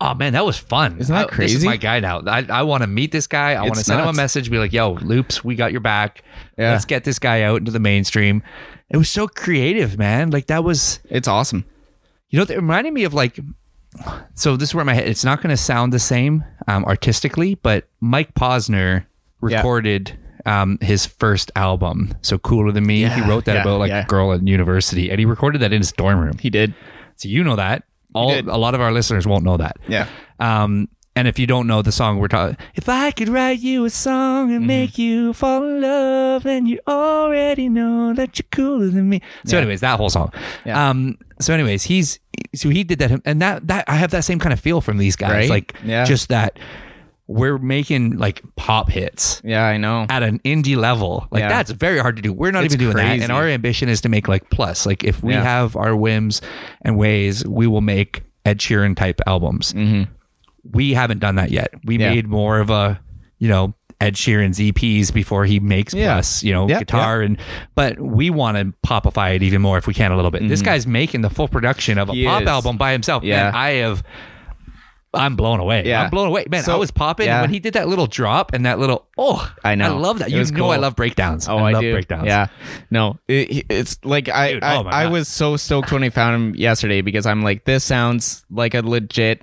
Oh 0.02 0.14
man, 0.14 0.32
that 0.32 0.46
was 0.46 0.56
fun! 0.56 0.98
Isn't 0.98 1.14
that 1.14 1.32
I- 1.32 1.36
This 1.36 1.54
is 1.54 1.64
my 1.64 1.76
guy 1.76 2.00
now. 2.00 2.22
I, 2.26 2.46
I 2.48 2.62
want 2.62 2.82
to 2.82 2.86
meet 2.86 3.12
this 3.12 3.26
guy. 3.26 3.52
I 3.52 3.62
want 3.62 3.74
to 3.74 3.84
send 3.84 4.00
him 4.00 4.08
a 4.08 4.12
message, 4.14 4.50
be 4.50 4.58
like, 4.58 4.72
"Yo, 4.72 4.92
Loops, 4.92 5.44
we 5.44 5.54
got 5.56 5.72
your 5.72 5.82
back. 5.82 6.22
Yeah. 6.56 6.72
Let's 6.72 6.86
get 6.86 7.04
this 7.04 7.18
guy 7.18 7.42
out 7.42 7.58
into 7.58 7.70
the 7.70 7.80
mainstream." 7.80 8.42
It 8.88 8.96
was 8.96 9.08
so 9.10 9.28
creative, 9.28 9.98
man. 9.98 10.30
Like 10.30 10.46
that 10.46 10.64
was 10.64 11.00
It's 11.10 11.28
awesome. 11.28 11.64
you 12.30 12.38
know, 12.38 12.42
it 12.48 12.56
reminded 12.56 12.92
me 12.94 13.04
of 13.04 13.12
like. 13.14 13.38
So 14.34 14.56
this 14.56 14.70
is 14.70 14.74
where 14.74 14.84
my 14.84 14.94
head. 14.94 15.08
It's 15.08 15.24
not 15.24 15.42
going 15.42 15.50
to 15.50 15.56
sound 15.56 15.92
the 15.92 15.98
same 15.98 16.44
um, 16.68 16.84
artistically, 16.84 17.56
but 17.56 17.88
Mike 18.00 18.34
Posner 18.34 19.04
Yeah. 19.46 19.56
recorded 19.58 20.16
um, 20.46 20.78
his 20.80 21.04
first 21.06 21.50
album, 21.56 22.14
so 22.22 22.38
cooler 22.38 22.72
than 22.72 22.86
me. 22.86 23.04
he 23.04 23.20
wrote 23.22 23.44
that 23.46 23.56
yeah, 23.56 23.62
about 23.62 23.80
like 23.80 23.90
yeah. 23.90 24.04
a 24.04 24.06
girl 24.06 24.32
at 24.32 24.46
university, 24.46 25.10
and 25.10 25.18
he 25.18 25.26
recorded 25.26 25.60
that 25.60 25.72
in 25.72 25.80
his 25.80 25.92
dorm 25.92 26.20
room. 26.20 26.38
He 26.38 26.50
did. 26.50 26.72
So 27.16 27.28
you 27.28 27.44
know 27.44 27.56
that. 27.56 27.82
All 28.14 28.32
a 28.32 28.58
lot 28.58 28.74
of 28.74 28.80
our 28.80 28.92
listeners 28.92 29.26
won't 29.26 29.44
know 29.44 29.56
that. 29.56 29.76
Yeah. 29.88 30.06
Um, 30.38 30.88
and 31.16 31.26
if 31.28 31.38
you 31.38 31.46
don't 31.46 31.66
know 31.66 31.82
the 31.82 31.92
song, 31.92 32.18
we're 32.18 32.28
talking. 32.28 32.56
If 32.74 32.88
I 32.88 33.10
could 33.10 33.28
write 33.28 33.58
you 33.60 33.84
a 33.84 33.90
song 33.90 34.46
Mm-hmm. 34.48 34.56
and 34.56 34.66
make 34.66 34.96
you 34.98 35.32
fall 35.32 35.64
in 35.64 35.80
love, 35.82 36.44
then 36.44 36.66
you 36.66 36.78
already 36.88 37.68
know 37.68 38.14
that 38.14 38.38
you're 38.38 38.46
cooler 38.52 38.88
than 38.88 39.08
me. 39.08 39.20
So, 39.44 39.56
Yeah. 39.56 39.62
anyways, 39.62 39.80
that 39.80 39.96
whole 39.98 40.08
song. 40.10 40.32
Yeah. 40.64 40.88
Um. 40.90 41.18
So, 41.40 41.52
anyways, 41.52 41.82
he's 41.84 42.18
so 42.54 42.68
he 42.70 42.84
did 42.84 42.98
that, 43.00 43.20
and 43.24 43.42
that 43.42 43.66
that 43.66 43.84
I 43.88 43.96
have 43.96 44.12
that 44.12 44.24
same 44.24 44.38
kind 44.38 44.52
of 44.52 44.60
feel 44.60 44.80
from 44.80 44.98
these 44.98 45.16
guys, 45.16 45.30
Right? 45.32 45.50
like 45.50 45.74
Yeah. 45.84 46.04
just 46.04 46.28
that 46.30 46.58
we're 47.32 47.58
making 47.58 48.16
like 48.18 48.42
pop 48.56 48.90
hits 48.90 49.40
Yeah, 49.44 49.64
I 49.64 49.76
know. 49.76 50.04
at 50.10 50.24
an 50.24 50.40
indie 50.40 50.74
level. 50.76 51.28
Like 51.30 51.42
Yeah. 51.42 51.48
that's 51.48 51.70
very 51.70 52.00
hard 52.00 52.16
to 52.16 52.22
do. 52.22 52.32
We're 52.32 52.50
not 52.50 52.64
It's 52.64 52.74
even 52.74 52.86
doing 52.92 52.96
that. 52.96 53.20
And 53.20 53.30
our 53.30 53.46
ambition 53.46 53.88
is 53.88 54.00
to 54.00 54.08
make 54.08 54.26
like 54.26 54.50
plus. 54.50 54.84
Like 54.84 55.04
if 55.04 55.22
we 55.22 55.32
Yeah. 55.34 55.42
have 55.44 55.76
our 55.76 55.94
whims 55.94 56.40
and 56.82 56.96
ways, 56.98 57.46
we 57.46 57.68
will 57.68 57.82
make 57.82 58.22
Ed 58.44 58.58
Sheeran 58.58 58.96
type 58.96 59.20
albums. 59.28 59.72
We 60.64 60.92
haven't 60.94 61.20
done 61.20 61.36
that 61.36 61.50
yet. 61.52 61.70
We 61.84 61.94
Mm-hmm. 61.94 62.02
Yeah. 62.02 62.10
made 62.14 62.26
more 62.26 62.58
of 62.58 62.68
a, 62.70 63.00
you 63.38 63.48
know, 63.48 63.74
Ed 64.00 64.14
Sheeran's 64.14 64.58
EPs 64.58 65.12
before 65.12 65.44
he 65.44 65.60
makes 65.60 65.94
Yeah. 65.94 66.14
plus, 66.14 66.42
you 66.42 66.52
know, 66.52 66.68
Yeah, 66.68 66.80
guitar 66.80 67.20
and 67.22 67.38
but 67.76 68.00
we 68.00 68.30
want 68.30 68.56
to 68.56 68.74
popify 68.86 69.36
it 69.36 69.42
even 69.44 69.62
more 69.62 69.78
if 69.78 69.86
we 69.86 69.94
can 69.94 70.10
a 70.10 70.16
little 70.16 70.30
bit. 70.32 70.48
This 70.48 70.62
guy's 70.62 70.86
making 70.86 71.20
the 71.20 71.30
full 71.30 71.48
production 71.48 71.96
of 71.98 72.08
a 72.08 72.12
Mm-hmm. 72.12 72.18
He 72.20 72.26
pop 72.26 72.42
is. 72.42 72.48
album 72.48 72.76
by 72.76 72.92
himself. 72.92 73.22
Yeah. 73.22 73.44
Man, 73.44 73.54
I 73.54 73.70
have 73.74 74.02
I'm 75.12 75.34
blown 75.34 75.58
away. 75.58 75.84
Yeah. 75.86 76.02
I'm 76.02 76.10
blown 76.10 76.28
away. 76.28 76.46
Man, 76.48 76.62
So- 76.62 76.72
I 76.72 76.76
was 76.76 76.90
popping 76.90 77.26
yeah. 77.26 77.40
when 77.40 77.50
he 77.50 77.58
did 77.58 77.74
that 77.74 77.88
little 77.88 78.06
drop 78.06 78.52
and 78.54 78.64
that 78.66 78.78
little 78.78 79.08
oh 79.18 79.52
I 79.64 79.74
know. 79.74 79.86
I 79.86 79.98
love 79.98 80.20
that. 80.20 80.28
It 80.28 80.34
You 80.34 80.56
know 80.56 80.70
I 80.70 80.76
love 80.76 80.94
breakdowns. 80.94 81.48
Oh, 81.48 81.58
I, 81.58 81.70
I, 81.70 81.72
love 81.72 81.82
do. 81.82 81.92
breakdowns. 81.92 82.26
Yeah, 82.26 82.46
no, 82.90 83.18
it, 83.26 83.66
it's 83.68 83.98
like 84.04 84.28
I 84.28 84.54
Dude, 84.54 84.62
I, 84.62 84.76
oh 84.76 84.86
I 84.86 85.06
was 85.08 85.26
so 85.26 85.56
stoked 85.56 85.90
when 85.90 86.04
I 86.04 86.10
found 86.10 86.36
him 86.36 86.54
yesterday 86.54 87.00
because 87.00 87.26
I'm 87.26 87.42
like, 87.42 87.64
this 87.64 87.82
sounds 87.82 88.44
like 88.50 88.74
a 88.74 88.82
legit, 88.82 89.42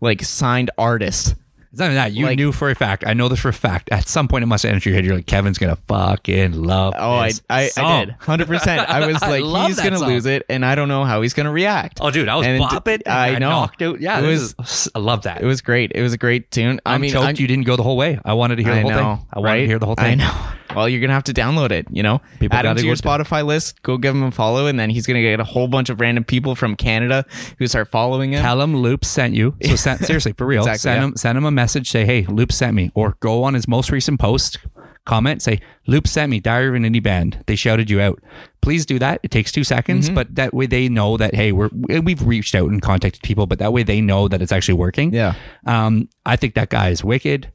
like 0.00 0.22
signed 0.22 0.70
artist. 0.78 1.34
It's 1.74 1.80
not 1.80 1.86
even 1.86 1.96
that. 1.96 2.12
You 2.12 2.26
Like- 2.26 2.36
knew 2.36 2.52
for 2.52 2.70
a 2.70 2.74
fact. 2.76 3.02
I 3.04 3.14
know 3.14 3.26
this 3.28 3.40
for 3.40 3.48
a 3.48 3.52
fact. 3.52 3.88
At 3.90 4.06
some 4.06 4.28
point, 4.28 4.44
it 4.44 4.46
must 4.46 4.62
have 4.62 4.70
entered 4.70 4.86
your 4.86 4.94
head. 4.94 5.04
You're 5.04 5.16
like, 5.16 5.26
Kevin's 5.26 5.58
gonna 5.58 5.74
fucking 5.88 6.52
love. 6.62 6.94
Oh, 6.96 7.14
I 7.14 7.32
I, 7.50 7.62
I 7.64 7.66
song." 7.68 8.06
did, 8.06 8.14
hundred 8.20 8.46
percent. 8.46 8.88
I 8.88 9.04
was 9.04 9.20
like, 9.22 9.42
love 9.42 9.66
he's 9.66 9.80
gonna 9.80 9.98
song. 9.98 10.06
lose 10.08 10.24
it, 10.26 10.44
and 10.48 10.64
I 10.64 10.76
don't 10.76 10.86
know 10.86 11.04
how 11.04 11.20
he's 11.22 11.34
gonna 11.34 11.50
react. 11.50 11.98
Oh, 12.00 12.12
dude, 12.12 12.28
I 12.28 12.36
was 12.36 12.46
And 12.46 12.56
it- 12.56 12.62
bopping. 12.62 13.02
and 13.06 13.12
I 13.12 13.38
know. 13.40 13.50
knocked 13.50 13.82
out. 13.82 14.00
Yeah, 14.00 14.20
It 14.20 14.26
was- 14.26 14.54
is- 14.56 14.88
I 14.94 15.00
love 15.00 15.22
that. 15.22 15.42
It 15.42 15.46
was 15.46 15.60
great. 15.62 15.90
It 15.96 16.02
was 16.02 16.12
a 16.12 16.16
great 16.18 16.52
tune. 16.52 16.80
I 16.86 16.94
I'm 16.94 17.00
mean, 17.00 17.10
choked. 17.10 17.26
I'm- 17.26 17.34
you 17.38 17.48
didn't 17.48 17.64
go 17.66 17.74
the 17.74 17.82
whole 17.82 17.96
way. 17.96 18.20
I 18.24 18.34
wanted 18.34 18.56
to 18.56 18.62
hear 18.62 18.74
the 18.76 18.80
whole 18.82 18.90
know, 18.90 18.96
thing. 19.16 19.26
I 19.32 19.38
wanted 19.40 19.50
right? 19.50 19.60
to 19.62 19.66
hear 19.66 19.78
the 19.80 19.86
whole 19.86 19.94
thing. 19.96 20.20
I 20.20 20.24
know. 20.24 20.32
Well, 20.74 20.88
you're 20.88 21.00
gonna 21.00 21.12
have 21.12 21.24
to 21.24 21.32
download 21.34 21.70
it. 21.72 21.86
You 21.90 22.02
know, 22.02 22.20
People 22.40 22.56
add 22.56 22.64
him 22.64 22.74
gotta 22.76 22.86
your 22.86 22.96
to- 22.96 23.02
Spotify 23.02 23.44
list. 23.44 23.82
Go 23.82 23.98
give 23.98 24.14
him 24.14 24.22
a 24.22 24.30
follow, 24.30 24.66
and 24.66 24.78
then 24.78 24.90
he's 24.90 25.06
gonna 25.06 25.20
get 25.22 25.38
a 25.40 25.44
whole 25.44 25.68
bunch 25.68 25.90
of 25.90 26.00
random 26.00 26.24
people 26.24 26.54
from 26.54 26.74
Canada 26.76 27.24
who 27.58 27.66
start 27.66 27.88
following 27.90 28.32
him. 28.32 28.40
Tell 28.42 28.60
him 28.60 28.76
Loop 28.76 29.04
sent 29.04 29.34
you. 29.34 29.54
So 29.64 29.76
send, 29.76 30.04
seriously, 30.04 30.32
for 30.32 30.46
real, 30.46 30.62
Exactly, 30.62 30.78
send 30.78 31.00
yeah. 31.00 31.04
him 31.08 31.16
send 31.16 31.38
him 31.38 31.44
a 31.44 31.50
message. 31.50 31.90
Say, 31.90 32.04
hey, 32.06 32.24
Loop 32.26 32.50
sent 32.52 32.74
me, 32.74 32.90
or 32.94 33.16
go 33.20 33.44
on 33.44 33.54
his 33.54 33.68
most 33.68 33.90
recent 33.90 34.18
post, 34.20 34.58
comment, 35.04 35.42
say, 35.42 35.60
Loop 35.86 36.06
sent 36.08 36.30
me. 36.30 36.40
Diary 36.40 36.68
of 36.68 36.74
an 36.74 36.84
Indie 36.84 37.02
Band. 37.02 37.42
They 37.46 37.56
shouted 37.56 37.90
you 37.90 38.00
out. 38.00 38.22
Please 38.62 38.86
do 38.86 38.98
that. 38.98 39.20
It 39.22 39.30
takes 39.30 39.52
two 39.52 39.64
seconds, 39.64 40.06
Mm-hmm. 40.06 40.14
but 40.14 40.34
that 40.34 40.54
way 40.54 40.64
they 40.66 40.88
know 40.88 41.18
that 41.18 41.34
hey, 41.34 41.52
we're 41.52 41.68
we've 42.02 42.26
reached 42.26 42.54
out 42.54 42.70
and 42.70 42.80
contacted 42.80 43.22
people, 43.22 43.46
but 43.46 43.58
that 43.58 43.72
way 43.74 43.82
they 43.82 44.00
know 44.00 44.28
that 44.28 44.40
it's 44.40 44.52
actually 44.52 44.74
working. 44.74 45.12
Yeah. 45.12 45.34
Um, 45.66 46.08
I 46.24 46.36
think 46.36 46.54
that 46.54 46.70
guy 46.70 46.88
is 46.88 47.04
wicked. 47.04 47.50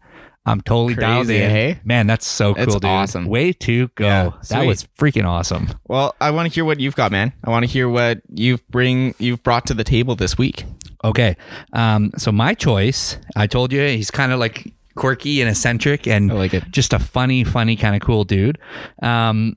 I'm 0.50 0.62
totally 0.62 0.95
Crazy, 0.95 1.38
in. 1.38 1.50
hey? 1.50 1.80
Man, 1.84 2.08
that's 2.08 2.28
so 2.28 2.56
cool, 2.56 2.66
dude. 2.66 2.86
awesome. 2.86 3.26
Way 3.28 3.54
to 3.54 3.88
go. 3.89 4.06
Yeah, 4.06 4.32
that 4.50 4.66
was 4.66 4.88
freaking 4.97 5.26
awesome. 5.26 5.70
Well, 5.88 6.16
I 6.20 6.32
want 6.32 6.50
to 6.50 6.54
hear 6.54 6.66
what 6.66 6.80
you've 6.80 6.95
got, 6.95 7.12
man. 7.12 7.34
I 7.43 7.50
want 7.50 7.64
to 7.66 7.72
hear 7.72 7.88
what 7.88 8.22
you've 8.34 8.68
bring 8.70 9.14
you've 9.20 9.43
brought 9.43 9.68
to 9.68 9.74
the 9.74 9.84
table 9.84 10.16
this 10.16 10.38
week. 10.38 10.66
Okay. 11.04 11.38
Um, 11.74 12.12
so 12.18 12.32
my 12.32 12.54
choice, 12.54 13.18
I 13.36 13.47
told 13.47 13.72
you, 13.72 13.82
he's 13.82 14.12
kind 14.12 14.32
of 14.32 14.39
like 14.39 14.74
quirky 14.95 15.39
and 15.41 15.50
eccentric 15.50 16.08
and 16.08 16.32
I 16.32 16.36
like 16.36 16.54
it. 16.54 16.64
just 16.72 16.91
a 16.93 17.00
funny, 17.00 17.43
funny 17.43 17.76
kind 17.76 17.95
of 17.95 18.02
cool 18.02 18.24
dude. 18.24 18.58
Um, 19.02 19.56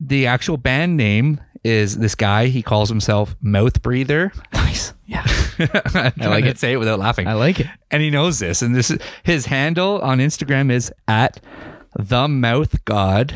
the 0.00 0.26
actual 0.26 0.56
band 0.56 0.96
name 0.96 1.40
is 1.62 1.96
this 1.98 2.14
guy. 2.14 2.46
He 2.48 2.62
calls 2.62 2.88
himself 2.90 3.36
Mouth 3.40 3.80
Breather. 3.80 4.32
Nice. 4.74 4.94
Yeah. 5.06 5.22
I 6.18 6.26
like 6.26 6.44
it. 6.44 6.58
Say 6.58 6.72
it 6.72 6.78
without 6.78 6.98
laughing. 6.98 7.26
I 7.28 7.34
like 7.34 7.60
it. 7.60 7.66
and 7.90 8.02
he 8.02 8.10
knows 8.10 8.38
this. 8.40 8.60
And 8.62 8.74
this 8.74 8.90
is 8.90 8.98
his 9.22 9.46
handle 9.46 10.00
on 10.00 10.18
Instagram 10.18 10.70
is 10.70 10.92
at 11.06 11.40
the 11.96 12.26
Mouth 12.26 12.84
God. 12.84 13.34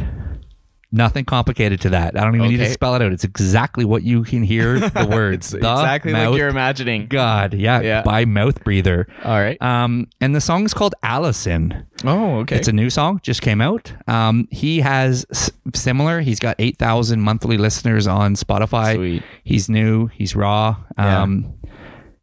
Nothing 0.91 1.27
complicated 1.27 1.83
to 1.83 1.91
that. 1.91 2.17
I 2.19 2.25
don't 2.25 2.35
even 2.35 2.49
need 2.49 2.57
to 2.59 2.71
spell 2.71 2.95
it 2.95 3.03
out. 3.03 3.13
It's 3.13 3.25
exactly 3.25 3.85
what 3.85 4.03
you 4.05 4.23
can 4.25 4.43
hear 4.43 4.81
the 4.89 5.07
words. 5.07 5.51
The 5.51 5.59
exactly 5.59 6.13
Mouth 6.13 6.31
like 6.31 6.39
you're 6.39 6.49
imagining. 6.49 7.09
God, 7.09 7.53
yeah, 7.53 7.81
Yeah. 7.83 8.03
by 8.03 8.25
Mouth 8.25 8.65
Breather. 8.65 9.07
All 9.23 9.39
right. 9.39 9.61
Um, 9.61 10.09
and 10.23 10.35
the 10.35 10.41
song 10.41 10.65
is 10.65 10.73
called 10.73 10.95
Allison. 11.03 11.87
oh, 12.05 12.39
okay. 12.39 12.57
It's 12.57 12.69
a 12.69 12.73
new 12.73 12.89
song, 12.89 13.21
just 13.23 13.43
came 13.43 13.61
out. 13.61 13.93
Um, 14.07 14.49
he 14.51 14.81
has 14.81 15.27
s- 15.31 15.51
similar. 15.75 16.21
He's 16.23 16.39
got 16.39 16.57
eight 16.59 16.79
thousand 16.79 17.21
monthly 17.21 17.59
listeners 17.59 18.07
on 18.07 18.35
Spotify. 18.35 18.95
Sweet. 18.95 19.23
He's 19.45 19.69
new. 19.69 20.07
He's 20.07 20.35
raw. 20.35 20.77
Yeah. 20.99 21.27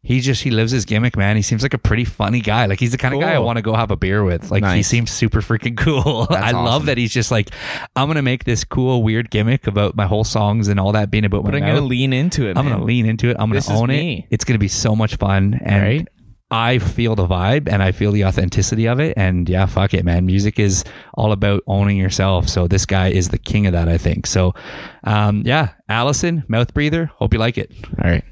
He 0.06 0.20
just 0.20 0.42
he 0.44 0.50
lives 0.52 0.70
his 0.70 0.84
gimmick, 0.84 1.16
man. 1.16 1.34
He 1.34 1.42
seems 1.42 1.62
like 1.64 1.74
a 1.74 1.78
pretty 1.78 2.04
funny 2.04 2.40
guy. 2.40 2.66
Like 2.66 2.78
he's 2.78 2.92
the 2.92 2.96
kind 2.98 3.12
of 3.12 3.20
guy 3.20 3.32
I 3.34 3.40
want 3.40 3.56
to 3.56 3.62
go 3.62 3.74
have 3.74 3.90
a 3.90 3.96
beer 3.96 4.22
with. 4.22 4.52
Like 4.52 4.64
he 4.76 4.84
seems 4.84 5.10
super 5.10 5.40
freaking 5.40 5.76
cool. 5.76 6.28
I 6.30 6.52
love 6.52 6.86
that 6.86 6.96
he's 6.96 7.12
just 7.12 7.32
like, 7.32 7.50
I'm 7.96 8.06
gonna 8.08 8.22
make 8.22 8.44
this 8.44 8.62
cool 8.62 9.02
weird 9.02 9.30
gimmick 9.30 9.66
about 9.66 9.96
my 9.96 10.06
whole 10.06 10.22
songs 10.22 10.68
and 10.68 10.78
all 10.78 10.92
that 10.92 11.10
being 11.10 11.24
about 11.24 11.42
but 11.42 11.50
my 11.52 11.58
I'm 11.58 11.64
mouth. 11.64 11.74
gonna 11.78 11.86
lean 11.86 12.12
into 12.12 12.46
it. 12.48 12.56
I'm 12.56 12.66
man. 12.66 12.74
gonna 12.74 12.84
lean 12.84 13.04
into 13.04 13.30
it. 13.30 13.36
I'm 13.40 13.48
gonna 13.48 13.54
This 13.54 13.64
is 13.68 13.70
own 13.80 13.90
it. 13.90 14.26
It's 14.30 14.44
gonna 14.44 14.60
be 14.60 14.68
so 14.68 14.94
much 14.94 15.16
fun, 15.16 15.60
and 15.64 15.82
Right. 15.82 16.08
I 16.52 16.78
feel 16.78 17.16
the 17.16 17.26
vibe 17.26 17.66
and 17.68 17.82
I 17.82 17.90
feel 17.90 18.12
the 18.12 18.24
authenticity 18.26 18.86
of 18.86 19.00
it. 19.00 19.14
And 19.16 19.48
yeah, 19.48 19.66
fuck 19.66 19.92
it, 19.92 20.04
man. 20.04 20.24
Music 20.26 20.60
is 20.60 20.84
all 21.14 21.32
about 21.32 21.64
owning 21.66 21.96
yourself. 21.96 22.48
So 22.48 22.68
this 22.68 22.86
guy 22.86 23.08
is 23.08 23.30
the 23.30 23.38
king 23.38 23.66
of 23.66 23.72
that, 23.72 23.88
I 23.88 23.98
think. 23.98 24.28
So, 24.28 24.54
um, 25.02 25.42
yeah, 25.44 25.70
Allison, 25.88 26.44
mouth 26.46 26.72
breather. 26.72 27.06
Hope 27.16 27.32
you 27.32 27.40
like 27.40 27.58
it. 27.58 27.72
All 28.00 28.08
right. 28.08 28.22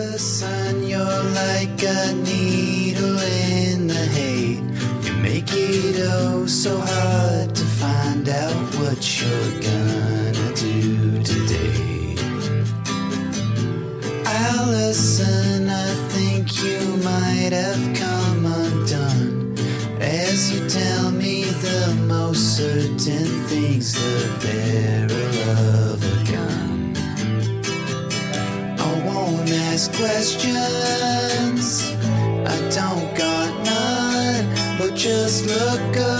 Allison, 0.00 0.82
you're 0.88 1.24
like 1.34 1.82
a 1.82 2.12
needle 2.14 3.18
in 3.18 3.86
the 3.86 4.06
hay. 4.16 4.52
You 5.04 5.12
make 5.20 5.52
it 5.52 5.96
oh 5.98 6.46
so 6.46 6.80
hard 6.80 7.54
to 7.54 7.64
find 7.82 8.26
out 8.26 8.56
what 8.76 9.00
you're 9.20 9.60
gonna 9.60 10.54
do 10.54 11.22
today. 11.22 12.16
Allison, 14.24 15.68
I 15.68 15.92
think 16.08 16.62
you 16.64 16.80
might 17.04 17.52
have 17.52 17.84
come 17.94 18.46
undone. 18.46 19.54
As 20.00 20.50
you 20.50 20.66
tell 20.66 21.10
me 21.10 21.44
the 21.44 21.94
most 22.06 22.56
certain 22.56 23.28
things, 23.50 23.92
the 23.92 24.30
barrel 24.42 25.92
of 25.92 25.99
questions. 29.96 31.90
I 32.46 32.56
don't 32.70 33.16
got 33.16 33.50
none, 33.64 34.78
but 34.78 34.94
just 34.94 35.46
look 35.46 35.96
around 35.96 36.19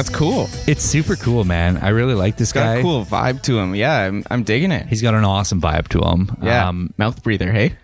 That's 0.00 0.16
cool. 0.16 0.48
It's 0.66 0.82
super 0.82 1.14
cool, 1.14 1.44
man. 1.44 1.76
I 1.76 1.90
really 1.90 2.14
like 2.14 2.38
this 2.38 2.52
guy. 2.54 2.60
Got 2.60 2.72
guy. 2.74 2.78
a 2.78 2.82
cool 2.82 3.04
vibe 3.04 3.42
to 3.42 3.58
him. 3.58 3.74
Yeah, 3.74 3.98
I'm, 3.98 4.24
I'm 4.30 4.44
digging 4.44 4.72
it. 4.72 4.86
He's 4.86 5.02
got 5.02 5.12
an 5.12 5.24
awesome 5.24 5.60
vibe 5.60 5.88
to 5.88 6.00
him. 6.00 6.34
Yeah. 6.42 6.66
Um, 6.68 6.94
Mouth 6.96 7.22
breather. 7.22 7.52
Hey. 7.52 7.76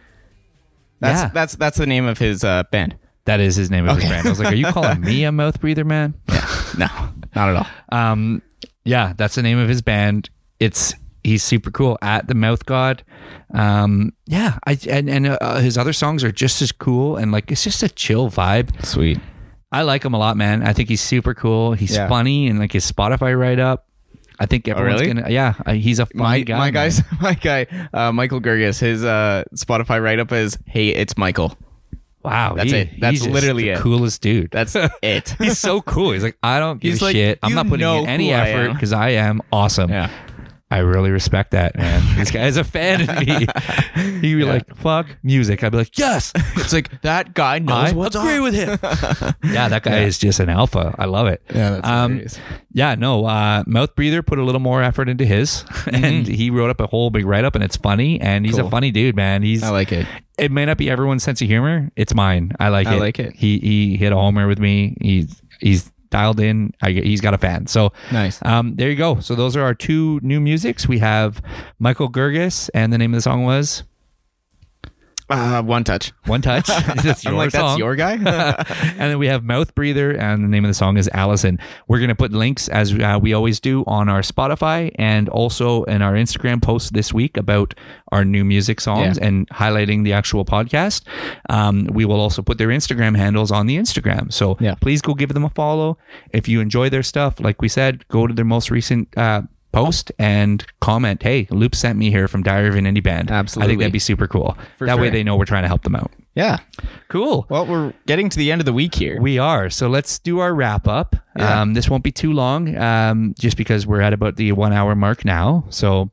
That's 1.00 1.24
Yeah. 1.24 1.28
that's 1.34 1.56
that's 1.56 1.76
the 1.76 1.84
name 1.86 2.06
of 2.06 2.16
his 2.18 2.42
uh, 2.42 2.62
band. 2.72 2.96
that 3.26 3.40
is 3.40 3.54
his 3.54 3.70
name 3.70 3.86
of 3.86 3.96
his 3.98 4.06
brand. 4.08 4.26
I 4.26 4.30
was 4.30 4.38
like, 4.38 4.52
are 4.52 4.56
you 4.56 4.64
calling 4.66 5.02
me 5.02 5.24
a 5.24 5.32
mouth 5.32 5.60
breather, 5.60 5.84
man? 5.84 6.14
No, 6.78 6.86
not 7.34 7.48
at 7.50 7.56
all. 7.56 7.66
Um, 8.12 8.40
Yeah, 8.84 9.12
that's 9.16 9.34
the 9.34 9.42
name 9.42 9.58
of 9.58 9.68
his 9.68 9.82
band. 9.82 10.30
It's 10.58 10.94
he's 11.22 11.42
super 11.42 11.70
cool 11.70 11.98
at 12.00 12.28
the 12.28 12.34
Mouth 12.34 12.64
God. 12.64 13.02
Um, 13.52 14.12
yeah, 14.26 14.58
I 14.66 14.78
and 14.88 15.10
and 15.10 15.26
uh, 15.26 15.56
his 15.58 15.76
other 15.76 15.92
songs 15.92 16.24
are 16.24 16.32
just 16.32 16.62
as 16.62 16.72
cool 16.72 17.16
and 17.16 17.30
like 17.30 17.50
it's 17.50 17.62
just 17.64 17.82
a 17.82 17.88
chill 17.90 18.30
vibe. 18.30 18.84
Sweet. 18.84 19.18
I 19.72 19.82
like 19.82 20.04
him 20.04 20.14
a 20.14 20.18
lot, 20.18 20.36
man. 20.36 20.62
I 20.62 20.72
think 20.72 20.88
he's 20.88 21.00
super 21.00 21.34
cool. 21.34 21.72
He's 21.72 21.94
Yeah. 21.96 22.08
funny 22.08 22.46
and 22.48 22.58
like 22.58 22.72
his 22.72 22.90
Spotify 22.90 23.38
write 23.38 23.58
up. 23.58 23.86
I 24.38 24.46
think 24.46 24.68
everyone's 24.68 25.00
really? 25.00 25.14
gonna. 25.14 25.30
Yeah, 25.30 25.54
uh, 25.64 25.72
he's 25.72 25.98
a 25.98 26.06
funny 26.06 26.22
My 26.22 26.40
guy. 26.40 26.58
my 26.58 26.64
man. 26.66 26.72
guys, 26.74 27.02
my 27.22 27.32
guy, 27.34 27.66
uh, 27.94 28.12
Michael 28.12 28.40
Girgis. 28.40 28.78
His 28.80 29.02
uh, 29.04 29.44
Spotify 29.54 30.02
write 30.02 30.18
up 30.18 30.30
is, 30.30 30.58
"Hey, 30.66 30.88
it's 30.88 31.16
Michael." 31.16 31.56
Wow, 32.22 32.54
That's 32.54 32.70
he- 32.70 32.76
it. 32.78 33.00
That's 33.00 33.12
he's 33.12 33.20
just 33.22 33.32
literally 33.32 33.64
the 33.64 33.70
it. 33.70 33.78
coolest 33.78 34.20
dude. 34.20 34.50
That's 34.50 34.76
it. 35.02 35.34
he's 35.38 35.58
so 35.58 35.80
cool. 35.80 36.10
He's 36.12 36.22
like, 36.22 36.36
I 36.42 36.58
don't 36.58 36.80
give 36.80 36.92
He's 36.94 37.00
a 37.00 37.04
like, 37.04 37.14
shit. 37.14 37.38
I'm 37.42 37.50
"You 37.50 37.54
not 37.56 37.66
putting 37.68 37.80
know 37.80 38.00
in 38.00 38.06
any 38.08 38.28
who 38.28 38.34
I 38.34 38.48
effort 38.50 38.68
am." 38.70 38.72
because 38.74 38.92
I 38.92 39.10
am 39.10 39.40
awesome. 39.52 39.88
yeah. 39.90 40.10
I 40.68 40.78
really 40.78 41.10
respect 41.12 41.52
that, 41.52 41.76
man. 41.76 42.02
this 42.16 42.32
guy 42.32 42.46
is 42.46 42.56
a 42.56 42.64
fan 42.64 43.08
of 43.08 43.20
me. 43.24 43.46
He'd 44.20 44.34
be 44.34 44.42
like, 44.42 44.74
fuck 44.76 45.06
music. 45.22 45.62
I'd 45.62 45.70
be 45.70 45.78
like, 45.78 45.96
yes, 45.96 46.32
It's 46.56 46.72
like 46.72 47.00
that 47.02 47.34
guy 47.34 47.60
knows 47.60 47.90
I 47.90 47.92
what's 47.92 48.16
agree 48.16 48.38
up. 48.38 48.42
with 48.42 48.54
him. 48.54 48.70
yeah, 49.52 49.68
that 49.68 49.84
guy 49.84 50.00
is 50.00 50.18
just 50.18 50.40
an 50.40 50.48
alpha. 50.48 50.92
I 50.98 51.04
love 51.04 51.28
it. 51.28 51.40
Yeah, 51.54 51.70
that's 51.70 51.86
um, 51.88 52.10
hilarious. 52.12 52.38
yeah, 52.72 52.94
no, 52.96 53.24
uh, 53.26 53.62
Mouth 53.68 53.94
Breather 53.94 54.22
put 54.22 54.40
a 54.40 54.42
little 54.42 54.60
more 54.60 54.82
effort 54.82 55.08
into 55.08 55.24
his, 55.24 55.64
and 55.92 56.26
he 56.26 56.50
wrote 56.50 56.70
up 56.70 56.80
a 56.80 56.88
whole 56.88 57.10
big 57.10 57.24
write 57.26 57.44
up, 57.44 57.54
and 57.54 57.62
it's 57.62 57.76
funny, 57.76 58.20
and 58.20 58.44
he's 58.44 58.58
a 58.58 58.62
Mm-hmm. 58.62 58.70
Funny 58.70 58.90
dude, 58.90 59.14
man. 59.14 59.44
He's 59.44 59.62
I 59.62 59.70
like 59.70 59.92
it. 59.92 60.04
it 60.36 60.50
may 60.50 60.66
not 60.66 60.76
be 60.78 60.90
everyone's 60.90 61.22
sense 61.22 61.40
of 61.40 61.46
humor. 61.46 61.92
It's 61.94 62.12
mine. 62.12 62.50
I 62.58 62.70
like 62.70 62.88
I 62.88 62.94
it. 62.94 62.96
I 62.96 62.98
like 62.98 63.18
it. 63.20 63.36
He 63.36 63.60
he 63.60 63.96
hit 63.96 64.12
a 64.12 64.16
homer 64.16 64.48
with 64.48 64.58
me. 64.58 64.96
He's 65.00 65.40
he's 65.60 65.92
dialed 66.10 66.40
in. 66.40 66.72
I, 66.82 66.90
he's 66.92 67.20
got 67.20 67.34
a 67.34 67.38
fan. 67.38 67.66
So 67.66 67.92
Nice. 68.12 68.38
Um, 68.44 68.76
there 68.76 68.90
you 68.90 68.96
go. 68.96 69.20
So 69.20 69.34
those 69.34 69.56
are 69.56 69.62
our 69.62 69.74
two 69.74 70.20
new 70.22 70.40
musics. 70.40 70.86
We 70.88 70.98
have 70.98 71.42
Michael 71.78 72.10
Girgis, 72.10 72.70
and 72.74 72.92
the 72.92 72.98
name 72.98 73.12
of 73.12 73.18
the 73.18 73.22
song 73.22 73.44
was 73.44 73.82
Uh, 75.28 75.60
one 75.62 75.82
touch. 75.82 76.12
One 76.26 76.40
Touch. 76.40 76.66
that's 77.02 77.24
your 77.24 77.32
I'm 77.32 77.38
like, 77.38 77.50
song. 77.50 77.62
that's 77.70 77.78
your 77.78 77.96
guy. 77.96 78.12
and 78.84 78.98
then 79.10 79.18
we 79.18 79.26
have 79.26 79.42
Mouth 79.42 79.74
Breather, 79.74 80.12
and 80.12 80.44
the 80.44 80.48
name 80.48 80.64
of 80.64 80.68
the 80.68 80.74
song 80.74 80.96
is 80.96 81.08
Allison. 81.12 81.58
We're 81.88 81.98
going 81.98 82.10
to 82.10 82.14
put 82.14 82.30
links, 82.32 82.68
as 82.68 82.94
uh, 82.94 83.18
we 83.20 83.32
always 83.32 83.58
do, 83.58 83.82
on 83.88 84.08
our 84.08 84.20
Spotify 84.20 84.92
and 84.96 85.28
also 85.28 85.82
in 85.84 86.00
our 86.00 86.12
Instagram 86.12 86.62
post 86.62 86.92
this 86.92 87.12
week 87.12 87.36
about 87.36 87.74
our 88.12 88.24
new 88.24 88.44
music 88.44 88.80
songs 88.80 89.18
Yeah. 89.18 89.26
and 89.26 89.48
highlighting 89.48 90.04
the 90.04 90.12
actual 90.12 90.44
podcast. 90.44 91.02
Um, 91.50 91.86
we 91.92 92.04
will 92.04 92.20
also 92.20 92.40
put 92.40 92.58
their 92.58 92.68
Instagram 92.68 93.16
handles 93.16 93.50
on 93.50 93.66
the 93.66 93.76
Instagram. 93.76 94.32
So 94.32 94.56
Yeah. 94.60 94.76
please 94.76 95.02
go 95.02 95.14
give 95.14 95.34
them 95.34 95.44
a 95.44 95.50
follow. 95.50 95.98
If 96.32 96.46
you 96.48 96.60
enjoy 96.60 96.88
their 96.88 97.02
stuff, 97.02 97.40
like 97.40 97.60
we 97.60 97.68
said, 97.68 98.06
go 98.08 98.28
to 98.28 98.32
their 98.34 98.44
most 98.44 98.70
recent. 98.70 99.08
Uh, 99.16 99.42
Post 99.76 100.10
and 100.18 100.64
comment. 100.80 101.22
Hey, 101.22 101.46
Loop 101.50 101.74
sent 101.74 101.98
me 101.98 102.10
here 102.10 102.28
from 102.28 102.42
Diary 102.42 102.68
of 102.68 102.76
an 102.76 102.86
Indie 102.86 103.02
Band. 103.02 103.30
Absolutely. 103.30 103.66
I 103.66 103.68
think 103.68 103.80
that'd 103.80 103.92
be 103.92 103.98
super 103.98 104.26
cool. 104.26 104.56
For 104.78 104.86
that 104.86 104.98
way 104.98 105.10
they 105.10 105.22
know 105.22 105.36
we're 105.36 105.44
trying 105.44 105.64
to 105.64 105.68
help 105.68 105.82
them 105.82 105.94
out. 105.94 106.10
yeah. 106.34 106.60
Cool. 107.08 107.46
Well, 107.50 107.66
we're 107.66 107.92
getting 108.06 108.30
to 108.30 108.38
the 108.38 108.50
end 108.50 108.62
of 108.62 108.64
the 108.64 108.72
week 108.72 108.94
here. 108.94 109.20
We 109.20 109.38
are. 109.38 109.68
So 109.68 109.88
let's 109.88 110.18
do 110.18 110.38
our 110.38 110.54
wrap 110.54 110.88
up. 110.88 111.14
Yeah. 111.38 111.60
Um, 111.60 111.74
this 111.74 111.90
won't 111.90 112.02
be 112.04 112.10
too 112.10 112.32
long, 112.32 112.74
um, 112.76 113.34
just 113.38 113.58
because 113.58 113.86
we're 113.86 114.00
at 114.00 114.12
about 114.14 114.36
the 114.36 114.52
one 114.52 114.72
hour 114.72 114.94
mark 114.94 115.24
now. 115.26 115.64
So 115.68 116.10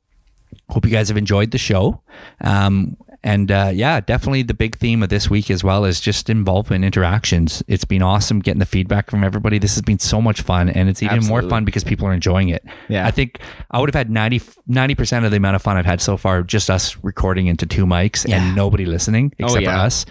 hope 0.69 0.85
you 0.85 0.91
guys 0.91 1.07
have 1.07 1.17
enjoyed 1.17 1.51
the 1.51 1.57
show. 1.57 2.01
Um, 2.41 2.97
and 3.23 3.51
uh, 3.51 3.71
yeah, 3.73 3.99
definitely 4.01 4.43
the 4.43 4.53
big 4.53 4.75
theme 4.77 5.01
of 5.01 5.09
this 5.09 5.29
week 5.29 5.49
as 5.49 5.63
well 5.63 5.85
is 5.85 6.01
just 6.01 6.29
involvement 6.29 6.83
interactions. 6.83 7.63
It's 7.67 7.85
been 7.85 8.01
awesome 8.01 8.39
getting 8.39 8.59
the 8.59 8.65
feedback 8.65 9.09
from 9.09 9.23
everybody. 9.23 9.59
This 9.59 9.75
has 9.75 9.81
been 9.81 9.99
so 9.99 10.21
much 10.21 10.41
fun, 10.41 10.69
and 10.69 10.89
it's 10.89 11.01
even 11.01 11.25
more 11.25 11.41
fun 11.41 11.63
because 11.63 11.83
people 11.83 12.05
are 12.07 12.13
enjoying 12.13 12.49
it. 12.49 12.63
Yeah. 12.89 13.07
I 13.07 13.11
think 13.11 13.39
I 13.71 13.79
would 13.79 13.89
have 13.93 13.95
had 13.95 14.09
90 14.09 14.95
percent 14.95 15.25
of 15.25 15.31
the 15.31 15.37
amount 15.37 15.55
of 15.55 15.61
fun 15.61 15.77
I've 15.77 15.85
had 15.85 16.01
so 16.01 16.17
far 16.17 16.43
just 16.43 16.69
us 16.69 16.97
recording 17.03 17.47
into 17.47 17.65
two 17.65 17.85
mics 17.85 18.27
Yeah. 18.27 18.43
and 18.43 18.55
nobody 18.55 18.85
listening 18.85 19.33
except 19.39 19.57
for 19.57 19.61
yeah. 19.61 19.83
us 19.83 20.05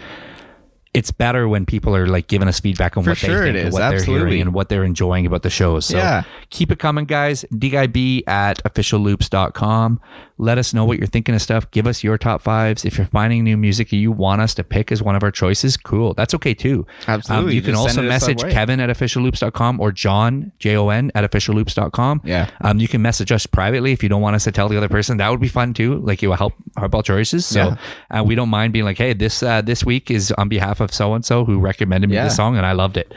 it's 0.93 1.11
better 1.11 1.47
when 1.47 1.65
people 1.65 1.95
are 1.95 2.05
like 2.05 2.27
giving 2.27 2.47
us 2.47 2.59
feedback 2.59 2.95
on 2.97 3.03
For 3.03 3.11
what 3.11 3.17
sure 3.17 3.51
they 3.51 3.63
think 3.63 3.73
what 3.73 3.89
they're 3.89 4.03
hearing 4.03 4.41
and 4.41 4.53
what 4.53 4.69
they're 4.69 4.83
enjoying 4.83 5.25
about 5.25 5.41
the 5.41 5.49
shows. 5.49 5.87
So 5.87 5.97
Yeah. 5.97 6.23
keep 6.51 6.71
it 6.71 6.77
coming, 6.77 7.05
guys. 7.05 7.43
DIB 7.57 8.23
at 8.27 8.63
officialloops.com. 8.63 9.99
Let 10.39 10.57
us 10.57 10.73
know 10.73 10.83
what 10.83 10.97
you're 10.97 11.07
thinking 11.07 11.35
of 11.35 11.41
stuff. 11.41 11.69
Give 11.71 11.85
us 11.85 12.03
your 12.03 12.17
top 12.17 12.41
fives. 12.41 12.85
If 12.85 12.97
you're 12.97 13.05
finding 13.07 13.43
new 13.43 13.55
music 13.55 13.91
you 13.91 14.11
want 14.11 14.41
us 14.41 14.53
to 14.55 14.63
pick 14.63 14.91
as 14.91 15.01
one 15.03 15.15
of 15.15 15.21
our 15.23 15.29
choices, 15.31 15.77
cool. 15.77 16.13
That's 16.15 16.33
okay 16.33 16.53
too. 16.55 16.87
Um, 17.07 17.15
Absolutely. 17.15 17.55
you 17.55 17.61
can 17.61 17.75
also 17.75 17.93
send 17.95 18.07
it 18.07 18.11
us 18.11 18.21
that 18.25 18.33
message. 18.35 18.51
Kevin 18.51 18.79
at 18.79 18.89
officialloops.com 18.89 19.79
or 19.79 19.91
John, 19.91 20.51
J 20.59 20.75
O 20.75 20.89
N, 20.89 21.11
at 21.13 21.29
officialloops.com. 21.29 22.21
Yeah. 22.25 22.49
Um, 22.61 22.79
you 22.79 22.87
can 22.87 23.01
message 23.01 23.31
us 23.31 23.45
privately 23.45 23.91
if 23.91 24.01
you 24.01 24.09
don't 24.09 24.21
want 24.21 24.35
us 24.35 24.43
to 24.45 24.51
tell 24.51 24.67
the 24.69 24.77
other 24.77 24.89
person. 24.89 25.17
That 25.17 25.29
would 25.29 25.39
be 25.39 25.47
fun 25.47 25.73
too. 25.73 25.99
Like 25.99 26.23
it 26.23 26.27
will 26.27 26.35
help 26.35 26.53
help 26.77 26.95
our 26.95 27.03
choices. 27.03 27.45
So 27.45 27.75
uh, 28.09 28.23
we 28.25 28.33
don't 28.35 28.49
mind 28.49 28.73
being 28.73 28.85
like, 28.85 28.97
hey, 28.97 29.13
this 29.13 29.43
uh, 29.43 29.61
this 29.61 29.85
week 29.85 30.09
is 30.09 30.31
on 30.33 30.49
behalf 30.49 30.79
of 30.81 30.93
so 30.93 31.13
and 31.13 31.23
so 31.23 31.45
who 31.45 31.59
recommended 31.59 32.09
me 32.09 32.15
Yeah. 32.15 32.23
this 32.25 32.35
song 32.35 32.57
and 32.57 32.65
I 32.65 32.71
loved 32.71 32.97
it. 32.97 33.13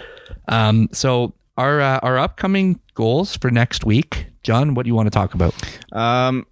Um, 0.48 0.88
so 0.92 1.32
our 1.56 1.80
uh, 1.80 1.98
our 2.02 2.18
upcoming 2.18 2.78
goals 2.94 3.36
for 3.36 3.50
next 3.50 3.84
week, 3.84 4.26
John, 4.42 4.74
what 4.74 4.82
do 4.84 4.88
you 4.88 4.94
want 4.94 5.06
to 5.06 5.10
talk 5.10 5.34
about? 5.34 5.54
Um, 5.92 6.46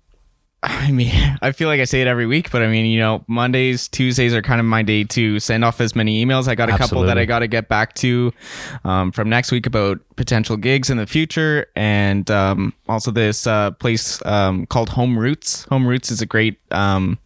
I 0.65 0.91
mean, 0.91 1.13
I 1.43 1.53
feel 1.53 1.69
like 1.69 1.81
I 1.81 1.85
say 1.85 2.01
it 2.01 2.07
every 2.07 2.27
week, 2.27 2.51
but 2.51 2.63
I 2.63 2.69
mean, 2.69 2.87
you 2.87 2.99
know, 2.99 3.25
Mondays, 3.27 3.89
Tuesdays 3.89 4.35
are 4.35 4.43
kind 4.43 4.61
of 4.61 4.67
my 4.67 4.83
day 4.83 5.05
to 5.05 5.39
send 5.39 5.65
off 5.65 5.81
as 5.81 5.95
many 5.95 6.25
emails. 6.25 6.49
I 6.49 6.55
got 6.55 6.71
a 6.71 6.79
couple 6.79 7.03
that 7.03 7.19
I 7.19 7.25
got 7.25 7.41
to 7.41 7.47
get 7.47 7.69
back 7.69 7.95
to 7.97 8.33
um, 8.85 9.13
from 9.13 9.29
next 9.29 9.53
week 9.53 9.67
about 9.67 10.01
potential 10.17 10.57
gigs 10.57 10.91
in 10.91 10.97
the 10.97 11.07
future, 11.07 11.67
and 11.77 12.31
um, 12.31 12.73
also 12.89 13.11
this 13.11 13.47
uh, 13.47 13.73
place 13.73 14.25
um, 14.25 14.67
called 14.67 14.89
Home 14.91 15.19
Routes. 15.19 15.65
Home 15.65 15.87
Routes 15.87 16.11
is 16.11 16.23
a 16.23 16.27
great 16.27 16.59
um, 16.71 17.19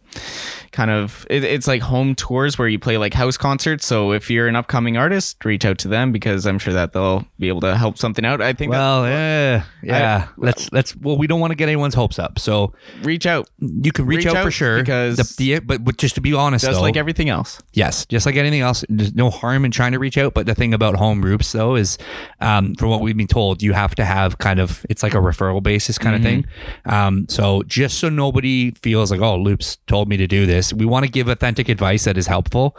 kind 0.71 0.91
of 0.91 1.25
it, 1.29 1.43
it's 1.43 1.67
like 1.67 1.81
home 1.81 2.15
tours 2.15 2.57
where 2.57 2.67
you 2.67 2.79
play 2.79 2.97
like 2.97 3.13
house 3.13 3.37
concerts. 3.37 3.85
So 3.85 4.11
if 4.11 4.29
you're 4.29 4.47
an 4.47 4.55
upcoming 4.55 4.97
artist, 4.97 5.43
reach 5.45 5.65
out 5.65 5.77
to 5.79 5.87
them 5.87 6.11
because 6.11 6.45
I'm 6.45 6.59
sure 6.59 6.73
that 6.73 6.93
they'll 6.93 7.25
be 7.37 7.47
able 7.47 7.61
to 7.61 7.75
help 7.77 7.97
something 7.97 8.25
out. 8.25 8.41
I 8.41 8.53
think. 8.53 8.71
Well, 8.71 9.05
yeah, 9.07 9.63
yeah. 9.83 10.27
let's 10.37 10.71
let's. 10.71 10.95
Well, 10.95 11.17
we 11.17 11.27
don't 11.27 11.39
want 11.39 11.51
to 11.51 11.55
get 11.55 11.69
anyone's 11.69 11.95
hopes 11.95 12.19
up, 12.19 12.39
so 12.39 12.73
reach 13.01 13.25
out, 13.25 13.49
you 13.59 13.91
can 13.91 14.05
reach, 14.05 14.25
Reach 14.25 14.33
out, 14.33 14.43
for 14.43 14.51
sure. 14.51 14.79
because- 14.79 15.17
the, 15.17 15.35
the, 15.37 15.59
but, 15.59 15.83
but 15.83 15.97
just 15.97 16.15
to 16.15 16.21
be 16.21 16.33
honest, 16.33 16.65
just 16.65 16.75
though, 16.77 16.81
like 16.81 16.97
everything 16.97 17.29
else. 17.29 17.61
Yes, 17.73 18.05
just 18.05 18.25
like 18.25 18.35
anything 18.35 18.61
else, 18.61 18.83
there's 18.89 19.15
no 19.15 19.29
harm 19.29 19.65
in 19.65 19.71
trying 19.71 19.91
to 19.93 19.99
reach 19.99 20.17
out. 20.17 20.33
But 20.33 20.45
the 20.45 20.55
thing 20.55 20.73
about 20.73 20.95
Home 20.95 21.21
Routes, 21.23 21.51
though, 21.51 21.75
is 21.75 21.97
um, 22.41 22.75
from 22.75 22.89
what 22.89 23.01
we've 23.01 23.15
been 23.15 23.27
told, 23.27 23.61
you 23.61 23.73
have 23.73 23.95
to 23.95 24.05
have 24.05 24.37
kind 24.37 24.59
of 24.59 24.85
it's 24.89 25.03
like 25.03 25.13
a 25.13 25.17
referral 25.19 25.61
basis 25.63 25.97
kind 25.97 26.15
of 26.15 26.21
thing. 26.21 26.45
Um, 26.85 27.27
so 27.29 27.63
just 27.63 27.99
so 27.99 28.09
nobody 28.09 28.71
feels 28.71 29.11
like, 29.11 29.21
oh, 29.21 29.37
Loops 29.37 29.77
told 29.87 30.09
me 30.09 30.17
to 30.17 30.27
do 30.27 30.45
this, 30.45 30.58
we 30.73 30.85
want 30.85 31.05
to 31.05 31.11
give 31.11 31.27
authentic 31.27 31.69
advice 31.69 32.03
that 32.05 32.17
is 32.17 32.27
helpful. 32.27 32.75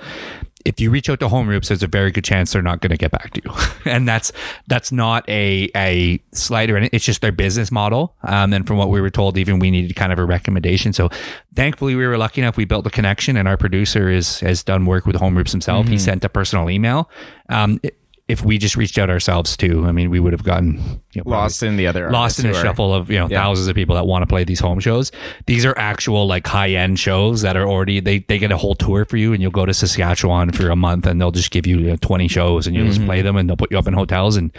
If 0.66 0.78
you 0.78 0.90
reach 0.90 1.08
out 1.08 1.20
to 1.20 1.28
Home 1.28 1.48
Routes, 1.48 1.68
there's 1.68 1.82
a 1.82 1.86
very 1.86 2.10
good 2.10 2.22
chance 2.24 2.52
they're 2.52 2.60
not 2.60 2.80
going 2.82 2.90
to 2.90 2.98
get 2.98 3.10
back 3.10 3.32
to 3.32 3.40
you, 3.42 3.50
and 3.90 4.06
that's 4.06 4.30
that's 4.66 4.92
not 4.92 5.26
a 5.26 5.70
a 5.74 6.20
slight 6.32 6.68
or 6.70 6.76
anything. 6.76 6.94
It's 6.96 7.04
just 7.04 7.22
their 7.22 7.32
business 7.32 7.72
model. 7.72 8.14
Um, 8.24 8.52
and 8.52 8.66
from 8.66 8.76
what 8.76 8.90
we 8.90 9.00
were 9.00 9.08
told, 9.08 9.38
even 9.38 9.58
we 9.58 9.70
needed 9.70 9.96
kind 9.96 10.12
of 10.12 10.18
a 10.18 10.24
recommendation. 10.26 10.92
So 10.92 11.08
thankfully, 11.54 11.94
we 11.94 12.06
were 12.06 12.18
lucky 12.18 12.42
enough. 12.42 12.58
We 12.58 12.66
built 12.66 12.86
a 12.86 12.90
connection, 12.90 13.38
and 13.38 13.48
our 13.48 13.56
producer 13.56 14.10
is 14.10 14.40
has 14.40 14.62
done 14.62 14.84
work 14.84 15.06
with 15.06 15.16
Home 15.16 15.34
Routes 15.34 15.52
himself. 15.52 15.86
He 15.88 15.96
sent 15.98 16.24
a 16.26 16.28
personal 16.28 16.68
email. 16.68 17.08
Um, 17.48 17.80
i- 17.82 17.90
if 18.30 18.44
we 18.44 18.56
just 18.58 18.76
reached 18.76 18.96
out 18.98 19.10
ourselves 19.10 19.56
too, 19.56 19.84
I 19.86 19.92
mean, 19.92 20.08
we 20.10 20.20
would 20.20 20.32
have 20.32 20.44
gotten 20.44 20.76
you 21.12 21.22
know, 21.24 21.30
lost 21.30 21.62
in 21.62 21.76
the 21.76 21.86
other 21.86 22.10
lost 22.10 22.38
in 22.38 22.46
a 22.46 22.54
shuffle 22.54 22.94
of 22.94 23.10
you 23.10 23.18
know 23.18 23.26
Yeah. 23.28 23.42
thousands 23.42 23.68
of 23.68 23.74
people 23.74 23.96
that 23.96 24.06
want 24.06 24.22
to 24.22 24.26
play 24.26 24.44
these 24.44 24.60
home 24.60 24.80
shows. 24.80 25.10
These 25.46 25.66
are 25.66 25.76
actual 25.76 26.26
like 26.26 26.46
high 26.46 26.70
end 26.70 26.98
shows 26.98 27.42
that 27.42 27.56
are 27.56 27.66
already 27.66 28.00
they 28.00 28.20
they 28.20 28.38
get 28.38 28.52
a 28.52 28.56
whole 28.56 28.74
tour 28.74 29.04
for 29.04 29.16
you, 29.16 29.32
and 29.32 29.42
you'll 29.42 29.50
go 29.50 29.66
to 29.66 29.74
Saskatchewan 29.74 30.52
for 30.52 30.70
a 30.70 30.76
month, 30.76 31.06
and 31.06 31.20
they'll 31.20 31.30
just 31.32 31.50
give 31.50 31.66
you, 31.66 31.78
you 31.78 31.88
know, 31.88 31.96
twenty 31.96 32.28
shows, 32.28 32.66
and 32.66 32.76
you'll 32.76 32.86
just 32.86 33.04
play 33.04 33.20
them, 33.22 33.36
and 33.36 33.48
they'll 33.48 33.56
put 33.56 33.70
you 33.72 33.78
up 33.78 33.86
in 33.88 33.94
hotels, 33.94 34.36
and 34.36 34.50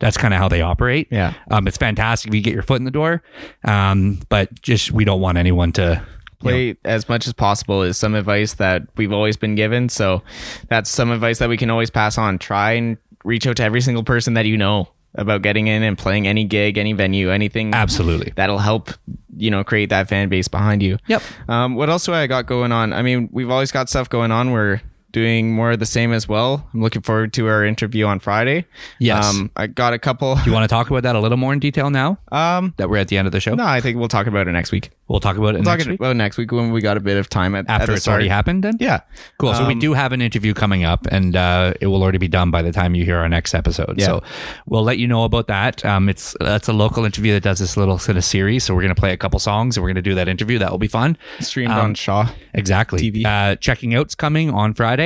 that's 0.00 0.16
kind 0.16 0.34
of 0.34 0.40
how 0.40 0.48
they 0.48 0.60
operate. 0.62 1.08
Yeah. 1.10 1.34
um, 1.50 1.66
it's 1.68 1.76
fantastic 1.76 2.28
if 2.30 2.34
you 2.34 2.42
get 2.42 2.54
your 2.54 2.62
foot 2.62 2.78
in 2.78 2.84
the 2.84 2.90
door, 2.90 3.22
um, 3.64 4.20
but 4.28 4.60
just 4.62 4.92
we 4.92 5.04
don't 5.04 5.20
want 5.20 5.38
anyone 5.38 5.72
to. 5.72 6.02
play 6.40 6.74
as 6.86 7.06
much 7.08 7.26
as 7.26 7.34
possible 7.34 7.82
is 7.82 7.98
some 7.98 8.14
advice 8.14 8.54
that 8.54 8.82
we've 8.96 9.12
always 9.12 9.36
been 9.36 9.54
given 9.54 9.90
so 9.90 10.22
that's 10.68 10.88
some 10.88 11.10
advice 11.10 11.38
that 11.38 11.50
we 11.50 11.56
can 11.58 11.68
always 11.68 11.90
pass 11.90 12.16
on 12.16 12.38
try 12.38 12.72
and 12.72 12.96
reach 13.24 13.46
out 13.46 13.56
to 13.56 13.62
every 13.62 13.80
single 13.80 14.02
person 14.04 14.34
that 14.34 14.46
you 14.46 14.56
know 14.56 14.88
about 15.16 15.42
getting 15.42 15.66
in 15.66 15.82
and 15.82 15.98
playing 15.98 16.26
any 16.28 16.44
gig 16.44 16.78
any 16.78 16.92
venue 16.92 17.30
anything 17.30 17.74
Absolutely. 17.74 18.32
that'll 18.36 18.58
help 18.58 18.90
you 19.36 19.50
know 19.50 19.64
create 19.64 19.88
that 19.90 20.08
fan 20.08 20.28
base 20.28 20.46
behind 20.48 20.82
you 20.82 20.98
Yep. 21.08 21.22
um, 21.48 21.74
what 21.74 21.90
else 21.90 22.04
do 22.06 22.12
i 22.14 22.26
got 22.28 22.46
going 22.46 22.70
on 22.72 22.92
i 22.92 23.02
mean 23.02 23.28
we've 23.32 23.50
always 23.50 23.72
got 23.72 23.88
stuff 23.88 24.08
going 24.08 24.30
on 24.30 24.52
where 24.52 24.80
doing 25.12 25.52
more 25.54 25.72
of 25.72 25.78
the 25.78 25.86
same 25.86 26.12
as 26.12 26.28
well. 26.28 26.66
I'm 26.72 26.82
looking 26.82 27.02
forward 27.02 27.32
to 27.34 27.46
our 27.48 27.64
interview 27.64 28.06
on 28.06 28.20
Friday. 28.20 28.66
Yes. 28.98 29.24
Um, 29.34 29.50
I 29.56 29.66
got 29.66 29.92
a 29.92 29.98
couple. 29.98 30.36
Do 30.36 30.42
you 30.46 30.52
want 30.52 30.64
to 30.64 30.68
talk 30.68 30.90
about 30.90 31.02
that 31.02 31.16
a 31.16 31.20
little 31.20 31.36
more 31.38 31.52
in 31.52 31.58
detail 31.58 31.90
now 31.90 32.18
Um, 32.32 32.74
that 32.76 32.88
we're 32.90 32.98
at 32.98 33.08
the 33.08 33.18
end 33.18 33.26
of 33.26 33.32
the 33.32 33.40
show? 33.40 33.54
no, 33.54 33.64
I 33.64 33.80
think 33.80 33.98
we'll 33.98 34.08
talk 34.08 34.26
about 34.26 34.46
it 34.48 34.52
next 34.52 34.72
week. 34.72 34.90
We'll 35.08 35.18
talk 35.20 35.36
about 35.36 35.56
it 35.56 35.62
We'll 35.62 35.62
next 35.64 35.84
talk 35.84 35.90
week 35.90 36.00
about 36.00 36.16
next 36.16 36.36
week 36.38 36.52
when 36.52 36.70
we 36.70 36.80
got 36.80 36.96
a 36.96 37.00
bit 37.00 37.16
of 37.16 37.28
time 37.28 37.56
at 37.56 37.64
at 37.68 37.80
after 37.80 37.86
the 37.88 37.92
it's 37.94 38.06
already 38.06 38.28
happened. 38.28 38.62
Then 38.62 38.76
Yeah. 38.78 39.00
Cool. 39.38 39.54
So 39.54 39.66
we 39.66 39.72
Um, 39.72 39.80
do 39.80 39.92
have 39.94 40.12
an 40.12 40.22
interview 40.22 40.54
coming 40.54 40.84
up, 40.84 41.06
and 41.10 41.34
uh, 41.34 41.74
it 41.80 41.88
will 41.88 42.02
already 42.02 42.18
be 42.18 42.28
done 42.28 42.52
by 42.52 42.62
the 42.62 42.70
time 42.70 42.94
you 42.94 43.04
hear 43.04 43.18
our 43.18 43.28
next 43.28 43.52
episode. 43.54 43.94
Yeah. 43.98 44.06
So 44.06 44.22
we'll 44.66 44.84
let 44.84 44.98
you 44.98 45.08
know 45.08 45.24
about 45.24 45.48
that. 45.48 45.84
Um, 45.84 46.08
it's 46.08 46.36
that's 46.40 46.68
a 46.68 46.72
local 46.72 47.04
interview 47.04 47.32
that 47.32 47.42
does 47.42 47.58
this 47.58 47.76
little 47.76 47.98
sort 47.98 48.16
of 48.18 48.24
series. 48.24 48.62
So 48.64 48.74
we're 48.74 48.82
going 48.82 48.94
to 48.94 49.00
play 49.00 49.12
a 49.12 49.16
couple 49.16 49.40
songs, 49.40 49.76
and 49.76 49.82
we're 49.82 49.88
going 49.88 49.96
to 50.04 50.10
do 50.10 50.14
that 50.14 50.28
interview. 50.28 50.58
That 50.60 50.70
will 50.70 50.78
be 50.78 50.86
fun. 50.88 51.16
streamed 51.40 51.72
Um, 51.72 51.80
on 51.80 51.94
Shaw. 51.94 52.28
Exactly. 52.54 53.10
TV. 53.10 53.24
Uh, 53.26 53.56
checking 53.56 53.94
out's 53.96 54.14
coming 54.14 54.50
on 54.50 54.74
Friday, 54.74 54.99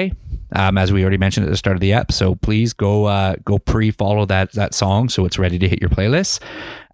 um, 0.52 0.78
as 0.78 0.92
we 0.92 1.02
already 1.02 1.18
mentioned 1.18 1.46
at 1.46 1.50
the 1.50 1.56
start 1.56 1.76
of 1.76 1.80
the 1.80 1.92
app. 1.92 2.12
So 2.12 2.34
please 2.36 2.72
go 2.72 3.06
uh, 3.06 3.36
go 3.44 3.58
pre 3.58 3.90
follow 3.90 4.24
that 4.26 4.52
that 4.52 4.74
song 4.74 5.08
so 5.08 5.24
it's 5.24 5.38
ready 5.38 5.58
to 5.58 5.68
hit 5.68 5.80
your 5.80 5.90
playlist. 5.90 6.40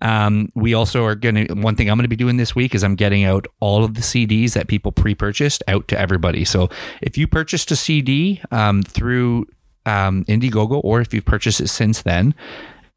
Um, 0.01 0.49
we 0.55 0.73
also 0.75 1.05
are 1.05 1.15
going 1.15 1.47
to 1.47 1.55
one 1.55 1.77
thing 1.77 1.91
I'm 1.91 1.99
going 1.99 2.05
to 2.05 2.09
be 2.09 2.17
doing 2.17 2.37
this 2.37 2.55
week 2.55 2.75
is 2.75 2.83
I'm 2.83 2.95
getting 2.95 3.25
out 3.25 3.47
all 3.61 3.85
of 3.85 3.95
the 3.95 4.01
CDs 4.01 4.55
that 4.55 4.69
people 4.69 4.93
pre 4.93 5.15
purchased 5.15 5.63
out 5.69 5.89
to 5.89 5.99
everybody. 5.99 6.45
So 6.45 6.69
if 7.03 7.19
you 7.19 7.27
purchased 7.27 7.71
a 7.71 7.77
CD 7.77 8.41
um, 8.51 8.83
through 8.83 9.47
um, 9.87 10.25
Indiegogo 10.25 10.81
or 10.83 11.01
if 11.01 11.13
you've 11.13 11.25
purchased 11.25 11.61
it 11.61 11.69
since 11.69 12.03
then, 12.03 12.35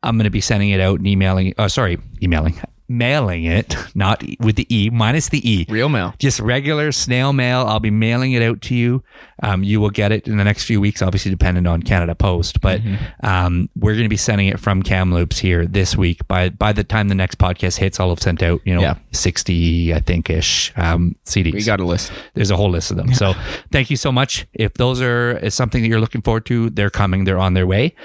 I'm 0.02 0.18
going 0.18 0.26
to 0.26 0.32
be 0.32 0.42
sending 0.42 0.70
it 0.70 0.80
out 0.80 1.00
and 1.00 1.08
emailing. 1.08 1.54
Oh, 1.58 1.68
sorry, 1.68 1.98
emailing, 2.22 2.60
mailing 2.88 3.46
it, 3.46 3.76
not 3.96 4.24
with 4.40 4.56
the 4.56 4.68
e 4.76 4.90
minus 4.90 5.30
the 5.30 5.42
e 5.50 5.66
Real 5.70 5.90
mail. 5.90 6.14
just 6.20 6.40
regular 6.40 6.92
snail 6.92 7.34
mail. 7.34 7.66
I'll 7.68 7.80
be 7.80 7.92
mailing 7.92 8.34
it 8.34 8.42
out 8.42 8.62
to 8.64 8.76
you. 8.76 9.04
Um, 9.42 9.64
you 9.64 9.82
will 9.82 9.90
get 9.90 10.12
it 10.12 10.28
in 10.28 10.38
the 10.38 10.44
next 10.44 10.64
few 10.66 10.80
weeks, 10.80 11.02
obviously 11.02 11.32
dependent 11.32 11.68
on 11.68 11.82
Canada 11.84 12.16
Post. 12.16 12.62
But 12.62 12.82
Mm-hmm. 12.82 13.26
um, 13.26 13.70
we're 13.76 13.94
going 13.94 14.04
to 14.06 14.10
be 14.10 14.18
sending 14.18 14.48
it 14.48 14.60
from 14.60 14.84
Kamloops 14.84 15.40
here 15.40 15.66
this 15.66 15.96
week. 15.98 16.28
By 16.28 16.50
by 16.50 16.72
the 16.74 16.84
time 16.84 17.08
the 17.10 17.16
next 17.16 17.38
podcast 17.38 17.78
hits, 17.78 18.00
I'll 18.00 18.10
have 18.10 18.22
sent 18.22 18.42
out 18.44 18.62
you 18.66 18.74
know 18.76 18.82
Yeah. 18.82 18.96
sixty 19.12 19.94
I 19.94 20.00
think 20.00 20.30
ish 20.30 20.72
um, 20.76 21.16
CDs. 21.26 21.54
We 21.54 21.64
got 21.64 21.80
a 21.80 21.86
list. 21.86 22.12
There's 22.36 22.52
a 22.52 22.56
whole 22.56 22.70
list 22.70 22.92
of 22.92 22.98
them. 22.98 23.14
So 23.14 23.34
thank 23.72 23.90
you 23.90 23.98
so 23.98 24.12
much. 24.12 24.46
If 24.54 24.74
those 24.76 25.02
are 25.02 25.38
is 25.40 25.54
something 25.54 25.82
that 25.82 25.88
you're 25.88 26.00
looking 26.02 26.22
forward 26.22 26.46
to, 26.48 26.70
they're 26.70 26.90
coming. 26.90 27.24
They're 27.26 27.40
on 27.40 27.54
their 27.54 27.68
way. 27.68 27.96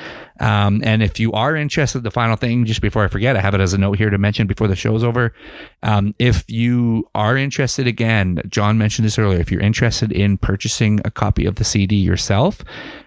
Um, 0.41 0.80
and 0.84 1.03
if 1.03 1.18
you 1.18 1.32
are 1.32 1.57
interested, 1.57 2.03
the 2.03 2.11
final 2.11 2.36
thing, 2.36 2.64
just 2.64 2.80
before 2.80 3.05
I 3.05 3.09
forget, 3.09 3.36
I 3.36 3.41
have 3.41 3.55
it 3.55 3.61
as 3.61 3.72
a 3.72 3.78
note 3.78 3.99
here 3.99 4.11
to 4.11 4.18
mention 4.18 4.47
before 4.47 4.68
the 4.68 4.76
show's 4.76 5.03
over. 5.03 5.34
Um, 5.82 6.14
if 6.18 6.45
you 6.49 7.09
are 7.14 7.36
interested, 7.36 7.86
again, 7.86 8.41
John 8.49 8.78
mentioned 8.78 9.07
this 9.07 9.18
earlier. 9.18 9.41
If 9.41 9.51
you're 9.51 9.61
interested 9.61 10.12
in 10.12 10.39
purchasing 10.39 11.01
a 11.05 11.11
copy 11.11 11.47
of 11.47 11.57
the 11.57 11.64
CD 11.64 11.97
yourself, 11.97 12.62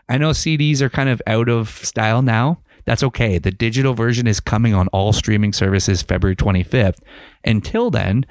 I 0.10 0.18
know 0.18 0.32
CDs 0.32 0.82
are 0.82 0.90
kind 0.90 1.10
of 1.10 1.22
out 1.26 1.50
of 1.50 1.70
style 1.70 2.22
now. 2.22 2.60
That's 2.86 3.04
okay. 3.04 3.38
The 3.38 3.52
digital 3.52 3.94
version 3.94 4.28
is 4.28 4.40
coming 4.40 4.74
on 4.74 4.88
all 4.90 5.14
streaming 5.14 5.54
services 5.54 6.02
February 6.02 6.36
25th. 6.36 7.00
Until 7.46 7.92
then, 7.92 8.26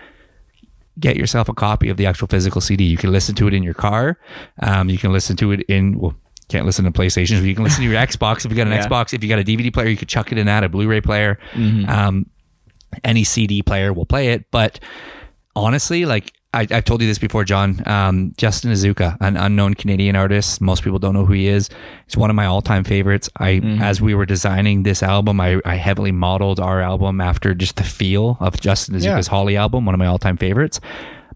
get 0.98 1.16
yourself 1.16 1.48
a 1.48 1.55
copy 1.55 1.88
of 1.88 1.96
the 1.96 2.07
actual 2.07 2.28
physical 2.28 2.61
CD. 2.61 2.84
You 2.84 2.96
can 2.96 3.12
listen 3.12 3.34
to 3.36 3.48
it 3.48 3.55
in 3.55 3.62
your 3.62 3.74
car. 3.74 4.18
Um, 4.61 4.90
you 4.90 4.98
can 4.98 5.12
listen 5.12 5.36
to 5.36 5.53
it 5.53 5.61
in 5.62 5.98
well, 5.98 6.14
can't 6.51 6.66
listen 6.66 6.84
to 6.84 6.90
PlayStations, 6.90 7.38
but 7.38 7.46
you 7.46 7.55
can 7.55 7.64
listen 7.64 7.82
to 7.84 7.90
your 7.90 7.98
Xbox. 8.07 8.44
If 8.44 8.51
you 8.51 8.57
got 8.57 8.66
an 8.66 8.72
Yeah. 8.74 8.86
Xbox, 8.86 9.14
if 9.14 9.22
you 9.22 9.28
got 9.28 9.38
a 9.38 9.44
DVD 9.44 9.72
player, 9.72 9.88
you 9.88 9.96
could 9.96 10.09
chuck 10.09 10.32
it 10.32 10.38
in 10.38 10.46
that. 10.46 10.64
A 10.64 10.68
Blu-ray 10.68 11.01
player, 11.01 11.38
um, 11.55 12.26
any 13.05 13.24
CD 13.24 13.62
player 13.62 13.92
will 13.92 14.07
play 14.07 14.28
it. 14.32 14.51
But 14.51 14.80
honestly, 15.57 16.05
like 16.05 16.32
I, 16.53 16.66
I've 16.70 16.84
told 16.84 17.01
you 17.01 17.07
this 17.07 17.18
before, 17.18 17.44
John. 17.44 17.80
Um, 17.86 18.34
Justin 18.36 18.72
Nozuka, 18.72 19.16
an 19.20 19.36
unknown 19.36 19.74
Canadian 19.74 20.16
artist. 20.16 20.61
Most 20.61 20.82
people 20.82 20.98
don't 20.98 21.14
know 21.14 21.24
who 21.24 21.32
he 21.34 21.46
is. 21.46 21.70
He's 22.07 22.16
one 22.16 22.28
of 22.28 22.34
my 22.34 22.46
all-time 22.46 22.82
favorites. 22.82 23.30
I, 23.38 23.61
as 23.80 24.01
we 24.03 24.16
were 24.16 24.26
designing 24.26 24.82
this 24.82 25.01
album, 25.05 25.40
I, 25.40 25.61
I 25.64 25.76
heavily 25.76 26.11
modeled 26.11 26.59
our 26.59 26.80
album 26.80 27.20
after 27.20 27.55
just 27.55 27.76
the 27.76 27.84
feel 27.84 28.36
of 28.40 28.61
Justin 28.61 28.96
Nozuka's 28.96 29.05
Yeah. 29.28 29.30
Holly 29.30 29.57
album, 29.57 29.84
one 29.86 29.94
of 29.94 30.01
my 30.01 30.07
all-time 30.07 30.36
favorites. 30.36 30.80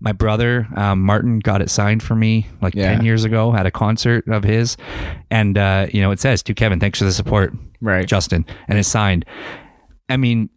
My 0.04 0.12
brother 0.12 0.68
um, 0.76 1.00
Martin 1.00 1.38
got 1.40 1.62
it 1.62 1.70
signed 1.70 2.02
for 2.02 2.14
me 2.14 2.46
like 2.60 2.74
Yeah. 2.74 2.94
ten 2.94 3.04
years 3.04 3.24
ago 3.24 3.54
at 3.56 3.64
a 3.66 3.70
concert 3.70 4.28
of 4.28 4.44
his, 4.44 4.76
and 5.30 5.56
uh, 5.58 5.86
you 5.92 6.00
know 6.02 6.10
it 6.12 6.20
says 6.20 6.42
to 6.44 6.54
Kevin, 6.54 6.78
thanks 6.78 6.98
for 6.98 7.06
the 7.06 7.12
support, 7.12 7.52
Right. 7.80 8.06
Justin, 8.06 8.44
and 8.68 8.78
it's 8.78 8.88
signed. 8.88 9.24
I 10.10 10.18
mean, 10.18 10.50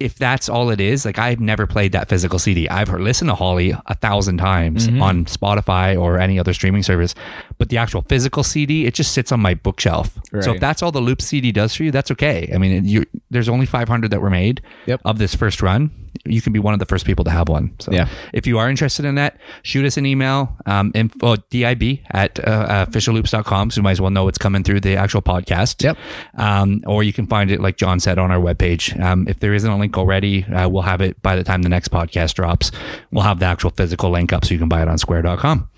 if 0.00 0.16
that's 0.16 0.48
all 0.48 0.70
it 0.70 0.80
is, 0.80 1.04
like 1.04 1.18
I've 1.18 1.40
never 1.40 1.66
played 1.66 1.92
that 1.92 2.08
physical 2.08 2.38
CD. 2.38 2.68
I've 2.68 2.88
heard 2.88 3.02
listened 3.02 3.28
to 3.30 3.34
Holly 3.36 3.74
a 3.86 3.94
thousand 3.94 4.38
times 4.38 4.88
Mm-hmm. 4.88 5.02
on 5.02 5.24
Spotify 5.26 5.96
or 6.00 6.18
any 6.18 6.38
other 6.40 6.52
streaming 6.54 6.82
service, 6.82 7.14
but 7.58 7.68
the 7.68 7.76
actual 7.78 8.02
physical 8.02 8.42
CD, 8.42 8.86
it 8.86 8.94
just 8.94 9.12
sits 9.12 9.30
on 9.30 9.40
my 9.40 9.54
bookshelf. 9.54 10.18
So 10.40 10.54
if 10.54 10.60
that's 10.60 10.82
all 10.82 10.90
the 10.90 11.00
Loop 11.02 11.20
CD 11.22 11.52
does 11.52 11.74
for 11.76 11.84
you, 11.84 11.90
that's 11.92 12.10
okay. 12.10 12.50
I 12.52 12.58
mean, 12.58 12.84
you, 12.86 13.04
there's 13.30 13.48
only 13.48 13.66
500 13.66 14.10
that 14.10 14.20
were 14.22 14.30
made 14.30 14.62
Yep. 14.86 15.02
of 15.04 15.18
this 15.18 15.34
first 15.34 15.60
run. 15.62 15.90
You 16.24 16.40
can 16.42 16.52
be 16.52 16.58
one 16.58 16.74
of 16.74 16.80
the 16.80 16.86
first 16.86 17.06
people 17.06 17.24
to 17.24 17.30
have 17.30 17.48
one. 17.48 17.74
So 17.78 17.92
Yeah. 17.92 18.08
if 18.32 18.46
you 18.46 18.58
are 18.58 18.68
interested 18.68 19.04
in 19.04 19.14
that, 19.16 19.38
shoot 19.62 19.84
us 19.84 19.96
an 19.96 20.06
email, 20.06 20.56
um, 20.66 20.92
info, 20.94 21.36
DIB 21.50 22.00
at 22.10 22.38
uh, 22.46 22.86
officialloops.com. 22.86 23.70
So 23.70 23.78
you 23.78 23.82
might 23.82 23.92
as 23.92 24.00
well 24.00 24.10
know 24.10 24.28
it's 24.28 24.38
coming 24.38 24.62
through 24.62 24.80
the 24.80 24.96
actual 24.96 25.22
podcast. 25.22 25.82
Yep. 25.82 25.96
Um, 26.36 26.82
or 26.86 27.02
you 27.02 27.12
can 27.12 27.26
find 27.26 27.50
it, 27.50 27.60
like 27.60 27.76
John 27.76 28.00
said, 28.00 28.18
on 28.18 28.30
our 28.30 28.38
webpage. 28.40 28.98
Um, 29.00 29.26
if 29.28 29.40
there 29.40 29.54
isn't 29.54 29.70
a 29.70 29.78
link 29.78 29.96
already, 29.96 30.44
uh, 30.44 30.68
we'll 30.68 30.82
have 30.82 31.00
it 31.00 31.20
by 31.22 31.36
the 31.36 31.44
time 31.44 31.62
the 31.62 31.68
next 31.68 31.88
podcast 31.90 32.34
drops. 32.34 32.70
We'll 33.10 33.24
have 33.24 33.38
the 33.38 33.46
actual 33.46 33.70
physical 33.70 34.10
link 34.10 34.32
up 34.32 34.44
so 34.44 34.52
you 34.52 34.58
can 34.58 34.68
buy 34.68 34.82
it 34.82 34.88
on 34.88 34.98
square.com. 34.98 35.68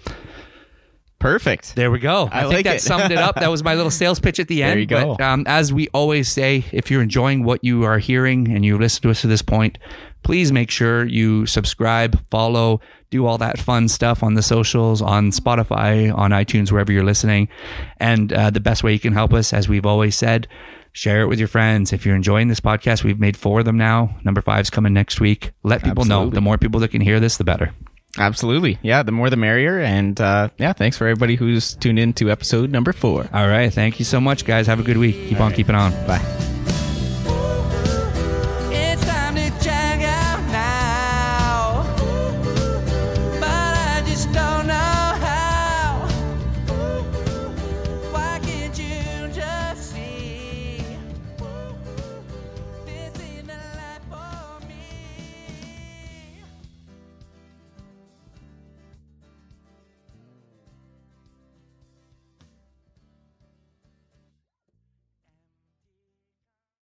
Perfect. 1.18 1.76
There 1.76 1.92
we 1.92 2.00
go. 2.00 2.28
I, 2.32 2.38
I 2.38 2.42
think 2.42 2.52
like 2.54 2.64
that 2.64 2.76
it. 2.76 2.82
summed 2.82 3.12
it 3.12 3.18
up. 3.18 3.36
That 3.36 3.48
was 3.48 3.62
my 3.62 3.74
little 3.76 3.92
sales 3.92 4.18
pitch 4.18 4.40
at 4.40 4.48
the 4.48 4.62
end. 4.64 4.72
There 4.72 4.78
you 4.80 4.86
go. 4.86 5.14
But 5.16 5.24
um, 5.24 5.44
as 5.46 5.72
we 5.72 5.86
always 5.94 6.28
say, 6.28 6.64
if 6.72 6.90
you're 6.90 7.00
enjoying 7.02 7.44
what 7.44 7.62
you 7.62 7.84
are 7.84 7.98
hearing 7.98 8.50
and 8.52 8.64
you 8.64 8.76
listen 8.76 9.02
to 9.02 9.10
us 9.10 9.20
to 9.20 9.28
this 9.28 9.40
point, 9.42 9.78
please 10.22 10.52
make 10.52 10.70
sure 10.70 11.04
you 11.04 11.46
subscribe, 11.46 12.18
follow, 12.28 12.80
do 13.10 13.26
all 13.26 13.38
that 13.38 13.58
fun 13.58 13.88
stuff 13.88 14.22
on 14.22 14.34
the 14.34 14.42
socials, 14.42 15.02
on 15.02 15.30
Spotify, 15.30 16.16
on 16.16 16.30
iTunes, 16.30 16.72
wherever 16.72 16.92
you're 16.92 17.04
listening. 17.04 17.48
And 17.98 18.32
uh, 18.32 18.50
the 18.50 18.60
best 18.60 18.82
way 18.82 18.92
you 18.92 19.00
can 19.00 19.12
help 19.12 19.32
us, 19.32 19.52
as 19.52 19.68
we've 19.68 19.86
always 19.86 20.16
said, 20.16 20.48
share 20.92 21.22
it 21.22 21.26
with 21.26 21.38
your 21.38 21.48
friends. 21.48 21.92
If 21.92 22.06
you're 22.06 22.16
enjoying 22.16 22.48
this 22.48 22.60
podcast, 22.60 23.04
we've 23.04 23.20
made 23.20 23.36
four 23.36 23.60
of 23.60 23.64
them 23.64 23.76
now. 23.76 24.16
Number 24.24 24.40
five's 24.40 24.70
coming 24.70 24.92
next 24.92 25.20
week. 25.20 25.52
Let 25.62 25.82
people 25.82 26.04
know. 26.04 26.30
The 26.30 26.40
more 26.40 26.58
people 26.58 26.80
that 26.80 26.88
can 26.88 27.00
hear 27.00 27.20
this, 27.20 27.36
the 27.36 27.44
better. 27.44 27.74
Absolutely. 28.18 28.78
Yeah, 28.82 29.02
the 29.02 29.12
more 29.12 29.30
the 29.30 29.36
merrier. 29.36 29.78
And 29.80 30.20
uh, 30.20 30.50
yeah, 30.58 30.72
thanks 30.74 30.98
for 30.98 31.06
everybody 31.06 31.36
who's 31.36 31.74
tuned 31.74 31.98
in 31.98 32.12
to 32.14 32.30
episode 32.30 32.70
number 32.70 32.92
four. 32.92 33.28
All 33.32 33.48
right. 33.48 33.72
Thank 33.72 33.98
you 33.98 34.04
so 34.04 34.20
much, 34.20 34.44
guys. 34.44 34.66
Have 34.66 34.80
a 34.80 34.84
good 34.84 34.98
week. 34.98 35.14
Keep 35.28 35.40
on 35.40 35.52
keeping 35.52 35.74
on. 35.74 35.92
Bye. 36.06 36.51